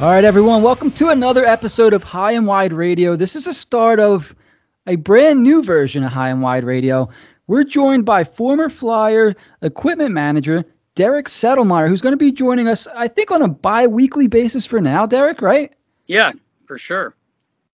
All 0.00 0.08
right, 0.08 0.24
everyone, 0.24 0.62
welcome 0.62 0.90
to 0.92 1.10
another 1.10 1.44
episode 1.44 1.92
of 1.92 2.02
High 2.02 2.32
and 2.32 2.46
Wide 2.46 2.72
Radio. 2.72 3.16
This 3.16 3.36
is 3.36 3.44
the 3.44 3.52
start 3.52 4.00
of 4.00 4.34
a 4.86 4.96
brand 4.96 5.42
new 5.42 5.62
version 5.62 6.02
of 6.02 6.10
High 6.10 6.30
and 6.30 6.40
Wide 6.40 6.64
Radio. 6.64 7.10
We're 7.48 7.64
joined 7.64 8.06
by 8.06 8.24
former 8.24 8.70
Flyer 8.70 9.36
equipment 9.60 10.12
manager 10.12 10.64
Derek 10.94 11.26
Settlemyre, 11.26 11.86
who's 11.86 12.00
going 12.00 12.14
to 12.14 12.16
be 12.16 12.32
joining 12.32 12.66
us, 12.66 12.86
I 12.86 13.08
think, 13.08 13.30
on 13.30 13.42
a 13.42 13.48
bi 13.48 13.86
weekly 13.86 14.26
basis 14.26 14.64
for 14.64 14.80
now, 14.80 15.04
Derek, 15.04 15.42
right? 15.42 15.70
Yeah, 16.06 16.32
for 16.64 16.78
sure. 16.78 17.14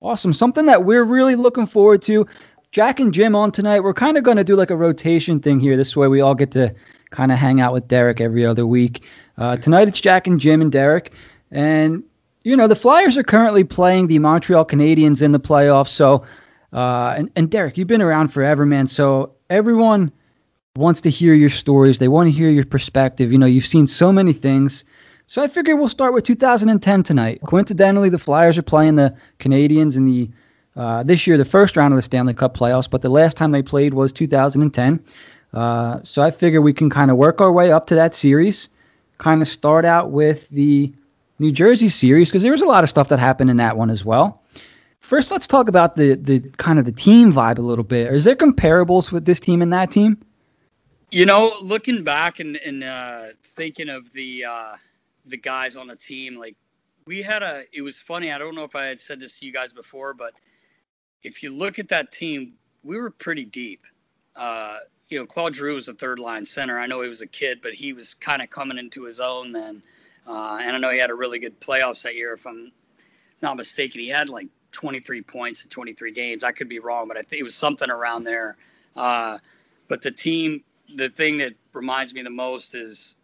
Awesome. 0.02 0.32
Something 0.32 0.66
that 0.66 0.84
we're 0.84 1.04
really 1.04 1.36
looking 1.36 1.66
forward 1.66 2.02
to. 2.02 2.26
Jack 2.72 2.98
and 2.98 3.14
Jim 3.14 3.36
on 3.36 3.52
tonight. 3.52 3.84
We're 3.84 3.94
kind 3.94 4.18
of 4.18 4.24
going 4.24 4.36
to 4.36 4.42
do 4.42 4.56
like 4.56 4.70
a 4.70 4.76
rotation 4.76 5.38
thing 5.38 5.60
here. 5.60 5.76
This 5.76 5.94
way 5.94 6.08
we 6.08 6.22
all 6.22 6.34
get 6.34 6.50
to 6.50 6.74
kind 7.10 7.30
of 7.30 7.38
hang 7.38 7.60
out 7.60 7.72
with 7.72 7.86
Derek 7.86 8.20
every 8.20 8.44
other 8.44 8.66
week. 8.66 9.04
Uh, 9.38 9.56
tonight 9.58 9.86
it's 9.86 10.00
Jack 10.00 10.26
and 10.26 10.40
Jim 10.40 10.60
and 10.60 10.72
Derek. 10.72 11.12
And 11.52 12.02
you 12.46 12.54
know, 12.54 12.68
the 12.68 12.76
Flyers 12.76 13.16
are 13.16 13.24
currently 13.24 13.64
playing 13.64 14.06
the 14.06 14.20
Montreal 14.20 14.64
Canadiens 14.64 15.20
in 15.20 15.32
the 15.32 15.40
playoffs. 15.40 15.88
So, 15.88 16.24
uh, 16.72 17.14
and, 17.16 17.28
and 17.34 17.50
Derek, 17.50 17.76
you've 17.76 17.88
been 17.88 18.00
around 18.00 18.28
forever, 18.28 18.64
man. 18.64 18.86
So 18.86 19.32
everyone 19.50 20.12
wants 20.76 21.00
to 21.00 21.10
hear 21.10 21.34
your 21.34 21.48
stories. 21.48 21.98
They 21.98 22.06
want 22.06 22.28
to 22.28 22.30
hear 22.30 22.48
your 22.48 22.64
perspective. 22.64 23.32
You 23.32 23.38
know, 23.38 23.46
you've 23.46 23.66
seen 23.66 23.88
so 23.88 24.12
many 24.12 24.32
things. 24.32 24.84
So 25.26 25.42
I 25.42 25.48
figure 25.48 25.74
we'll 25.74 25.88
start 25.88 26.14
with 26.14 26.22
2010 26.22 27.02
tonight. 27.02 27.40
Coincidentally, 27.44 28.10
the 28.10 28.18
Flyers 28.18 28.56
are 28.56 28.62
playing 28.62 28.94
the 28.94 29.12
Canadiens 29.40 29.96
in 29.96 30.06
the 30.06 30.30
uh, 30.76 31.02
this 31.02 31.26
year, 31.26 31.36
the 31.36 31.44
first 31.44 31.76
round 31.76 31.94
of 31.94 31.96
the 31.96 32.02
Stanley 32.02 32.34
Cup 32.34 32.56
playoffs, 32.56 32.88
but 32.88 33.02
the 33.02 33.08
last 33.08 33.36
time 33.36 33.50
they 33.50 33.62
played 33.62 33.92
was 33.92 34.12
2010. 34.12 35.02
Uh, 35.52 35.98
so 36.04 36.22
I 36.22 36.30
figure 36.30 36.60
we 36.60 36.74
can 36.74 36.90
kind 36.90 37.10
of 37.10 37.16
work 37.16 37.40
our 37.40 37.50
way 37.50 37.72
up 37.72 37.88
to 37.88 37.96
that 37.96 38.14
series, 38.14 38.68
kind 39.18 39.42
of 39.42 39.48
start 39.48 39.84
out 39.84 40.12
with 40.12 40.48
the 40.50 40.92
New 41.38 41.52
Jersey 41.52 41.88
series 41.88 42.28
because 42.28 42.42
there 42.42 42.52
was 42.52 42.62
a 42.62 42.66
lot 42.66 42.84
of 42.84 42.90
stuff 42.90 43.08
that 43.08 43.18
happened 43.18 43.50
in 43.50 43.56
that 43.58 43.76
one 43.76 43.90
as 43.90 44.04
well. 44.04 44.42
First, 45.00 45.30
let's 45.30 45.46
talk 45.46 45.68
about 45.68 45.96
the 45.96 46.14
the 46.14 46.40
kind 46.56 46.78
of 46.78 46.84
the 46.84 46.92
team 46.92 47.32
vibe 47.32 47.58
a 47.58 47.62
little 47.62 47.84
bit. 47.84 48.12
Is 48.12 48.24
there 48.24 48.34
comparables 48.34 49.12
with 49.12 49.24
this 49.24 49.38
team 49.38 49.62
and 49.62 49.72
that 49.72 49.90
team? 49.90 50.18
You 51.12 51.24
know, 51.24 51.52
looking 51.62 52.02
back 52.02 52.40
and, 52.40 52.56
and 52.56 52.82
uh, 52.82 53.26
thinking 53.44 53.88
of 53.88 54.12
the 54.12 54.44
uh, 54.44 54.76
the 55.26 55.36
guys 55.36 55.76
on 55.76 55.86
the 55.86 55.96
team, 55.96 56.36
like 56.38 56.56
we 57.06 57.22
had 57.22 57.42
a. 57.42 57.62
It 57.72 57.82
was 57.82 57.98
funny. 57.98 58.32
I 58.32 58.38
don't 58.38 58.54
know 58.54 58.64
if 58.64 58.74
I 58.74 58.86
had 58.86 59.00
said 59.00 59.20
this 59.20 59.38
to 59.38 59.46
you 59.46 59.52
guys 59.52 59.72
before, 59.72 60.14
but 60.14 60.32
if 61.22 61.42
you 61.42 61.56
look 61.56 61.78
at 61.78 61.88
that 61.90 62.10
team, 62.10 62.54
we 62.82 62.98
were 62.98 63.10
pretty 63.10 63.44
deep. 63.44 63.84
Uh, 64.34 64.78
you 65.08 65.18
know, 65.18 65.26
Claude 65.26 65.54
Giroux 65.54 65.76
was 65.76 65.88
a 65.88 65.94
third 65.94 66.18
line 66.18 66.44
center. 66.44 66.78
I 66.78 66.86
know 66.86 67.00
he 67.02 67.08
was 67.08 67.22
a 67.22 67.26
kid, 67.26 67.60
but 67.62 67.74
he 67.74 67.92
was 67.92 68.14
kind 68.14 68.42
of 68.42 68.50
coming 68.50 68.78
into 68.78 69.04
his 69.04 69.20
own 69.20 69.52
then. 69.52 69.82
Uh, 70.26 70.58
and 70.60 70.74
I 70.74 70.78
know 70.78 70.90
he 70.90 70.98
had 70.98 71.10
a 71.10 71.14
really 71.14 71.38
good 71.38 71.60
playoffs 71.60 72.02
that 72.02 72.14
year, 72.14 72.34
if 72.34 72.46
I'm 72.46 72.72
not 73.42 73.56
mistaken. 73.56 74.00
He 74.00 74.08
had 74.08 74.28
like 74.28 74.48
23 74.72 75.22
points 75.22 75.62
in 75.64 75.70
23 75.70 76.12
games. 76.12 76.44
I 76.44 76.52
could 76.52 76.68
be 76.68 76.78
wrong, 76.78 77.08
but 77.08 77.16
I 77.16 77.22
think 77.22 77.40
it 77.40 77.44
was 77.44 77.54
something 77.54 77.90
around 77.90 78.24
there. 78.24 78.56
Uh, 78.96 79.38
but 79.88 80.02
the 80.02 80.10
team, 80.10 80.62
the 80.96 81.08
thing 81.08 81.38
that 81.38 81.54
reminds 81.72 82.12
me 82.12 82.22
the 82.22 82.30
most 82.30 82.74
is 82.74 83.16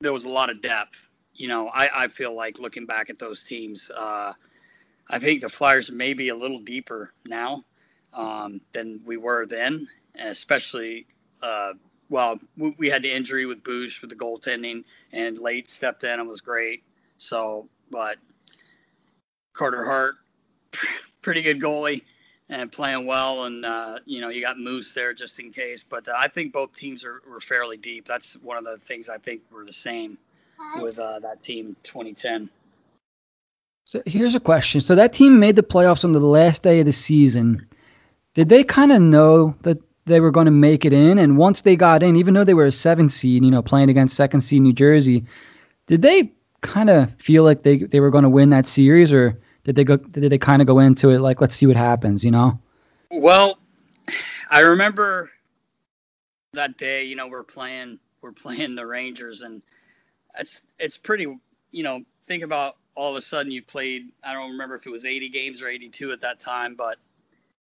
there 0.00 0.12
was 0.12 0.24
a 0.24 0.28
lot 0.28 0.50
of 0.50 0.60
depth. 0.60 1.08
You 1.34 1.48
know, 1.48 1.68
I, 1.68 2.04
I 2.04 2.08
feel 2.08 2.36
like 2.36 2.58
looking 2.58 2.84
back 2.84 3.08
at 3.08 3.18
those 3.18 3.42
teams, 3.42 3.90
uh, 3.90 4.32
I 5.08 5.18
think 5.18 5.40
the 5.40 5.48
Flyers 5.48 5.90
may 5.90 6.12
be 6.12 6.28
a 6.28 6.34
little 6.34 6.58
deeper 6.58 7.14
now 7.26 7.64
um, 8.12 8.60
than 8.72 9.00
we 9.04 9.16
were 9.16 9.46
then, 9.46 9.88
especially 10.18 11.06
uh, 11.42 11.72
well, 12.12 12.38
we, 12.56 12.90
had 12.90 13.02
the 13.02 13.10
injury 13.10 13.46
with 13.46 13.64
Bouch 13.64 14.02
with 14.02 14.10
the 14.10 14.16
goaltending, 14.16 14.84
and 15.12 15.38
Leighton 15.38 15.66
stepped 15.66 16.04
in 16.04 16.20
and 16.20 16.28
was 16.28 16.42
great. 16.42 16.82
So, 17.16 17.66
but 17.90 18.18
Carter 19.54 19.82
Hart, 19.82 20.16
pretty 21.22 21.40
good 21.40 21.58
goalie 21.58 22.02
and 22.50 22.70
playing 22.70 23.06
well. 23.06 23.46
And, 23.46 23.64
uh, 23.64 23.98
you 24.04 24.20
know, 24.20 24.28
you 24.28 24.42
got 24.42 24.58
Moose 24.58 24.92
there 24.92 25.14
just 25.14 25.40
in 25.40 25.52
case. 25.52 25.82
But 25.82 26.06
uh, 26.06 26.12
I 26.18 26.28
think 26.28 26.52
both 26.52 26.76
teams 26.76 27.02
are, 27.02 27.22
were 27.28 27.40
fairly 27.40 27.78
deep. 27.78 28.06
That's 28.06 28.34
one 28.42 28.58
of 28.58 28.64
the 28.64 28.76
things 28.76 29.08
I 29.08 29.16
think 29.16 29.40
were 29.50 29.64
the 29.64 29.72
same 29.72 30.18
with 30.80 30.98
uh, 30.98 31.18
that 31.20 31.42
team 31.42 31.74
2010. 31.82 32.50
So 33.86 34.02
here's 34.04 34.34
a 34.34 34.40
question. 34.40 34.82
So 34.82 34.94
that 34.94 35.14
team 35.14 35.40
made 35.40 35.56
the 35.56 35.62
playoffs 35.62 36.04
on 36.04 36.12
the 36.12 36.20
last 36.20 36.62
day 36.62 36.80
of 36.80 36.86
the 36.86 36.92
season. 36.92 37.66
Did 38.34 38.50
they 38.50 38.64
kind 38.64 38.92
of 38.92 39.00
know 39.00 39.56
that 39.62 39.78
they 40.06 40.20
were 40.20 40.30
going 40.30 40.46
to 40.46 40.52
make 40.52 40.84
it 40.84 40.92
in. 40.92 41.18
And 41.18 41.36
once 41.36 41.60
they 41.60 41.76
got 41.76 42.02
in, 42.02 42.16
even 42.16 42.34
though 42.34 42.44
they 42.44 42.54
were 42.54 42.66
a 42.66 42.72
seven 42.72 43.08
seed, 43.08 43.44
you 43.44 43.50
know, 43.50 43.62
playing 43.62 43.88
against 43.88 44.16
second 44.16 44.40
seed 44.40 44.62
New 44.62 44.72
Jersey, 44.72 45.24
did 45.86 46.02
they 46.02 46.32
kind 46.60 46.90
of 46.90 47.12
feel 47.14 47.44
like 47.44 47.62
they, 47.62 47.78
they 47.78 48.00
were 48.00 48.10
going 48.10 48.24
to 48.24 48.30
win 48.30 48.50
that 48.50 48.66
series 48.66 49.12
or 49.12 49.38
did 49.64 49.76
they 49.76 49.84
go, 49.84 49.96
did 49.96 50.30
they 50.30 50.38
kind 50.38 50.60
of 50.60 50.66
go 50.66 50.78
into 50.78 51.10
it 51.10 51.20
like, 51.20 51.40
let's 51.40 51.54
see 51.54 51.66
what 51.66 51.76
happens, 51.76 52.24
you 52.24 52.30
know? 52.30 52.58
Well, 53.10 53.58
I 54.50 54.60
remember 54.60 55.30
that 56.54 56.76
day, 56.78 57.04
you 57.04 57.14
know, 57.14 57.28
we're 57.28 57.44
playing, 57.44 57.98
we're 58.22 58.32
playing 58.32 58.74
the 58.74 58.86
Rangers 58.86 59.42
and 59.42 59.62
it's, 60.38 60.64
it's 60.78 60.96
pretty, 60.96 61.26
you 61.70 61.82
know, 61.82 62.02
think 62.26 62.42
about 62.42 62.76
all 62.94 63.10
of 63.10 63.16
a 63.16 63.22
sudden 63.22 63.52
you 63.52 63.62
played, 63.62 64.10
I 64.24 64.32
don't 64.32 64.50
remember 64.50 64.74
if 64.74 64.86
it 64.86 64.90
was 64.90 65.04
80 65.04 65.28
games 65.28 65.62
or 65.62 65.68
82 65.68 66.10
at 66.10 66.20
that 66.22 66.40
time, 66.40 66.74
but 66.74 66.98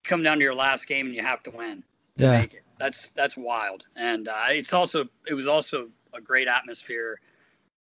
come 0.04 0.24
down 0.24 0.38
to 0.38 0.44
your 0.44 0.56
last 0.56 0.88
game 0.88 1.08
and 1.08 1.16
you 1.16 1.22
have 1.22 1.44
to 1.44 1.52
win 1.52 1.84
yeah. 2.20 2.40
make 2.40 2.54
it. 2.54 2.64
That's 2.78 3.10
that's 3.10 3.36
wild, 3.36 3.84
and 3.96 4.28
uh, 4.28 4.46
it's 4.50 4.72
also 4.72 5.06
it 5.28 5.34
was 5.34 5.48
also 5.48 5.90
a 6.14 6.22
great 6.22 6.48
atmosphere. 6.48 7.20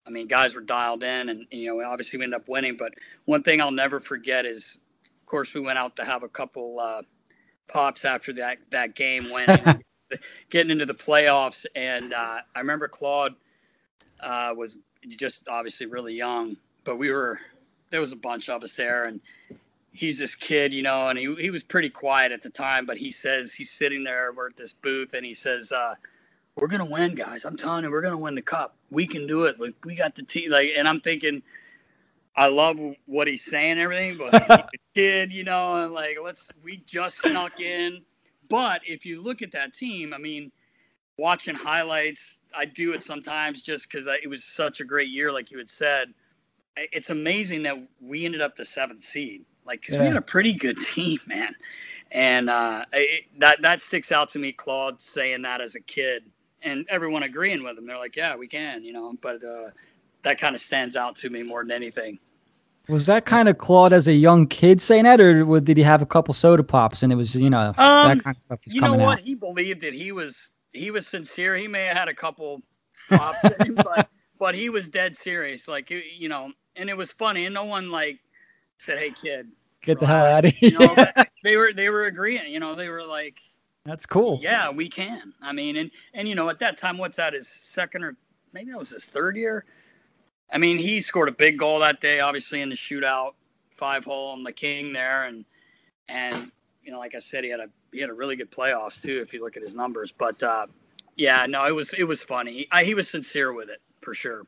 I 0.06 0.10
mean, 0.10 0.26
guys 0.26 0.54
were 0.54 0.60
dialed 0.60 1.02
in, 1.02 1.28
and 1.28 1.46
you 1.50 1.66
know, 1.66 1.88
obviously 1.88 2.18
we 2.18 2.24
ended 2.24 2.40
up 2.40 2.48
winning. 2.48 2.76
But 2.76 2.94
one 3.24 3.42
thing 3.42 3.60
I'll 3.60 3.70
never 3.70 4.00
forget 4.00 4.44
is, 4.44 4.78
of 5.20 5.26
course, 5.26 5.54
we 5.54 5.60
went 5.60 5.78
out 5.78 5.96
to 5.96 6.04
have 6.04 6.24
a 6.24 6.28
couple 6.28 6.78
uh, 6.78 7.02
pops 7.68 8.04
after 8.04 8.32
that 8.34 8.58
that 8.70 8.94
game, 8.94 9.30
winning, 9.30 9.82
getting 10.50 10.70
into 10.70 10.86
the 10.86 10.94
playoffs, 10.94 11.64
and 11.74 12.12
uh, 12.12 12.40
I 12.54 12.58
remember 12.58 12.88
Claude 12.88 13.34
uh, 14.20 14.54
was 14.56 14.78
just 15.08 15.48
obviously 15.48 15.86
really 15.86 16.14
young, 16.14 16.56
but 16.84 16.98
we 16.98 17.10
were 17.10 17.40
there 17.90 18.00
was 18.00 18.12
a 18.12 18.16
bunch 18.16 18.48
of 18.48 18.62
us 18.62 18.76
there, 18.76 19.06
and 19.06 19.20
he's 19.92 20.18
this 20.18 20.34
kid, 20.34 20.72
you 20.72 20.82
know, 20.82 21.08
and 21.08 21.18
he, 21.18 21.34
he 21.36 21.50
was 21.50 21.62
pretty 21.62 21.90
quiet 21.90 22.32
at 22.32 22.42
the 22.42 22.50
time, 22.50 22.86
but 22.86 22.96
he 22.96 23.10
says 23.10 23.52
he's 23.52 23.70
sitting 23.70 24.02
there, 24.02 24.32
we're 24.32 24.48
at 24.48 24.56
this 24.56 24.72
booth, 24.72 25.14
and 25.14 25.24
he 25.24 25.34
says, 25.34 25.70
uh, 25.70 25.94
we're 26.56 26.68
gonna 26.68 26.84
win, 26.86 27.14
guys. 27.14 27.44
I'm 27.44 27.56
telling 27.56 27.84
you, 27.84 27.90
we're 27.90 28.02
gonna 28.02 28.16
win 28.16 28.34
the 28.34 28.42
cup. 28.42 28.74
We 28.90 29.06
can 29.06 29.26
do 29.26 29.44
it. 29.44 29.58
Like 29.58 29.74
we 29.84 29.94
got 29.94 30.14
the 30.14 30.22
team. 30.22 30.50
Like, 30.50 30.72
and 30.76 30.86
I'm 30.86 31.00
thinking, 31.00 31.42
I 32.36 32.48
love 32.48 32.78
what 33.06 33.26
he's 33.26 33.44
saying, 33.44 33.78
everything, 33.78 34.18
but 34.18 34.42
he's 34.42 34.50
a 34.50 34.68
kid, 34.94 35.32
you 35.32 35.44
know, 35.44 35.84
and 35.84 35.94
like 35.94 36.18
let's. 36.22 36.50
We 36.62 36.82
just 36.84 37.22
snuck 37.22 37.60
in, 37.60 38.00
but 38.48 38.82
if 38.86 39.06
you 39.06 39.22
look 39.22 39.40
at 39.40 39.52
that 39.52 39.72
team, 39.72 40.12
I 40.12 40.18
mean, 40.18 40.52
watching 41.16 41.54
highlights, 41.54 42.36
I 42.54 42.66
do 42.66 42.92
it 42.92 43.02
sometimes 43.02 43.62
just 43.62 43.90
because 43.90 44.06
it 44.06 44.28
was 44.28 44.44
such 44.44 44.80
a 44.80 44.84
great 44.84 45.08
year, 45.08 45.32
like 45.32 45.50
you 45.50 45.56
had 45.58 45.70
said. 45.70 46.12
It's 46.76 47.10
amazing 47.10 47.62
that 47.64 47.78
we 48.00 48.24
ended 48.24 48.40
up 48.40 48.56
the 48.56 48.64
seventh 48.64 49.02
seed 49.02 49.44
like, 49.66 49.84
cause 49.84 49.94
yeah. 49.94 50.02
we 50.02 50.06
had 50.08 50.16
a 50.16 50.22
pretty 50.22 50.52
good 50.52 50.80
team, 50.80 51.18
man. 51.26 51.54
And 52.10 52.50
uh, 52.50 52.84
it, 52.92 53.24
that 53.38 53.62
that 53.62 53.80
sticks 53.80 54.12
out 54.12 54.28
to 54.30 54.38
me, 54.38 54.52
Claude 54.52 55.00
saying 55.00 55.42
that 55.42 55.62
as 55.62 55.74
a 55.74 55.80
kid, 55.80 56.24
and 56.62 56.84
everyone 56.90 57.22
agreeing 57.22 57.64
with 57.64 57.78
him. 57.78 57.86
They're 57.86 57.98
like, 57.98 58.16
"Yeah, 58.16 58.36
we 58.36 58.46
can," 58.46 58.84
you 58.84 58.92
know. 58.92 59.14
But 59.22 59.36
uh, 59.36 59.70
that 60.22 60.38
kind 60.38 60.54
of 60.54 60.60
stands 60.60 60.94
out 60.94 61.16
to 61.16 61.30
me 61.30 61.42
more 61.42 61.62
than 61.62 61.72
anything. 61.72 62.18
Was 62.88 63.06
that 63.06 63.26
kind 63.26 63.48
of 63.48 63.58
Claude 63.58 63.92
as 63.92 64.08
a 64.08 64.12
young 64.12 64.46
kid 64.46 64.82
saying 64.82 65.04
that, 65.04 65.20
or 65.20 65.60
did 65.60 65.76
he 65.76 65.82
have 65.82 66.02
a 66.02 66.06
couple 66.06 66.34
soda 66.34 66.64
pops 66.64 67.02
and 67.02 67.12
it 67.12 67.16
was, 67.16 67.34
you 67.34 67.48
know, 67.48 67.72
um, 67.78 68.18
that 68.18 68.24
kind 68.24 68.36
of 68.36 68.42
stuff 68.42 68.60
was 68.64 68.74
You 68.74 68.80
know 68.80 68.94
what? 68.94 69.18
Out? 69.18 69.24
He 69.24 69.36
believed 69.36 69.84
it. 69.84 69.94
He 69.94 70.10
was 70.10 70.50
he 70.72 70.90
was 70.90 71.06
sincere. 71.06 71.56
He 71.56 71.68
may 71.68 71.84
have 71.84 71.96
had 71.96 72.08
a 72.08 72.14
couple 72.14 72.60
pops, 73.08 73.38
but 73.76 74.08
but 74.38 74.54
he 74.54 74.68
was 74.68 74.88
dead 74.88 75.14
serious. 75.14 75.68
Like 75.68 75.90
you 75.90 76.28
know, 76.28 76.52
and 76.74 76.90
it 76.90 76.96
was 76.96 77.12
funny, 77.12 77.46
and 77.46 77.54
no 77.54 77.64
one 77.64 77.92
like 77.92 78.18
said, 78.82 78.98
"Hey, 78.98 79.14
kid, 79.22 79.48
get 79.82 79.98
the 79.98 80.06
hell 80.06 80.26
out 80.26 80.44
of 80.44 80.52
here." 80.54 80.70
You 80.70 80.78
know, 80.78 80.96
they 81.44 81.56
were 81.56 81.72
they 81.72 81.88
were 81.90 82.04
agreeing. 82.04 82.52
You 82.52 82.60
know, 82.60 82.74
they 82.74 82.88
were 82.88 83.04
like, 83.04 83.40
"That's 83.84 84.06
cool." 84.06 84.38
Yeah, 84.42 84.70
we 84.70 84.88
can. 84.88 85.32
I 85.40 85.52
mean, 85.52 85.76
and 85.76 85.90
and 86.14 86.28
you 86.28 86.34
know, 86.34 86.48
at 86.48 86.58
that 86.60 86.76
time, 86.76 86.98
what's 86.98 87.16
that? 87.16 87.32
His 87.32 87.48
second 87.48 88.04
or 88.04 88.16
maybe 88.52 88.70
that 88.70 88.78
was 88.78 88.90
his 88.90 89.06
third 89.06 89.36
year. 89.36 89.64
I 90.52 90.58
mean, 90.58 90.78
he 90.78 91.00
scored 91.00 91.28
a 91.28 91.32
big 91.32 91.58
goal 91.58 91.78
that 91.78 92.00
day, 92.00 92.20
obviously 92.20 92.60
in 92.60 92.68
the 92.68 92.74
shootout, 92.74 93.32
five 93.76 94.04
hole 94.04 94.30
on 94.30 94.42
the 94.42 94.52
King 94.52 94.92
there, 94.92 95.24
and 95.24 95.44
and 96.08 96.50
you 96.82 96.92
know, 96.92 96.98
like 96.98 97.14
I 97.14 97.20
said, 97.20 97.44
he 97.44 97.50
had 97.50 97.60
a 97.60 97.68
he 97.92 98.00
had 98.00 98.10
a 98.10 98.14
really 98.14 98.36
good 98.36 98.50
playoffs 98.50 99.00
too, 99.00 99.20
if 99.22 99.32
you 99.32 99.42
look 99.42 99.56
at 99.56 99.62
his 99.62 99.74
numbers. 99.74 100.12
But 100.12 100.42
uh, 100.42 100.66
yeah, 101.16 101.46
no, 101.46 101.64
it 101.66 101.74
was 101.74 101.92
it 101.94 102.04
was 102.04 102.22
funny. 102.22 102.66
I, 102.70 102.84
he 102.84 102.94
was 102.94 103.08
sincere 103.08 103.52
with 103.52 103.70
it 103.70 103.80
for 104.00 104.14
sure. 104.14 104.46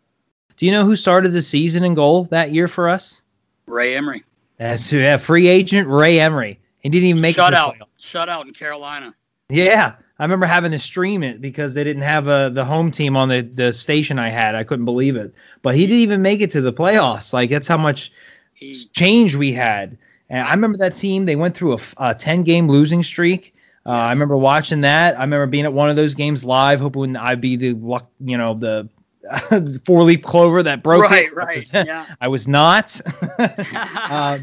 Do 0.56 0.66
you 0.66 0.72
know 0.72 0.84
who 0.84 0.94
started 0.94 1.32
the 1.32 1.42
season 1.42 1.84
in 1.84 1.94
goal 1.94 2.25
that 2.25 2.52
year 2.52 2.69
for 2.69 2.88
us? 2.88 3.22
Ray 3.66 3.96
Emery. 3.96 4.22
That's 4.58 4.93
yeah, 4.93 5.16
free 5.16 5.49
agent 5.49 5.88
Ray 5.88 6.20
Emery. 6.20 6.61
He 6.81 6.88
didn't 6.88 7.08
even 7.08 7.22
make 7.22 7.37
shut 7.37 7.55
out. 7.55 7.76
Shut 7.99 8.28
out 8.28 8.46
in 8.46 8.52
Carolina. 8.52 9.14
Yeah, 9.49 9.94
I 10.19 10.22
remember 10.22 10.46
having 10.46 10.72
to 10.72 10.78
stream 10.78 11.22
it 11.22 11.40
because 11.40 11.75
they 11.75 11.84
didn't 11.84 12.02
have 12.02 12.28
a, 12.28 12.50
the 12.52 12.64
home 12.64 12.90
team 12.90 13.16
on 13.16 13.28
the, 13.28 13.40
the 13.43 13.72
station 13.72 14.19
I 14.19 14.28
had. 14.28 14.55
I 14.55 14.64
couldn't 14.64 14.84
believe 14.84 15.16
it. 15.16 15.34
But 15.62 15.75
he 15.75 15.87
didn't 15.87 16.00
even 16.00 16.22
make 16.22 16.40
it 16.40 16.50
to 16.52 16.61
the 16.61 16.72
playoffs. 16.72 17.32
Like 17.32 17.50
that's 17.50 17.69
how 17.69 17.76
much 17.76 18.12
He, 18.55 18.72
change 18.93 19.34
we 19.34 19.52
had. 19.52 19.99
And 20.31 20.46
I 20.46 20.50
remember 20.52 20.78
that 20.78 20.94
team. 20.94 21.26
They 21.26 21.37
went 21.37 21.56
through 21.56 21.78
a 21.99 22.14
ten 22.14 22.43
game 22.43 22.69
losing 22.69 23.02
streak. 23.02 23.55
Uh, 23.87 23.90
I 23.90 24.12
remember 24.12 24.37
watching 24.37 24.81
that. 24.82 25.19
I 25.19 25.22
remember 25.22 25.46
being 25.46 25.67
at 25.67 25.72
one 25.72 25.90
of 25.90 25.96
those 25.96 26.14
games 26.14 26.44
live, 26.44 26.81
hoping 26.81 27.17
I'd 27.17 27.40
be 27.40 27.56
the 27.56 27.75
luck, 27.75 28.08
you 28.20 28.38
know, 28.38 28.55
the 28.55 28.88
four 29.85 30.03
leaf 30.03 30.23
clover 30.23 30.62
that 30.62 30.82
broke 30.82 31.03
right, 31.11 31.26
it. 31.26 31.35
right, 31.37 31.71
yeah. 31.73 32.06
I 32.21 32.29
was 32.29 32.49
not. 32.49 33.00
uh, 33.38 33.49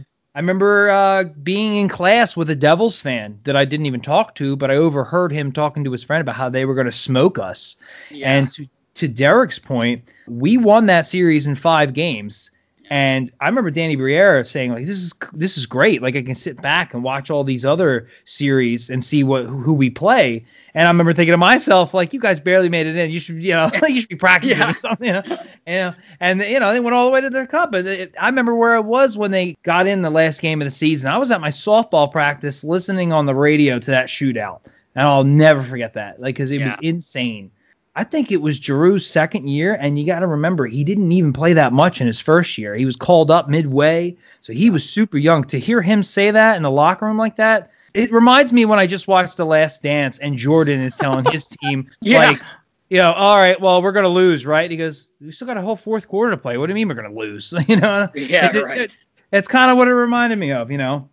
I 0.33 0.39
remember 0.39 0.89
uh, 0.89 1.25
being 1.43 1.75
in 1.75 1.89
class 1.89 2.37
with 2.37 2.49
a 2.49 2.55
Devils 2.55 2.99
fan 2.99 3.37
that 3.43 3.57
I 3.57 3.65
didn't 3.65 3.85
even 3.85 3.99
talk 3.99 4.35
to, 4.35 4.55
but 4.55 4.71
I 4.71 4.75
overheard 4.75 5.31
him 5.31 5.51
talking 5.51 5.83
to 5.83 5.91
his 5.91 6.03
friend 6.03 6.21
about 6.21 6.35
how 6.35 6.47
they 6.47 6.63
were 6.63 6.75
going 6.75 6.85
to 6.85 6.91
smoke 6.91 7.37
us. 7.37 7.75
yeah. 8.09 8.33
And 8.33 8.49
to, 8.51 8.65
to 8.93 9.07
Derek's 9.07 9.59
point, 9.59 10.03
we 10.27 10.57
won 10.57 10.85
that 10.85 11.05
series 11.05 11.47
in 11.47 11.55
five 11.55 11.93
games. 11.93 12.50
And 12.91 13.31
I 13.39 13.47
remember 13.47 13.71
Danny 13.71 13.95
Briere 13.95 14.43
saying, 14.43 14.73
like, 14.73 14.85
this 14.85 14.99
is 14.99 15.13
this 15.31 15.57
is 15.57 15.65
great. 15.65 16.01
Like 16.01 16.17
I 16.17 16.21
can 16.21 16.35
sit 16.35 16.61
back 16.61 16.93
and 16.93 17.03
watch 17.05 17.31
all 17.31 17.45
these 17.45 17.63
other 17.63 18.09
series 18.25 18.89
and 18.89 19.01
see 19.01 19.23
what 19.23 19.45
who 19.45 19.71
we 19.73 19.89
play. 19.89 20.45
And 20.73 20.89
I 20.89 20.91
remember 20.91 21.13
thinking 21.13 21.31
to 21.31 21.37
myself, 21.37 21.93
like, 21.93 22.11
you 22.11 22.19
guys 22.19 22.41
barely 22.41 22.67
made 22.67 22.87
it 22.87 22.97
in. 22.97 23.09
You 23.09 23.21
should, 23.21 23.41
you 23.41 23.53
know, 23.53 23.71
you 23.87 24.01
should 24.01 24.09
be 24.09 24.17
practicing 24.17 24.57
Yeah. 24.57 24.71
or 24.71 24.73
something. 24.73 25.07
You 25.07 25.13
know? 25.13 25.37
and, 25.65 25.95
and 26.19 26.41
you 26.41 26.59
know, 26.59 26.73
they 26.73 26.81
went 26.81 26.93
all 26.93 27.05
the 27.05 27.11
way 27.11 27.21
to 27.21 27.29
their 27.29 27.47
cup. 27.47 27.71
But 27.71 27.87
it, 27.87 28.13
I 28.19 28.25
remember 28.27 28.55
where 28.55 28.75
it 28.75 28.83
was 28.83 29.17
when 29.17 29.31
they 29.31 29.55
got 29.63 29.87
in 29.87 30.01
the 30.01 30.09
last 30.09 30.41
game 30.41 30.61
of 30.61 30.65
the 30.65 30.71
season. 30.71 31.09
I 31.11 31.17
was 31.17 31.31
at 31.31 31.39
my 31.39 31.49
softball 31.49 32.11
practice 32.11 32.61
listening 32.61 33.13
on 33.13 33.25
the 33.25 33.35
radio 33.35 33.79
to 33.79 33.91
that 33.91 34.07
shootout. 34.07 34.59
And 34.95 35.07
I'll 35.07 35.23
never 35.23 35.63
forget 35.63 35.93
that. 35.93 36.19
Like, 36.19 36.35
because 36.35 36.51
it 36.51 36.61
was 36.61 36.75
insane. 36.81 37.51
I 37.95 38.03
think 38.05 38.31
it 38.31 38.41
was 38.41 38.59
Giroux's 38.59 39.05
second 39.05 39.47
year, 39.49 39.73
and 39.81 39.99
you 39.99 40.05
got 40.05 40.19
to 40.19 40.27
remember 40.27 40.65
he 40.65 40.83
didn't 40.83 41.11
even 41.11 41.33
play 41.33 41.51
that 41.53 41.73
much 41.73 41.99
in 41.99 42.07
his 42.07 42.21
first 42.21 42.57
year. 42.57 42.73
He 42.73 42.85
was 42.85 42.95
called 42.95 43.29
up 43.29 43.49
midway, 43.49 44.15
so 44.39 44.53
he 44.53 44.69
was 44.69 44.89
super 44.89 45.17
young. 45.17 45.43
To 45.45 45.59
hear 45.59 45.81
him 45.81 46.01
say 46.01 46.31
that 46.31 46.55
in 46.55 46.63
the 46.63 46.71
locker 46.71 47.05
room 47.05 47.17
like 47.17 47.35
that, 47.35 47.69
it 47.93 48.11
reminds 48.13 48.53
me 48.53 48.63
when 48.63 48.79
I 48.79 48.87
just 48.87 49.09
watched 49.09 49.35
The 49.35 49.45
Last 49.45 49.83
Dance, 49.83 50.17
and 50.19 50.37
Jordan 50.37 50.79
is 50.79 50.95
telling 50.95 51.25
his 51.25 51.47
team, 51.61 51.89
Yeah. 52.01 52.29
like, 52.29 52.41
you 52.89 52.97
know, 52.97 53.11
all 53.11 53.37
right, 53.37 53.59
well, 53.59 53.81
we're 53.81 53.91
gonna 53.91 54.07
lose, 54.07 54.45
right? 54.45 54.71
He 54.71 54.77
goes, 54.77 55.09
we 55.19 55.31
still 55.33 55.47
got 55.47 55.57
a 55.57 55.61
whole 55.61 55.75
fourth 55.75 56.07
quarter 56.07 56.31
to 56.31 56.37
play. 56.37 56.57
What 56.57 56.67
do 56.67 56.71
you 56.71 56.75
mean 56.75 56.87
we're 56.87 56.93
gonna 56.93 57.13
lose? 57.13 57.53
you 57.67 57.75
know, 57.75 58.07
Yeah, 58.15 58.45
it's, 58.45 58.55
right. 58.55 58.81
it- 58.81 58.91
it's 59.33 59.47
kind 59.49 59.69
of 59.71 59.77
what 59.77 59.87
it 59.89 59.93
reminded 59.93 60.37
me 60.39 60.51
of. 60.53 60.71
You 60.71 60.77
know, 60.77 61.09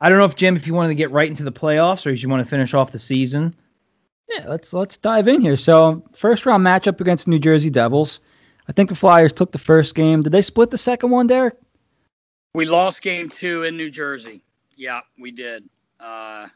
I 0.00 0.08
don't 0.08 0.18
know 0.18 0.24
if 0.24 0.34
Jim, 0.36 0.54
if 0.56 0.66
you 0.66 0.74
wanted 0.74 0.88
to 0.90 0.94
get 0.96 1.10
right 1.12 1.28
into 1.28 1.42
the 1.44 1.50
playoffs, 1.52 2.06
or 2.06 2.10
if 2.10 2.22
you 2.22 2.28
want 2.28 2.42
to 2.44 2.48
finish 2.48 2.72
off 2.74 2.90
the 2.92 2.98
season. 3.00 3.52
Yeah, 4.28 4.48
let's 4.48 4.72
let's 4.72 4.96
dive 4.96 5.28
in 5.28 5.40
here. 5.40 5.56
So 5.56 6.02
first 6.14 6.46
round 6.46 6.64
matchup 6.64 7.00
against 7.00 7.28
New 7.28 7.38
Jersey 7.38 7.70
Devils. 7.70 8.20
I 8.68 8.72
think 8.72 8.88
the 8.88 8.94
Flyers 8.94 9.32
took 9.32 9.52
the 9.52 9.58
first 9.58 9.94
game. 9.94 10.22
Did 10.22 10.32
they 10.32 10.42
split 10.42 10.70
the 10.70 10.78
second 10.78 11.10
one, 11.10 11.26
Derek? 11.26 11.54
We 12.54 12.66
lost 12.66 13.02
game 13.02 13.28
two 13.28 13.64
in 13.64 13.76
New 13.76 13.90
Jersey. 13.90 14.42
Yeah, 14.76 15.00
we 15.18 15.30
did. 15.30 15.68
Uh, 15.98 16.48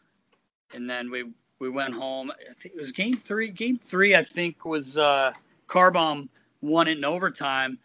and 0.75 0.89
then 0.89 1.11
we 1.11 1.33
we 1.59 1.69
went 1.69 1.95
home. 1.95 2.31
I 2.31 2.55
think 2.61 2.75
it 2.75 2.81
was 2.81 2.93
game 2.93 3.17
three. 3.17 3.51
Game 3.51 3.79
three, 3.79 4.15
I 4.15 4.23
think, 4.23 4.65
was 4.65 4.99
uh, 4.99 5.33
Car 5.67 5.91
Bomb 5.91 6.29
won 6.61 6.89
it 6.89 6.99
in 6.99 7.05
overtime, 7.05 7.79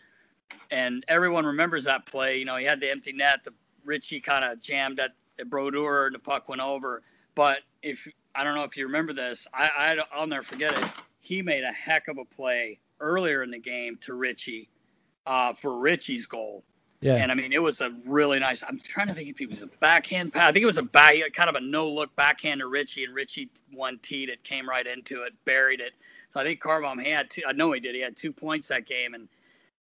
and 0.71 1.03
everyone 1.07 1.45
remembers 1.45 1.85
that 1.85 2.05
play. 2.05 2.37
You 2.37 2.45
know, 2.45 2.57
he 2.57 2.65
had 2.65 2.79
the 2.79 2.91
empty 2.91 3.13
net. 3.13 3.43
The 3.43 3.53
Richie 3.85 4.19
kind 4.19 4.43
of 4.45 4.61
jammed 4.61 4.99
at, 4.99 5.11
at 5.39 5.49
Brodeur, 5.49 6.07
and 6.07 6.15
the 6.15 6.19
puck 6.19 6.49
went 6.49 6.61
over. 6.61 7.01
But 7.35 7.59
if 7.81 8.07
I 8.35 8.43
don't 8.43 8.55
know 8.55 8.63
if 8.63 8.77
you 8.77 8.85
remember 8.85 9.13
this, 9.13 9.47
I, 9.53 9.69
I 9.75 10.03
I'll 10.13 10.27
never 10.27 10.43
forget 10.43 10.77
it. 10.77 10.89
He 11.19 11.41
made 11.41 11.63
a 11.63 11.71
heck 11.71 12.07
of 12.07 12.17
a 12.17 12.25
play 12.25 12.79
earlier 12.99 13.43
in 13.43 13.51
the 13.51 13.59
game 13.59 13.97
to 14.01 14.13
Richie 14.13 14.69
uh, 15.25 15.53
for 15.53 15.79
Richie's 15.79 16.25
goal. 16.25 16.63
Yeah. 17.01 17.15
And 17.15 17.31
I 17.31 17.35
mean, 17.35 17.51
it 17.51 17.61
was 17.61 17.81
a 17.81 17.91
really 18.05 18.37
nice. 18.37 18.63
I'm 18.67 18.77
trying 18.77 19.07
to 19.07 19.13
think 19.13 19.27
if 19.27 19.39
he 19.39 19.47
was 19.47 19.63
a 19.63 19.67
backhand 19.67 20.33
pass. 20.33 20.49
I 20.49 20.51
think 20.51 20.61
it 20.61 20.67
was 20.67 20.77
a 20.77 20.83
back, 20.83 21.15
kind 21.33 21.49
of 21.49 21.55
a 21.55 21.61
no 21.61 21.91
look 21.91 22.15
backhand 22.15 22.59
to 22.59 22.67
Richie, 22.67 23.03
and 23.03 23.13
Richie 23.13 23.49
one 23.73 23.97
teed 24.03 24.29
it, 24.29 24.43
came 24.43 24.69
right 24.69 24.85
into 24.85 25.23
it, 25.23 25.33
buried 25.43 25.79
it. 25.79 25.93
So 26.29 26.39
I 26.39 26.43
think 26.43 26.59
Car 26.59 26.79
Bomb 26.79 26.99
had 26.99 27.31
two. 27.31 27.41
I 27.47 27.53
know 27.53 27.71
he 27.71 27.79
did. 27.79 27.95
He 27.95 28.01
had 28.01 28.15
two 28.15 28.31
points 28.31 28.67
that 28.67 28.85
game, 28.85 29.15
and 29.15 29.27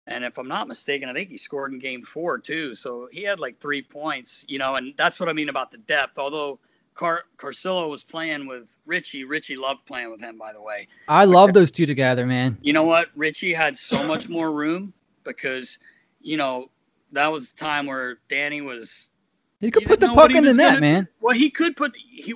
and 0.08 0.25
if 0.25 0.38
I'm 0.38 0.49
not 0.49 0.67
mistaken, 0.67 1.08
I 1.08 1.12
think 1.12 1.31
he 1.31 1.37
scored 1.37 1.73
in 1.73 1.79
game 1.79 2.02
four 2.02 2.37
too. 2.37 2.75
So 2.75 3.08
he 3.12 3.23
had 3.23 3.38
like 3.38 3.61
three 3.61 3.81
points, 3.81 4.44
you 4.49 4.58
know. 4.58 4.75
And 4.75 4.93
that's 4.96 5.20
what 5.20 5.29
I 5.29 5.32
mean 5.32 5.49
about 5.49 5.70
the 5.70 5.79
depth. 5.79 6.19
Although 6.19 6.58
Car 6.94 7.25
Carcillo 7.38 7.91
was 7.91 8.05
playing 8.05 8.46
with 8.46 8.76
Richie, 8.87 9.25
Richie 9.25 9.56
loved 9.56 9.85
playing 9.87 10.11
with 10.11 10.20
him. 10.20 10.38
By 10.38 10.52
the 10.52 10.62
way, 10.62 10.87
I 11.08 11.25
love 11.25 11.52
those 11.52 11.70
two 11.70 11.87
together, 11.87 12.26
man. 12.26 12.56
you 12.62 12.73
know 12.73 12.85
what? 12.85 13.08
Richie 13.17 13.52
had 13.52 13.76
so 13.76 14.02
much 14.06 14.29
more 14.29 14.52
room 14.52 14.93
because, 15.25 15.79
you 16.20 16.37
know, 16.37 16.70
that 17.12 17.31
was 17.31 17.50
the 17.50 17.56
time 17.56 17.87
where 17.87 18.19
Danny 18.29 18.61
was. 18.61 19.08
He 19.61 19.70
could 19.70 19.82
You 19.82 19.88
put 19.88 20.00
the 20.00 20.08
puck 20.08 20.31
in 20.32 20.44
the 20.44 20.55
net, 20.55 20.81
man. 20.81 21.08
Well, 21.20 21.35
he 21.35 21.50
could 21.50 21.76
put 21.76 21.96
he. 21.96 22.35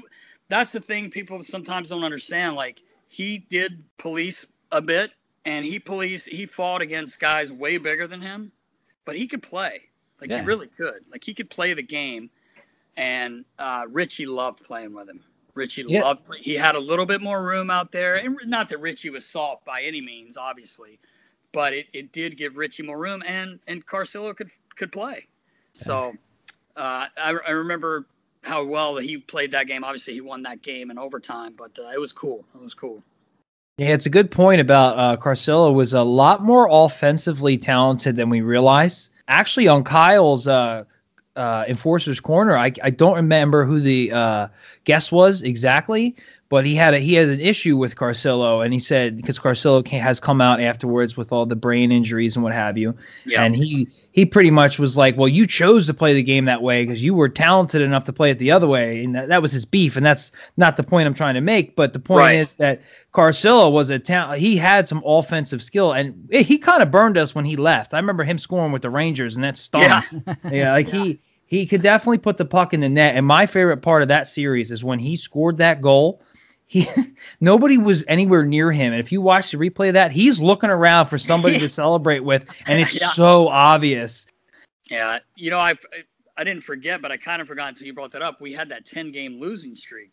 That's 0.48 0.72
the 0.72 0.80
thing 0.80 1.10
people 1.10 1.42
sometimes 1.42 1.90
don't 1.90 2.04
understand. 2.04 2.56
Like 2.56 2.80
he 3.08 3.38
did 3.50 3.84
police 3.98 4.44
a 4.72 4.80
bit, 4.80 5.12
and 5.44 5.64
he 5.64 5.78
police 5.78 6.24
he 6.24 6.46
fought 6.46 6.82
against 6.82 7.20
guys 7.20 7.52
way 7.52 7.78
bigger 7.78 8.06
than 8.06 8.20
him, 8.20 8.50
but 9.04 9.14
he 9.16 9.26
could 9.26 9.42
play. 9.42 9.82
Like 10.20 10.30
Yeah. 10.30 10.40
he 10.40 10.46
really 10.46 10.66
could. 10.68 11.04
Like 11.12 11.22
he 11.22 11.32
could 11.34 11.50
play 11.50 11.74
the 11.74 11.82
game, 11.82 12.30
and 12.98 13.44
uh, 13.60 13.86
Richie 13.88 14.26
loved 14.26 14.64
playing 14.64 14.92
with 14.92 15.08
him. 15.08 15.20
Richie 15.54 15.84
Yeah. 15.86 16.02
loved. 16.02 16.34
He 16.34 16.54
had 16.54 16.74
a 16.74 16.80
little 16.80 17.06
bit 17.06 17.22
more 17.22 17.44
room 17.44 17.70
out 17.70 17.92
there, 17.92 18.16
and 18.16 18.36
not 18.44 18.68
that 18.68 18.78
Richie 18.78 19.10
was 19.10 19.24
soft 19.24 19.64
by 19.64 19.82
any 19.82 20.00
means, 20.00 20.36
obviously, 20.36 20.98
but 21.52 21.72
it, 21.72 21.86
it 21.92 22.12
did 22.12 22.36
give 22.36 22.56
Richie 22.56 22.82
more 22.82 22.98
room, 23.00 23.22
and 23.26 23.58
and 23.68 23.86
Carcillo 23.86 24.36
could 24.36 24.50
could 24.76 24.92
play. 24.92 25.26
So 25.72 26.12
uh, 26.76 27.06
I, 27.16 27.38
I 27.46 27.50
remember 27.50 28.06
how 28.42 28.64
well 28.64 28.96
he 28.96 29.18
played 29.18 29.52
that 29.52 29.68
game. 29.68 29.84
Obviously, 29.84 30.14
he 30.14 30.20
won 30.20 30.42
that 30.42 30.62
game 30.62 30.90
in 30.90 30.98
overtime, 30.98 31.54
but 31.56 31.78
uh, 31.78 31.90
it 31.94 32.00
was 32.00 32.12
cool. 32.12 32.44
It 32.54 32.60
was 32.60 32.74
cool. 32.74 33.02
Yeah, 33.78 33.88
it's 33.88 34.06
a 34.06 34.10
good 34.10 34.32
point 34.32 34.60
about 34.60 34.98
uh, 34.98 35.16
Carcillo 35.16 35.72
was 35.72 35.92
a 35.92 36.02
lot 36.02 36.42
more 36.42 36.68
offensively 36.68 37.56
talented 37.56 38.16
than 38.16 38.28
we 38.28 38.40
realize. 38.40 39.10
Actually, 39.28 39.68
on 39.68 39.84
Kyle's 39.84 40.48
uh, 40.48 40.82
uh, 41.38 41.64
Enforcer's 41.68 42.20
Corner, 42.20 42.56
I, 42.56 42.72
I 42.82 42.90
don't 42.90 43.16
remember 43.16 43.64
who 43.64 43.80
the 43.80 44.12
uh, 44.12 44.48
guest 44.84 45.12
was 45.12 45.42
exactly, 45.42 46.14
but 46.50 46.64
he 46.66 46.74
had 46.74 46.94
a, 46.94 46.98
he 46.98 47.14
had 47.14 47.28
an 47.28 47.40
issue 47.40 47.76
with 47.76 47.94
Carcillo, 47.96 48.64
and 48.64 48.72
he 48.72 48.78
said 48.80 49.16
because 49.16 49.38
Carcillo 49.38 49.82
ca- 49.86 49.98
has 49.98 50.18
come 50.20 50.40
out 50.40 50.60
afterwards 50.60 51.16
with 51.16 51.30
all 51.32 51.46
the 51.46 51.56
brain 51.56 51.92
injuries 51.92 52.36
and 52.36 52.42
what 52.42 52.52
have 52.54 52.76
you, 52.78 52.94
Yeah. 53.26 53.42
and 53.44 53.54
he 53.56 53.88
he 54.12 54.26
pretty 54.26 54.50
much 54.50 54.80
was 54.80 54.96
like, 54.96 55.16
well, 55.16 55.28
you 55.28 55.46
chose 55.46 55.86
to 55.86 55.94
play 55.94 56.12
the 56.12 56.24
game 56.24 56.46
that 56.46 56.60
way 56.60 56.84
because 56.84 57.04
you 57.04 57.14
were 57.14 57.28
talented 57.28 57.82
enough 57.82 58.02
to 58.04 58.12
play 58.12 58.30
it 58.32 58.38
the 58.40 58.50
other 58.50 58.66
way, 58.66 59.04
and 59.04 59.14
that, 59.14 59.28
that 59.28 59.42
was 59.42 59.52
his 59.52 59.64
beef, 59.64 59.96
and 59.96 60.04
that's 60.04 60.32
not 60.56 60.76
the 60.76 60.82
point 60.82 61.06
I'm 61.06 61.14
trying 61.14 61.34
to 61.34 61.40
make. 61.40 61.76
But 61.76 61.92
the 61.92 62.00
point 62.00 62.18
Right. 62.20 62.36
is 62.38 62.54
that 62.54 62.80
Carcillo 63.12 63.70
was 63.70 63.90
a 63.90 63.98
talent. 63.98 64.40
He 64.40 64.56
had 64.56 64.88
some 64.88 65.02
offensive 65.06 65.62
skill, 65.62 65.92
and 65.92 66.26
it- 66.30 66.46
he 66.46 66.58
kind 66.58 66.82
of 66.82 66.90
burned 66.90 67.16
us 67.16 67.32
when 67.34 67.44
he 67.44 67.54
left. 67.56 67.94
I 67.94 67.98
remember 67.98 68.24
him 68.24 68.38
scoring 68.38 68.72
with 68.72 68.82
the 68.82 68.90
Rangers, 68.90 69.36
and 69.36 69.44
that 69.44 69.56
stung. 69.56 69.82
Yeah. 69.82 70.02
yeah, 70.50 70.72
like 70.72 70.88
he 70.88 71.20
he 71.48 71.64
could 71.66 71.80
definitely 71.82 72.18
put 72.18 72.36
the 72.36 72.44
puck 72.44 72.74
in 72.74 72.80
the 72.80 72.88
net. 72.90 73.16
And 73.16 73.26
my 73.26 73.46
favorite 73.46 73.78
part 73.78 74.02
of 74.02 74.08
that 74.08 74.28
series 74.28 74.70
is 74.70 74.84
when 74.84 74.98
he 74.98 75.16
scored 75.16 75.56
that 75.56 75.80
goal. 75.80 76.22
He 76.66 76.86
nobody 77.40 77.78
was 77.78 78.04
anywhere 78.06 78.44
near 78.44 78.70
him, 78.70 78.92
and 78.92 79.00
if 79.00 79.10
you 79.10 79.22
watch 79.22 79.50
the 79.50 79.56
replay 79.56 79.88
of 79.88 79.94
that, 79.94 80.12
he's 80.12 80.38
looking 80.38 80.68
around 80.68 81.06
for 81.06 81.16
somebody 81.16 81.58
to 81.58 81.68
celebrate 81.70 82.20
with, 82.20 82.44
and 82.66 82.80
it's 82.80 82.94
Yeah. 83.00 83.08
so 83.08 83.48
obvious. 83.48 84.26
Yeah, 84.90 85.18
you 85.34 85.50
know, 85.50 85.58
I 85.58 85.74
I 86.36 86.44
didn't 86.44 86.62
forget, 86.62 87.00
but 87.00 87.10
I 87.10 87.16
kind 87.16 87.40
of 87.40 87.48
forgot 87.48 87.70
until 87.70 87.86
you 87.86 87.94
brought 87.94 88.12
that 88.12 88.22
up. 88.22 88.40
We 88.42 88.52
had 88.52 88.68
that 88.68 88.84
ten 88.84 89.10
game 89.10 89.40
losing 89.40 89.74
streak, 89.74 90.10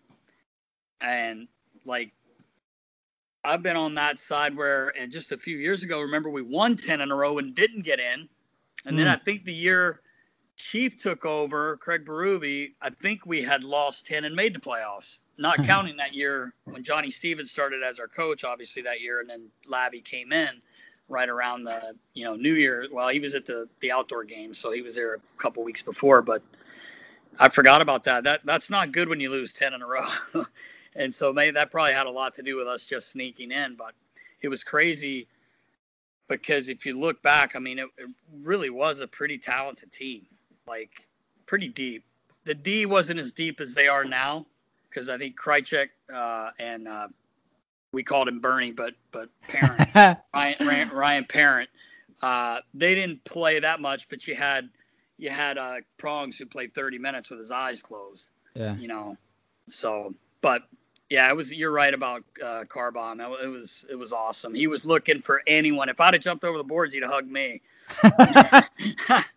and 1.02 1.50
like 1.84 2.14
I've 3.44 3.62
been 3.62 3.76
on 3.76 3.94
that 3.96 4.18
side 4.18 4.56
where, 4.56 4.94
and 4.98 5.12
just 5.12 5.34
a 5.34 5.38
few 5.38 5.58
years 5.58 5.84
ago, 5.84 6.00
remember 6.00 6.30
we 6.30 6.42
won 6.42 6.78
ten 6.78 7.02
in 7.02 7.12
a 7.12 7.16
row 7.16 7.38
and 7.38 7.54
didn't 7.54 7.82
get 7.84 8.00
in, 8.00 8.30
and 8.86 8.98
then 8.98 9.08
Mm. 9.08 9.12
I 9.12 9.16
think 9.18 9.44
the 9.44 9.54
year 9.54 10.00
Chief 10.56 11.02
took 11.02 11.26
over, 11.26 11.78
Craig 11.78 12.06
Berube, 12.06 12.74
I 12.82 12.90
think 12.90 13.26
we 13.26 13.42
had 13.42 13.64
lost 13.64 14.06
ten 14.06 14.26
and 14.26 14.36
made 14.36 14.56
the 14.56 14.60
playoffs. 14.60 15.20
Not 15.38 15.58
Mhm. 15.60 15.68
counting 15.68 15.98
that 15.98 16.14
year 16.14 16.54
when 16.64 16.84
Johnny 16.84 17.12
Stevens 17.12 17.52
started 17.52 17.84
as 17.84 18.00
our 18.00 18.08
coach, 18.08 18.44
obviously 18.44 18.82
that 18.84 19.02
year, 19.02 19.20
and 19.20 19.30
then 19.30 19.52
Labby 19.66 20.02
came 20.02 20.32
in 20.32 20.62
right 21.10 21.30
around 21.30 21.64
the 21.64 21.96
you 22.14 22.24
know 22.24 22.36
New 22.36 22.54
Year. 22.54 22.88
Well, 22.92 23.10
he 23.10 23.20
was 23.20 23.36
at 23.36 23.46
the 23.46 23.68
the 23.82 23.92
outdoor 23.92 24.24
game, 24.24 24.54
so 24.54 24.72
he 24.72 24.82
was 24.82 24.96
there 24.96 25.16
a 25.16 25.20
couple 25.38 25.64
weeks 25.64 25.82
before. 25.82 26.22
But 26.22 26.42
I 27.38 27.50
forgot 27.50 27.82
about 27.82 28.06
that. 28.06 28.24
That 28.24 28.46
that's 28.46 28.70
not 28.70 28.92
good 28.94 29.10
when 29.10 29.20
you 29.20 29.30
lose 29.30 29.54
ten 29.54 29.74
in 29.74 29.82
a 29.82 29.88
row. 29.88 30.08
and 30.96 31.14
so 31.14 31.34
maybe 31.34 31.52
that 31.52 31.70
probably 31.72 31.94
had 31.94 32.08
a 32.08 32.12
lot 32.12 32.34
to 32.36 32.42
do 32.44 32.56
with 32.56 32.68
us 32.68 32.88
just 32.88 33.10
sneaking 33.10 33.52
in. 33.52 33.76
But 33.76 33.94
it 34.42 34.48
was 34.48 34.64
crazy 34.64 35.28
because 36.28 36.70
if 36.70 36.86
you 36.86 36.98
look 36.98 37.22
back, 37.22 37.56
I 37.56 37.60
mean, 37.60 37.80
it, 37.80 37.90
it 37.98 38.10
really 38.42 38.70
was 38.70 39.00
a 39.02 39.08
pretty 39.08 39.38
talented 39.38 39.92
team, 39.92 40.26
like 40.68 41.08
pretty 41.46 41.68
deep. 41.68 42.04
The 42.44 42.54
D 42.54 42.86
wasn't 42.86 43.20
as 43.20 43.32
deep 43.32 43.60
as 43.60 43.74
they 43.74 43.88
are 43.88 44.06
now 44.06 44.46
because 44.90 45.10
I 45.10 45.18
think 45.18 45.40
Krajicek 45.40 45.90
uh, 46.14 46.52
and 46.60 46.88
uh, 46.88 47.08
we 47.92 48.04
called 48.04 48.28
him 48.28 48.40
Bernie, 48.40 48.72
but 48.72 48.94
but 49.12 49.30
Parent 49.48 49.90
Ryan, 50.34 50.56
Ryan, 50.68 50.90
Ryan 50.90 51.24
Parent, 51.26 51.70
uh, 52.22 52.60
they 52.74 52.96
didn't 52.96 53.24
play 53.24 53.60
that 53.60 53.80
much, 53.80 54.10
but 54.10 54.28
you 54.28 54.36
had 54.36 54.70
you 55.18 55.30
had 55.30 55.58
uh, 55.58 55.76
Prongs 55.98 56.38
who 56.38 56.46
played 56.46 56.74
30 56.74 56.98
minutes 57.00 57.30
with 57.30 57.40
his 57.40 57.52
eyes 57.52 57.82
closed. 57.82 58.32
Yeah. 58.54 58.76
You 58.76 58.88
know, 58.88 59.18
so 59.68 60.14
but 60.42 60.64
yeah, 61.10 61.30
it 61.30 61.36
was. 61.36 61.54
You're 61.54 61.72
right 61.72 61.94
about 61.94 62.24
uh, 62.44 62.64
Car 62.68 62.92
Bomb. 62.92 63.22
It 63.22 63.48
was 63.48 63.86
it 63.90 63.96
was 63.96 64.12
awesome. 64.12 64.54
He 64.54 64.68
was 64.68 64.86
looking 64.86 65.20
for 65.20 65.42
anyone. 65.46 65.90
If 65.90 66.00
I'd 66.02 66.14
have 66.14 66.24
jumped 66.24 66.44
over 66.44 66.58
the 66.58 66.64
boards, 66.64 66.94
he'd 66.94 67.04
have 67.04 67.12
hugged 67.12 67.32
me. 67.32 67.62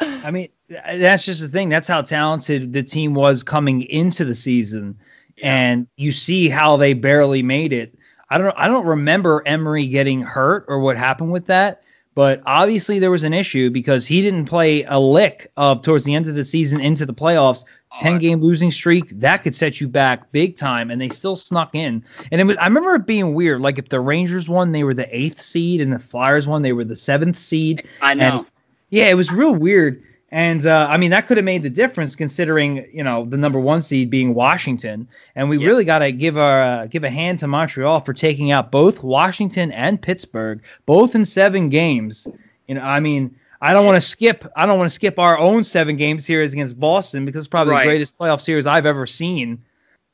I 0.00 0.30
mean, 0.30 0.48
that's 0.68 1.24
just 1.24 1.40
the 1.40 1.48
thing. 1.48 1.68
That's 1.68 1.88
how 1.88 2.02
talented 2.02 2.72
the 2.72 2.82
team 2.82 3.14
was 3.14 3.42
coming 3.42 3.82
into 3.82 4.24
the 4.24 4.34
season, 4.34 4.98
yeah. 5.36 5.54
and 5.54 5.86
you 5.96 6.12
see 6.12 6.48
how 6.48 6.76
they 6.76 6.94
barely 6.94 7.42
made 7.42 7.72
it. 7.72 7.96
I 8.30 8.38
don't. 8.38 8.54
I 8.56 8.68
don't 8.68 8.86
remember 8.86 9.42
Emery 9.46 9.86
getting 9.86 10.20
hurt 10.20 10.64
or 10.68 10.80
what 10.80 10.96
happened 10.96 11.32
with 11.32 11.46
that, 11.46 11.82
but 12.14 12.42
obviously 12.46 12.98
there 12.98 13.10
was 13.10 13.24
an 13.24 13.34
issue 13.34 13.70
because 13.70 14.06
he 14.06 14.20
didn't 14.20 14.46
play 14.46 14.84
a 14.84 14.98
lick 14.98 15.50
of 15.56 15.82
towards 15.82 16.04
the 16.04 16.14
end 16.14 16.28
of 16.28 16.34
the 16.34 16.44
season 16.44 16.80
into 16.80 17.06
the 17.06 17.14
playoffs. 17.14 17.64
10 18.00 18.18
game 18.18 18.40
losing 18.42 18.70
streak 18.70 19.08
that 19.18 19.38
could 19.38 19.54
set 19.54 19.80
you 19.80 19.88
back 19.88 20.30
big 20.30 20.56
time 20.56 20.90
and 20.90 21.00
they 21.00 21.08
still 21.08 21.34
snuck 21.34 21.74
in 21.74 22.04
and 22.30 22.38
it 22.38 22.44
was, 22.44 22.54
i 22.58 22.66
remember 22.66 22.94
it 22.94 23.06
being 23.06 23.32
weird 23.32 23.62
like 23.62 23.78
if 23.78 23.88
the 23.88 23.98
rangers 23.98 24.46
won 24.46 24.72
they 24.72 24.84
were 24.84 24.92
the 24.92 25.08
eighth 25.16 25.40
seed 25.40 25.80
and 25.80 25.90
the 25.90 25.98
flyers 25.98 26.46
won 26.46 26.60
they 26.60 26.74
were 26.74 26.84
the 26.84 26.94
seventh 26.94 27.38
seed 27.38 27.88
i 28.02 28.12
know 28.12 28.40
and 28.40 28.46
yeah, 28.90 29.06
it 29.06 29.14
was 29.14 29.30
real 29.32 29.54
weird. 29.54 30.02
And 30.30 30.66
uh, 30.66 30.86
I 30.90 30.98
mean, 30.98 31.10
that 31.10 31.26
could 31.26 31.38
have 31.38 31.44
made 31.44 31.62
the 31.62 31.70
difference 31.70 32.14
considering 32.14 32.86
you 32.92 33.02
know 33.02 33.24
the 33.24 33.38
number 33.38 33.58
one 33.58 33.80
seed 33.80 34.10
being 34.10 34.34
Washington, 34.34 35.08
and 35.36 35.48
we 35.48 35.58
yep. 35.58 35.66
really 35.66 35.84
got 35.84 36.00
to 36.00 36.12
give 36.12 36.36
our 36.36 36.62
uh, 36.62 36.86
give 36.86 37.02
a 37.02 37.10
hand 37.10 37.38
to 37.38 37.48
Montreal 37.48 38.00
for 38.00 38.12
taking 38.12 38.50
out 38.50 38.70
both 38.70 39.02
Washington 39.02 39.72
and 39.72 40.00
Pittsburgh, 40.00 40.60
both 40.84 41.14
in 41.14 41.24
seven 41.24 41.70
games. 41.70 42.28
You 42.66 42.74
know, 42.74 42.82
I 42.82 43.00
mean, 43.00 43.34
I 43.62 43.72
don't 43.72 43.86
want 43.86 43.96
to 43.96 44.06
skip 44.06 44.44
I 44.54 44.66
don't 44.66 44.78
want 44.78 44.90
to 44.90 44.94
skip 44.94 45.18
our 45.18 45.38
own 45.38 45.64
seven 45.64 45.96
game 45.96 46.20
series 46.20 46.52
against 46.52 46.78
Boston 46.78 47.24
because 47.24 47.40
it's 47.40 47.48
probably 47.48 47.72
right. 47.72 47.84
the 47.84 47.90
greatest 47.90 48.18
playoff 48.18 48.42
series 48.42 48.66
I've 48.66 48.86
ever 48.86 49.06
seen. 49.06 49.62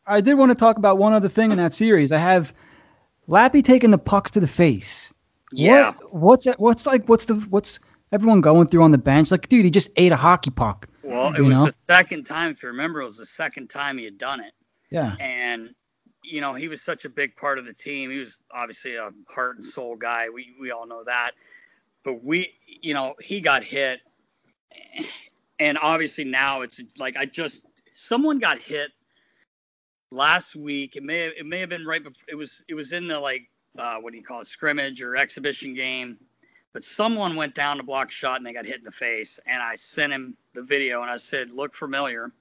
I 0.06 0.20
did 0.20 0.34
want 0.34 0.50
to 0.50 0.54
talk 0.54 0.76
about 0.76 0.98
one 0.98 1.12
other 1.12 1.28
thing 1.28 1.50
in 1.50 1.56
that 1.56 1.74
series. 1.74 2.12
I 2.12 2.18
have 2.18 2.54
Lappy 3.26 3.62
taking 3.62 3.90
the 3.90 3.98
pucks 3.98 4.30
to 4.32 4.40
the 4.40 4.46
face. 4.46 5.12
Yeah. 5.50 5.92
What, 5.92 6.14
what's 6.14 6.44
that? 6.44 6.60
What's 6.60 6.86
like? 6.86 7.08
What's 7.08 7.24
the 7.24 7.34
what's 7.50 7.80
everyone 8.14 8.40
going 8.40 8.68
through 8.68 8.84
on 8.84 8.92
the 8.92 8.98
bench. 8.98 9.32
Like, 9.32 9.48
dude, 9.48 9.64
he 9.64 9.70
just 9.70 9.90
ate 9.96 10.12
a 10.12 10.16
hockey 10.16 10.50
puck. 10.50 10.88
Well, 11.02 11.34
it 11.34 11.40
was 11.40 11.58
know? 11.58 11.66
the 11.66 11.74
second 11.88 12.24
time. 12.24 12.52
If 12.52 12.62
you 12.62 12.68
remember, 12.68 13.02
it 13.02 13.04
was 13.04 13.18
the 13.18 13.26
second 13.26 13.68
time 13.68 13.98
he 13.98 14.04
had 14.04 14.16
done 14.16 14.40
it. 14.40 14.52
Yeah. 14.90 15.16
And 15.18 15.74
you 16.22 16.40
know, 16.40 16.54
he 16.54 16.68
was 16.68 16.80
such 16.80 17.04
a 17.04 17.10
big 17.10 17.36
part 17.36 17.58
of 17.58 17.66
the 17.66 17.74
team. 17.74 18.10
He 18.10 18.18
was 18.18 18.38
obviously 18.50 18.94
a 18.94 19.10
heart 19.28 19.56
and 19.56 19.64
soul 19.64 19.96
guy. 19.96 20.28
We 20.30 20.54
we 20.58 20.70
all 20.70 20.86
know 20.86 21.02
that. 21.04 21.32
But 22.04 22.22
we, 22.22 22.54
you 22.66 22.94
know, 22.94 23.14
he 23.20 23.40
got 23.40 23.64
hit, 23.64 24.00
and 25.58 25.76
obviously 25.82 26.24
now 26.24 26.62
it's 26.62 26.80
like 26.98 27.16
I 27.16 27.26
just 27.26 27.62
someone 27.92 28.38
got 28.38 28.58
hit 28.58 28.90
last 30.10 30.54
week. 30.54 30.96
It 30.96 31.02
may 31.02 31.18
have, 31.18 31.32
it 31.36 31.46
may 31.46 31.58
have 31.60 31.68
been 31.68 31.84
right 31.84 32.02
before 32.02 32.24
it 32.28 32.36
was 32.36 32.62
it 32.68 32.74
was 32.74 32.92
in 32.92 33.08
the 33.08 33.18
like 33.18 33.42
uh, 33.78 33.96
what 33.96 34.12
do 34.12 34.18
you 34.18 34.24
call 34.24 34.40
it 34.40 34.46
scrimmage 34.46 35.02
or 35.02 35.16
exhibition 35.16 35.74
game 35.74 36.16
but 36.74 36.84
someone 36.84 37.36
went 37.36 37.54
down 37.54 37.78
to 37.78 37.82
block 37.82 38.10
shot 38.10 38.36
and 38.36 38.46
they 38.46 38.52
got 38.52 38.66
hit 38.66 38.78
in 38.78 38.84
the 38.84 38.92
face. 38.92 39.40
And 39.46 39.62
I 39.62 39.76
sent 39.76 40.12
him 40.12 40.36
the 40.52 40.62
video 40.62 41.00
and 41.00 41.10
I 41.10 41.16
said, 41.16 41.50
"Look 41.50 41.72
familiar." 41.72 42.32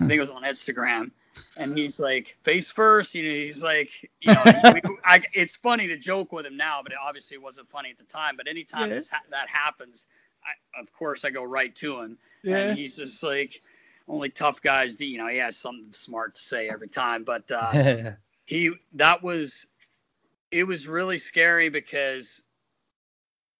I 0.00 0.06
think 0.06 0.18
it 0.18 0.20
was 0.20 0.30
on 0.30 0.42
Instagram. 0.42 1.10
And 1.56 1.76
he's 1.76 1.98
like, 1.98 2.36
face 2.42 2.70
first. 2.70 3.14
You 3.14 3.24
know, 3.24 3.34
he's 3.34 3.62
like, 3.62 4.10
you 4.20 4.32
know, 4.32 4.42
we, 4.74 4.80
I, 5.04 5.22
it's 5.32 5.56
funny 5.56 5.88
to 5.88 5.96
joke 5.96 6.32
with 6.32 6.46
him 6.46 6.56
now, 6.56 6.80
but 6.82 6.92
it 6.92 6.98
obviously 7.02 7.38
wasn't 7.38 7.68
funny 7.68 7.90
at 7.90 7.98
the 7.98 8.04
time. 8.04 8.36
But 8.36 8.48
anytime 8.48 8.90
yeah. 8.90 8.96
this, 8.96 9.10
that 9.30 9.48
happens, 9.48 10.06
I, 10.44 10.80
of 10.80 10.92
course, 10.92 11.24
I 11.24 11.30
go 11.30 11.42
right 11.42 11.74
to 11.76 12.00
him. 12.00 12.18
Yeah. 12.44 12.58
And 12.58 12.78
he's 12.78 12.96
just 12.96 13.22
like, 13.22 13.60
only 14.06 14.28
tough 14.28 14.62
guys 14.62 14.94
do, 14.96 15.06
you 15.06 15.18
know, 15.18 15.26
he 15.26 15.36
has 15.38 15.56
something 15.56 15.92
smart 15.92 16.36
to 16.36 16.42
say 16.42 16.68
every 16.68 16.88
time. 16.88 17.24
But 17.24 17.50
uh, 17.50 18.12
he, 18.46 18.70
that 18.94 19.22
was, 19.22 19.66
it 20.50 20.64
was 20.64 20.86
really 20.86 21.18
scary 21.18 21.68
because 21.68 22.44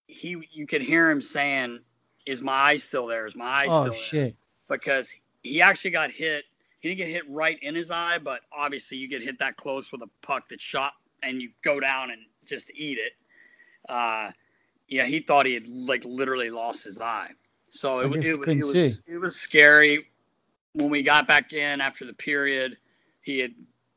he 0.08 0.42
you 0.50 0.66
could 0.66 0.82
hear 0.82 1.08
him 1.10 1.22
saying, 1.22 1.78
"Is 2.26 2.42
my 2.42 2.52
eye 2.52 2.76
still 2.76 3.06
there? 3.06 3.26
Is 3.26 3.36
my 3.36 3.46
eye 3.46 3.66
oh, 3.68 3.84
still 3.84 3.94
shit. 3.94 4.12
there?" 4.68 4.76
Because 4.76 5.14
he 5.42 5.62
actually 5.62 5.92
got 5.92 6.10
hit. 6.10 6.44
He 6.80 6.88
didn't 6.88 6.98
get 6.98 7.08
hit 7.08 7.28
right 7.28 7.58
in 7.62 7.74
his 7.74 7.90
eye, 7.90 8.18
but 8.18 8.40
obviously 8.52 8.98
you 8.98 9.08
get 9.08 9.22
hit 9.22 9.38
that 9.38 9.56
close 9.56 9.92
with 9.92 10.02
a 10.02 10.08
puck 10.22 10.48
that 10.48 10.60
shot 10.60 10.92
and 11.22 11.42
you 11.42 11.50
go 11.62 11.80
down 11.80 12.10
and 12.10 12.22
just 12.44 12.70
eat 12.74 12.98
it. 12.98 13.12
Uh, 13.88 14.30
yeah, 14.88 15.04
he 15.04 15.20
thought 15.20 15.46
he 15.46 15.54
had 15.54 15.66
like 15.66 16.04
literally 16.04 16.50
lost 16.50 16.84
his 16.84 17.00
eye. 17.00 17.30
So 17.70 18.00
it, 18.00 18.14
it, 18.16 18.26
it, 18.26 18.48
it 18.48 18.64
was 18.64 19.02
it 19.06 19.18
was 19.18 19.36
scary. 19.36 20.06
When 20.72 20.90
we 20.90 21.02
got 21.02 21.26
back 21.26 21.52
in 21.52 21.80
after 21.80 22.04
the 22.04 22.12
period, 22.12 22.76
he 23.22 23.40
had 23.40 23.54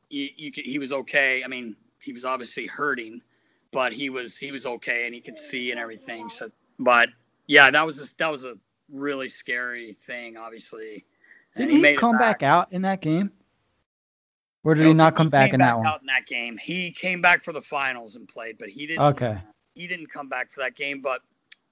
he, 0.08 0.34
he, 0.36 0.50
he 0.50 0.78
was 0.78 0.92
okay. 0.92 1.42
I 1.44 1.48
mean, 1.48 1.76
he 2.00 2.12
was 2.12 2.24
obviously 2.24 2.66
hurting, 2.66 3.22
but 3.72 3.92
he 3.92 4.10
was 4.10 4.36
he 4.36 4.52
was 4.52 4.66
okay 4.66 5.06
and 5.06 5.14
he 5.14 5.20
could 5.20 5.36
see 5.36 5.70
and 5.70 5.80
everything. 5.80 6.28
So, 6.28 6.50
but 6.78 7.08
yeah, 7.46 7.70
that 7.70 7.84
was 7.84 8.00
a, 8.00 8.16
that 8.18 8.30
was 8.30 8.44
a 8.44 8.54
really 8.90 9.28
scary 9.28 9.94
thing, 9.94 10.36
obviously. 10.36 11.04
And 11.56 11.68
did 11.68 11.76
he, 11.76 11.90
he 11.90 11.96
come 11.96 12.18
back. 12.18 12.40
back. 12.40 12.42
out 12.42 12.72
in 12.72 12.82
that 12.82 13.00
game? 13.00 13.30
Or 14.64 14.74
did 14.74 14.86
he 14.86 14.94
not 14.94 15.16
come 15.16 15.28
back 15.28 15.52
in 15.52 15.58
that 15.58 15.76
one? 15.76 15.86
Out 15.86 16.00
in 16.02 16.06
that 16.06 16.26
game, 16.26 16.56
he 16.56 16.92
came 16.92 17.20
back 17.20 17.42
for 17.42 17.52
the 17.52 17.60
finals 17.60 18.14
and 18.14 18.28
played, 18.28 18.58
but 18.58 18.68
he 18.68 18.86
didn't. 18.86 19.02
Okay. 19.02 19.38
He 19.74 19.88
didn't 19.88 20.06
come 20.06 20.28
back 20.28 20.52
for 20.52 20.60
that 20.60 20.76
game, 20.76 21.00
but 21.00 21.22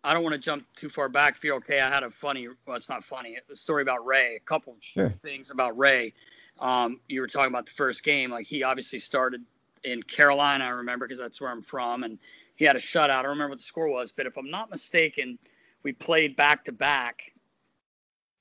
I 0.02 0.12
don't 0.12 0.24
want 0.24 0.32
to 0.32 0.40
jump 0.40 0.66
too 0.74 0.88
far 0.88 1.08
back. 1.08 1.36
Feel 1.36 1.56
okay? 1.56 1.80
I 1.80 1.88
had 1.88 2.02
a 2.02 2.10
funny. 2.10 2.48
Well, 2.66 2.76
it's 2.76 2.88
not 2.88 3.04
funny. 3.04 3.36
A 3.50 3.54
story 3.54 3.82
about 3.82 4.04
Ray. 4.04 4.36
A 4.36 4.40
couple 4.40 4.76
sure. 4.80 5.14
things 5.24 5.50
about 5.50 5.78
Ray. 5.78 6.14
Um, 6.58 7.00
you 7.08 7.20
were 7.20 7.26
talking 7.26 7.48
about 7.48 7.66
the 7.66 7.72
first 7.72 8.02
game. 8.02 8.30
Like 8.30 8.46
he 8.46 8.64
obviously 8.64 8.98
started 8.98 9.42
in 9.84 10.02
Carolina, 10.02 10.64
I 10.64 10.68
remember 10.68 11.06
because 11.06 11.18
that's 11.18 11.40
where 11.40 11.50
I'm 11.50 11.62
from, 11.62 12.04
and 12.04 12.18
he 12.56 12.64
had 12.64 12.76
a 12.76 12.80
shutout. 12.80 13.10
I 13.10 13.22
don't 13.22 13.30
remember 13.30 13.50
what 13.50 13.58
the 13.58 13.64
score 13.64 13.90
was, 13.90 14.12
but 14.12 14.26
if 14.26 14.36
I'm 14.36 14.50
not 14.50 14.70
mistaken, 14.70 15.38
we 15.82 15.92
played 15.92 16.36
back 16.36 16.64
to 16.66 16.72
back, 16.72 17.32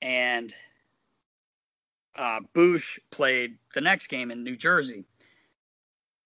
and 0.02 0.54
uh, 2.16 2.40
Bouch 2.52 2.98
played 3.10 3.56
the 3.74 3.80
next 3.80 4.08
game 4.08 4.30
in 4.30 4.44
New 4.44 4.56
Jersey. 4.56 5.04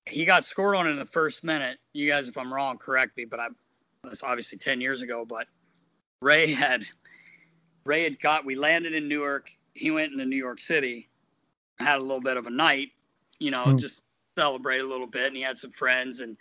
He 0.06 0.25
got 0.25 0.44
scored 0.44 0.76
on 0.76 0.87
in 0.87 0.97
the 0.97 1.06
first 1.06 1.44
minute. 1.44 1.78
You 1.92 2.09
guys, 2.11 2.28
if 2.28 2.37
I'm 2.37 2.52
wrong, 2.52 2.76
correct 2.76 3.16
me, 3.16 3.25
but 3.25 3.40
I 3.40 3.49
that's 4.02 4.23
obviously 4.23 4.59
10 4.59 4.80
years 4.80 5.02
ago. 5.02 5.25
But 5.25 5.47
Ray 6.21 6.52
had 6.52 6.85
Ray 7.85 8.04
had 8.04 8.21
got. 8.21 8.44
We 8.44 8.54
landed 8.54 8.94
in 8.94 9.09
Newark. 9.09 9.50
He 9.75 9.90
went 9.90 10.12
into 10.12 10.25
New 10.25 10.37
York 10.37 10.61
City, 10.61 11.09
had 11.78 11.99
a 11.99 12.02
little 12.02 12.21
bit 12.21 12.37
of 12.37 12.47
a 12.47 12.50
night, 12.50 12.90
you 13.40 13.50
know, 13.50 13.64
mm. 13.64 13.78
just 13.78 14.03
celebrate 14.37 14.81
a 14.81 14.87
little 14.87 15.07
bit, 15.07 15.29
and 15.29 15.37
he 15.37 15.43
had 15.43 15.59
some 15.59 15.71
friends, 15.71 16.21
and 16.21 16.37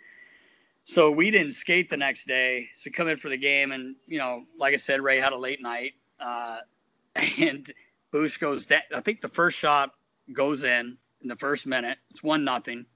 so 0.84 1.10
we 1.10 1.30
didn't 1.30 1.52
skate 1.52 1.88
the 1.88 1.96
next 1.96 2.26
day. 2.26 2.68
So 2.74 2.90
come 2.90 3.08
in 3.08 3.16
for 3.16 3.28
the 3.28 3.36
game, 3.36 3.72
and 3.72 3.96
you 4.06 4.18
know, 4.18 4.44
like 4.58 4.74
I 4.74 4.78
said, 4.78 5.00
Ray 5.00 5.18
had 5.18 5.32
a 5.32 5.38
late 5.38 5.62
night, 5.62 5.92
uh, 6.20 6.58
and 7.38 7.70
Bouch 8.12 8.38
goes 8.40 8.66
down. 8.66 8.82
I 8.94 9.00
think 9.00 9.20
the 9.20 9.28
first 9.28 9.58
shot 9.58 9.92
goes 10.32 10.64
in 10.64 10.96
in 11.22 11.28
the 11.28 11.36
first 11.36 11.66
minute. 11.66 11.98
It's 12.10 12.22
one 12.22 12.44
nothing. 12.44 12.86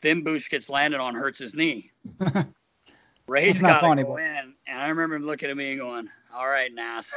Then 0.00 0.24
Bouch 0.24 0.50
gets 0.50 0.68
landed 0.68 1.00
on, 1.00 1.14
hurts 1.14 1.38
his 1.38 1.54
knee. 1.54 1.92
Ray's 3.28 3.60
got 3.60 3.80
to 3.80 4.02
go 4.02 4.16
in, 4.16 4.54
and 4.66 4.80
I 4.80 4.88
remember 4.88 5.14
him 5.14 5.24
looking 5.24 5.48
at 5.48 5.56
me 5.56 5.72
and 5.72 5.80
going, 5.80 6.08
"All 6.34 6.48
right, 6.48 6.70
Nas, 6.74 7.14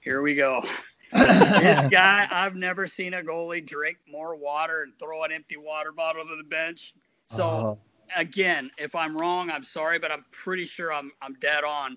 here 0.00 0.20
we 0.20 0.34
go." 0.34 0.62
This 1.12 1.86
guy, 1.90 2.26
I've 2.30 2.56
never 2.56 2.86
seen 2.86 3.14
a 3.14 3.22
goalie 3.22 3.64
drink 3.64 3.98
more 4.10 4.36
water 4.36 4.82
and 4.82 4.92
throw 4.98 5.24
an 5.24 5.32
empty 5.32 5.56
water 5.56 5.92
bottle 5.92 6.24
to 6.24 6.36
the 6.36 6.44
bench. 6.44 6.94
So 7.26 7.44
uh-huh. 7.44 7.74
again, 8.16 8.70
if 8.78 8.94
I'm 8.94 9.16
wrong, 9.16 9.50
I'm 9.50 9.64
sorry, 9.64 9.98
but 9.98 10.12
I'm 10.12 10.24
pretty 10.30 10.64
sure 10.64 10.92
I'm 10.92 11.12
I'm 11.22 11.34
dead 11.34 11.64
on. 11.64 11.96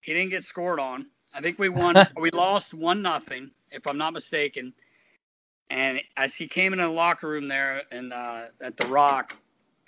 He 0.00 0.12
didn't 0.12 0.30
get 0.30 0.44
scored 0.44 0.80
on. 0.80 1.06
I 1.34 1.40
think 1.40 1.58
we 1.58 1.68
won. 1.68 1.96
we 2.16 2.30
lost 2.30 2.74
one 2.74 3.02
nothing, 3.02 3.50
if 3.70 3.86
I'm 3.86 3.98
not 3.98 4.12
mistaken. 4.12 4.72
And 5.70 6.00
as 6.16 6.34
he 6.34 6.46
came 6.46 6.72
into 6.72 6.84
the 6.84 6.92
locker 6.92 7.28
room 7.28 7.48
there 7.48 7.82
and 7.90 8.12
uh, 8.12 8.44
at 8.60 8.76
the 8.76 8.86
Rock, 8.86 9.36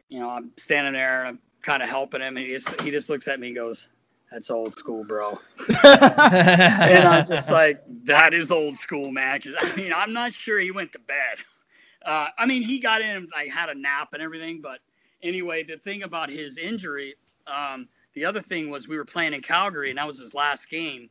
you 0.09 0.19
know, 0.19 0.31
I'm 0.31 0.51
standing 0.57 0.95
there 0.95 1.21
and 1.21 1.29
I'm 1.29 1.39
kind 1.63 1.83
of 1.83 1.89
helping 1.89 2.21
him, 2.21 2.37
and 2.37 2.47
he 2.47 2.53
just 2.53 2.81
he 2.81 2.91
just 2.91 3.09
looks 3.09 3.29
at 3.29 3.39
me 3.41 3.49
and 3.49 3.57
goes, 3.57 3.89
that's 4.31 4.51
old 4.51 4.77
school, 4.77 5.05
bro. 5.05 5.39
and 5.85 7.09
I'm 7.09 7.27
just 7.29 7.51
like, 7.51 7.83
that 8.05 8.35
is 8.35 8.51
old 8.51 8.77
school, 8.77 9.11
man. 9.13 9.41
Because 9.43 9.55
I 9.61 9.77
mean, 9.77 9.93
I'm 9.93 10.13
not 10.13 10.33
sure 10.33 10.59
he 10.59 10.71
went 10.71 10.93
to 10.93 10.99
bed. 10.99 11.39
Uh, 12.05 12.29
I 12.39 12.47
mean, 12.47 12.63
he 12.63 12.79
got 12.79 13.01
in, 13.01 13.17
and 13.17 13.29
I 13.37 13.45
had 13.45 13.69
a 13.69 13.75
nap 13.75 14.11
and 14.13 14.23
everything. 14.23 14.61
But 14.61 14.81
anyway, 15.23 15.63
the 15.63 15.77
thing 15.77 16.03
about 16.03 16.29
his 16.29 16.59
injury, 16.59 17.15
um, 17.47 17.89
the 18.15 18.25
other 18.25 18.41
thing 18.41 18.71
was 18.71 18.89
we 18.89 18.97
were 18.97 19.05
playing 19.05 19.33
in 19.33 19.43
Calgary, 19.43 19.91
and 19.91 19.99
that 19.99 20.07
was 20.07 20.19
his 20.19 20.35
last 20.35 20.71
game. 20.71 21.09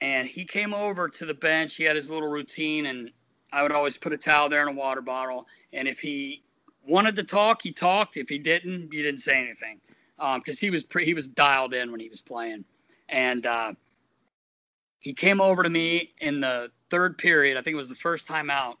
And 0.00 0.28
he 0.28 0.44
came 0.44 0.74
over 0.74 1.08
to 1.08 1.24
the 1.24 1.34
bench. 1.34 1.76
He 1.76 1.84
had 1.84 1.96
his 1.96 2.10
little 2.10 2.28
routine, 2.28 2.86
and 2.86 3.10
I 3.52 3.62
would 3.62 3.72
always 3.72 3.96
put 3.96 4.12
a 4.12 4.18
towel 4.18 4.48
there 4.48 4.66
and 4.66 4.76
a 4.76 4.80
water 4.80 5.02
bottle. 5.02 5.46
And 5.72 5.86
if 5.86 6.00
he 6.00 6.42
wanted 6.86 7.14
to 7.16 7.24
talk, 7.24 7.62
he 7.62 7.72
talked. 7.72 8.16
If 8.16 8.28
he 8.28 8.38
didn't, 8.38 8.92
you 8.92 9.02
didn't 9.02 9.20
say 9.20 9.40
anything 9.40 9.80
because 10.36 10.62
um, 10.62 10.66
he 10.66 10.70
was 10.70 10.84
pre- 10.84 11.04
he 11.04 11.14
was 11.14 11.26
dialed 11.26 11.74
in 11.74 11.90
when 11.90 12.00
he 12.00 12.08
was 12.08 12.20
playing. 12.20 12.64
And 13.08 13.44
uh, 13.44 13.72
he 15.00 15.12
came 15.12 15.40
over 15.40 15.62
to 15.62 15.70
me 15.70 16.12
in 16.20 16.40
the 16.40 16.70
third 16.90 17.18
period. 17.18 17.56
I 17.56 17.62
think 17.62 17.74
it 17.74 17.78
was 17.78 17.88
the 17.88 17.94
first 17.94 18.28
time 18.28 18.48
out, 18.48 18.78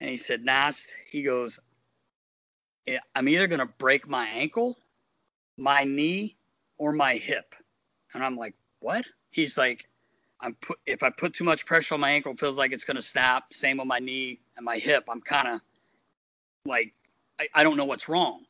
and 0.00 0.08
he 0.08 0.16
said, 0.16 0.44
"Nast," 0.44 0.94
he 1.10 1.22
goes, 1.22 1.58
"I'm 3.14 3.28
either 3.28 3.46
gonna 3.46 3.66
break 3.66 4.08
my 4.08 4.26
ankle, 4.28 4.78
my 5.56 5.84
knee, 5.84 6.36
or 6.78 6.92
my 6.92 7.16
hip." 7.16 7.54
And 8.14 8.24
I'm 8.24 8.36
like, 8.36 8.54
"What?" 8.78 9.04
He's 9.30 9.58
like, 9.58 9.88
I'm 10.40 10.54
put 10.54 10.78
if 10.86 11.02
I 11.02 11.10
put 11.10 11.34
too 11.34 11.44
much 11.44 11.66
pressure 11.66 11.94
on 11.94 12.00
my 12.00 12.10
ankle, 12.10 12.34
feels 12.36 12.56
like 12.56 12.72
it's 12.72 12.84
gonna 12.84 13.02
snap. 13.02 13.52
Same 13.52 13.78
with 13.78 13.86
my 13.86 13.98
knee 13.98 14.40
and 14.56 14.64
my 14.64 14.78
hip. 14.78 15.04
I'm 15.08 15.20
kind 15.20 15.48
of 15.48 15.60
like 16.64 16.94
I, 17.38 17.48
I 17.54 17.62
don't 17.62 17.76
know 17.76 17.84
what's 17.84 18.08
wrong. 18.08 18.44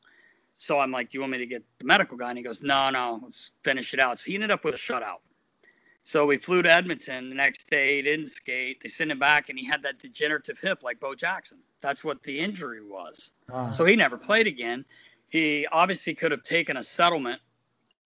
So 0.61 0.77
I'm 0.77 0.91
like, 0.91 1.09
Do 1.09 1.17
you 1.17 1.21
want 1.21 1.31
me 1.31 1.39
to 1.39 1.47
get 1.47 1.63
the 1.79 1.85
medical 1.85 2.15
guy? 2.15 2.29
And 2.29 2.37
he 2.37 2.43
goes, 2.43 2.61
No, 2.61 2.91
no, 2.91 3.19
let's 3.23 3.49
finish 3.63 3.95
it 3.95 3.99
out. 3.99 4.19
So 4.19 4.25
he 4.25 4.35
ended 4.35 4.51
up 4.51 4.63
with 4.63 4.75
a 4.75 4.77
shutout. 4.77 5.21
So 6.03 6.27
we 6.27 6.37
flew 6.37 6.61
to 6.61 6.71
Edmonton 6.71 7.29
the 7.29 7.35
next 7.35 7.67
day. 7.67 7.95
He 7.95 8.03
didn't 8.03 8.27
skate. 8.27 8.79
They 8.79 8.87
sent 8.87 9.11
him 9.11 9.17
back, 9.17 9.49
and 9.49 9.57
he 9.57 9.65
had 9.65 9.81
that 9.81 9.97
degenerative 9.97 10.59
hip 10.59 10.83
like 10.83 10.99
Bo 10.99 11.15
Jackson. 11.15 11.57
That's 11.81 12.03
what 12.03 12.21
the 12.21 12.39
injury 12.39 12.83
was. 12.83 13.31
Uh-huh. 13.51 13.71
So 13.71 13.85
he 13.85 13.95
never 13.95 14.17
played 14.17 14.45
again. 14.45 14.85
He 15.29 15.65
obviously 15.71 16.13
could 16.13 16.31
have 16.31 16.43
taken 16.43 16.77
a 16.77 16.83
settlement. 16.83 17.41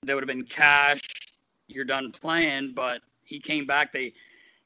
There 0.04 0.16
would 0.16 0.24
have 0.24 0.28
been 0.34 0.46
cash. 0.46 1.02
You're 1.68 1.84
done 1.84 2.14
playing, 2.14 2.72
but 2.74 3.02
he 3.24 3.38
came 3.38 3.66
back. 3.66 3.92
They 3.92 4.14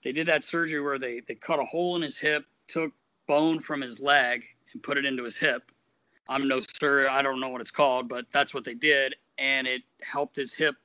they 0.04 0.12
did 0.12 0.28
that 0.28 0.44
surgery 0.44 0.80
where 0.80 1.00
they 1.00 1.22
they 1.22 1.34
cut 1.34 1.60
a 1.60 1.66
hole 1.66 1.96
in 1.96 2.04
his 2.04 2.20
hip, 2.20 2.46
took 2.68 2.94
bone 3.26 3.60
from 3.60 3.82
his 3.82 4.00
leg, 4.00 4.44
and 4.74 4.84
put 4.84 4.98
it 4.98 5.06
into 5.06 5.24
his 5.24 5.38
hip. 5.38 5.72
I'm 6.30 6.48
no 6.48 6.62
sir, 6.80 7.10
I 7.10 7.22
don't 7.24 7.40
know 7.40 7.50
what 7.50 7.60
it's 7.60 7.72
called, 7.72 8.08
but 8.08 8.26
that's 8.32 8.54
what 8.54 8.64
they 8.64 8.76
did, 8.76 9.16
and 9.40 9.68
it 9.68 9.82
helped 10.02 10.36
his 10.36 10.54
hip 10.54 10.76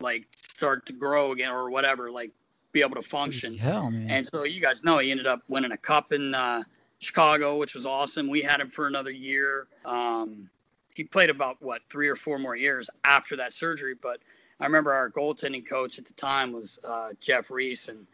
like 0.00 0.28
start 0.36 0.84
to 0.86 0.92
grow 0.92 1.32
again 1.32 1.50
or 1.50 1.70
whatever, 1.70 2.10
like 2.10 2.30
be 2.72 2.82
able 2.82 2.96
to 2.96 3.02
function. 3.02 3.56
Hell, 3.56 3.90
man. 3.90 4.10
And 4.10 4.26
so 4.26 4.44
you 4.44 4.60
guys 4.60 4.84
know 4.84 4.98
he 4.98 5.10
ended 5.10 5.26
up 5.26 5.42
winning 5.48 5.72
a 5.72 5.76
cup 5.76 6.12
in 6.12 6.34
uh, 6.34 6.64
Chicago, 6.98 7.58
which 7.58 7.74
was 7.74 7.86
awesome. 7.86 8.28
We 8.28 8.42
had 8.42 8.60
him 8.60 8.68
for 8.68 8.86
another 8.86 9.10
year. 9.10 9.68
Um, 9.86 10.50
he 10.94 11.02
played 11.02 11.30
about 11.30 11.56
what 11.62 11.80
three 11.88 12.08
or 12.08 12.16
four 12.16 12.38
more 12.38 12.54
years 12.54 12.90
after 13.04 13.36
that 13.36 13.54
surgery, 13.54 13.94
but 13.94 14.20
I 14.60 14.66
remember 14.66 14.92
our 14.92 15.10
goaltending 15.10 15.66
coach 15.66 15.98
at 15.98 16.04
the 16.04 16.12
time 16.12 16.52
was 16.52 16.78
uh, 16.84 17.10
Jeff 17.20 17.50
Reese, 17.50 17.88
and 17.88 18.06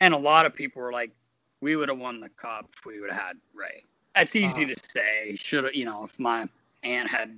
and 0.00 0.14
a 0.14 0.18
lot 0.18 0.46
of 0.46 0.54
people 0.54 0.80
were 0.80 0.92
like, 0.92 1.12
"We 1.60 1.76
would 1.76 1.88
have 1.88 1.98
won 1.98 2.20
the 2.20 2.30
cup 2.30 2.70
if 2.76 2.86
we 2.86 3.00
would 3.00 3.10
have 3.10 3.20
had 3.20 3.36
Ray." 3.52 3.84
That's 4.14 4.36
easy 4.36 4.64
uh, 4.64 4.68
to 4.68 4.76
say. 4.90 5.36
Should 5.36 5.64
have, 5.64 5.74
you 5.74 5.84
know, 5.84 6.04
if 6.04 6.18
my 6.18 6.48
aunt 6.82 7.08
had, 7.08 7.36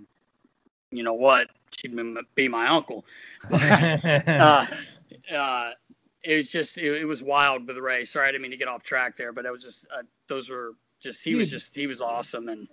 you 0.91 1.03
know 1.03 1.15
what, 1.15 1.49
she'd 1.77 1.97
be 2.35 2.49
my 2.49 2.67
uncle. 2.69 3.05
But, 3.51 4.05
uh, 4.29 4.67
uh, 5.35 5.71
it 6.23 6.37
was 6.37 6.51
just, 6.51 6.77
it, 6.79 7.01
it, 7.01 7.05
was 7.05 7.23
wild 7.23 7.67
with 7.67 7.77
Ray. 7.77 8.05
Sorry, 8.05 8.29
I 8.29 8.33
didn't 8.33 8.43
mean 8.43 8.51
to 8.51 8.57
get 8.57 8.69
off 8.69 8.83
track 8.83 9.17
there, 9.17 9.33
but 9.33 9.47
it 9.47 9.53
was 9.53 9.63
just, 9.63 9.87
uh, 9.97 10.03
those 10.29 10.51
were 10.51 10.73
just, 11.01 11.25
he 11.25 11.35
was 11.35 11.51
just, 11.51 11.75
he 11.75 11.87
was 11.87 12.01
awesome, 12.01 12.49
and 12.49 12.69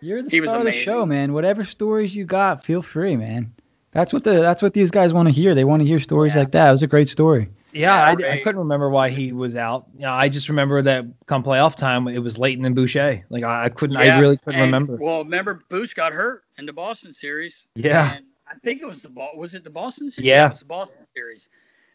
you're 0.00 0.22
the 0.22 0.28
star 0.28 0.58
of 0.58 0.64
the 0.64 0.72
show, 0.72 1.06
man. 1.06 1.32
Whatever 1.32 1.64
stories 1.64 2.14
you 2.14 2.24
got, 2.24 2.64
feel 2.64 2.82
free, 2.82 3.16
man. 3.16 3.52
That's 3.92 4.12
what 4.12 4.24
the 4.24 4.40
that's 4.40 4.60
what 4.60 4.74
these 4.74 4.90
guys 4.90 5.14
want 5.14 5.28
to 5.28 5.32
hear. 5.32 5.54
They 5.54 5.64
want 5.64 5.80
to 5.80 5.86
hear 5.86 6.00
stories 6.00 6.34
yeah. 6.34 6.40
like 6.40 6.50
that. 6.50 6.68
It 6.68 6.72
was 6.72 6.82
a 6.82 6.86
great 6.86 7.08
story. 7.08 7.48
Yeah, 7.74 8.04
I, 8.04 8.10
I, 8.12 8.40
couldn't 8.42 8.58
remember 8.58 8.88
why 8.88 9.10
he 9.10 9.32
was 9.32 9.56
out. 9.56 9.86
You 9.94 10.02
know, 10.02 10.12
I 10.12 10.28
just 10.28 10.48
remember 10.48 10.80
that 10.82 11.06
come 11.26 11.42
playoff 11.42 11.74
time, 11.74 12.06
it 12.08 12.18
was 12.18 12.38
Leighton 12.38 12.64
and 12.64 12.74
Boucher. 12.74 13.24
Like 13.30 13.44
I, 13.44 13.64
I 13.64 13.68
couldn't, 13.68 13.98
yeah, 13.98 14.16
I 14.16 14.20
really 14.20 14.36
couldn't 14.36 14.60
and, 14.60 14.68
remember. 14.68 14.96
Well, 14.96 15.24
remember 15.24 15.62
Bouch 15.68 15.94
got 15.94 16.12
hurt 16.12 16.44
in 16.58 16.66
the 16.66 16.72
Boston 16.72 17.12
series. 17.12 17.68
Yeah, 17.74 18.18
I 18.46 18.54
think 18.62 18.80
it 18.80 18.86
was 18.86 19.02
the 19.02 19.10
was 19.34 19.54
it 19.54 19.64
the 19.64 19.70
Boston 19.70 20.10
series? 20.10 20.26
Yeah, 20.26 20.46
it 20.46 20.50
was 20.50 20.60
the 20.60 20.66
Boston 20.66 21.06
series, 21.14 21.48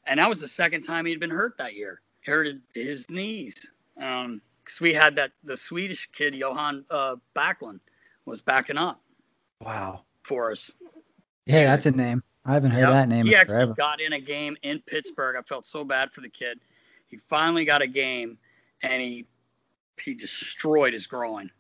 and 0.06 0.20
that 0.20 0.28
was 0.28 0.42
the 0.42 0.48
second 0.48 0.84
time 0.84 1.06
he'd 1.06 1.20
been 1.20 1.30
hurt 1.30 1.58
that 1.58 1.76
year. 1.76 2.02
He 2.22 2.32
hurt 2.32 2.48
his 2.74 3.10
knees. 3.10 3.72
Um, 3.98 4.42
because 4.70 4.82
we 4.82 4.94
had 4.94 5.16
that 5.16 5.32
the 5.44 5.58
Swedish 5.58 6.08
kid 6.12 6.36
Johan 6.36 6.86
uh, 6.92 7.16
Backlund 7.36 7.80
was 8.26 8.40
backing 8.40 8.78
up. 8.78 9.02
Wow. 9.62 10.06
For 10.22 10.52
us. 10.52 10.72
Yeah, 11.48 11.66
that's 11.66 11.88
a 11.88 11.92
name. 11.92 12.24
I 12.46 12.54
haven't 12.54 12.72
heard 12.72 12.82
yep. 12.82 12.90
that 12.92 13.10
name. 13.10 13.26
He 13.26 13.36
actually 13.36 13.56
forever. 13.56 13.74
got 13.74 14.02
in 14.02 14.14
a 14.14 14.20
game 14.20 14.58
in 14.64 14.80
Pittsburgh. 14.80 15.36
I 15.38 15.42
felt 15.42 15.66
so 15.66 15.84
bad 15.84 16.12
for 16.12 16.22
the 16.22 16.30
kid. 16.30 16.60
He 17.08 17.18
finally 17.18 17.66
got 17.66 17.82
a 17.82 17.88
game, 17.88 18.38
and 18.82 19.02
he 19.02 19.26
he 20.02 20.14
destroyed 20.14 20.94
his 20.94 21.08
groin 21.08 21.52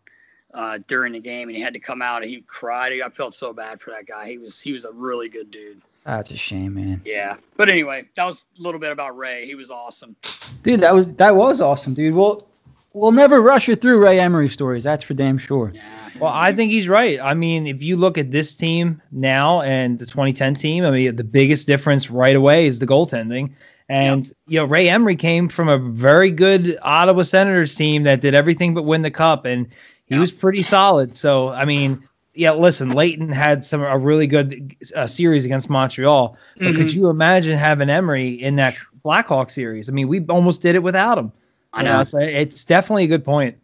uh, 0.53 0.79
during 0.87 1.13
the 1.13 1.19
game, 1.19 1.49
and 1.49 1.55
he 1.55 1.61
had 1.61 1.73
to 1.73 1.79
come 1.79 2.01
out. 2.01 2.21
and 2.23 2.31
He 2.31 2.41
cried. 2.41 2.93
I 2.93 3.09
felt 3.09 3.33
so 3.33 3.53
bad 3.53 3.81
for 3.81 3.91
that 3.91 4.05
guy. 4.05 4.27
He 4.27 4.37
was 4.37 4.59
he 4.59 4.71
was 4.71 4.85
a 4.85 4.91
really 4.91 5.29
good 5.29 5.51
dude. 5.51 5.81
That's 6.05 6.31
a 6.31 6.37
shame, 6.37 6.75
man. 6.75 7.01
Yeah, 7.05 7.37
but 7.57 7.69
anyway, 7.69 8.07
that 8.15 8.25
was 8.25 8.45
a 8.57 8.61
little 8.61 8.79
bit 8.79 8.91
about 8.91 9.17
Ray. 9.17 9.45
He 9.45 9.55
was 9.55 9.69
awesome. 9.69 10.15
Dude, 10.63 10.79
that 10.79 10.93
was 10.93 11.13
that 11.13 11.35
was 11.35 11.61
awesome, 11.61 11.93
dude. 11.93 12.15
Well, 12.15 12.47
we'll 12.93 13.11
never 13.11 13.41
rush 13.41 13.67
you 13.67 13.75
through 13.75 14.03
Ray 14.03 14.19
Emery 14.19 14.49
stories. 14.49 14.83
That's 14.83 15.03
for 15.03 15.13
damn 15.13 15.37
sure. 15.37 15.73
Well, 16.19 16.31
I 16.33 16.53
think 16.53 16.71
he's 16.71 16.89
right. 16.89 17.19
I 17.21 17.33
mean, 17.33 17.67
if 17.67 17.81
you 17.81 17.95
look 17.95 18.17
at 18.17 18.31
this 18.31 18.53
team 18.55 19.01
now 19.11 19.61
and 19.61 19.99
the 19.99 20.05
2010 20.05 20.55
team, 20.55 20.83
I 20.83 20.91
mean, 20.91 21.15
the 21.15 21.23
biggest 21.23 21.67
difference 21.67 22.09
right 22.09 22.35
away 22.35 22.65
is 22.65 22.79
the 22.79 22.87
goaltending. 22.87 23.53
And 23.87 24.25
yep. 24.25 24.35
you 24.47 24.59
know, 24.59 24.65
Ray 24.65 24.89
Emery 24.89 25.15
came 25.15 25.49
from 25.49 25.67
a 25.67 25.77
very 25.77 26.29
good 26.29 26.77
Ottawa 26.83 27.23
Senators 27.23 27.73
team 27.73 28.03
that 28.03 28.21
did 28.21 28.35
everything 28.35 28.73
but 28.73 28.83
win 28.83 29.01
the 29.01 29.09
cup, 29.09 29.45
and 29.45 29.65
he 30.05 30.15
yep. 30.15 30.19
was 30.19 30.31
pretty 30.31 30.61
solid. 30.61 31.15
So, 31.15 31.49
I 31.49 31.65
mean, 31.65 32.03
yeah, 32.35 32.51
listen, 32.51 32.91
Leighton 32.91 33.31
had 33.31 33.63
some 33.63 33.81
a 33.81 33.97
really 33.97 34.27
good 34.27 34.75
uh, 34.95 35.07
series 35.07 35.43
against 35.43 35.69
Montreal. 35.69 36.37
But 36.57 36.63
mm-hmm. 36.63 36.77
could 36.77 36.93
you 36.93 37.09
imagine 37.09 37.57
having 37.57 37.89
Emery 37.89 38.29
in 38.29 38.57
that 38.57 38.77
Blackhawk 39.03 39.49
series? 39.49 39.89
I 39.89 39.91
mean, 39.91 40.07
we 40.07 40.23
almost 40.27 40.61
did 40.61 40.75
it 40.75 40.83
without 40.83 41.17
him. 41.17 41.31
I 41.79 41.83
know. 41.83 42.03
So 42.03 42.19
it's 42.19 42.65
definitely 42.65 43.05
a 43.05 43.07
good 43.07 43.23
point. 43.23 43.57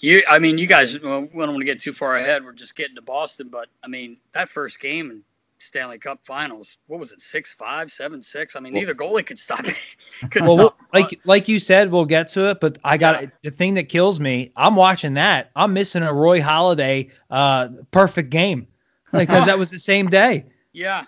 You, 0.00 0.22
I 0.28 0.38
mean, 0.38 0.58
you 0.58 0.66
guys. 0.66 1.00
Well, 1.00 1.22
we 1.22 1.26
don't 1.26 1.48
want 1.48 1.58
to 1.58 1.64
get 1.64 1.80
too 1.80 1.92
far 1.92 2.16
ahead. 2.16 2.44
We're 2.44 2.52
just 2.52 2.76
getting 2.76 2.94
to 2.96 3.02
Boston, 3.02 3.48
but 3.48 3.68
I 3.82 3.88
mean, 3.88 4.16
that 4.32 4.48
first 4.48 4.80
game 4.80 5.10
in 5.10 5.22
Stanley 5.58 5.98
Cup 5.98 6.24
Finals, 6.24 6.78
what 6.86 7.00
was 7.00 7.12
it, 7.12 7.20
six 7.20 7.52
five, 7.52 7.90
seven 7.90 8.22
six? 8.22 8.54
I 8.54 8.60
mean, 8.60 8.72
well, 8.72 8.80
neither 8.80 8.94
goalie 8.94 9.26
could 9.26 9.38
stop 9.38 9.66
it. 9.66 9.76
could 10.30 10.42
well, 10.42 10.56
stop. 10.56 10.80
like 10.92 11.20
like 11.24 11.48
you 11.48 11.58
said, 11.58 11.90
we'll 11.90 12.04
get 12.04 12.28
to 12.28 12.50
it. 12.50 12.60
But 12.60 12.78
I 12.84 12.96
got 12.96 13.22
yeah. 13.22 13.28
the 13.42 13.50
thing 13.50 13.74
that 13.74 13.88
kills 13.88 14.20
me. 14.20 14.52
I'm 14.56 14.76
watching 14.76 15.14
that. 15.14 15.50
I'm 15.56 15.72
missing 15.72 16.02
a 16.02 16.12
Roy 16.12 16.40
Halladay 16.40 17.10
uh, 17.30 17.68
perfect 17.90 18.30
game 18.30 18.66
because 19.12 19.46
that 19.46 19.58
was 19.58 19.70
the 19.70 19.78
same 19.78 20.08
day. 20.08 20.44
Yeah. 20.72 21.04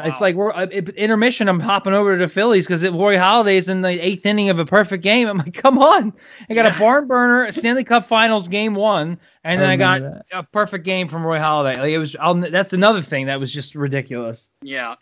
It's 0.00 0.20
like 0.20 0.36
we're 0.36 0.52
uh, 0.52 0.66
intermission. 0.66 1.48
I'm 1.48 1.60
hopping 1.60 1.92
over 1.92 2.16
to 2.16 2.24
the 2.24 2.28
Phillies 2.28 2.66
because 2.66 2.82
Roy 2.82 3.16
Halladay's 3.16 3.68
in 3.68 3.80
the 3.80 3.88
eighth 3.88 4.24
inning 4.24 4.48
of 4.48 4.58
a 4.58 4.64
perfect 4.64 5.02
game. 5.02 5.26
I'm 5.26 5.38
like, 5.38 5.54
come 5.54 5.78
on! 5.78 6.12
I 6.48 6.54
got 6.54 6.66
yeah. 6.66 6.76
a 6.76 6.78
barn 6.78 7.06
burner, 7.06 7.44
a 7.44 7.52
Stanley 7.52 7.84
Cup 7.84 8.06
Finals 8.06 8.48
game 8.48 8.74
one, 8.74 9.18
and 9.44 9.60
then 9.60 9.68
I, 9.68 9.72
I 9.72 9.76
got 9.76 10.00
that. 10.02 10.24
a 10.32 10.42
perfect 10.44 10.84
game 10.84 11.08
from 11.08 11.24
Roy 11.24 11.38
Halladay. 11.38 11.78
Like 11.78 11.90
it 11.90 11.98
was. 11.98 12.14
I'll, 12.20 12.34
that's 12.34 12.72
another 12.72 13.02
thing 13.02 13.26
that 13.26 13.40
was 13.40 13.52
just 13.52 13.74
ridiculous. 13.74 14.50
Yeah. 14.62 14.94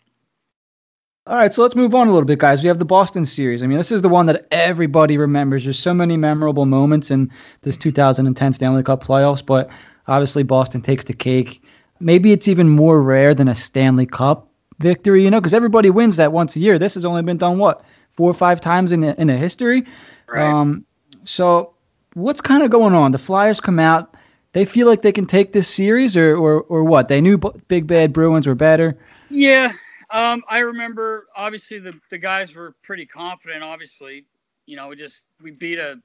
All 1.27 1.35
right, 1.35 1.53
so 1.53 1.61
let's 1.61 1.75
move 1.75 1.93
on 1.93 2.07
a 2.07 2.11
little 2.11 2.25
bit, 2.25 2.39
guys. 2.39 2.61
We 2.61 2.69
have 2.69 2.79
the 2.79 2.85
Boston 2.85 3.25
series. 3.25 3.61
I 3.61 3.67
mean, 3.67 3.77
this 3.77 3.91
is 3.91 4.01
the 4.01 4.07
one 4.07 4.27
that 4.27 4.47
everybody 4.49 5.17
remembers. 5.17 5.65
There's 5.65 5.77
so 5.77 5.93
many 5.93 6.15
memorable 6.15 6.65
moments 6.65 7.11
in 7.11 7.29
this 7.63 7.75
2010 7.75 8.53
Stanley 8.53 8.81
Cup 8.81 9.03
playoffs, 9.03 9.45
but 9.45 9.69
obviously 10.07 10.43
Boston 10.43 10.81
takes 10.81 11.03
the 11.03 11.11
cake. 11.11 11.61
Maybe 11.99 12.31
it's 12.31 12.47
even 12.47 12.69
more 12.69 13.01
rare 13.03 13.35
than 13.35 13.49
a 13.49 13.55
Stanley 13.55 14.05
Cup 14.05 14.46
victory, 14.79 15.23
you 15.23 15.29
know, 15.29 15.39
because 15.39 15.53
everybody 15.53 15.89
wins 15.89 16.15
that 16.17 16.31
once 16.31 16.55
a 16.55 16.59
year. 16.59 16.79
This 16.79 16.93
has 16.93 17.05
only 17.05 17.23
been 17.23 17.37
done 17.37 17.57
what 17.57 17.83
four 18.11 18.29
or 18.29 18.33
five 18.33 18.59
times 18.59 18.91
in 18.91 19.03
a, 19.03 19.13
in 19.17 19.29
a 19.29 19.37
history. 19.37 19.85
Right. 20.27 20.43
Um, 20.43 20.85
so 21.23 21.73
what's 22.13 22.41
kind 22.41 22.63
of 22.63 22.69
going 22.69 22.93
on? 22.93 23.11
The 23.11 23.19
Flyers 23.19 23.59
come 23.59 23.79
out. 23.79 24.15
They 24.53 24.65
feel 24.65 24.87
like 24.87 25.03
they 25.03 25.11
can 25.11 25.25
take 25.25 25.53
this 25.53 25.67
series, 25.67 26.17
or 26.17 26.35
or 26.35 26.61
or 26.63 26.83
what? 26.83 27.09
They 27.09 27.21
knew 27.21 27.37
big 27.67 27.85
bad 27.85 28.11
Bruins 28.11 28.47
were 28.47 28.55
better. 28.55 28.97
Yeah, 29.29 29.71
um, 30.09 30.41
I 30.47 30.59
remember. 30.59 31.27
Obviously, 31.35 31.79
the 31.79 31.99
the 32.09 32.17
guys 32.17 32.55
were 32.55 32.75
pretty 32.81 33.05
confident. 33.05 33.61
Obviously, 33.63 34.25
you 34.65 34.75
know, 34.75 34.87
we 34.87 34.95
just 34.95 35.25
we 35.41 35.51
beat 35.51 35.77
a 35.79 36.01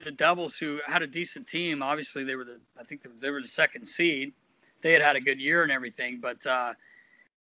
the 0.00 0.10
Devils 0.10 0.56
who 0.56 0.80
had 0.86 1.02
a 1.02 1.06
decent 1.06 1.46
team. 1.46 1.82
Obviously, 1.82 2.24
they 2.24 2.34
were 2.34 2.44
the 2.44 2.60
I 2.80 2.84
think 2.84 3.06
they 3.20 3.30
were 3.30 3.42
the 3.42 3.48
second 3.48 3.86
seed. 3.86 4.32
They 4.80 4.92
had 4.92 5.02
had 5.02 5.14
a 5.14 5.20
good 5.20 5.40
year 5.40 5.62
and 5.62 5.70
everything, 5.70 6.18
but 6.20 6.44
uh, 6.44 6.72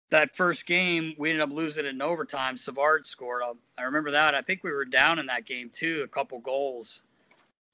that 0.09 0.35
first 0.35 0.65
game, 0.65 1.13
we 1.17 1.29
ended 1.29 1.41
up 1.41 1.51
losing 1.51 1.85
in 1.85 2.01
overtime. 2.01 2.57
Savard 2.57 3.05
scored. 3.05 3.41
I'll, 3.43 3.57
i 3.77 3.83
remember 3.83 4.11
that. 4.11 4.35
I 4.35 4.41
think 4.41 4.63
we 4.63 4.71
were 4.71 4.85
down 4.85 5.19
in 5.19 5.25
that 5.27 5.45
game 5.45 5.69
too, 5.69 6.01
a 6.03 6.07
couple 6.07 6.39
goals, 6.39 7.03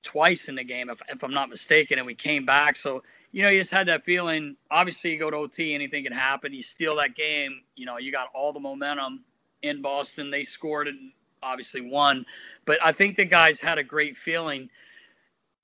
twice 0.03 0.49
in 0.49 0.55
the 0.55 0.63
game, 0.63 0.89
if, 0.89 1.01
if 1.09 1.23
I'm 1.23 1.33
not 1.33 1.49
mistaken, 1.49 1.97
and 1.97 2.07
we 2.07 2.15
came 2.15 2.45
back. 2.45 2.75
So 2.75 3.03
you 3.31 3.43
know, 3.43 3.49
you 3.49 3.59
just 3.59 3.71
had 3.71 3.87
that 3.87 4.03
feeling. 4.03 4.57
Obviously, 4.71 5.11
you 5.13 5.19
go 5.19 5.29
to 5.29 5.37
OT, 5.37 5.73
anything 5.73 6.03
can 6.03 6.13
happen. 6.13 6.53
You 6.53 6.63
steal 6.63 6.95
that 6.97 7.15
game. 7.15 7.61
You 7.75 7.85
know, 7.85 7.97
you 7.97 8.11
got 8.11 8.29
all 8.33 8.51
the 8.53 8.59
momentum 8.59 9.23
in 9.61 9.81
Boston. 9.81 10.31
They 10.31 10.43
scored 10.43 10.87
and 10.87 11.11
obviously 11.43 11.81
won, 11.81 12.25
but 12.65 12.77
I 12.83 12.91
think 12.91 13.15
the 13.15 13.25
guys 13.25 13.59
had 13.59 13.77
a 13.77 13.83
great 13.83 14.17
feeling. 14.17 14.69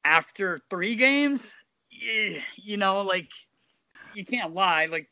after 0.06 0.62
three 0.70 0.96
games, 0.96 1.54
you 2.56 2.78
know, 2.78 3.02
like 3.02 3.30
you 4.14 4.26
can't 4.26 4.54
lie. 4.54 4.86
Like 4.86 5.10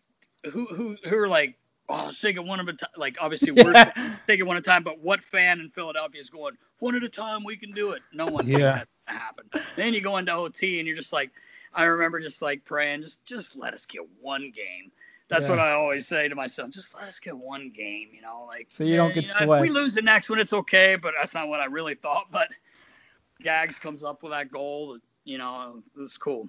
who 0.51 0.65
who 0.67 0.97
who 1.03 1.17
are 1.17 1.27
like, 1.27 1.55
oh, 1.89 2.11
it 2.23 2.45
one 2.45 2.59
at 2.59 2.69
a 2.69 2.73
time. 2.73 2.89
Like 2.97 3.17
obviously 3.21 3.51
we're 3.63 3.73
yeah. 3.73 4.15
it 4.27 4.45
one 4.45 4.57
at 4.57 4.63
a 4.63 4.65
time, 4.65 4.83
but 4.83 4.99
what 4.99 5.23
fan 5.23 5.59
in 5.59 5.69
Philadelphia 5.69 6.19
is 6.19 6.29
going 6.29 6.55
one 6.79 6.95
at 6.95 7.03
a 7.03 7.09
time? 7.09 7.43
We 7.43 7.55
can 7.55 7.71
do 7.71 7.91
it. 7.91 8.01
No 8.13 8.27
one 8.27 8.47
yeah. 8.47 8.57
thinks 8.57 8.73
that's 8.73 8.89
gonna 9.07 9.19
happen. 9.19 9.49
Then 9.75 9.93
you 9.93 10.01
go 10.01 10.17
into 10.17 10.33
OT 10.33 10.79
and 10.79 10.87
you're 10.87 10.97
just 10.97 11.13
like, 11.13 11.31
I 11.73 11.83
remember 11.83 12.19
just 12.19 12.41
like 12.41 12.65
praying, 12.65 13.01
just 13.01 13.23
just 13.25 13.55
let 13.55 13.73
us 13.73 13.85
get 13.85 14.01
one 14.21 14.51
game. 14.55 14.91
That's 15.27 15.43
yeah. 15.43 15.49
what 15.49 15.59
I 15.59 15.71
always 15.71 16.07
say 16.07 16.27
to 16.27 16.35
myself. 16.35 16.69
Just 16.69 16.93
let 16.93 17.07
us 17.07 17.19
get 17.19 17.35
one 17.35 17.71
game, 17.75 18.09
you 18.13 18.21
know, 18.21 18.45
like 18.47 18.67
so 18.69 18.83
you 18.83 18.95
don't 18.95 19.13
get 19.13 19.27
you 19.27 19.45
know, 19.45 19.53
If 19.53 19.61
we 19.61 19.69
lose 19.69 19.95
the 19.95 20.01
next 20.01 20.29
one, 20.29 20.39
it's 20.39 20.53
okay, 20.53 20.97
but 21.01 21.13
that's 21.17 21.33
not 21.33 21.47
what 21.47 21.59
I 21.59 21.65
really 21.65 21.95
thought. 21.95 22.27
But 22.31 22.49
Gags 23.41 23.79
comes 23.79 24.03
up 24.03 24.21
with 24.21 24.31
that 24.31 24.51
goal. 24.51 24.99
You 25.23 25.39
know, 25.39 25.81
it 25.95 25.99
was 25.99 26.17
cool. 26.17 26.47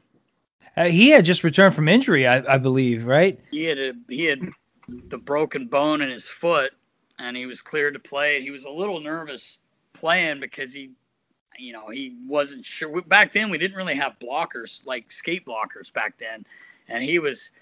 Uh, 0.76 0.84
he 0.84 1.10
had 1.10 1.24
just 1.24 1.44
returned 1.44 1.74
from 1.74 1.88
injury, 1.88 2.26
I, 2.26 2.54
I 2.54 2.58
believe, 2.58 3.06
right? 3.06 3.38
He 3.50 3.64
had 3.64 3.78
a, 3.78 3.92
he 4.08 4.24
had 4.24 4.40
the 4.88 5.18
broken 5.18 5.66
bone 5.66 6.02
in 6.02 6.08
his 6.08 6.28
foot, 6.28 6.72
and 7.18 7.36
he 7.36 7.46
was 7.46 7.60
cleared 7.60 7.94
to 7.94 8.00
play. 8.00 8.42
He 8.42 8.50
was 8.50 8.64
a 8.64 8.70
little 8.70 9.00
nervous 9.00 9.60
playing 9.92 10.40
because 10.40 10.72
he, 10.72 10.90
you 11.58 11.72
know, 11.72 11.88
he 11.88 12.16
wasn't 12.26 12.64
sure. 12.64 13.02
Back 13.02 13.32
then, 13.32 13.50
we 13.50 13.58
didn't 13.58 13.76
really 13.76 13.96
have 13.96 14.18
blockers 14.18 14.86
like 14.86 15.10
skate 15.10 15.46
blockers 15.46 15.92
back 15.92 16.18
then, 16.18 16.44
and 16.88 17.02
he 17.02 17.18
was, 17.18 17.52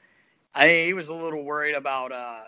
I 0.55 0.69
he 0.69 0.93
was 0.93 1.09
a 1.09 1.14
little 1.14 1.45
worried 1.45 1.75
about. 1.75 2.12
uh 2.12 2.43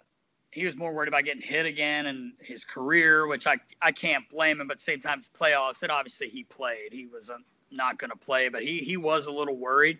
he 0.56 0.64
was 0.64 0.74
more 0.74 0.94
worried 0.94 1.08
about 1.08 1.24
getting 1.24 1.42
hit 1.42 1.66
again 1.66 2.06
and 2.06 2.32
his 2.40 2.64
career, 2.64 3.26
which 3.26 3.46
I 3.46 3.58
I 3.82 3.92
can't 3.92 4.26
blame 4.30 4.58
him. 4.58 4.66
But 4.68 4.80
same 4.80 5.00
time, 5.00 5.18
it's 5.18 5.28
playoffs, 5.28 5.82
and 5.82 5.92
obviously 5.92 6.30
he 6.30 6.44
played. 6.44 6.92
He 6.92 7.06
was 7.06 7.30
not 7.70 7.98
going 7.98 8.10
to 8.10 8.16
play, 8.16 8.48
but 8.48 8.62
he 8.62 8.78
he 8.78 8.96
was 8.96 9.26
a 9.26 9.30
little 9.30 9.56
worried. 9.56 9.98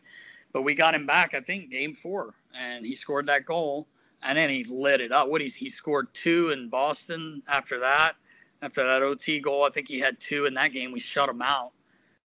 But 0.57 0.62
we 0.62 0.73
got 0.73 0.95
him 0.95 1.05
back, 1.05 1.35
I 1.35 1.40
think, 1.40 1.69
game 1.69 1.92
four, 1.92 2.33
and 2.59 2.87
he 2.87 2.95
scored 2.95 3.27
that 3.27 3.45
goal, 3.45 3.87
and 4.23 4.38
then 4.38 4.49
he 4.49 4.64
lit 4.64 5.03
it 5.03 5.12
up. 5.12 5.29
What 5.29 5.42
he 5.42 5.49
he 5.49 5.69
scored 5.69 6.09
two 6.14 6.49
in 6.49 6.71
Boston 6.71 7.42
after 7.47 7.79
that, 7.81 8.14
after 8.62 8.83
that 8.83 9.03
OT 9.03 9.38
goal. 9.38 9.64
I 9.64 9.69
think 9.69 9.87
he 9.87 10.01
had 10.01 10.19
two 10.19 10.47
in 10.47 10.55
that 10.55 10.73
game. 10.73 10.92
We 10.92 10.99
shut 10.99 11.29
him 11.29 11.42
out. 11.42 11.73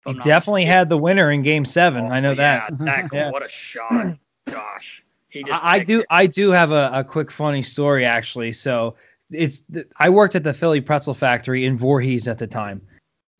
He 0.07 0.15
definitely 0.15 0.62
mistaken. 0.62 0.77
had 0.77 0.89
the 0.89 0.99
winner 0.99 1.31
in 1.31 1.43
Game 1.43 1.65
Seven. 1.65 2.07
Oh, 2.07 2.09
I 2.09 2.19
know 2.19 2.31
oh, 2.31 2.33
yeah, 2.33 2.69
that. 2.69 2.79
that 2.81 3.09
goal, 3.11 3.21
yeah. 3.21 3.31
what 3.31 3.45
a 3.45 3.49
shot! 3.49 4.19
Gosh. 4.51 5.05
I 5.53 5.85
do. 5.85 6.01
It. 6.01 6.07
I 6.11 6.27
do 6.27 6.51
have 6.51 6.73
a, 6.73 6.91
a 6.93 7.05
quick 7.05 7.31
funny 7.31 7.62
story 7.62 8.05
actually. 8.05 8.55
So 8.55 8.97
it's 9.31 9.62
I 9.99 10.11
worked 10.11 10.35
at 10.35 10.43
the 10.43 10.53
Philly 10.53 10.81
Pretzel 10.81 11.15
Factory 11.15 11.65
in 11.65 11.79
Voorhees 11.79 12.27
at 12.27 12.39
the 12.39 12.49
time. 12.49 12.83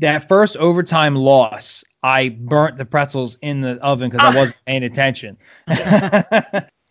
That 0.01 0.29
first 0.29 0.57
overtime 0.59 1.15
loss, 1.17 1.83
I 2.03 2.29
burnt 2.29 2.77
the 2.77 2.85
pretzels 2.85 3.39
in 3.41 3.63
the 3.63 3.83
oven 3.83 4.11
because 4.11 4.25
I 4.25 4.37
ah. 4.37 4.41
wasn't 4.41 4.59
paying 4.67 4.83
attention. 4.83 5.39
and 5.67 5.79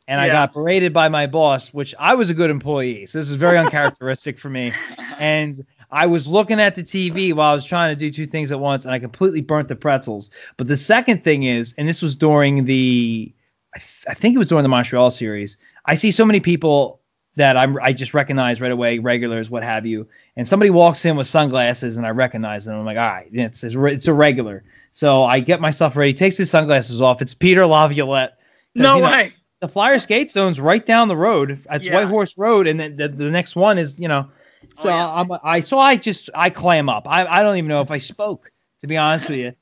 yeah. 0.08 0.22
I 0.22 0.28
got 0.28 0.54
berated 0.54 0.92
by 0.92 1.08
my 1.10 1.28
boss, 1.28 1.70
which 1.74 1.94
I 2.00 2.16
was 2.16 2.32
a 2.32 2.34
good 2.34 2.50
employee. 2.50 3.06
So 3.06 3.20
this 3.20 3.30
is 3.30 3.36
very 3.36 3.58
uncharacteristic 3.60 4.40
for 4.40 4.50
me. 4.50 4.72
And 5.20 5.64
I 5.92 6.08
was 6.08 6.28
looking 6.28 6.60
at 6.60 6.74
the 6.74 6.84
TV 6.84 7.32
while 7.32 7.52
I 7.52 7.56
was 7.56 7.66
trying 7.66 7.92
to 7.92 7.96
do 7.96 8.12
two 8.12 8.26
things 8.26 8.52
at 8.52 8.60
once, 8.60 8.86
and 8.86 8.94
I 8.94 9.00
completely 9.00 9.42
burnt 9.42 9.68
the 9.68 9.76
pretzels. 9.76 10.32
But 10.58 10.68
the 10.68 10.78
second 10.78 11.24
thing 11.24 11.44
is, 11.44 11.76
and 11.78 11.88
this 11.88 12.02
was 12.02 12.16
during 12.16 12.66
the 12.66 13.32
I, 13.76 13.80
th- 13.80 14.06
I 14.08 14.14
think 14.14 14.36
it 14.36 14.40
was 14.40 14.50
during 14.50 14.64
the 14.64 14.70
Montreal 14.70 15.12
series. 15.12 15.58
I 15.86 15.96
see 15.96 16.10
so 16.10 16.26
many 16.26 16.40
people 16.40 17.02
that 17.36 17.58
I'm 17.58 17.78
I 17.82 17.94
just 17.94 18.14
recognize 18.14 18.62
right 18.62 18.72
away, 18.72 19.00
regulars, 19.00 19.50
what 19.50 19.64
have 19.64 19.86
you. 19.86 20.08
And 20.36 20.48
somebody 20.48 20.70
walks 20.70 21.06
in 21.06 21.16
with 21.16 21.28
sunglasses, 21.28 21.98
and 21.98 22.06
I 22.06 22.10
recognize 22.10 22.66
them. 22.66 22.80
I'm 22.80 22.86
like, 22.86 22.98
all 22.98 23.06
right, 23.06 23.28
it's 23.32 23.64
it's 23.64 24.08
a 24.08 24.14
regular. 24.14 24.64
So 24.92 25.24
I 25.24 25.40
get 25.40 25.60
myself 25.60 25.96
ready. 25.96 26.14
Takes 26.14 26.38
his 26.38 26.50
sunglasses 26.50 27.02
off. 27.02 27.22
It's 27.22 27.34
Peter 27.34 27.66
Laviolette. 27.66 28.38
No 28.74 28.96
you 28.96 29.02
know, 29.02 29.08
way. 29.08 29.34
The 29.62 29.68
Flyer 29.68 30.00
skate 30.00 30.30
zone's 30.30 30.60
right 30.60 30.86
down 30.86 31.08
the 31.08 31.18
road. 31.18 31.60
It's 31.72 31.86
yeah. 31.86 31.96
White 31.96 32.08
Horse 32.08 32.38
Road, 32.38 32.68
and 32.68 32.80
then 32.80 32.96
the, 32.96 33.08
the 33.08 33.32
next 33.32 33.56
one 33.56 33.78
is 33.78 34.00
you 34.00 34.08
know. 34.08 34.28
Oh, 34.28 34.68
so 34.76 34.90
oh, 34.90 34.96
yeah. 34.96 35.14
I'm, 35.14 35.32
I 35.44 35.60
so 35.60 35.80
I 35.80 35.96
just 35.96 36.30
I 36.34 36.50
clam 36.50 36.90
up. 36.90 37.08
I 37.08 37.26
I 37.26 37.44
don't 37.44 37.58
even 37.58 37.70
know 37.70 37.82
if 37.82 37.92
I 37.92 37.98
spoke 37.98 38.52
to 38.82 38.88
be 38.88 38.98
honest 38.98 39.30
with 39.30 39.40
you 39.40 39.54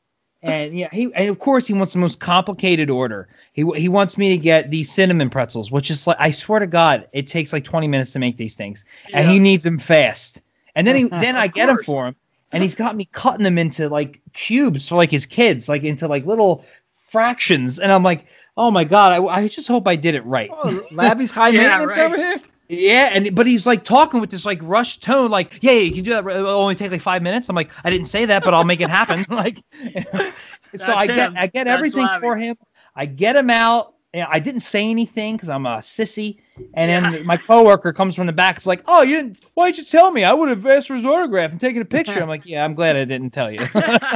and 0.43 0.77
yeah, 0.77 0.89
he 0.91 1.11
and 1.15 1.29
of 1.29 1.39
course 1.39 1.67
he 1.67 1.73
wants 1.73 1.93
the 1.93 1.99
most 1.99 2.19
complicated 2.19 2.89
order. 2.89 3.27
He 3.53 3.65
he 3.75 3.87
wants 3.87 4.17
me 4.17 4.29
to 4.29 4.37
get 4.37 4.69
these 4.69 4.91
cinnamon 4.91 5.29
pretzels, 5.29 5.71
which 5.71 5.89
is 5.89 6.05
like 6.05 6.17
I 6.19 6.31
swear 6.31 6.59
to 6.59 6.67
God, 6.67 7.07
it 7.13 7.27
takes 7.27 7.53
like 7.53 7.63
20 7.63 7.87
minutes 7.87 8.11
to 8.11 8.19
make 8.19 8.37
these 8.37 8.55
things, 8.55 8.83
yeah. 9.09 9.19
and 9.19 9.29
he 9.29 9.39
needs 9.39 9.63
them 9.63 9.79
fast. 9.79 10.41
And 10.75 10.85
then 10.85 10.95
he 10.95 11.03
then 11.09 11.35
I 11.35 11.47
get 11.47 11.67
them 11.67 11.79
for 11.83 12.07
him, 12.07 12.15
and 12.51 12.61
he's 12.61 12.75
got 12.75 12.95
me 12.95 13.05
cutting 13.11 13.43
them 13.43 13.57
into 13.57 13.87
like 13.87 14.21
cubes 14.33 14.89
for 14.89 14.95
like 14.95 15.11
his 15.11 15.25
kids, 15.25 15.69
like 15.69 15.83
into 15.83 16.07
like 16.07 16.25
little 16.25 16.65
fractions, 16.91 17.79
and 17.79 17.91
I'm 17.91 18.03
like, 18.03 18.25
oh 18.57 18.69
my 18.69 18.83
God, 18.83 19.13
I, 19.13 19.25
I 19.25 19.47
just 19.47 19.67
hope 19.67 19.87
I 19.87 19.95
did 19.95 20.13
it 20.15 20.25
right. 20.25 20.49
Oh, 20.51 20.85
Labby's 20.91 21.31
high 21.31 21.49
yeah, 21.49 21.77
maintenance 21.77 21.97
right. 21.97 22.05
over 22.05 22.17
here. 22.17 22.41
Yeah, 22.69 23.09
and 23.11 23.35
but 23.35 23.45
he's 23.45 23.65
like 23.65 23.83
talking 23.83 24.21
with 24.21 24.29
this 24.29 24.45
like 24.45 24.59
rushed 24.61 25.03
tone, 25.03 25.29
like, 25.29 25.59
yeah, 25.61 25.73
yeah, 25.73 25.79
you 25.81 25.93
can 25.93 26.03
do 26.03 26.11
that. 26.11 26.25
It'll 26.25 26.49
only 26.49 26.75
take 26.75 26.91
like 26.91 27.01
five 27.01 27.21
minutes. 27.21 27.49
I'm 27.49 27.55
like, 27.55 27.69
I 27.83 27.89
didn't 27.89 28.07
say 28.07 28.25
that, 28.25 28.43
but 28.43 28.53
I'll 28.53 28.63
make 28.63 28.79
it 28.79 28.89
happen. 28.89 29.25
like, 29.35 29.61
so 30.75 30.93
I 30.93 31.07
get 31.07 31.37
I 31.37 31.47
get 31.47 31.65
That's 31.65 31.77
everything 31.77 32.07
for 32.19 32.37
him. 32.37 32.55
I 32.95 33.05
get 33.05 33.35
him 33.35 33.49
out. 33.49 33.91
And 34.15 34.27
I 34.29 34.37
didn't 34.37 34.61
say 34.61 34.87
anything 34.87 35.35
because 35.35 35.49
I'm 35.49 35.65
a 35.65 35.77
sissy. 35.77 36.37
And 36.75 36.91
yeah. 36.91 37.09
then 37.09 37.25
my 37.25 37.35
coworker 37.35 37.91
comes 37.91 38.13
from 38.13 38.27
the 38.27 38.33
back. 38.33 38.57
It's 38.57 38.67
like, 38.67 38.83
oh, 38.85 39.01
you 39.01 39.15
didn't? 39.15 39.43
Why 39.55 39.71
did 39.71 39.79
you 39.79 39.85
tell 39.85 40.11
me? 40.11 40.23
I 40.23 40.33
would 40.33 40.49
have 40.49 40.63
asked 40.67 40.87
for 40.87 40.93
his 40.93 41.03
autograph 41.03 41.49
and 41.49 41.59
taken 41.59 41.81
a 41.81 41.85
picture. 41.85 42.21
I'm 42.21 42.29
like, 42.29 42.45
yeah, 42.45 42.63
I'm 42.63 42.75
glad 42.75 42.95
I 42.95 43.05
didn't 43.05 43.31
tell 43.31 43.51
you. 43.51 43.67
yeah, 43.73 44.07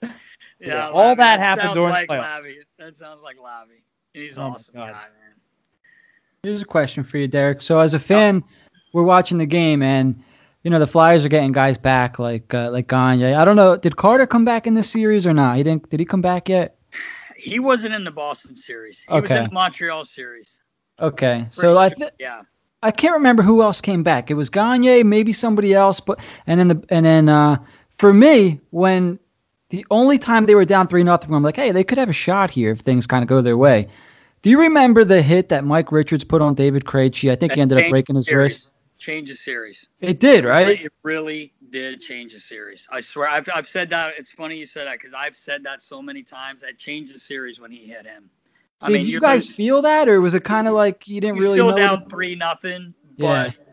yeah 0.60 0.88
all 0.88 1.14
that 1.14 1.40
happened 1.40 1.74
during 1.74 1.90
like 1.90 2.08
the 2.08 2.14
playoffs. 2.14 2.54
That 2.78 2.96
sounds 2.96 3.20
like 3.22 3.36
Lavi. 3.36 3.82
He's 4.14 4.38
oh 4.38 4.44
awesome 4.44 4.76
guy, 4.76 4.92
man. 4.92 5.21
Here's 6.44 6.60
a 6.60 6.64
question 6.64 7.04
for 7.04 7.18
you, 7.18 7.28
Derek. 7.28 7.62
So 7.62 7.78
as 7.78 7.94
a 7.94 8.00
fan, 8.00 8.42
we're 8.92 9.04
watching 9.04 9.38
the 9.38 9.46
game 9.46 9.80
and 9.80 10.20
you 10.64 10.72
know 10.72 10.80
the 10.80 10.88
Flyers 10.88 11.24
are 11.24 11.28
getting 11.28 11.52
guys 11.52 11.78
back 11.78 12.18
like 12.18 12.52
uh, 12.52 12.68
like 12.72 12.88
Gagne. 12.88 13.34
I 13.34 13.44
don't 13.44 13.54
know, 13.54 13.76
did 13.76 13.94
Carter 13.94 14.26
come 14.26 14.44
back 14.44 14.66
in 14.66 14.74
this 14.74 14.90
series 14.90 15.24
or 15.24 15.32
not? 15.32 15.56
He 15.56 15.62
didn't. 15.62 15.88
Did 15.88 16.00
he 16.00 16.06
come 16.06 16.20
back 16.20 16.48
yet? 16.48 16.76
He 17.36 17.60
wasn't 17.60 17.94
in 17.94 18.02
the 18.02 18.10
Boston 18.10 18.56
series. 18.56 19.02
He 19.02 19.14
okay. 19.14 19.20
was 19.20 19.30
in 19.30 19.44
the 19.44 19.52
Montreal 19.52 20.04
series. 20.04 20.60
Okay, 20.98 21.46
so 21.52 21.78
I 21.78 21.90
th- 21.90 22.10
yeah. 22.18 22.42
I 22.82 22.90
can't 22.90 23.14
remember 23.14 23.44
who 23.44 23.62
else 23.62 23.80
came 23.80 24.02
back. 24.02 24.28
It 24.28 24.34
was 24.34 24.50
Gagne, 24.50 25.04
maybe 25.04 25.32
somebody 25.32 25.74
else, 25.74 26.00
but 26.00 26.18
and 26.48 26.58
then 26.58 26.66
the 26.66 26.84
and 26.88 27.06
then 27.06 27.28
uh, 27.28 27.56
for 27.98 28.12
me 28.12 28.58
when 28.70 29.16
the 29.68 29.86
only 29.92 30.18
time 30.18 30.46
they 30.46 30.56
were 30.56 30.64
down 30.64 30.88
three 30.88 31.04
nothing, 31.04 31.32
I'm 31.32 31.44
like, 31.44 31.54
hey, 31.54 31.70
they 31.70 31.84
could 31.84 31.98
have 31.98 32.08
a 32.08 32.12
shot 32.12 32.50
here 32.50 32.72
if 32.72 32.80
things 32.80 33.06
kind 33.06 33.22
of 33.22 33.28
go 33.28 33.40
their 33.42 33.56
way. 33.56 33.88
Do 34.42 34.50
you 34.50 34.60
remember 34.60 35.04
the 35.04 35.22
hit 35.22 35.48
that 35.50 35.64
Mike 35.64 35.92
Richards 35.92 36.24
put 36.24 36.42
on 36.42 36.54
David 36.54 36.84
Krejci? 36.84 37.30
I 37.30 37.36
think 37.36 37.52
that 37.52 37.56
he 37.56 37.62
ended 37.62 37.80
up 37.80 37.90
breaking 37.90 38.16
his 38.16 38.30
wrist. 38.30 38.70
Change 38.98 39.30
the 39.30 39.36
series. 39.36 39.88
It 40.00 40.20
did, 40.20 40.44
right? 40.44 40.80
It 40.80 40.92
really 41.02 41.52
did 41.70 42.00
change 42.00 42.34
the 42.34 42.40
series. 42.40 42.86
I 42.90 43.00
swear. 43.00 43.28
I've, 43.28 43.48
I've 43.52 43.66
said 43.66 43.90
that. 43.90 44.14
It's 44.16 44.30
funny 44.30 44.58
you 44.58 44.66
said 44.66 44.86
that 44.86 44.98
because 44.98 45.14
I've 45.14 45.36
said 45.36 45.64
that 45.64 45.82
so 45.82 46.00
many 46.02 46.22
times. 46.22 46.62
I 46.62 46.72
changed 46.72 47.14
the 47.14 47.18
series 47.18 47.60
when 47.60 47.70
he 47.70 47.86
hit 47.86 48.06
him. 48.06 48.30
I 48.80 48.88
did 48.88 48.94
mean, 48.94 49.06
you 49.06 49.20
guys 49.20 49.48
feel 49.48 49.80
that, 49.82 50.08
or 50.08 50.20
was 50.20 50.34
it 50.34 50.44
kind 50.44 50.66
of 50.66 50.74
like 50.74 51.06
you 51.06 51.20
didn't 51.20 51.38
really? 51.38 51.56
Still 51.56 51.74
down 51.74 52.08
three 52.08 52.34
nothing, 52.34 52.94
but 53.18 53.48
yeah. 53.48 53.64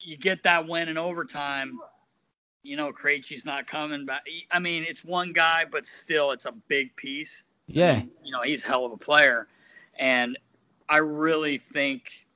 you 0.00 0.16
get 0.16 0.42
that 0.44 0.66
win 0.66 0.88
in 0.88 0.96
overtime. 0.96 1.78
You 2.62 2.76
know, 2.76 2.92
Krejci's 2.92 3.44
not 3.44 3.66
coming 3.66 4.04
back. 4.04 4.26
I 4.50 4.58
mean, 4.58 4.84
it's 4.88 5.04
one 5.04 5.32
guy, 5.32 5.64
but 5.70 5.86
still, 5.86 6.32
it's 6.32 6.46
a 6.46 6.52
big 6.52 6.94
piece. 6.96 7.44
Yeah. 7.66 7.90
I 7.90 7.96
mean, 7.96 8.10
you 8.24 8.32
know, 8.32 8.42
he's 8.42 8.64
a 8.64 8.66
hell 8.68 8.84
of 8.84 8.92
a 8.92 8.96
player. 8.96 9.48
And 9.98 10.38
I 10.88 10.98
really 10.98 11.58
think, 11.58 12.26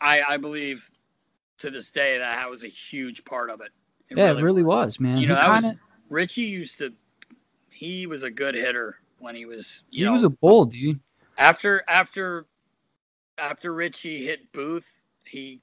I, 0.00 0.22
I 0.22 0.36
believe 0.36 0.90
to 1.58 1.70
this 1.70 1.90
day 1.90 2.18
that 2.18 2.36
that 2.36 2.50
was 2.50 2.64
a 2.64 2.68
huge 2.68 3.24
part 3.24 3.50
of 3.50 3.60
it. 3.60 3.70
it 4.08 4.18
yeah, 4.18 4.28
really 4.28 4.40
it 4.40 4.44
really 4.44 4.62
was, 4.62 4.86
was 4.86 5.00
man. 5.00 5.18
You 5.18 5.28
know, 5.28 5.34
that 5.34 5.52
kinda... 5.52 5.68
was 5.68 5.76
Richie 6.08 6.42
used 6.42 6.78
to. 6.78 6.92
He 7.68 8.06
was 8.06 8.22
a 8.22 8.30
good 8.30 8.54
hitter 8.54 8.96
when 9.18 9.34
he 9.34 9.46
was. 9.46 9.84
he 9.90 10.04
know, 10.04 10.12
was 10.12 10.24
a 10.24 10.30
bull, 10.30 10.64
dude. 10.64 11.00
After 11.38 11.84
after 11.88 12.46
after 13.38 13.72
Richie 13.72 14.24
hit 14.24 14.52
Booth, 14.52 15.02
he. 15.24 15.60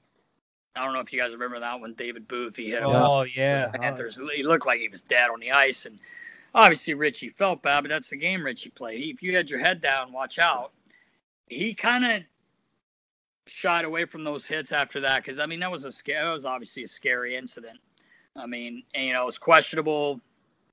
I 0.74 0.84
don't 0.84 0.94
know 0.94 1.00
if 1.00 1.12
you 1.12 1.18
guys 1.18 1.32
remember 1.32 1.58
that 1.58 1.80
one, 1.80 1.94
David 1.94 2.28
Booth. 2.28 2.56
He 2.56 2.70
hit 2.70 2.82
him. 2.82 2.90
Oh 2.90 3.22
yeah, 3.22 3.68
Panthers. 3.68 4.18
He 4.34 4.44
looked 4.44 4.66
like 4.66 4.78
he 4.78 4.88
was 4.88 5.02
dead 5.02 5.30
on 5.30 5.40
the 5.40 5.50
ice, 5.50 5.86
and 5.86 5.98
obviously 6.58 6.94
Richie 6.94 7.28
felt 7.28 7.62
bad, 7.62 7.82
but 7.82 7.88
that's 7.88 8.10
the 8.10 8.16
game 8.16 8.44
Richie 8.44 8.70
played. 8.70 9.00
He, 9.00 9.10
if 9.10 9.22
you 9.22 9.34
had 9.34 9.48
your 9.48 9.60
head 9.60 9.80
down, 9.80 10.12
watch 10.12 10.38
out. 10.38 10.72
He 11.46 11.72
kind 11.72 12.04
of 12.04 12.22
shied 13.46 13.84
away 13.84 14.04
from 14.04 14.24
those 14.24 14.44
hits 14.44 14.72
after 14.72 15.00
that 15.00 15.22
because 15.22 15.38
I 15.38 15.46
mean 15.46 15.60
that 15.60 15.70
was 15.70 15.84
a 15.84 15.92
scare. 15.92 16.24
That 16.24 16.32
was 16.32 16.44
obviously 16.44 16.82
a 16.82 16.88
scary 16.88 17.36
incident. 17.36 17.78
I 18.36 18.46
mean, 18.46 18.82
and, 18.94 19.06
you 19.06 19.12
know, 19.12 19.22
it 19.22 19.26
was 19.26 19.38
questionable. 19.38 20.20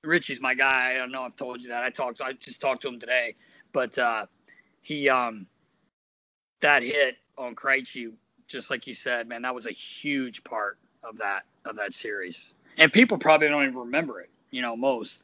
Richie's 0.02 0.40
my 0.40 0.54
guy. 0.54 0.92
I 0.94 0.98
don't 0.98 1.10
know. 1.10 1.22
I've 1.22 1.36
told 1.36 1.62
you 1.62 1.68
that. 1.70 1.82
I 1.82 1.90
talked. 1.90 2.20
I 2.20 2.32
just 2.32 2.60
talked 2.60 2.82
to 2.82 2.88
him 2.88 3.00
today, 3.00 3.36
but 3.72 3.96
uh, 3.96 4.26
he 4.82 5.08
um 5.08 5.46
that 6.60 6.82
hit 6.82 7.16
on 7.38 7.54
Krejci, 7.54 8.12
just 8.48 8.70
like 8.70 8.86
you 8.86 8.94
said, 8.94 9.28
man, 9.28 9.42
that 9.42 9.54
was 9.54 9.66
a 9.66 9.72
huge 9.72 10.42
part 10.42 10.78
of 11.04 11.16
that 11.18 11.44
of 11.64 11.76
that 11.76 11.92
series. 11.92 12.54
And 12.76 12.92
people 12.92 13.18
probably 13.18 13.48
don't 13.48 13.62
even 13.62 13.76
remember 13.76 14.20
it. 14.20 14.30
You 14.50 14.62
know, 14.62 14.76
most 14.76 15.22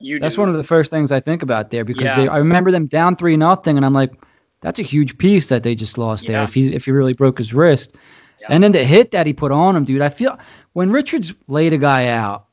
You 0.00 0.18
That's 0.18 0.34
do. 0.34 0.40
one 0.42 0.48
of 0.50 0.56
the 0.56 0.64
first 0.64 0.90
things 0.90 1.12
I 1.12 1.20
think 1.20 1.42
about 1.42 1.70
there 1.70 1.84
because 1.84 2.04
Yeah. 2.04 2.16
they, 2.16 2.28
I 2.28 2.38
remember 2.38 2.70
them 2.70 2.86
down 2.86 3.16
three 3.16 3.36
nothing, 3.36 3.76
and 3.76 3.86
I'm 3.86 3.94
like, 3.94 4.12
that's 4.60 4.78
a 4.78 4.82
huge 4.82 5.16
piece 5.18 5.48
that 5.48 5.62
they 5.62 5.74
just 5.74 5.98
lost 5.98 6.26
there. 6.26 6.42
If 6.42 6.54
he 6.54 6.74
if 6.74 6.84
he 6.86 6.90
really 6.90 7.12
broke 7.12 7.38
his 7.38 7.52
wrist, 7.54 7.94
Yeah. 8.40 8.48
and 8.50 8.64
then 8.64 8.72
the 8.72 8.84
hit 8.84 9.10
that 9.12 9.26
he 9.26 9.32
put 9.32 9.52
on 9.52 9.76
him, 9.76 9.84
dude. 9.84 10.02
I 10.02 10.08
feel 10.08 10.38
when 10.72 10.90
Richards 10.90 11.34
laid 11.48 11.72
a 11.72 11.78
guy 11.78 12.08
out, 12.08 12.46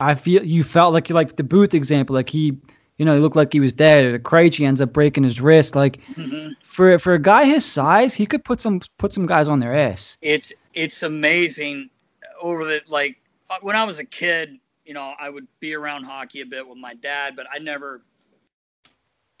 I 0.00 0.14
feel 0.14 0.44
you 0.44 0.64
felt 0.64 0.92
like 0.94 1.08
like 1.10 1.36
the 1.36 1.44
Booth 1.44 1.74
example, 1.74 2.14
like 2.14 2.28
he, 2.30 2.56
you 2.96 3.04
know, 3.04 3.14
he 3.14 3.20
looked 3.20 3.36
like 3.36 3.52
he 3.52 3.60
was 3.60 3.72
dead. 3.72 4.04
Or 4.06 4.12
the 4.12 4.18
Krejci 4.18 4.66
ends 4.66 4.80
up 4.80 4.92
breaking 4.92 5.24
his 5.24 5.40
wrist. 5.40 5.74
Like 5.76 6.00
Mhm. 6.14 6.54
for 6.62 6.98
for 6.98 7.14
a 7.14 7.18
guy 7.18 7.44
his 7.44 7.64
size, 7.64 8.14
he 8.14 8.24
could 8.26 8.44
put 8.44 8.60
some 8.60 8.80
put 8.98 9.12
some 9.12 9.26
guys 9.26 9.46
on 9.48 9.60
their 9.60 9.74
ass. 9.74 10.16
it's 10.22 10.52
it's 10.74 11.02
amazing 11.02 11.90
over 12.40 12.64
the 12.64 12.80
like 12.88 13.16
uh, 13.50 13.56
when 13.62 13.76
I 13.76 13.84
was 13.84 13.98
a 13.98 14.04
kid, 14.04 14.58
you 14.88 14.94
know, 14.94 15.14
I 15.20 15.28
would 15.28 15.46
be 15.60 15.74
around 15.74 16.04
hockey 16.04 16.40
a 16.40 16.46
bit 16.46 16.66
with 16.66 16.78
my 16.78 16.94
dad, 16.94 17.36
but 17.36 17.46
I 17.52 17.58
never 17.58 18.00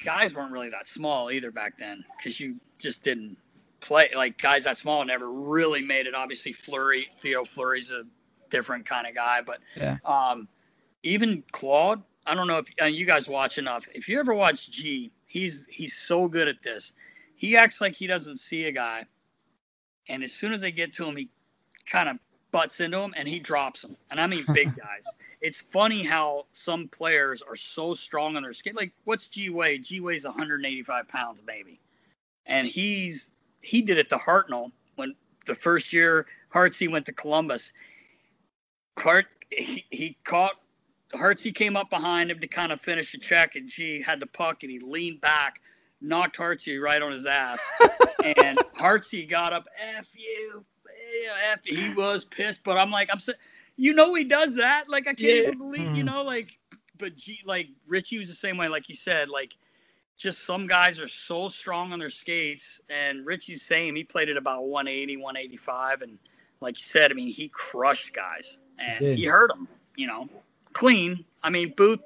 guys 0.04 0.34
weren't 0.34 0.52
really 0.52 0.68
that 0.68 0.86
small 0.86 1.30
either 1.30 1.50
back 1.50 1.78
then 1.78 2.04
because 2.16 2.38
you 2.38 2.56
just 2.78 3.02
didn't 3.02 3.34
play 3.80 4.10
like 4.14 4.36
guys 4.40 4.64
that 4.64 4.76
small 4.76 5.02
never 5.06 5.30
really 5.30 5.80
made 5.80 6.06
it. 6.06 6.14
Obviously, 6.14 6.52
Fleury, 6.52 7.08
Theo 7.22 7.46
Fleury's 7.46 7.92
a 7.92 8.02
different 8.50 8.84
kind 8.84 9.06
of 9.06 9.14
guy, 9.14 9.40
but 9.40 9.60
Yeah. 9.74 9.96
um, 10.04 10.46
even 11.02 11.42
Claude. 11.50 12.02
I 12.26 12.34
don't 12.34 12.46
know 12.46 12.58
if 12.58 12.66
uh, 12.82 12.84
you 12.84 13.06
guys 13.06 13.26
watch 13.26 13.56
enough. 13.56 13.88
If 13.94 14.06
you 14.06 14.20
ever 14.20 14.34
watch 14.34 14.70
G, 14.70 15.10
he's 15.24 15.66
he's 15.70 15.96
so 15.96 16.28
good 16.28 16.46
at 16.46 16.62
this. 16.62 16.92
He 17.36 17.56
acts 17.56 17.80
like 17.80 17.94
he 17.94 18.06
doesn't 18.06 18.36
see 18.36 18.66
a 18.66 18.72
guy, 18.72 19.06
and 20.10 20.22
as 20.22 20.30
soon 20.30 20.52
as 20.52 20.60
they 20.60 20.72
get 20.72 20.92
to 20.94 21.06
him, 21.06 21.16
he 21.16 21.30
kind 21.86 22.10
of 22.10 22.18
butts 22.58 22.80
into 22.80 22.98
him 22.98 23.14
and 23.16 23.28
he 23.28 23.38
drops 23.38 23.84
him. 23.84 23.96
And 24.10 24.20
I 24.20 24.26
mean 24.26 24.44
big 24.52 24.74
guys. 24.76 25.04
It's 25.40 25.60
funny 25.60 26.02
how 26.02 26.46
some 26.50 26.88
players 26.88 27.40
are 27.40 27.54
so 27.54 27.94
strong 27.94 28.36
on 28.36 28.42
their 28.42 28.52
skin. 28.52 28.74
Like 28.74 28.90
what's 29.04 29.28
G 29.28 29.48
weigh? 29.48 29.78
G 29.78 30.00
weighs 30.00 30.24
185 30.24 31.06
pounds, 31.06 31.40
maybe, 31.46 31.78
and 32.46 32.66
he's 32.66 33.30
he 33.60 33.80
did 33.80 33.96
it 33.96 34.08
to 34.08 34.16
Hartnell 34.16 34.72
when 34.96 35.14
the 35.46 35.54
first 35.54 35.92
year 35.92 36.26
Hartsey 36.48 36.88
went 36.88 37.06
to 37.06 37.12
Columbus. 37.12 37.72
Hart 38.98 39.26
he, 39.50 39.84
he 39.90 40.16
caught 40.24 40.56
Hartsey 41.14 41.52
came 41.52 41.76
up 41.76 41.90
behind 41.90 42.28
him 42.28 42.40
to 42.40 42.48
kind 42.48 42.72
of 42.72 42.80
finish 42.80 43.14
a 43.14 43.18
check, 43.18 43.54
and 43.54 43.68
G 43.68 44.02
had 44.02 44.18
the 44.18 44.26
puck 44.26 44.64
and 44.64 44.72
he 44.72 44.80
leaned 44.80 45.20
back, 45.20 45.60
knocked 46.00 46.36
Hartsey 46.36 46.78
right 46.78 47.00
on 47.00 47.12
his 47.12 47.24
ass, 47.24 47.60
and 48.24 48.58
Hartsey 48.74 49.26
got 49.26 49.52
up. 49.52 49.68
F 49.96 50.08
you, 50.16 50.64
yeah, 51.24 51.52
F. 51.52 51.60
He 51.64 51.90
was 51.94 52.24
pissed, 52.24 52.62
but 52.64 52.78
I'm 52.78 52.90
like, 52.90 53.10
I'm 53.12 53.20
sa- 53.20 53.32
you 53.76 53.94
know 53.94 54.14
he 54.14 54.24
does 54.24 54.56
that. 54.56 54.86
Like 54.88 55.08
I 55.08 55.14
can't 55.14 55.36
Yeah. 55.36 55.38
even 55.38 55.58
believe, 55.58 55.90
you 55.94 56.04
Mhm. 56.04 56.04
know, 56.04 56.22
like, 56.24 56.58
but 56.98 57.16
G 57.16 57.40
like 57.44 57.68
Richie 57.88 58.18
was 58.18 58.28
the 58.28 58.34
same 58.36 58.56
way, 58.58 58.68
like 58.68 58.88
you 58.88 58.96
said, 58.96 59.28
like. 59.30 59.54
Just 60.18 60.44
some 60.46 60.68
guys 60.68 61.00
are 61.00 61.08
so 61.08 61.48
strong 61.48 61.92
on 61.92 61.98
their 61.98 62.10
skates, 62.10 62.80
and 62.90 63.26
Richie's 63.26 63.62
same. 63.62 63.96
He 63.96 64.04
played 64.04 64.28
at 64.28 64.36
about 64.36 64.66
180, 64.66 65.16
185, 65.16 66.02
and 66.02 66.18
like 66.60 66.78
you 66.78 66.84
said, 66.84 67.10
I 67.10 67.14
mean, 67.14 67.28
he 67.32 67.48
crushed 67.48 68.14
guys, 68.14 68.60
and 68.78 69.06
did. 69.06 69.18
he 69.18 69.24
hurt 69.26 69.50
them. 69.50 69.68
You 69.96 70.06
know, 70.08 70.28
clean. 70.74 71.24
I 71.42 71.50
mean, 71.50 71.74
Booth. 71.76 72.00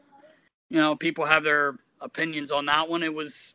You 0.70 0.78
know, 0.78 0.96
people 0.96 1.24
have 1.26 1.44
their 1.44 1.76
opinions 2.00 2.50
on 2.52 2.66
that 2.66 2.88
one. 2.88 3.02
It 3.02 3.14
was 3.14 3.54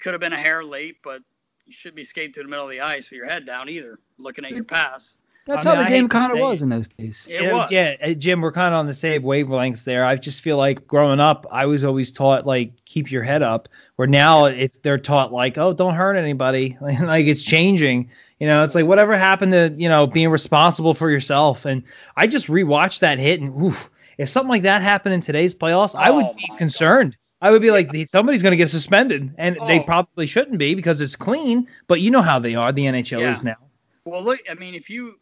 could 0.00 0.14
have 0.14 0.20
been 0.20 0.32
a 0.32 0.38
hair 0.38 0.64
late, 0.64 0.98
but 1.04 1.22
you 1.66 1.72
should 1.72 1.94
be 1.94 2.04
skating 2.04 2.32
through 2.34 2.44
the 2.44 2.50
middle 2.50 2.66
of 2.66 2.70
the 2.70 2.80
ice 2.80 3.10
with 3.10 3.18
your 3.18 3.28
head 3.28 3.46
down 3.46 3.68
either, 3.68 3.98
looking 4.18 4.44
at 4.44 4.50
your 4.52 4.64
pass. 4.64 5.18
That's 5.46 5.66
I 5.66 5.70
mean, 5.70 5.76
how 5.76 5.80
I 5.82 5.84
the 5.84 5.90
hate 5.90 5.96
game 5.96 6.08
kind 6.08 6.32
of 6.32 6.38
was 6.38 6.60
it. 6.62 6.64
in 6.64 6.68
those 6.70 6.88
days. 6.88 7.26
It 7.28 7.42
Yeah, 7.42 7.52
was. 7.52 7.70
Yeah, 7.70 7.96
uh, 8.02 8.14
Jim, 8.14 8.40
we're 8.40 8.50
kind 8.52 8.72
of 8.72 8.78
on 8.78 8.86
the 8.86 8.94
same 8.94 9.22
wavelengths 9.22 9.84
there. 9.84 10.04
I 10.06 10.16
just 10.16 10.40
feel 10.40 10.56
like 10.56 10.86
growing 10.86 11.20
up, 11.20 11.46
I 11.50 11.66
was 11.66 11.84
always 11.84 12.10
taught 12.10 12.46
like 12.46 12.72
keep 12.86 13.10
your 13.10 13.22
head 13.22 13.42
up. 13.42 13.68
Where 13.96 14.08
now 14.08 14.46
it's 14.46 14.78
they're 14.78 14.96
taught 14.98 15.32
like, 15.34 15.58
oh, 15.58 15.74
don't 15.74 15.94
hurt 15.94 16.16
anybody. 16.16 16.78
like 16.80 17.26
it's 17.26 17.42
changing. 17.42 18.10
You 18.40 18.46
know, 18.46 18.64
it's 18.64 18.74
like 18.74 18.86
whatever 18.86 19.16
happened 19.18 19.52
to 19.52 19.74
you 19.76 19.88
know 19.88 20.06
being 20.06 20.30
responsible 20.30 20.94
for 20.94 21.10
yourself. 21.10 21.66
And 21.66 21.82
I 22.16 22.26
just 22.26 22.46
rewatched 22.46 23.00
that 23.00 23.18
hit, 23.18 23.40
and 23.42 23.54
oof, 23.62 23.90
if 24.16 24.30
something 24.30 24.48
like 24.50 24.62
that 24.62 24.80
happened 24.80 25.14
in 25.14 25.20
today's 25.20 25.54
playoffs, 25.54 25.94
I 25.94 26.10
would 26.10 26.24
Oh 26.24 26.32
be 26.34 26.46
my 26.48 26.56
concerned. 26.56 27.18
I 27.42 27.50
would 27.50 27.60
be 27.60 27.70
like, 27.70 27.90
somebody's 28.08 28.40
going 28.40 28.52
to 28.52 28.56
get 28.56 28.70
suspended, 28.70 29.30
and 29.36 29.56
they 29.68 29.78
Oh. 29.80 29.82
probably 29.82 30.26
shouldn't 30.26 30.56
be 30.56 30.74
because 30.74 31.02
it's 31.02 31.14
clean. 31.16 31.68
But 31.86 32.00
you 32.00 32.10
know 32.10 32.22
how 32.22 32.38
they 32.38 32.54
are. 32.54 32.72
The 32.72 32.86
NHL 32.86 33.20
Yeah. 33.20 33.32
is 33.32 33.42
now. 33.44 33.56
Well, 34.04 34.22
look, 34.22 34.40
I 34.50 34.54
mean, 34.54 34.74
if 34.74 34.90
you 34.90 35.18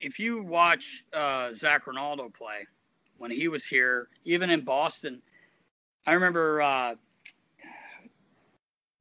if 0.00 0.18
you 0.18 0.42
watch 0.42 1.04
uh, 1.12 1.52
Zach 1.54 1.86
Rinaldo 1.86 2.28
play 2.28 2.66
when 3.16 3.30
he 3.30 3.48
was 3.48 3.64
here, 3.64 4.08
even 4.24 4.50
in 4.50 4.60
Boston, 4.60 5.22
I 6.06 6.12
remember. 6.12 6.60
Uh, 6.60 6.94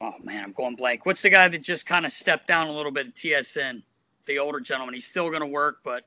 oh 0.02 0.14
man, 0.24 0.44
I'm 0.44 0.54
going 0.54 0.76
blank. 0.76 1.06
What's 1.06 1.22
the 1.22 1.30
guy 1.30 1.48
that 1.50 1.62
just 1.62 1.86
kind 1.86 2.06
of 2.06 2.12
stepped 2.12 2.48
down 2.48 2.68
a 2.68 2.72
little 2.72 2.92
bit 2.92 3.08
at 3.08 3.16
TSN? 3.16 3.84
The 4.26 4.40
older 4.40 4.62
gentleman. 4.62 4.94
He's 4.96 5.06
still 5.08 5.28
going 5.30 5.42
to 5.42 5.48
work, 5.48 5.80
but 5.84 6.06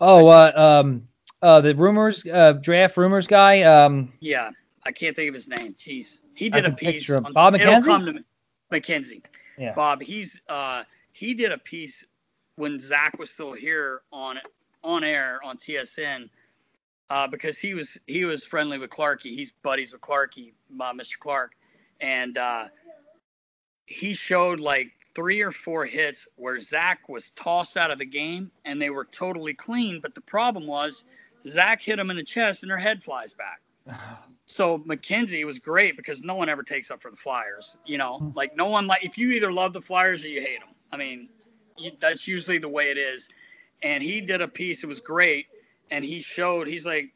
Oh, 0.00 0.28
uh, 0.28 0.52
um, 0.56 1.06
uh, 1.42 1.60
the 1.60 1.74
rumors, 1.76 2.24
uh, 2.26 2.54
draft 2.54 2.96
rumors 2.96 3.26
guy. 3.28 3.62
Um, 3.62 4.12
yeah, 4.20 4.50
I 4.84 4.90
can't 4.92 5.14
think 5.14 5.28
of 5.28 5.34
his 5.34 5.46
name. 5.48 5.74
Jeez, 5.74 6.20
he 6.34 6.48
did 6.48 6.66
a 6.66 6.72
piece. 6.72 7.08
on- 7.08 7.32
Bob 7.32 7.54
it'll 7.54 7.74
McKenzie? 7.74 7.84
come 7.84 8.06
to 8.06 8.12
me. 8.14 8.20
McKenzie. 8.72 9.22
Yeah. 9.58 9.74
Bob. 9.74 10.02
He's 10.02 10.40
uh, 10.48 10.82
he 11.12 11.34
did 11.34 11.52
a 11.52 11.58
piece 11.58 12.04
when 12.56 12.78
Zach 12.80 13.18
was 13.18 13.30
still 13.30 13.52
here 13.52 14.02
on 14.12 14.38
on 14.84 15.04
air 15.04 15.40
on 15.44 15.56
TSN 15.56 16.28
uh, 17.10 17.26
because 17.26 17.58
he 17.58 17.74
was 17.74 17.98
he 18.06 18.24
was 18.24 18.44
friendly 18.44 18.78
with 18.78 18.90
Clarky. 18.90 19.36
He's 19.36 19.52
buddies 19.62 19.92
with 19.92 20.00
Clarky, 20.00 20.52
uh, 20.80 20.92
Mr. 20.92 21.18
Clarke, 21.18 21.52
and 22.00 22.38
uh, 22.38 22.64
he 23.86 24.14
showed 24.14 24.60
like 24.60 24.92
three 25.14 25.42
or 25.42 25.52
four 25.52 25.84
hits 25.84 26.26
where 26.36 26.58
Zach 26.58 27.08
was 27.08 27.30
tossed 27.30 27.76
out 27.76 27.90
of 27.90 27.98
the 27.98 28.06
game 28.06 28.50
and 28.64 28.80
they 28.80 28.90
were 28.90 29.04
totally 29.04 29.52
clean. 29.52 30.00
But 30.00 30.14
the 30.14 30.22
problem 30.22 30.66
was 30.66 31.04
Zach 31.46 31.82
hit 31.82 31.98
him 31.98 32.10
in 32.10 32.16
the 32.16 32.24
chest 32.24 32.62
and 32.62 32.70
their 32.70 32.78
head 32.78 33.02
flies 33.02 33.34
back. 33.34 33.60
So 34.44 34.80
McKenzie 34.80 35.46
was 35.46 35.58
great 35.58 35.96
because 35.96 36.20
no 36.20 36.34
one 36.34 36.50
ever 36.50 36.62
takes 36.62 36.90
up 36.90 37.00
for 37.00 37.10
the 37.10 37.16
Flyers. 37.16 37.78
You 37.86 37.96
know, 37.96 38.32
like 38.34 38.54
no 38.54 38.66
one 38.66 38.86
like 38.86 39.02
if 39.02 39.16
you 39.16 39.30
either 39.30 39.50
love 39.50 39.72
the 39.72 39.80
Flyers 39.80 40.24
or 40.24 40.28
you 40.28 40.42
hate 40.42 40.60
them. 40.60 40.74
I 40.90 40.98
mean, 40.98 41.30
that's 42.00 42.26
usually 42.26 42.58
the 42.58 42.68
way 42.68 42.90
it 42.90 42.98
is. 42.98 43.28
And 43.82 44.02
he 44.02 44.20
did 44.20 44.40
a 44.40 44.48
piece. 44.48 44.82
It 44.82 44.86
was 44.86 45.00
great, 45.00 45.46
and 45.90 46.04
he 46.04 46.20
showed. 46.20 46.68
He's 46.68 46.86
like, 46.86 47.12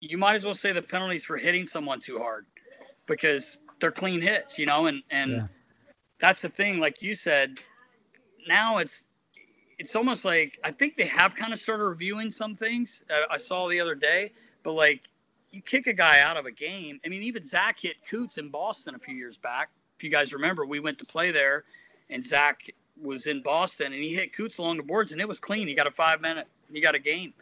you 0.00 0.18
might 0.18 0.34
as 0.34 0.44
well 0.44 0.54
say 0.54 0.72
the 0.72 0.82
penalties 0.82 1.24
for 1.24 1.36
hitting 1.36 1.66
someone 1.66 2.00
too 2.00 2.18
hard 2.18 2.46
because 3.06 3.60
they're 3.80 3.90
clean 3.90 4.20
hits. 4.20 4.58
You 4.58 4.66
know, 4.66 4.86
and 4.86 5.02
and 5.10 5.30
Yeah. 5.30 5.46
that's 6.18 6.42
the 6.42 6.48
thing. 6.48 6.80
Like 6.80 7.02
you 7.02 7.14
said, 7.14 7.60
now 8.46 8.78
it's 8.78 9.04
it's 9.78 9.96
almost 9.96 10.24
like 10.24 10.58
I 10.64 10.70
think 10.70 10.96
they 10.96 11.06
have 11.06 11.34
kind 11.34 11.52
of 11.52 11.58
started 11.58 11.84
reviewing 11.84 12.30
some 12.30 12.56
things. 12.56 13.04
Uh, 13.10 13.22
I 13.30 13.36
saw 13.36 13.68
the 13.68 13.80
other 13.80 13.94
day, 13.94 14.32
but 14.62 14.72
like 14.74 15.08
you 15.50 15.62
kick 15.62 15.86
a 15.86 15.92
guy 15.92 16.20
out 16.20 16.36
of 16.36 16.46
a 16.46 16.50
game. 16.50 17.00
I 17.04 17.08
mean, 17.08 17.22
even 17.22 17.44
Zach 17.44 17.80
hit 17.80 17.96
Coots 18.08 18.38
in 18.38 18.48
Boston 18.48 18.94
a 18.94 18.98
few 18.98 19.14
years 19.14 19.36
back. 19.36 19.70
If 19.96 20.04
you 20.04 20.10
guys 20.10 20.32
remember, 20.32 20.64
we 20.64 20.80
went 20.80 20.98
to 20.98 21.04
play 21.04 21.30
there, 21.30 21.64
and 22.10 22.24
Zach 22.24 22.70
was 23.02 23.26
in 23.26 23.42
Boston, 23.42 23.86
and 23.86 24.02
he 24.02 24.14
hit 24.14 24.32
Coots 24.32 24.58
along 24.58 24.76
the 24.76 24.82
boards, 24.82 25.12
and 25.12 25.20
it 25.20 25.28
was 25.28 25.38
clean. 25.38 25.66
He 25.66 25.74
got 25.74 25.86
a 25.86 25.90
five 25.90 26.20
minute, 26.20 26.46
he 26.72 26.80
got 26.80 26.94
a 26.94 26.98
game, 26.98 27.34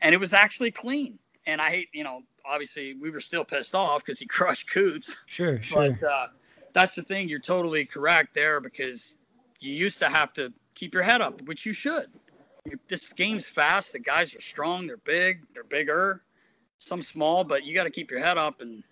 and 0.00 0.14
it 0.14 0.18
was 0.18 0.32
actually 0.32 0.70
clean. 0.70 1.18
And 1.46 1.60
I 1.60 1.70
hate, 1.70 1.88
you 1.92 2.04
know, 2.04 2.22
obviously 2.44 2.94
we 2.94 3.10
were 3.10 3.20
still 3.20 3.44
pissed 3.44 3.74
off 3.74 4.04
because 4.04 4.18
he 4.18 4.26
crushed 4.28 4.70
Coots. 4.70 5.14
Sure, 5.26 5.62
sure. 5.62 5.90
But 5.90 6.08
uh, 6.08 6.26
that's 6.72 6.94
the 6.94 7.02
thing. 7.02 7.28
You're 7.28 7.40
totally 7.40 7.84
correct 7.84 8.34
there 8.34 8.60
because 8.60 9.18
you 9.60 9.72
used 9.72 9.98
to 10.00 10.08
have 10.08 10.32
to 10.34 10.52
keep 10.74 10.94
your 10.94 11.02
head 11.02 11.20
up, 11.20 11.40
which 11.42 11.66
you 11.66 11.72
should. 11.72 12.06
This 12.86 13.08
game's 13.08 13.46
fast. 13.46 13.92
The 13.92 13.98
guys 13.98 14.34
are 14.34 14.40
strong. 14.40 14.86
They're 14.86 14.98
big. 14.98 15.42
They're 15.54 15.64
bigger. 15.64 16.22
Some 16.76 17.02
small, 17.02 17.44
but 17.44 17.64
you 17.64 17.74
got 17.74 17.84
to 17.84 17.90
keep 17.90 18.10
your 18.10 18.20
head 18.20 18.38
up. 18.38 18.60
And 18.60 18.84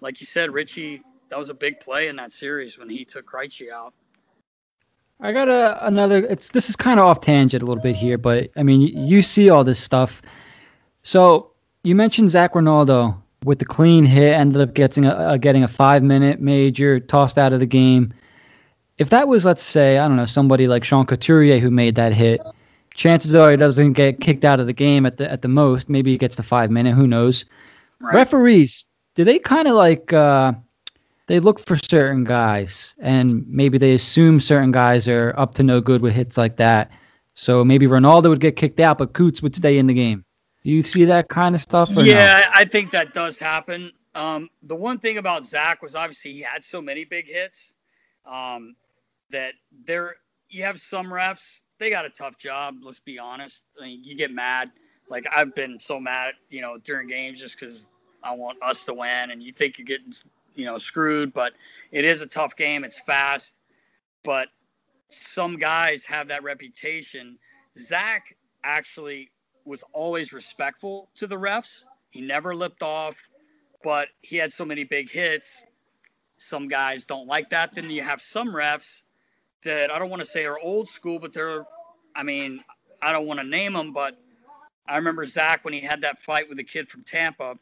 like 0.00 0.20
you 0.20 0.26
said, 0.26 0.52
Richie, 0.52 1.02
that 1.28 1.38
was 1.38 1.50
a 1.50 1.54
big 1.54 1.80
play 1.80 2.08
in 2.08 2.16
that 2.16 2.32
series 2.32 2.78
when 2.78 2.88
he 2.88 3.04
took 3.04 3.26
Krejci 3.30 3.70
out. 3.70 3.92
I 5.22 5.32
got 5.32 5.48
a, 5.48 5.86
another. 5.86 6.18
It's 6.26 6.50
this 6.50 6.70
is 6.70 6.76
kind 6.76 6.98
of 6.98 7.06
off 7.06 7.20
tangent 7.20 7.62
a 7.62 7.66
little 7.66 7.82
bit 7.82 7.96
here, 7.96 8.16
but 8.16 8.50
I 8.56 8.62
mean, 8.62 8.80
you, 8.80 8.88
you 8.88 9.22
see 9.22 9.50
all 9.50 9.64
this 9.64 9.78
stuff. 9.78 10.22
So 11.02 11.50
you 11.84 11.94
mentioned 11.94 12.30
Zach 12.30 12.54
Rinaldo 12.54 13.20
with 13.44 13.58
the 13.58 13.64
clean 13.64 14.04
hit, 14.04 14.34
ended 14.34 14.60
up 14.60 14.74
getting 14.74 15.06
a, 15.06 15.10
uh, 15.10 15.36
getting 15.36 15.62
a 15.62 15.68
five 15.68 16.02
minute 16.02 16.40
major, 16.40 17.00
tossed 17.00 17.38
out 17.38 17.52
of 17.52 17.60
the 17.60 17.66
game. 17.66 18.12
If 18.98 19.10
that 19.10 19.28
was, 19.28 19.44
let's 19.44 19.62
say, 19.62 19.98
I 19.98 20.06
don't 20.08 20.16
know, 20.16 20.26
somebody 20.26 20.68
like 20.68 20.84
Sean 20.84 21.06
Couturier 21.06 21.58
who 21.58 21.70
made 21.70 21.94
that 21.94 22.12
hit, 22.12 22.40
chances 22.94 23.34
are 23.34 23.50
he 23.50 23.56
doesn't 23.56 23.94
get 23.94 24.20
kicked 24.20 24.44
out 24.44 24.60
of 24.60 24.66
the 24.66 24.72
game 24.72 25.06
at 25.06 25.16
the 25.16 25.30
at 25.30 25.42
the 25.42 25.48
most. 25.48 25.88
Maybe 25.88 26.10
he 26.10 26.18
gets 26.18 26.36
the 26.36 26.42
five 26.42 26.70
minute. 26.70 26.94
Who 26.94 27.06
knows? 27.06 27.44
Referees, 28.00 28.86
do 29.14 29.24
they 29.24 29.38
kind 29.38 29.68
of 29.68 29.74
like 29.74 30.12
uh, 30.12 30.52
they 31.30 31.38
look 31.38 31.60
for 31.60 31.76
certain 31.76 32.24
guys 32.24 32.96
and 32.98 33.46
maybe 33.46 33.78
they 33.78 33.94
assume 33.94 34.40
certain 34.40 34.72
guys 34.72 35.06
are 35.06 35.32
up 35.38 35.54
to 35.54 35.62
no 35.62 35.80
good 35.80 36.02
with 36.02 36.12
hits 36.12 36.36
like 36.36 36.56
that. 36.56 36.90
So 37.34 37.64
maybe 37.64 37.86
Rinaldo 37.86 38.30
would 38.30 38.40
get 38.40 38.56
kicked 38.56 38.80
out, 38.80 38.98
but 38.98 39.12
Coots 39.12 39.40
would 39.40 39.54
stay 39.54 39.78
in 39.78 39.86
the 39.86 39.94
game. 39.94 40.24
Do 40.64 40.72
you 40.72 40.82
see 40.82 41.04
that 41.04 41.28
kind 41.28 41.54
of 41.54 41.60
stuff? 41.60 41.88
Yeah, 41.92 42.50
I 42.52 42.62
I 42.62 42.64
think 42.64 42.90
that 42.90 43.14
does 43.14 43.38
happen. 43.38 43.92
Um, 44.16 44.50
the 44.64 44.74
one 44.74 44.98
thing 44.98 45.18
about 45.18 45.46
Zach 45.46 45.82
was 45.82 45.94
obviously 45.94 46.32
he 46.32 46.40
had 46.40 46.64
so 46.64 46.82
many 46.82 47.04
big 47.04 47.26
hits 47.28 47.74
um, 48.26 48.74
that 49.30 49.52
there 49.86 50.16
you 50.48 50.64
have 50.64 50.80
some 50.80 51.06
refs 51.06 51.60
they 51.78 51.90
got 51.90 52.04
a 52.04 52.10
tough 52.10 52.38
job. 52.38 52.74
Let's 52.82 52.98
be 52.98 53.20
honest. 53.20 53.62
I 53.80 53.84
mean, 53.84 54.02
you 54.02 54.16
get 54.16 54.32
mad. 54.32 54.72
Like 55.08 55.26
I've 55.34 55.54
been 55.54 55.78
so 55.78 56.00
mad, 56.00 56.34
you 56.50 56.60
know, 56.60 56.76
during 56.78 57.06
games 57.06 57.40
just 57.40 57.58
because 57.58 57.86
I 58.24 58.34
want 58.34 58.58
us 58.62 58.82
to 58.86 58.94
win, 58.94 59.30
and 59.30 59.40
you 59.40 59.52
think 59.52 59.78
you're 59.78 59.86
getting, 59.86 60.12
you 60.54 60.64
know, 60.64 60.78
screwed. 60.78 61.32
But 61.32 61.54
it 61.92 62.04
is 62.04 62.22
a 62.22 62.26
tough 62.26 62.56
game. 62.56 62.84
It's 62.84 62.98
fast, 63.00 63.56
but 64.24 64.48
some 65.08 65.56
guys 65.56 66.04
have 66.04 66.28
that 66.28 66.42
reputation. 66.42 67.38
Zach 67.78 68.36
actually 68.64 69.30
was 69.64 69.82
always 69.92 70.32
respectful 70.32 71.08
to 71.16 71.26
the 71.26 71.36
refs. 71.36 71.84
He 72.10 72.20
never 72.20 72.54
lipped 72.54 72.82
off, 72.82 73.16
but 73.84 74.08
he 74.22 74.36
had 74.36 74.52
so 74.52 74.64
many 74.64 74.84
big 74.84 75.10
hits. 75.10 75.62
Some 76.36 76.68
guys 76.68 77.04
don't 77.04 77.26
like 77.26 77.50
that. 77.50 77.74
Then 77.74 77.90
you 77.90 78.02
have 78.02 78.20
some 78.20 78.48
refs 78.48 79.02
that 79.62 79.90
I 79.90 79.98
don't 79.98 80.10
want 80.10 80.20
to 80.20 80.26
say 80.26 80.46
are 80.46 80.58
old 80.58 80.88
school, 80.88 81.18
but 81.18 81.32
they're, 81.32 81.64
I 82.16 82.22
mean, 82.22 82.64
I 83.02 83.12
don't 83.12 83.26
want 83.26 83.40
to 83.40 83.46
name 83.46 83.74
them, 83.74 83.92
but 83.92 84.18
I 84.88 84.96
remember 84.96 85.26
Zach 85.26 85.64
when 85.64 85.74
he 85.74 85.80
had 85.80 86.00
that 86.02 86.20
fight 86.20 86.48
with 86.48 86.58
the 86.58 86.64
kid 86.64 86.88
from 86.88 87.04
Tampa. 87.04 87.58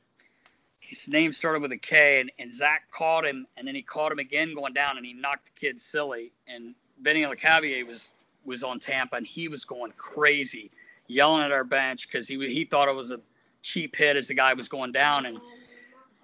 His 0.80 1.08
name 1.08 1.32
started 1.32 1.60
with 1.60 1.72
a 1.72 1.76
K, 1.76 2.20
and, 2.20 2.30
and 2.38 2.52
Zach 2.52 2.90
caught 2.90 3.26
him, 3.26 3.46
and 3.56 3.66
then 3.66 3.74
he 3.74 3.82
caught 3.82 4.12
him 4.12 4.18
again 4.18 4.54
going 4.54 4.72
down, 4.72 4.96
and 4.96 5.04
he 5.04 5.12
knocked 5.12 5.46
the 5.46 5.60
kid 5.60 5.80
silly. 5.80 6.32
And 6.46 6.74
Vinny 7.02 7.22
Lecavalier 7.22 7.86
was 7.86 8.10
was 8.44 8.62
on 8.62 8.80
Tampa, 8.80 9.16
and 9.16 9.26
he 9.26 9.48
was 9.48 9.64
going 9.64 9.92
crazy, 9.96 10.70
yelling 11.06 11.42
at 11.42 11.52
our 11.52 11.64
bench 11.64 12.08
because 12.08 12.26
he 12.26 12.38
he 12.48 12.64
thought 12.64 12.88
it 12.88 12.94
was 12.94 13.10
a 13.10 13.20
cheap 13.62 13.96
hit 13.96 14.16
as 14.16 14.28
the 14.28 14.34
guy 14.34 14.54
was 14.54 14.68
going 14.68 14.92
down, 14.92 15.26
and 15.26 15.38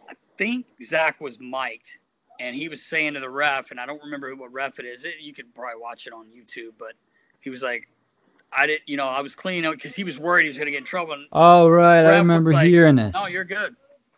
I 0.08 0.14
think 0.38 0.66
Zach 0.82 1.20
was 1.20 1.38
mic'd, 1.40 1.98
and 2.40 2.56
he 2.56 2.68
was 2.68 2.82
saying 2.82 3.14
to 3.14 3.20
the 3.20 3.30
ref, 3.30 3.70
and 3.70 3.80
I 3.80 3.86
don't 3.86 4.02
remember 4.02 4.34
what 4.34 4.52
ref 4.52 4.78
it 4.78 4.86
is. 4.86 5.04
It, 5.04 5.16
you 5.20 5.34
could 5.34 5.54
probably 5.54 5.80
watch 5.80 6.06
it 6.06 6.12
on 6.12 6.26
YouTube, 6.26 6.72
but 6.78 6.92
he 7.40 7.50
was 7.50 7.62
like, 7.62 7.88
I 8.52 8.66
didn't, 8.66 8.82
you 8.86 8.96
know, 8.96 9.06
I 9.06 9.20
was 9.20 9.34
cleaning 9.34 9.66
out 9.66 9.74
because 9.74 9.94
he 9.94 10.04
was 10.04 10.18
worried 10.18 10.44
he 10.44 10.48
was 10.48 10.56
going 10.56 10.66
to 10.66 10.72
get 10.72 10.78
in 10.78 10.84
trouble. 10.84 11.14
And 11.14 11.26
oh, 11.32 11.68
right. 11.68 12.04
I 12.04 12.18
remember 12.18 12.52
like, 12.52 12.68
hearing 12.68 12.96
this. 12.96 13.14
No, 13.14 13.26
you're 13.26 13.44
good. 13.44 13.74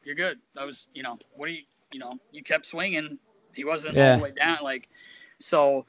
You're 0.06 0.14
good. 0.14 0.38
I 0.56 0.64
was, 0.64 0.86
you 0.94 1.02
know, 1.02 1.18
what 1.34 1.48
do 1.48 1.52
you, 1.52 1.62
you 1.92 1.98
know, 1.98 2.14
you 2.30 2.40
kept 2.40 2.64
swinging. 2.64 3.18
He 3.52 3.64
wasn't 3.64 3.96
yeah. 3.96 4.12
all 4.12 4.18
the 4.18 4.22
way 4.22 4.30
down. 4.30 4.58
Like, 4.62 4.88
so 5.40 5.84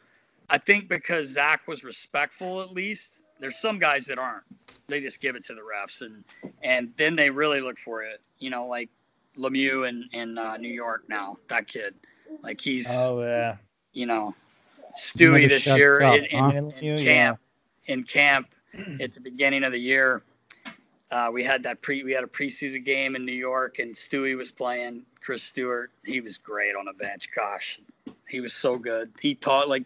I 0.49 0.57
think 0.57 0.89
because 0.89 1.27
Zach 1.27 1.67
was 1.67 1.83
respectful, 1.83 2.61
at 2.61 2.71
least, 2.71 3.21
there's 3.39 3.59
some 3.59 3.77
guys 3.77 4.07
that 4.07 4.17
aren't. 4.17 4.43
They 4.87 5.01
just 5.01 5.21
give 5.21 5.35
it 5.35 5.45
to 5.45 5.53
the 5.53 5.61
refs 5.61 6.01
and, 6.01 6.23
and 6.63 6.91
then 6.97 7.15
they 7.15 7.29
really 7.29 7.61
look 7.61 7.77
for 7.77 8.01
it. 8.01 8.19
You 8.39 8.49
know, 8.49 8.65
like 8.65 8.89
Lemieux 9.37 9.87
in, 9.87 10.09
in 10.13 10.39
uh, 10.39 10.57
New 10.57 10.73
York 10.73 11.03
now, 11.07 11.37
that 11.49 11.67
kid. 11.67 11.93
Like 12.41 12.59
he's 12.59 12.87
oh 12.89 13.21
yeah, 13.21 13.57
you 13.93 14.07
know, 14.07 14.33
Stewie 14.97 15.47
this 15.47 15.67
year 15.67 16.01
up, 16.01 16.15
in, 16.15 16.25
in, 16.25 16.39
huh? 16.39 16.49
in, 16.49 16.71
camp. 16.71 17.39
Yeah. 17.85 17.93
In 17.93 18.03
camp 18.03 18.53
at 18.99 19.13
the 19.13 19.19
beginning 19.21 19.63
of 19.63 19.71
the 19.71 19.79
year, 19.79 20.23
uh, 21.11 21.29
we 21.31 21.43
had 21.43 21.63
that 21.63 21.81
pre 21.81 22.03
we 22.03 22.11
had 22.11 22.23
a 22.23 22.27
preseason 22.27 22.83
game 22.83 23.15
in 23.15 23.25
New 23.25 23.31
York, 23.31 23.79
and 23.79 23.93
Stewie 23.93 24.37
was 24.37 24.51
playing. 24.51 25.03
Chris 25.21 25.43
Stewart, 25.43 25.91
he 26.05 26.21
was 26.21 26.37
great 26.37 26.75
on 26.75 26.85
the 26.85 26.93
bench. 26.93 27.29
Gosh, 27.35 27.81
he 28.27 28.39
was 28.39 28.53
so 28.53 28.77
good. 28.77 29.11
He 29.21 29.35
taught 29.35 29.67
like 29.67 29.83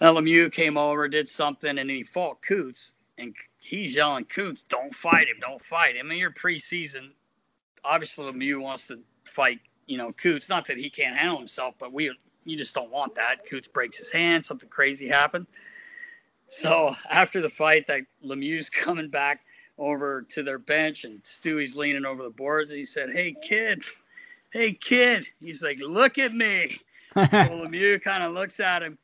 Lemieux 0.00 0.50
came 0.50 0.76
over, 0.76 1.08
did 1.08 1.28
something, 1.28 1.78
and 1.78 1.90
he 1.90 2.02
fought 2.02 2.42
Coots, 2.42 2.94
and 3.18 3.34
he's 3.58 3.94
yelling, 3.94 4.24
"Coots, 4.24 4.62
don't 4.62 4.94
fight 4.94 5.28
him! 5.28 5.36
Don't 5.40 5.62
fight 5.62 5.96
him!" 5.96 6.06
I 6.06 6.08
mean, 6.10 6.18
you're 6.18 6.30
preseason. 6.30 7.10
Obviously, 7.84 8.30
Lemieux 8.30 8.60
wants 8.60 8.86
to 8.86 9.00
fight 9.24 9.60
you 9.90 9.98
know, 9.98 10.12
Coots. 10.12 10.48
Not 10.48 10.66
that 10.66 10.78
he 10.78 10.88
can't 10.88 11.16
handle 11.16 11.36
himself, 11.36 11.74
but 11.78 11.92
we 11.92 12.10
you 12.44 12.56
just 12.56 12.74
don't 12.74 12.90
want 12.90 13.14
that. 13.16 13.44
Coots 13.50 13.68
breaks 13.68 13.98
his 13.98 14.10
hand, 14.10 14.44
something 14.44 14.68
crazy 14.68 15.08
happened. 15.08 15.46
So 16.48 16.94
after 17.10 17.40
the 17.40 17.50
fight, 17.50 17.86
that 17.88 18.02
Lemieux's 18.24 18.70
coming 18.70 19.08
back 19.08 19.40
over 19.80 20.22
to 20.28 20.42
their 20.42 20.58
bench, 20.58 21.04
and 21.04 21.20
Stewie's 21.24 21.74
leaning 21.74 22.04
over 22.04 22.22
the 22.22 22.30
boards, 22.30 22.70
and 22.70 22.78
he 22.78 22.84
said, 22.84 23.10
"Hey 23.10 23.34
kid, 23.42 23.82
hey 24.52 24.72
kid," 24.72 25.26
he's 25.40 25.62
like, 25.62 25.78
"Look 25.80 26.18
at 26.18 26.32
me." 26.32 26.78
so 27.14 27.22
Lemieux 27.22 28.00
kind 28.00 28.22
of 28.22 28.32
looks 28.32 28.60
at 28.60 28.82
him. 28.82 28.98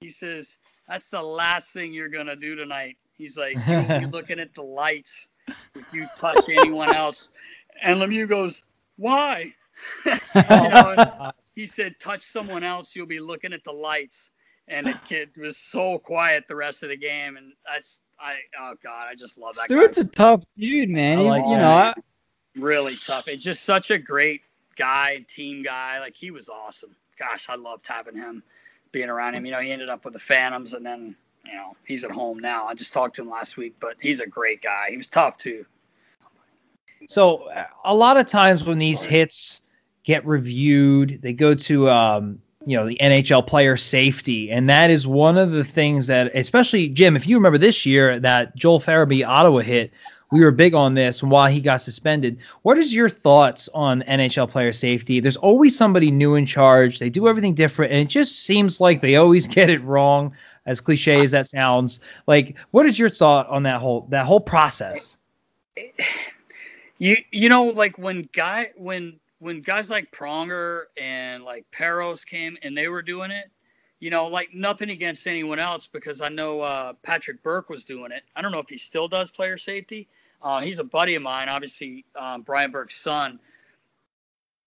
He 0.00 0.08
says, 0.08 0.56
"That's 0.88 1.10
the 1.10 1.22
last 1.22 1.72
thing 1.72 1.92
you're 1.92 2.08
gonna 2.08 2.36
do 2.36 2.56
tonight." 2.56 2.96
He's 3.16 3.36
like, 3.36 3.56
"You'll 3.68 4.00
be 4.00 4.06
looking 4.12 4.40
at 4.40 4.54
the 4.54 4.62
lights 4.62 5.28
if 5.74 5.84
you 5.92 6.08
touch 6.18 6.48
anyone 6.48 6.92
else." 6.94 7.28
And 7.82 8.00
Lemieux 8.00 8.28
goes, 8.28 8.64
"Why?" 8.96 9.54
you 10.06 10.12
know, 10.34 11.32
he 11.54 11.66
said, 11.66 12.00
"Touch 12.00 12.22
someone 12.22 12.64
else, 12.64 12.96
you'll 12.96 13.06
be 13.06 13.20
looking 13.20 13.52
at 13.52 13.62
the 13.62 13.72
lights." 13.72 14.30
And 14.66 14.86
the 14.86 14.98
kid 15.06 15.36
was 15.38 15.58
so 15.58 15.98
quiet 15.98 16.48
the 16.48 16.56
rest 16.56 16.82
of 16.82 16.88
the 16.88 16.96
game, 16.96 17.36
and 17.36 17.52
that's 17.66 18.00
I. 18.18 18.36
Oh 18.58 18.74
God, 18.82 19.06
I 19.10 19.14
just 19.14 19.38
love 19.38 19.54
that. 19.56 19.64
Stewart's 19.64 19.98
a 19.98 20.06
tough 20.06 20.44
dude, 20.56 20.90
man. 20.90 21.18
He, 21.18 21.24
like 21.24 21.44
you 21.44 21.56
know, 21.56 21.72
I, 21.72 21.94
really 22.56 22.96
tough. 22.96 23.28
It's 23.28 23.44
just 23.44 23.64
such 23.64 23.90
a 23.90 23.98
great 23.98 24.42
guy, 24.76 25.24
team 25.28 25.62
guy. 25.62 26.00
Like 26.00 26.16
he 26.16 26.30
was 26.30 26.48
awesome. 26.48 26.94
Gosh, 27.18 27.48
I 27.48 27.54
loved 27.54 27.86
having 27.86 28.16
him, 28.16 28.42
being 28.92 29.08
around 29.08 29.34
him. 29.34 29.46
You 29.46 29.52
know, 29.52 29.60
he 29.60 29.70
ended 29.70 29.88
up 29.88 30.04
with 30.04 30.14
the 30.14 30.20
Phantoms, 30.20 30.74
and 30.74 30.84
then 30.84 31.16
you 31.44 31.54
know 31.54 31.76
he's 31.84 32.04
at 32.04 32.10
home 32.10 32.38
now. 32.38 32.66
I 32.66 32.74
just 32.74 32.92
talked 32.92 33.16
to 33.16 33.22
him 33.22 33.30
last 33.30 33.56
week, 33.56 33.74
but 33.80 33.96
he's 34.00 34.20
a 34.20 34.26
great 34.26 34.62
guy. 34.62 34.86
He 34.90 34.96
was 34.96 35.08
tough 35.08 35.36
too. 35.36 35.64
So 37.06 37.50
a 37.84 37.94
lot 37.94 38.16
of 38.16 38.26
times 38.26 38.64
when 38.64 38.78
these 38.78 39.04
hits 39.04 39.60
get 40.04 40.24
reviewed. 40.24 41.18
They 41.22 41.32
go 41.32 41.54
to 41.54 41.88
um, 41.90 42.40
you 42.66 42.76
know 42.76 42.86
the 42.86 42.96
NHL 43.00 43.46
player 43.46 43.76
safety, 43.76 44.50
and 44.50 44.68
that 44.68 44.90
is 44.90 45.06
one 45.06 45.36
of 45.36 45.52
the 45.52 45.64
things 45.64 46.06
that, 46.06 46.34
especially 46.34 46.88
Jim, 46.88 47.16
if 47.16 47.26
you 47.26 47.36
remember 47.36 47.58
this 47.58 47.84
year 47.84 48.18
that 48.20 48.54
Joel 48.56 48.80
Farabee 48.80 49.26
Ottawa 49.26 49.60
hit, 49.60 49.92
we 50.30 50.44
were 50.44 50.50
big 50.50 50.74
on 50.74 50.94
this 50.94 51.22
and 51.22 51.30
why 51.30 51.50
he 51.50 51.60
got 51.60 51.80
suspended. 51.80 52.38
What 52.62 52.78
is 52.78 52.94
your 52.94 53.08
thoughts 53.08 53.68
on 53.74 54.02
NHL 54.02 54.50
player 54.50 54.72
safety? 54.72 55.20
There's 55.20 55.36
always 55.36 55.76
somebody 55.76 56.10
new 56.10 56.34
in 56.34 56.46
charge. 56.46 56.98
They 56.98 57.10
do 57.10 57.28
everything 57.28 57.54
different, 57.54 57.92
and 57.92 58.00
it 58.00 58.08
just 58.08 58.44
seems 58.44 58.80
like 58.80 59.00
they 59.00 59.16
always 59.16 59.46
get 59.58 59.70
it 59.70 59.82
wrong. 59.82 60.34
As 60.66 60.80
cliche 60.80 61.22
as 61.22 61.32
that 61.32 61.46
sounds, 61.46 62.00
like 62.26 62.56
what 62.70 62.86
is 62.86 62.98
your 62.98 63.10
thought 63.10 63.46
on 63.48 63.64
that 63.64 63.80
whole 63.80 64.06
that 64.10 64.24
whole 64.24 64.40
process? 64.40 65.18
You 66.98 67.16
you 67.32 67.48
know 67.48 67.64
like 67.64 67.98
when 67.98 68.28
guy 68.32 68.68
when 68.76 69.18
when 69.44 69.60
guys 69.60 69.90
like 69.90 70.10
Pronger 70.10 70.84
and 70.98 71.44
like 71.44 71.66
Parros 71.70 72.24
came 72.24 72.56
and 72.62 72.74
they 72.74 72.88
were 72.88 73.02
doing 73.02 73.30
it, 73.30 73.50
you 74.00 74.08
know, 74.08 74.26
like 74.26 74.54
nothing 74.54 74.88
against 74.88 75.26
anyone 75.26 75.58
else 75.58 75.86
because 75.86 76.22
I 76.22 76.30
know 76.30 76.62
uh, 76.62 76.94
Patrick 77.02 77.42
Burke 77.42 77.68
was 77.68 77.84
doing 77.84 78.10
it. 78.10 78.22
I 78.34 78.40
don't 78.40 78.52
know 78.52 78.58
if 78.58 78.70
he 78.70 78.78
still 78.78 79.06
does 79.06 79.30
player 79.30 79.58
safety. 79.58 80.08
Uh, 80.40 80.62
he's 80.62 80.78
a 80.78 80.84
buddy 80.84 81.14
of 81.14 81.22
mine, 81.22 81.50
obviously 81.50 82.06
um, 82.16 82.40
Brian 82.40 82.70
Burke's 82.70 82.96
son. 82.96 83.38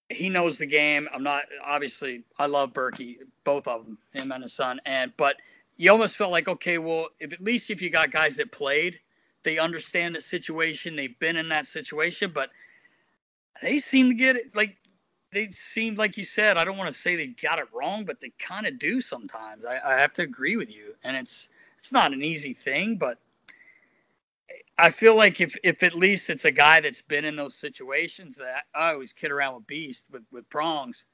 He 0.10 0.30
knows 0.30 0.60
the 0.60 0.68
game. 0.68 1.08
I'm 1.12 1.24
not 1.24 1.46
obviously. 1.66 2.24
I 2.38 2.46
love 2.46 2.72
Berkey, 2.72 3.18
both 3.46 3.68
of 3.68 3.84
them, 3.84 3.98
him 4.14 4.32
and 4.32 4.44
his 4.44 4.54
son. 4.54 4.80
And 4.86 5.12
but 5.18 5.38
you 5.78 5.92
almost 5.92 6.18
felt 6.18 6.32
like 6.32 6.48
okay, 6.48 6.78
well, 6.78 7.08
if 7.20 7.34
at 7.34 7.44
least 7.44 7.72
if 7.72 7.82
you 7.82 7.90
got 7.90 8.12
guys 8.12 8.36
that 8.36 8.52
played, 8.52 9.00
they 9.42 9.58
understand 9.58 10.14
the 10.14 10.22
situation. 10.22 10.96
They've 10.96 11.18
been 11.18 11.36
in 11.36 11.50
that 11.50 11.66
situation, 11.66 12.32
but 12.32 12.52
they 13.62 13.80
seem 13.80 14.10
to 14.10 14.16
get 14.16 14.36
it 14.36 14.56
like 14.56 14.78
they 15.32 15.50
seem 15.50 15.96
like 15.96 16.18
you 16.18 16.26
said. 16.26 16.58
I 16.58 16.64
don't 16.64 16.78
want 16.78 16.92
to 16.92 16.98
say 16.98 17.16
they 17.16 17.28
got 17.28 17.60
it 17.60 17.68
wrong, 17.74 18.06
but 18.06 18.20
they 18.22 18.32
kind 18.40 18.66
of 18.66 18.80
do 18.80 19.02
sometimes. 19.02 19.66
I, 19.66 19.80
I 19.86 20.00
have 20.00 20.14
to 20.14 20.24
agree 20.24 20.58
with 20.58 20.70
you, 20.70 20.96
and 21.04 21.16
it's 21.18 21.50
it's 21.78 21.92
not 21.92 22.14
an 22.14 22.24
easy 22.24 22.54
thing, 22.54 22.98
but 22.98 23.20
I 24.78 24.92
feel 24.92 25.16
like 25.16 25.42
if 25.42 25.56
if 25.64 25.84
at 25.84 25.96
least 25.96 26.30
it's 26.30 26.46
a 26.46 26.52
guy 26.52 26.82
that's 26.82 27.02
been 27.02 27.26
in 27.26 27.36
those 27.36 27.56
situations 27.56 28.38
that 28.38 28.66
I 28.74 28.94
always 28.94 29.14
kid 29.14 29.32
around 29.32 29.56
with 29.56 29.68
Beast 29.68 30.06
with 30.12 30.24
with 30.32 30.50
prongs. 30.50 31.06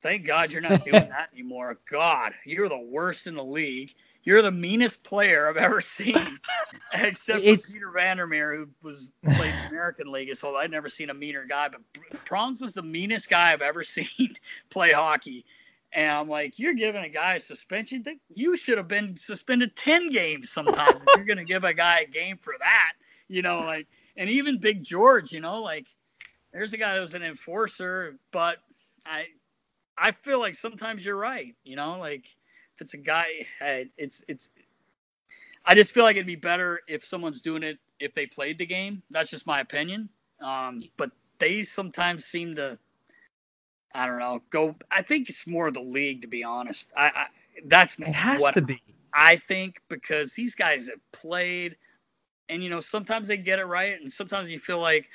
Thank 0.00 0.26
God 0.26 0.52
you're 0.52 0.62
not 0.62 0.84
doing 0.84 1.08
that 1.08 1.30
anymore. 1.32 1.78
God, 1.90 2.32
you're 2.44 2.68
the 2.68 2.78
worst 2.78 3.26
in 3.26 3.34
the 3.34 3.44
league. 3.44 3.94
You're 4.28 4.42
the 4.42 4.52
meanest 4.52 5.04
player 5.04 5.48
I've 5.48 5.56
ever 5.56 5.80
seen, 5.80 6.14
except 6.92 7.40
for 7.40 7.48
it's, 7.48 7.72
Peter 7.72 7.90
Vandermeer, 7.90 8.54
who 8.54 8.68
was 8.82 9.10
played 9.24 9.54
the 9.62 9.68
American 9.70 10.12
League. 10.12 10.36
So 10.36 10.54
I'd 10.54 10.70
never 10.70 10.90
seen 10.90 11.08
a 11.08 11.14
meaner 11.14 11.46
guy. 11.46 11.70
But 11.70 11.80
Prongs 12.26 12.60
was 12.60 12.74
the 12.74 12.82
meanest 12.82 13.30
guy 13.30 13.54
I've 13.54 13.62
ever 13.62 13.82
seen 13.84 14.36
play 14.68 14.92
hockey. 14.92 15.46
And 15.94 16.10
I'm 16.10 16.28
like, 16.28 16.58
you're 16.58 16.74
giving 16.74 17.04
a 17.04 17.08
guy 17.08 17.36
a 17.36 17.40
suspension. 17.40 18.04
You 18.34 18.54
should 18.58 18.76
have 18.76 18.86
been 18.86 19.16
suspended 19.16 19.74
ten 19.76 20.10
games. 20.10 20.50
Sometimes 20.50 21.00
if 21.06 21.16
you're 21.16 21.24
going 21.24 21.38
to 21.38 21.44
give 21.44 21.64
a 21.64 21.72
guy 21.72 22.00
a 22.00 22.06
game 22.06 22.36
for 22.36 22.52
that, 22.58 22.92
you 23.28 23.40
know, 23.40 23.60
like, 23.60 23.86
and 24.18 24.28
even 24.28 24.58
Big 24.58 24.82
George, 24.82 25.32
you 25.32 25.40
know, 25.40 25.62
like, 25.62 25.86
there's 26.52 26.74
a 26.74 26.76
guy 26.76 26.92
that 26.92 27.00
was 27.00 27.14
an 27.14 27.22
enforcer, 27.22 28.18
but 28.30 28.58
I, 29.06 29.28
I 29.96 30.12
feel 30.12 30.38
like 30.38 30.54
sometimes 30.54 31.02
you're 31.02 31.16
right. 31.16 31.54
You 31.64 31.76
know, 31.76 31.98
like 31.98 32.26
if 32.78 32.82
it's 32.82 32.94
a 32.94 32.98
guy, 32.98 33.26
it's 33.96 34.24
it's. 34.28 34.50
I 35.64 35.74
just 35.74 35.92
feel 35.92 36.04
like 36.04 36.16
it'd 36.16 36.26
be 36.26 36.36
better 36.36 36.80
if 36.86 37.04
someone's 37.04 37.40
doing 37.40 37.64
it 37.64 37.78
if 37.98 38.14
they 38.14 38.26
played 38.26 38.58
the 38.58 38.66
game. 38.66 39.02
That's 39.10 39.30
just 39.30 39.46
my 39.46 39.60
opinion. 39.60 40.08
Um, 40.40 40.84
but 40.96 41.10
they 41.38 41.64
sometimes 41.64 42.24
seem 42.24 42.54
to 42.54 42.78
I 43.94 44.06
don't 44.06 44.18
know. 44.18 44.40
Go. 44.50 44.76
I 44.90 45.02
think 45.02 45.28
it's 45.28 45.46
more 45.46 45.70
the 45.70 45.80
league, 45.80 46.22
to 46.22 46.28
be 46.28 46.44
honest. 46.44 46.92
I, 46.96 47.06
I 47.06 47.26
that's 47.66 47.98
It 47.98 48.08
has 48.08 48.40
what 48.40 48.54
to 48.54 48.62
be. 48.62 48.80
I 49.12 49.36
think 49.36 49.82
because 49.88 50.34
these 50.34 50.54
guys 50.54 50.88
have 50.88 51.00
played, 51.12 51.76
and 52.48 52.62
you 52.62 52.70
know 52.70 52.80
sometimes 52.80 53.28
they 53.28 53.38
get 53.38 53.58
it 53.58 53.64
right, 53.64 54.00
and 54.00 54.12
sometimes 54.12 54.50
you 54.50 54.60
feel 54.60 54.78
like, 54.78 55.08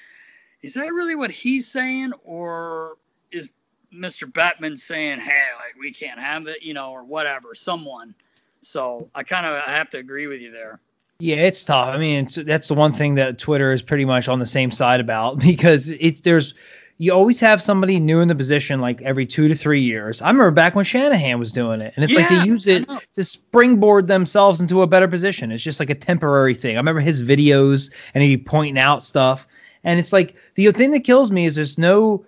is 0.63 0.73
that 0.73 0.91
really 0.91 1.15
what 1.15 1.31
he's 1.31 1.67
saying, 1.67 2.11
or 2.23 2.97
is 3.31 3.51
Mr. 3.93 4.31
Bettman 4.31 4.79
saying, 4.79 5.19
hey, 5.19 5.41
like 5.57 5.75
we 5.79 5.91
can't 5.91 6.19
have 6.19 6.47
it, 6.47 6.63
you 6.63 6.73
know, 6.73 6.91
or 6.91 7.03
whatever, 7.03 7.53
someone. 7.53 8.13
So 8.61 9.09
I 9.15 9.23
kind 9.23 9.45
of 9.45 9.61
I 9.65 9.71
have 9.71 9.89
to 9.91 9.97
agree 9.97 10.27
with 10.27 10.41
you 10.41 10.51
there. 10.51 10.79
Yeah, 11.19 11.37
it's 11.37 11.63
tough. 11.63 11.89
I 11.89 11.97
mean, 11.97 12.25
it's, 12.25 12.35
that's 12.35 12.67
the 12.67 12.73
one 12.73 12.91
thing 12.91 13.15
that 13.15 13.37
Twitter 13.37 13.71
is 13.71 13.81
pretty 13.81 14.05
much 14.05 14.27
on 14.27 14.39
the 14.39 14.45
same 14.45 14.71
side 14.71 14.99
about 14.99 15.39
because 15.39 15.89
it's 15.91 16.21
there's 16.21 16.53
you 16.97 17.11
always 17.11 17.39
have 17.39 17.61
somebody 17.61 17.99
new 17.99 18.21
in 18.21 18.27
the 18.27 18.35
position 18.35 18.79
like 18.79 19.01
every 19.01 19.25
two 19.25 19.47
to 19.47 19.55
three 19.55 19.81
years. 19.81 20.21
I 20.21 20.27
remember 20.27 20.51
back 20.51 20.75
when 20.75 20.85
Shanahan 20.85 21.39
was 21.39 21.51
doing 21.51 21.81
it, 21.81 21.93
and 21.95 22.03
it's 22.03 22.13
like 22.13 22.29
they 22.29 22.43
use 22.43 22.67
it 22.67 22.87
to 23.15 23.23
springboard 23.23 24.07
themselves 24.07 24.61
into 24.61 24.81
a 24.81 24.87
better 24.87 25.07
position. 25.07 25.51
It's 25.51 25.63
just 25.63 25.79
like 25.79 25.89
a 25.89 25.95
temporary 25.95 26.53
thing. 26.53 26.75
I 26.75 26.79
remember 26.79 27.01
his 27.01 27.23
videos 27.23 27.91
and 28.13 28.23
he'd 28.23 28.35
be 28.37 28.43
pointing 28.43 28.77
out 28.77 29.03
stuff, 29.03 29.47
and 29.83 29.99
it's 29.99 30.13
like 30.13 30.35
the 30.55 30.71
thing 30.71 30.91
that 30.91 31.03
kills 31.03 31.31
me 31.31 31.45
is 31.45 31.55
there's 31.55 31.77
no 31.77 32.25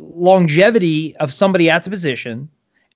longevity 0.00 1.16
of 1.16 1.32
somebody 1.32 1.70
at 1.70 1.84
the 1.84 1.90
position, 1.90 2.48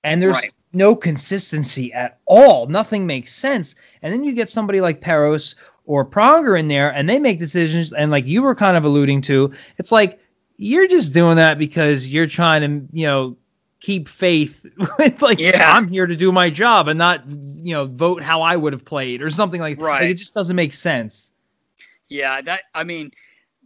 and 0.03 0.21
there's 0.21 0.35
Right. 0.35 0.51
no 0.73 0.95
consistency 0.95 1.93
at 1.93 2.19
all. 2.25 2.67
Nothing 2.67 3.05
makes 3.05 3.33
sense. 3.33 3.75
And 4.01 4.13
then 4.13 4.23
you 4.23 4.33
get 4.33 4.49
somebody 4.49 4.81
like 4.81 5.01
Parros 5.01 5.55
or 5.85 6.05
Pronger 6.05 6.59
in 6.59 6.67
there, 6.67 6.91
and 6.93 7.07
they 7.09 7.19
make 7.19 7.39
decisions. 7.39 7.93
And 7.93 8.11
like 8.11 8.25
you 8.25 8.41
were 8.43 8.55
kind 8.55 8.75
of 8.77 8.83
alluding 8.85 9.21
to, 9.23 9.51
it's 9.77 9.91
like 9.91 10.19
you're 10.57 10.87
just 10.87 11.13
doing 11.13 11.35
that 11.35 11.57
because 11.57 12.07
you're 12.09 12.27
trying 12.27 12.61
to, 12.61 12.95
you 12.97 13.05
know, 13.05 13.37
keep 13.81 14.07
faith 14.09 14.65
with 14.97 15.21
like 15.21 15.39
Yeah. 15.39 15.73
I'm 15.75 15.87
here 15.87 16.07
to 16.07 16.15
do 16.15 16.31
my 16.31 16.49
job 16.49 16.87
and 16.87 16.97
not, 16.97 17.23
you 17.27 17.73
know, 17.75 17.85
vote 17.85 18.23
how 18.23 18.41
I 18.41 18.55
would 18.55 18.73
have 18.73 18.85
played 18.85 19.21
or 19.21 19.29
something 19.29 19.61
like 19.61 19.79
Right. 19.79 20.01
Like, 20.01 20.11
it 20.11 20.15
just 20.15 20.33
doesn't 20.33 20.55
make 20.55 20.73
sense. 20.73 21.31
Yeah, 22.09 22.41
that 22.41 22.61
I 22.73 22.83
mean, 22.83 23.11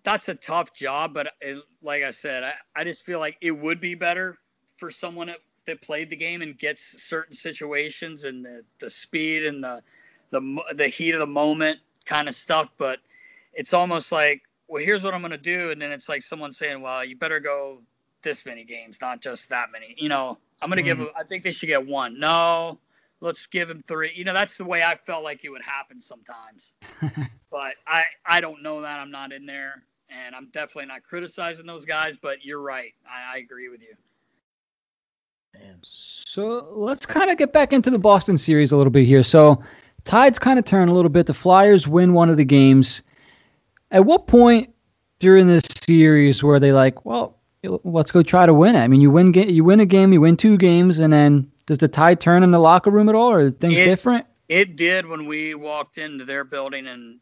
that's 0.03 0.29
a 0.29 0.35
tough 0.35 0.73
job, 0.73 1.13
but 1.13 1.33
it, 1.41 1.61
like 1.81 2.03
I 2.03 2.11
said, 2.11 2.43
I, 2.43 2.53
I 2.75 2.83
just 2.83 3.05
feel 3.05 3.19
like 3.19 3.37
it 3.41 3.51
would 3.51 3.79
be 3.79 3.95
better 3.95 4.37
for 4.77 4.91
someone 4.91 5.27
that, 5.27 5.39
that 5.65 5.81
played 5.81 6.09
the 6.09 6.15
game 6.15 6.41
and 6.41 6.57
gets 6.57 7.01
certain 7.03 7.33
situations 7.35 8.23
and 8.23 8.43
the, 8.45 8.63
the 8.79 8.89
speed 8.89 9.45
and 9.45 9.63
the 9.63 9.81
the 10.31 10.61
the 10.75 10.87
heat 10.87 11.13
of 11.13 11.19
the 11.19 11.27
moment 11.27 11.79
kind 12.05 12.27
of 12.27 12.35
stuff. 12.35 12.71
But 12.77 12.99
it's 13.53 13.73
almost 13.73 14.11
like, 14.11 14.43
well, 14.67 14.83
here's 14.83 15.03
what 15.03 15.13
I'm 15.13 15.21
going 15.21 15.31
to 15.31 15.37
do, 15.37 15.71
and 15.71 15.81
then 15.81 15.91
it's 15.91 16.09
like 16.09 16.21
someone 16.21 16.51
saying, 16.53 16.81
well, 16.81 17.03
you 17.03 17.15
better 17.17 17.39
go 17.39 17.81
this 18.21 18.45
many 18.45 18.63
games, 18.63 18.99
not 19.01 19.21
just 19.21 19.49
that 19.49 19.71
many. 19.71 19.95
You 19.97 20.09
know, 20.09 20.37
I'm 20.61 20.69
going 20.69 20.77
to 20.77 20.83
give. 20.83 20.97
Mhm. 20.97 21.05
them 21.05 21.13
I 21.17 21.23
think 21.23 21.43
they 21.43 21.51
should 21.51 21.67
get 21.67 21.85
one. 21.85 22.19
No, 22.19 22.79
let's 23.21 23.45
give 23.47 23.69
him 23.69 23.81
three. 23.81 24.11
You 24.15 24.23
know, 24.25 24.33
that's 24.33 24.57
the 24.57 24.65
way 24.65 24.83
I 24.83 24.95
felt 24.95 25.23
like 25.23 25.43
it 25.43 25.49
would 25.49 25.63
happen 25.63 26.01
sometimes 26.01 26.73
but 27.51 27.73
I 27.87 28.03
I 28.25 28.41
don't 28.41 28.61
know 28.61 28.81
that 28.81 28.99
I'm 28.99 29.11
not 29.11 29.31
in 29.31 29.45
there, 29.45 29.83
and 30.09 30.35
I'm 30.35 30.47
definitely 30.51 30.87
not 30.87 31.03
criticizing 31.03 31.65
those 31.65 31.85
guys. 31.85 32.17
But 32.17 32.43
you're 32.43 32.61
right, 32.61 32.93
I, 33.07 33.35
I 33.35 33.37
agree 33.39 33.69
with 33.69 33.81
you. 33.81 33.95
So 35.81 36.69
let's 36.71 37.05
kind 37.05 37.29
of 37.29 37.37
get 37.37 37.51
back 37.53 37.73
into 37.73 37.89
the 37.89 37.99
Boston 37.99 38.37
series 38.37 38.71
a 38.71 38.77
little 38.77 38.91
bit 38.91 39.05
here. 39.05 39.23
So 39.23 39.61
tides 40.05 40.39
kind 40.39 40.59
of 40.59 40.65
turn 40.65 40.87
a 40.87 40.93
little 40.93 41.09
bit. 41.09 41.25
The 41.27 41.33
Flyers 41.33 41.87
win 41.87 42.13
one 42.13 42.29
of 42.29 42.37
the 42.37 42.45
games. 42.45 43.01
At 43.91 44.05
what 44.05 44.27
point 44.27 44.73
during 45.19 45.47
this 45.47 45.63
series 45.83 46.43
were 46.43 46.59
they 46.59 46.71
like, 46.71 47.03
well, 47.05 47.35
let's 47.83 48.11
go 48.11 48.23
try 48.23 48.45
to 48.45 48.53
win 48.53 48.75
it? 48.75 48.79
I 48.81 48.87
mean, 48.87 49.01
you 49.01 49.11
win 49.11 49.31
ga- 49.31 49.51
you 49.51 49.63
win 49.63 49.79
a 49.79 49.85
game, 49.85 50.13
you 50.13 50.21
win 50.21 50.37
two 50.37 50.55
games, 50.57 50.99
and 50.99 51.11
then 51.11 51.51
does 51.65 51.79
the 51.79 51.87
tide 51.87 52.21
turn 52.21 52.43
in 52.43 52.51
the 52.51 52.59
locker 52.59 52.91
room 52.91 53.09
at 53.09 53.15
all, 53.15 53.31
or 53.31 53.39
are 53.41 53.51
things 53.51 53.75
It- 53.75 53.85
different? 53.85 54.25
It 54.47 54.75
did 54.75 55.05
when 55.05 55.27
we 55.27 55.53
walked 55.53 55.99
into 55.99 56.25
their 56.25 56.43
building 56.43 56.87
and 56.87 57.19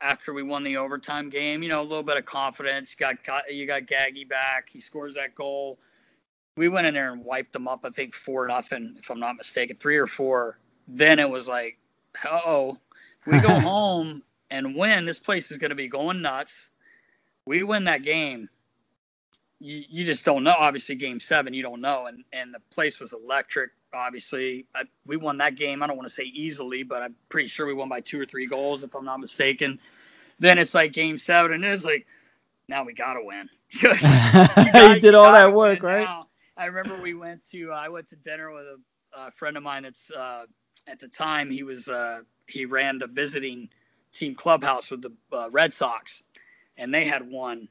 after 0.00 0.32
we 0.32 0.42
won 0.42 0.62
the 0.62 0.76
overtime 0.76 1.28
game, 1.30 1.62
you 1.62 1.68
know, 1.68 1.80
a 1.80 1.84
little 1.84 2.02
bit 2.02 2.16
of 2.16 2.24
confidence. 2.24 2.94
You 2.98 3.06
got 3.06 3.24
got- 3.24 3.54
you 3.54 3.66
got 3.66 3.82
Gaggy 3.82 4.28
back. 4.28 4.68
He 4.70 4.80
scores 4.80 5.14
that 5.16 5.34
goal. 5.34 5.78
We 6.56 6.68
went 6.68 6.86
in 6.86 6.94
there 6.94 7.12
and 7.12 7.24
wiped 7.24 7.52
them 7.52 7.68
up. 7.68 7.84
I 7.84 7.90
think 7.90 8.14
four 8.14 8.46
nothing, 8.48 8.96
if 8.98 9.10
I'm 9.10 9.20
not 9.20 9.36
mistaken, 9.36 9.76
three 9.76 9.96
or 9.96 10.06
four. 10.06 10.58
Then 10.88 11.18
it 11.18 11.28
was 11.30 11.48
like, 11.48 11.78
oh, 12.26 12.78
we 13.26 13.38
go 13.40 13.60
home 13.60 14.22
and 14.50 14.74
win. 14.76 15.06
This 15.06 15.18
place 15.20 15.50
is 15.50 15.58
going 15.58 15.70
to 15.70 15.76
be 15.76 15.88
going 15.88 16.22
nuts. 16.22 16.70
We 17.46 17.62
win 17.62 17.84
that 17.84 18.02
game. 18.02 18.48
You, 19.60 19.84
you 19.88 20.04
just 20.04 20.24
don't 20.24 20.42
know. 20.44 20.54
Obviously, 20.58 20.94
game 20.96 21.20
seven, 21.20 21.54
you 21.54 21.62
don't 21.62 21.80
know. 21.80 22.06
And 22.06 22.24
and 22.32 22.52
the 22.52 22.60
place 22.70 23.00
was 23.00 23.12
electric. 23.12 23.70
Obviously, 23.92 24.66
I, 24.74 24.84
we 25.06 25.16
won 25.16 25.38
that 25.38 25.56
game. 25.56 25.82
I 25.82 25.86
don't 25.86 25.96
want 25.96 26.08
to 26.08 26.14
say 26.14 26.24
easily, 26.24 26.82
but 26.82 27.02
I'm 27.02 27.14
pretty 27.28 27.48
sure 27.48 27.66
we 27.66 27.74
won 27.74 27.88
by 27.88 28.00
two 28.00 28.20
or 28.20 28.24
three 28.24 28.46
goals, 28.46 28.84
if 28.84 28.94
I'm 28.94 29.04
not 29.04 29.20
mistaken. 29.20 29.78
Then 30.38 30.58
it's 30.58 30.74
like 30.74 30.92
game 30.92 31.18
seven, 31.18 31.52
and 31.52 31.64
it's 31.64 31.84
like, 31.84 32.06
now 32.68 32.84
we 32.84 32.92
got 32.94 33.14
to 33.14 33.20
win. 33.24 33.48
You 33.82 33.90
you 33.92 33.96
gotta- 34.00 35.00
did 35.00 35.14
all 35.14 35.32
that 35.32 35.52
work, 35.52 35.82
right? 35.82 36.02
now. 36.04 36.28
I 36.56 36.66
remember 36.66 37.00
we 37.00 37.14
went 37.14 37.42
to 37.50 37.72
I 37.72 37.88
went 37.88 38.08
to 38.08 38.16
dinner 38.16 38.52
with 38.52 38.64
a, 38.66 38.78
a 39.18 39.30
friend 39.30 39.56
of 39.56 39.62
mine 39.62 39.84
that's 39.84 40.10
uh, 40.10 40.44
at 40.86 41.00
the 41.00 41.08
time 41.08 41.50
he 41.50 41.62
was 41.62 41.88
uh, 41.88 42.20
he 42.46 42.66
ran 42.66 42.98
the 42.98 43.06
visiting 43.06 43.68
team 44.12 44.34
clubhouse 44.34 44.90
with 44.90 45.02
the 45.02 45.12
uh, 45.32 45.48
Red 45.50 45.72
Sox, 45.72 46.22
and 46.76 46.92
they 46.92 47.06
had 47.06 47.28
won 47.30 47.68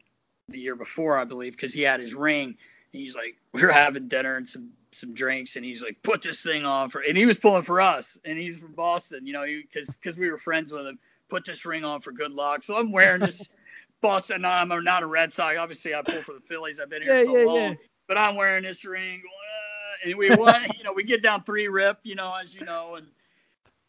the 0.47 0.59
year 0.59 0.75
before 0.75 1.17
I 1.17 1.23
believe 1.25 1.53
because 1.53 1.73
he 1.73 1.81
had 1.83 1.99
his 1.99 2.13
ring. 2.15 2.47
And 2.93 3.01
he's 3.01 3.15
like, 3.15 3.35
we're 3.53 3.71
having 3.71 4.07
dinner 4.07 4.35
and 4.37 4.47
some 4.47 4.71
some 4.91 5.13
drinks, 5.13 5.55
and 5.55 5.63
he's 5.65 5.81
like, 5.83 6.01
put 6.03 6.21
this 6.21 6.41
thing 6.41 6.65
on 6.65 6.89
for, 6.89 7.01
and 7.01 7.17
he 7.17 7.25
was 7.25 7.37
pulling 7.37 7.63
for 7.63 7.79
us, 7.81 8.17
and 8.25 8.37
he's 8.37 8.57
from 8.59 8.73
Boston, 8.73 9.25
you 9.27 9.33
know, 9.33 9.45
because 9.45 9.95
because 9.95 10.17
we 10.17 10.29
were 10.29 10.37
friends 10.37 10.71
with 10.71 10.85
him. 10.87 10.99
Put 11.29 11.45
this 11.45 11.63
ring 11.65 11.83
on 11.85 12.01
for 12.01 12.11
good 12.11 12.31
luck. 12.31 12.63
So 12.63 12.75
I'm 12.77 12.91
wearing 12.91 13.21
this. 13.21 13.49
Boston. 14.01 14.41
No, 14.43 14.49
I'm 14.49 14.69
not 14.83 15.03
a 15.03 15.05
Red 15.05 15.33
Sox. 15.33 15.57
Obviously, 15.57 15.93
I 15.93 16.01
pull 16.01 16.21
for 16.23 16.33
the 16.33 16.39
Phillies. 16.39 16.79
I've 16.79 16.89
been 16.89 17.01
here 17.01 17.17
Yeah, 17.17 17.23
so 17.23 17.37
yeah, 17.37 17.45
long. 17.45 17.57
yeah. 17.57 17.73
But 18.07 18.17
I'm 18.17 18.35
wearing 18.35 18.63
this 18.63 18.85
ring, 18.85 19.21
and 20.05 20.15
we 20.17 20.33
won. 20.35 20.65
you 20.77 20.83
know, 20.83 20.93
we 20.93 21.03
get 21.03 21.21
down 21.21 21.43
three 21.43 21.67
rip. 21.67 21.99
You 22.03 22.15
know, 22.15 22.33
as 22.41 22.55
you 22.55 22.65
know, 22.65 22.95
and 22.95 23.07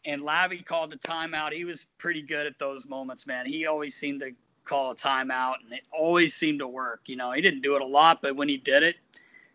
and 0.05 0.21
Lavi 0.21 0.65
called 0.65 0.91
the 0.91 0.97
timeout. 0.97 1.53
He 1.53 1.65
was 1.65 1.85
pretty 1.97 2.21
good 2.21 2.45
at 2.45 2.59
those 2.59 2.87
moments, 2.87 3.25
man. 3.25 3.45
He 3.45 3.65
always 3.65 3.95
seemed 3.95 4.19
to 4.21 4.31
call 4.63 4.91
a 4.91 4.95
timeout, 4.95 5.55
and 5.63 5.73
it 5.73 5.83
always 5.91 6.33
seemed 6.35 6.59
to 6.59 6.67
work. 6.67 7.01
You 7.07 7.15
know, 7.15 7.31
he 7.31 7.41
didn't 7.41 7.61
do 7.61 7.75
it 7.75 7.81
a 7.81 7.85
lot, 7.87 8.21
but 8.21 8.35
when 8.35 8.49
he 8.49 8.57
did 8.57 8.83
it, 8.83 8.97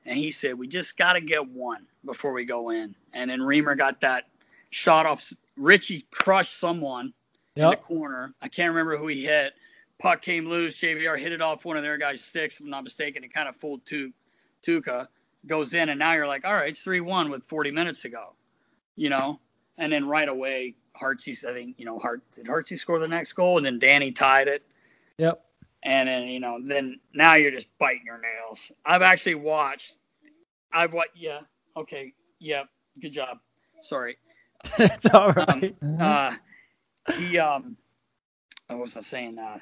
and 0.07 0.17
he 0.17 0.31
said, 0.31 0.59
"We 0.59 0.69
just 0.69 0.97
got 0.97 1.15
to 1.15 1.21
get 1.21 1.47
one 1.47 1.87
before 2.05 2.33
we 2.33 2.45
go 2.45 2.71
in." 2.71 2.95
And 3.13 3.31
then 3.31 3.43
Reamer 3.43 3.75
got 3.75 4.01
that 4.01 4.29
shot 4.71 5.07
off. 5.07 5.33
Richie 5.57 6.07
crushed 6.11 6.59
someone 6.59 7.13
in 7.57 7.63
the 7.71 7.77
corner. 7.77 8.35
I 8.43 8.49
can't 8.49 8.69
remember 8.69 8.97
who 8.97 9.09
he 9.09 9.25
hit. 9.25 9.55
Puck 9.99 10.23
came 10.23 10.47
loose. 10.47 10.79
JVR 10.79 11.19
hit 11.19 11.33
it 11.33 11.41
off 11.41 11.65
one 11.65 11.77
of 11.77 11.83
their 11.83 11.97
guys' 11.97 12.23
sticks, 12.23 12.57
if 12.57 12.61
I'm 12.61 12.71
not 12.71 12.85
mistaken. 12.85 13.25
It 13.25 13.33
kind 13.33 13.49
of 13.49 13.57
fooled 13.57 13.85
Tu- 13.87 14.13
Tuukka. 14.63 15.09
Goes 15.47 15.75
in, 15.75 15.91
and 15.91 15.99
now 15.99 16.13
you're 16.13 16.27
like, 16.27 16.45
all 16.45 16.55
right, 16.55 16.69
it's 16.69 16.83
3 16.83 17.01
1 17.01 17.31
with 17.31 17.45
40 17.45 17.71
minutes 17.71 18.03
to 18.03 18.09
go, 18.09 18.35
you 18.97 19.09
know? 19.09 19.39
And 19.79 19.93
then 19.93 20.09
right 20.09 20.29
away, 20.29 20.75
Hartsey, 20.95 21.33
I 21.49 21.53
think, 21.53 21.77
you 21.79 21.85
know, 21.85 22.01
Hart, 22.01 22.23
did 22.35 22.49
Hartsey 22.49 22.75
score 22.77 22.99
the 22.99 23.07
next 23.07 23.35
goal? 23.35 23.57
And 23.57 23.65
then 23.65 23.79
Danny 23.79 24.11
tied 24.11 24.49
it. 24.49 24.65
Yep. 25.19 25.45
And 25.83 26.09
then, 26.09 26.29
you 26.29 26.41
know, 26.41 26.59
then 26.64 27.01
now 27.14 27.35
you're 27.35 27.53
just 27.53 27.77
biting 27.79 28.03
your 28.07 28.20
nails. 28.20 28.72
I've 28.85 29.03
actually 29.03 29.37
watched, 29.37 29.99
I've 30.72 30.93
what, 30.93 31.09
yeah, 31.16 31.41
okay, 31.77 32.12
yeah, 32.41 32.64
good 33.01 33.12
job. 33.12 33.39
Sorry. 33.81 34.16
it's 34.79 35.07
all 35.07 35.33
right. 35.33 35.77
Uh, 36.01 36.35
he, 37.18 37.39
um, 37.39 37.77
I 38.68 38.74
wasn't 38.74 39.05
saying, 39.05 39.39
uh, 39.39 39.59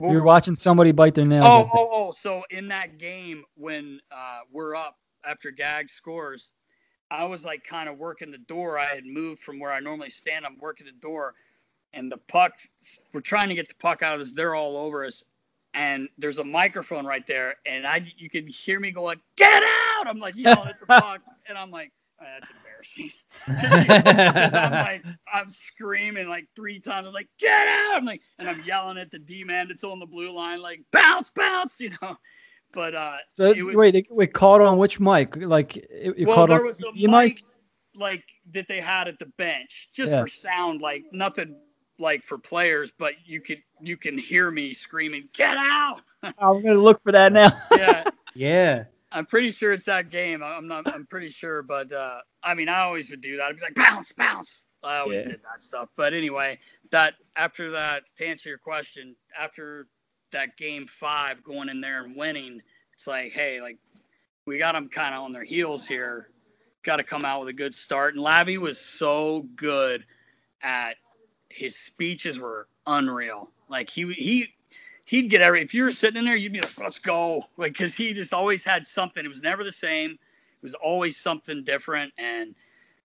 You're 0.00 0.24
watching 0.24 0.56
somebody 0.56 0.92
bite 0.92 1.14
their 1.14 1.26
nails. 1.26 1.46
Oh, 1.48 1.70
oh, 1.72 1.88
oh! 1.92 2.10
So 2.12 2.42
in 2.50 2.68
that 2.68 2.98
game, 2.98 3.44
when 3.56 4.00
uh, 4.10 4.40
we're 4.52 4.74
up 4.74 4.98
after 5.24 5.50
Gag 5.52 5.90
scores, 5.90 6.52
I 7.10 7.24
was 7.26 7.44
like 7.44 7.64
kind 7.64 7.88
of 7.88 7.98
working 7.98 8.30
the 8.30 8.38
door. 8.38 8.78
I 8.78 8.86
had 8.86 9.06
moved 9.06 9.42
from 9.42 9.60
where 9.60 9.72
I 9.72 9.80
normally 9.80 10.10
stand. 10.10 10.44
I'm 10.46 10.58
working 10.58 10.86
the 10.86 10.92
door, 10.92 11.34
and 11.94 12.10
the 12.10 12.16
puck. 12.16 12.58
We're 13.12 13.20
trying 13.20 13.48
to 13.48 13.54
get 13.54 13.68
the 13.68 13.74
puck 13.74 14.02
out 14.02 14.14
of 14.14 14.20
us. 14.20 14.32
They're 14.32 14.54
all 14.54 14.76
over 14.76 15.04
us, 15.04 15.22
and 15.74 16.08
there's 16.18 16.38
a 16.38 16.44
microphone 16.44 17.04
right 17.06 17.26
there, 17.26 17.56
and 17.66 17.86
I 17.86 18.04
you 18.16 18.28
can 18.28 18.46
hear 18.46 18.80
me 18.80 18.90
going, 18.90 19.20
"Get 19.36 19.62
out!" 19.62 20.06
I'm 20.06 20.18
like 20.18 20.36
yelling 20.36 20.68
at 20.68 20.80
the 20.80 20.86
puck, 21.00 21.22
and 21.48 21.56
I'm 21.58 21.70
like, 21.70 21.92
oh, 22.20 22.24
"That's 22.24 22.50
embarrassing." 22.50 23.10
I'm 23.46 24.72
like, 24.72 25.04
I'm 25.32 25.48
screaming 25.48 26.28
like 26.28 26.46
three 26.56 26.78
times. 26.80 27.06
I'm 27.06 27.12
like, 27.14 27.28
get 27.38 27.66
out! 27.68 27.96
I'm 27.96 28.04
like, 28.04 28.22
and 28.38 28.48
I'm 28.48 28.62
yelling 28.64 28.98
at 28.98 29.10
the 29.10 29.18
D 29.18 29.44
man 29.44 29.68
that's 29.68 29.84
on 29.84 29.98
the 29.98 30.06
blue 30.06 30.30
line, 30.32 30.60
like, 30.60 30.82
bounce, 30.92 31.30
bounce, 31.30 31.80
you 31.80 31.90
know. 32.02 32.16
But 32.72 32.94
uh, 32.94 33.16
So 33.34 33.52
was- 33.64 33.74
wait, 33.76 33.94
it, 33.94 34.06
it 34.10 34.32
caught 34.32 34.62
on 34.62 34.78
which 34.78 34.98
mic? 34.98 35.36
Like 35.36 35.76
it, 35.76 36.14
it 36.16 36.26
well, 36.26 36.36
caught 36.36 36.48
there 36.48 36.58
on 36.60 36.64
was 36.64 36.80
a 36.82 36.90
the 36.94 37.06
mic 37.06 37.42
like 37.94 38.24
that 38.52 38.66
they 38.66 38.80
had 38.80 39.08
at 39.08 39.18
the 39.18 39.26
bench 39.36 39.90
just 39.92 40.10
Yeah. 40.10 40.22
for 40.22 40.28
sound, 40.28 40.80
like 40.80 41.04
nothing 41.12 41.54
like 42.02 42.22
for 42.22 42.36
players, 42.36 42.92
but 42.98 43.14
you 43.24 43.40
could 43.40 43.62
you 43.80 43.96
can 43.96 44.18
hear 44.18 44.50
me 44.50 44.74
screaming, 44.74 45.28
get 45.32 45.56
out! 45.56 46.00
I'm 46.22 46.62
gonna 46.62 46.74
look 46.74 47.02
for 47.02 47.12
that 47.12 47.32
now. 47.32 47.50
yeah, 47.72 48.04
Yeah. 48.34 48.84
I'm 49.14 49.26
pretty 49.26 49.50
sure 49.50 49.72
it's 49.72 49.84
that 49.84 50.10
game. 50.10 50.42
I'm 50.42 50.66
not. 50.66 50.92
I'm 50.92 51.06
pretty 51.06 51.28
sure, 51.28 51.62
but 51.62 51.92
uh, 51.92 52.20
I 52.42 52.54
mean, 52.54 52.68
I 52.68 52.80
always 52.80 53.10
would 53.10 53.20
do 53.20 53.36
that. 53.36 53.44
I'd 53.44 53.56
be 53.56 53.62
like, 53.62 53.74
bounce, 53.74 54.10
bounce. 54.12 54.66
I 54.82 54.98
always 54.98 55.20
yeah. 55.20 55.28
did 55.28 55.40
that 55.42 55.62
stuff. 55.62 55.90
But 55.96 56.14
anyway, 56.14 56.58
that 56.90 57.14
after 57.36 57.70
that, 57.70 58.04
to 58.16 58.26
answer 58.26 58.48
your 58.48 58.58
question, 58.58 59.14
after 59.38 59.86
that 60.32 60.56
game 60.56 60.86
five, 60.86 61.44
going 61.44 61.68
in 61.68 61.80
there 61.80 62.04
and 62.04 62.16
winning, 62.16 62.62
it's 62.94 63.06
like, 63.06 63.32
hey, 63.32 63.60
like 63.60 63.78
we 64.46 64.58
got 64.58 64.72
them 64.72 64.88
kind 64.88 65.14
of 65.14 65.22
on 65.22 65.32
their 65.32 65.44
heels 65.44 65.86
here. 65.86 66.30
Got 66.82 66.96
to 66.96 67.04
come 67.04 67.24
out 67.24 67.40
with 67.40 67.50
a 67.50 67.52
good 67.52 67.74
start. 67.74 68.14
And 68.14 68.24
Lavi 68.24 68.56
was 68.56 68.78
so 68.78 69.46
good 69.56 70.04
at 70.62 70.96
his 71.52 71.76
speeches 71.76 72.38
were 72.38 72.68
unreal. 72.86 73.50
Like 73.68 73.90
he 73.90 74.12
he 74.12 74.54
he'd 75.06 75.30
get 75.30 75.40
every. 75.40 75.62
If 75.62 75.74
you 75.74 75.84
were 75.84 75.92
sitting 75.92 76.18
in 76.18 76.24
there, 76.24 76.36
you'd 76.36 76.52
be 76.52 76.60
like, 76.60 76.78
"Let's 76.78 76.98
go!" 76.98 77.44
Like 77.56 77.72
because 77.72 77.94
he 77.94 78.12
just 78.12 78.32
always 78.32 78.64
had 78.64 78.86
something. 78.86 79.24
It 79.24 79.28
was 79.28 79.42
never 79.42 79.64
the 79.64 79.72
same. 79.72 80.10
It 80.10 80.62
was 80.62 80.74
always 80.74 81.16
something 81.16 81.64
different, 81.64 82.12
and 82.18 82.54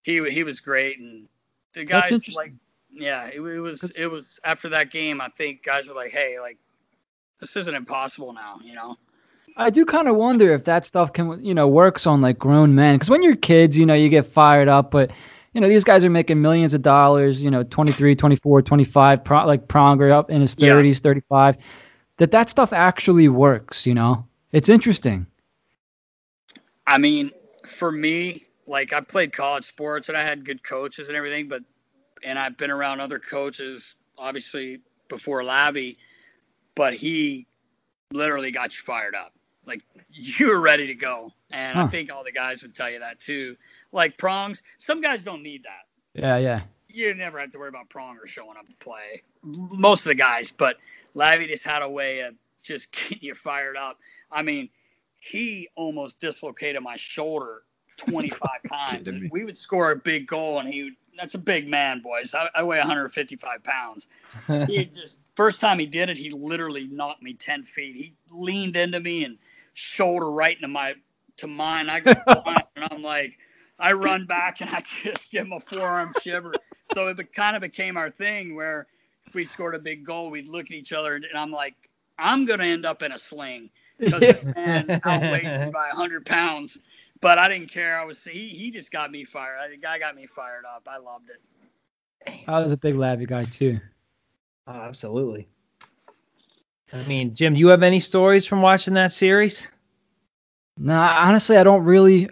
he 0.03 0.27
he 0.29 0.43
was 0.43 0.59
great. 0.59 0.99
And 0.99 1.27
the 1.73 1.83
guys 1.83 2.27
like, 2.35 2.53
yeah, 2.91 3.27
it, 3.27 3.41
it 3.41 3.59
was 3.59 3.95
it 3.97 4.07
was 4.07 4.39
after 4.43 4.69
that 4.69 4.91
game. 4.91 5.21
I 5.21 5.29
think 5.29 5.63
guys 5.63 5.87
were 5.87 5.95
like, 5.95 6.11
"Hey, 6.11 6.39
like 6.39 6.57
this 7.39 7.55
isn't 7.55 7.75
impossible 7.75 8.33
now," 8.33 8.59
you 8.63 8.73
know. 8.73 8.97
I 9.59 9.71
do 9.71 9.85
kind 9.85 10.07
of 10.07 10.15
wonder 10.15 10.53
if 10.53 10.65
that 10.65 10.85
stuff 10.85 11.13
can, 11.13 11.43
you 11.43 11.53
know, 11.53 11.67
works 11.67 12.05
on 12.05 12.21
like 12.21 12.37
grown 12.37 12.75
men. 12.75 12.95
Because 12.95 13.09
when 13.09 13.23
you're 13.23 13.35
kids, 13.35 13.75
you 13.75 13.87
know, 13.87 13.95
you 13.95 14.07
get 14.07 14.25
fired 14.25 14.67
up, 14.67 14.91
but 14.91 15.11
you 15.57 15.61
know, 15.61 15.67
these 15.67 15.83
guys 15.83 16.03
are 16.03 16.09
making 16.11 16.39
millions 16.39 16.75
of 16.75 16.83
dollars, 16.83 17.41
you 17.41 17.49
know, 17.49 17.63
23, 17.63 18.15
24, 18.15 18.61
25, 18.61 19.23
pro- 19.23 19.47
like 19.47 19.67
Pronger 19.67 20.11
up 20.11 20.29
in 20.29 20.39
his 20.39 20.55
30s, 20.55 20.87
yeah. 20.87 20.99
35 21.01 21.57
that 22.17 22.29
that 22.29 22.51
stuff 22.51 22.71
actually 22.71 23.27
works, 23.27 23.83
you 23.83 23.95
know? 23.95 24.23
It's 24.51 24.69
interesting. 24.69 25.25
I 26.85 26.99
mean, 26.99 27.31
for 27.65 27.91
me, 27.91 28.45
like 28.67 28.93
I 28.93 29.01
played 29.01 29.33
college 29.33 29.63
sports 29.63 30.09
and 30.09 30.17
I 30.17 30.21
had 30.23 30.45
good 30.45 30.61
coaches 30.61 31.07
and 31.07 31.17
everything, 31.17 31.47
but 31.47 31.63
and 32.23 32.37
I've 32.37 32.55
been 32.55 32.69
around 32.69 33.01
other 33.01 33.17
coaches 33.17 33.95
obviously 34.15 34.81
before 35.09 35.41
Lavi, 35.41 35.97
but 36.75 36.93
he 36.93 37.47
literally 38.13 38.51
got 38.51 38.77
you 38.77 38.83
fired 38.83 39.15
up. 39.15 39.33
Like 39.65 39.81
you 40.11 40.49
were 40.49 40.59
ready 40.59 40.85
to 40.85 40.93
go. 40.93 41.31
And 41.49 41.79
huh. 41.79 41.85
I 41.85 41.87
think 41.87 42.11
all 42.11 42.23
the 42.23 42.31
guys 42.31 42.61
would 42.61 42.75
tell 42.75 42.91
you 42.91 42.99
that 42.99 43.19
too. 43.19 43.57
Like 43.97 44.15
prongs, 44.19 44.61
some 44.77 45.01
guys 45.01 45.23
don't 45.23 45.41
need 45.41 45.63
that. 45.63 46.21
Yeah, 46.21 46.37
yeah. 46.37 46.61
You 46.87 47.15
never 47.15 47.39
have 47.39 47.49
to 47.51 47.57
worry 47.57 47.69
about 47.69 47.89
pronger 47.89 48.27
showing 48.27 48.55
up 48.55 48.67
to 48.67 48.73
play. 48.75 49.23
Most 49.41 50.01
of 50.01 50.09
the 50.09 50.15
guys, 50.15 50.51
but 50.51 50.77
Lavi 51.15 51.47
just 51.47 51.63
had 51.63 51.81
a 51.81 51.89
way 51.89 52.19
of 52.19 52.35
just 52.61 52.91
getting 53.09 53.17
you 53.21 53.33
fired 53.33 53.75
up. 53.75 53.97
I 54.31 54.43
mean, 54.43 54.69
he 55.19 55.67
almost 55.75 56.19
dislocated 56.19 56.83
my 56.83 56.95
shoulder 56.95 57.63
25 57.97 58.49
times. 58.69 59.09
We 59.31 59.43
would 59.43 59.57
score 59.57 59.91
a 59.91 59.95
big 59.95 60.27
goal, 60.27 60.59
and 60.59 60.71
he 60.71 60.83
would, 60.83 60.93
that's 61.17 61.33
a 61.33 61.39
big 61.39 61.67
man, 61.67 61.99
boys. 62.03 62.35
I, 62.35 62.49
I 62.53 62.61
weigh 62.61 62.77
155 62.77 63.63
pounds. 63.63 64.07
He 64.67 64.85
just 64.85 65.19
first 65.35 65.59
time 65.59 65.79
he 65.79 65.87
did 65.87 66.09
it, 66.09 66.17
he 66.17 66.29
literally 66.29 66.87
knocked 66.87 67.23
me 67.23 67.33
10 67.33 67.63
feet. 67.63 67.95
He 67.95 68.13
leaned 68.31 68.75
into 68.75 68.99
me 68.99 69.23
and 69.23 69.39
shoulder 69.73 70.29
right 70.29 70.55
into 70.55 70.67
my 70.67 70.93
to 71.37 71.47
mine. 71.47 71.89
I 71.89 71.99
go 71.99 72.13
and 72.75 72.87
I'm 72.91 73.01
like, 73.01 73.39
I 73.79 73.93
run 73.93 74.25
back 74.25 74.61
and 74.61 74.69
I 74.69 74.81
just 75.03 75.31
give 75.31 75.45
him 75.45 75.53
a 75.53 75.59
forearm 75.59 76.13
shiver. 76.21 76.53
So 76.93 77.07
it 77.07 77.33
kind 77.33 77.55
of 77.55 77.61
became 77.61 77.97
our 77.97 78.09
thing 78.09 78.55
where 78.55 78.87
if 79.25 79.35
we 79.35 79.45
scored 79.45 79.75
a 79.75 79.79
big 79.79 80.05
goal, 80.05 80.29
we'd 80.29 80.47
look 80.47 80.65
at 80.65 80.71
each 80.71 80.93
other 80.93 81.15
and 81.15 81.25
I'm 81.35 81.51
like, 81.51 81.75
I'm 82.17 82.45
going 82.45 82.59
to 82.59 82.65
end 82.65 82.85
up 82.85 83.03
in 83.03 83.11
a 83.11 83.19
sling 83.19 83.69
because 83.99 84.21
this 84.21 84.43
man 84.55 84.99
outweighs 85.03 85.57
me 85.59 85.71
by 85.71 85.87
100 85.87 86.25
pounds. 86.25 86.77
But 87.19 87.39
I 87.39 87.47
didn't 87.47 87.71
care. 87.71 87.99
I 87.99 88.05
was 88.05 88.23
he 88.23 88.49
he 88.49 88.69
just 88.69 88.91
got 88.91 89.11
me 89.11 89.23
fired. 89.23 89.71
The 89.71 89.77
guy 89.77 89.97
got 89.97 90.15
me 90.15 90.27
fired 90.27 90.65
up. 90.65 90.87
I 90.87 90.97
loved 90.97 91.29
it. 91.29 91.41
I 92.47 92.59
was 92.59 92.71
a 92.71 92.77
big 92.77 92.93
Lavi 92.93 93.27
guy 93.27 93.43
too. 93.43 93.79
Oh, 94.67 94.73
absolutely. 94.73 95.47
I 96.93 97.03
mean, 97.03 97.33
Jim, 97.33 97.55
do 97.55 97.59
you 97.59 97.69
have 97.69 97.83
any 97.83 97.99
stories 97.99 98.45
from 98.45 98.61
watching 98.61 98.93
that 98.93 99.11
series? 99.11 99.69
No, 100.77 100.95
honestly, 100.95 101.57
I 101.57 101.63
don't 101.63 101.83
really 101.83 102.29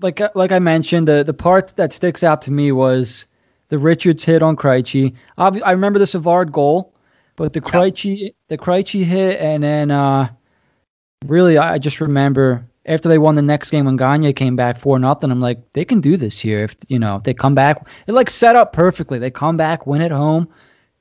like 0.00 0.20
like 0.34 0.52
I 0.52 0.58
mentioned. 0.58 1.08
The 1.08 1.24
the 1.24 1.34
part 1.34 1.74
that 1.76 1.92
sticks 1.92 2.22
out 2.22 2.42
to 2.42 2.50
me 2.50 2.72
was 2.72 3.26
the 3.68 3.78
Richards 3.78 4.24
hit 4.24 4.42
on 4.42 4.56
Krejci. 4.56 5.14
I 5.36 5.70
remember 5.70 5.98
the 5.98 6.06
Savard 6.06 6.52
goal, 6.52 6.94
but 7.36 7.52
the 7.52 7.60
Krejci, 7.60 8.34
the 8.48 8.58
Krejci 8.58 9.04
hit, 9.04 9.40
and 9.40 9.62
then 9.62 9.90
uh, 9.90 10.28
really, 11.26 11.58
I 11.58 11.78
just 11.78 12.00
remember 12.00 12.66
after 12.86 13.08
they 13.08 13.18
won 13.18 13.34
the 13.34 13.42
next 13.42 13.70
game 13.70 13.84
when 13.84 13.96
Gagne 13.96 14.32
came 14.32 14.56
back 14.56 14.78
for 14.78 14.98
nothing. 14.98 15.30
I'm 15.30 15.40
like, 15.40 15.60
they 15.74 15.84
can 15.84 16.00
do 16.00 16.16
this 16.16 16.38
here. 16.38 16.64
If 16.64 16.76
you 16.88 16.98
know, 16.98 17.20
they 17.24 17.34
come 17.34 17.54
back, 17.54 17.86
it 18.06 18.12
like 18.12 18.30
set 18.30 18.56
up 18.56 18.72
perfectly. 18.72 19.18
They 19.18 19.30
come 19.30 19.56
back, 19.56 19.86
win 19.86 20.02
at 20.02 20.10
home, 20.10 20.48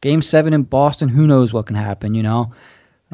game 0.01 0.21
seven 0.21 0.53
in 0.53 0.63
Boston. 0.63 1.09
Who 1.09 1.27
knows 1.27 1.53
what 1.53 1.67
can 1.67 1.75
happen? 1.75 2.13
You 2.13 2.23
know. 2.23 2.53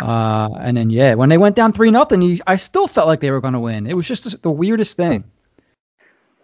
Uh, 0.01 0.49
and 0.59 0.75
then 0.75 0.89
yeah, 0.89 1.13
when 1.13 1.29
they 1.29 1.38
went 1.38 1.55
down 1.55 1.71
three 1.71 1.91
nothing, 1.91 2.41
I 2.47 2.55
still 2.55 2.88
felt 2.88 3.07
like 3.07 3.19
they 3.19 3.29
were 3.29 3.41
going 3.41 3.53
to 3.53 3.59
win. 3.59 3.86
It 3.86 3.95
was 3.95 4.07
just 4.07 4.41
the 4.41 4.49
weirdest 4.49 4.97
thing. 4.97 5.23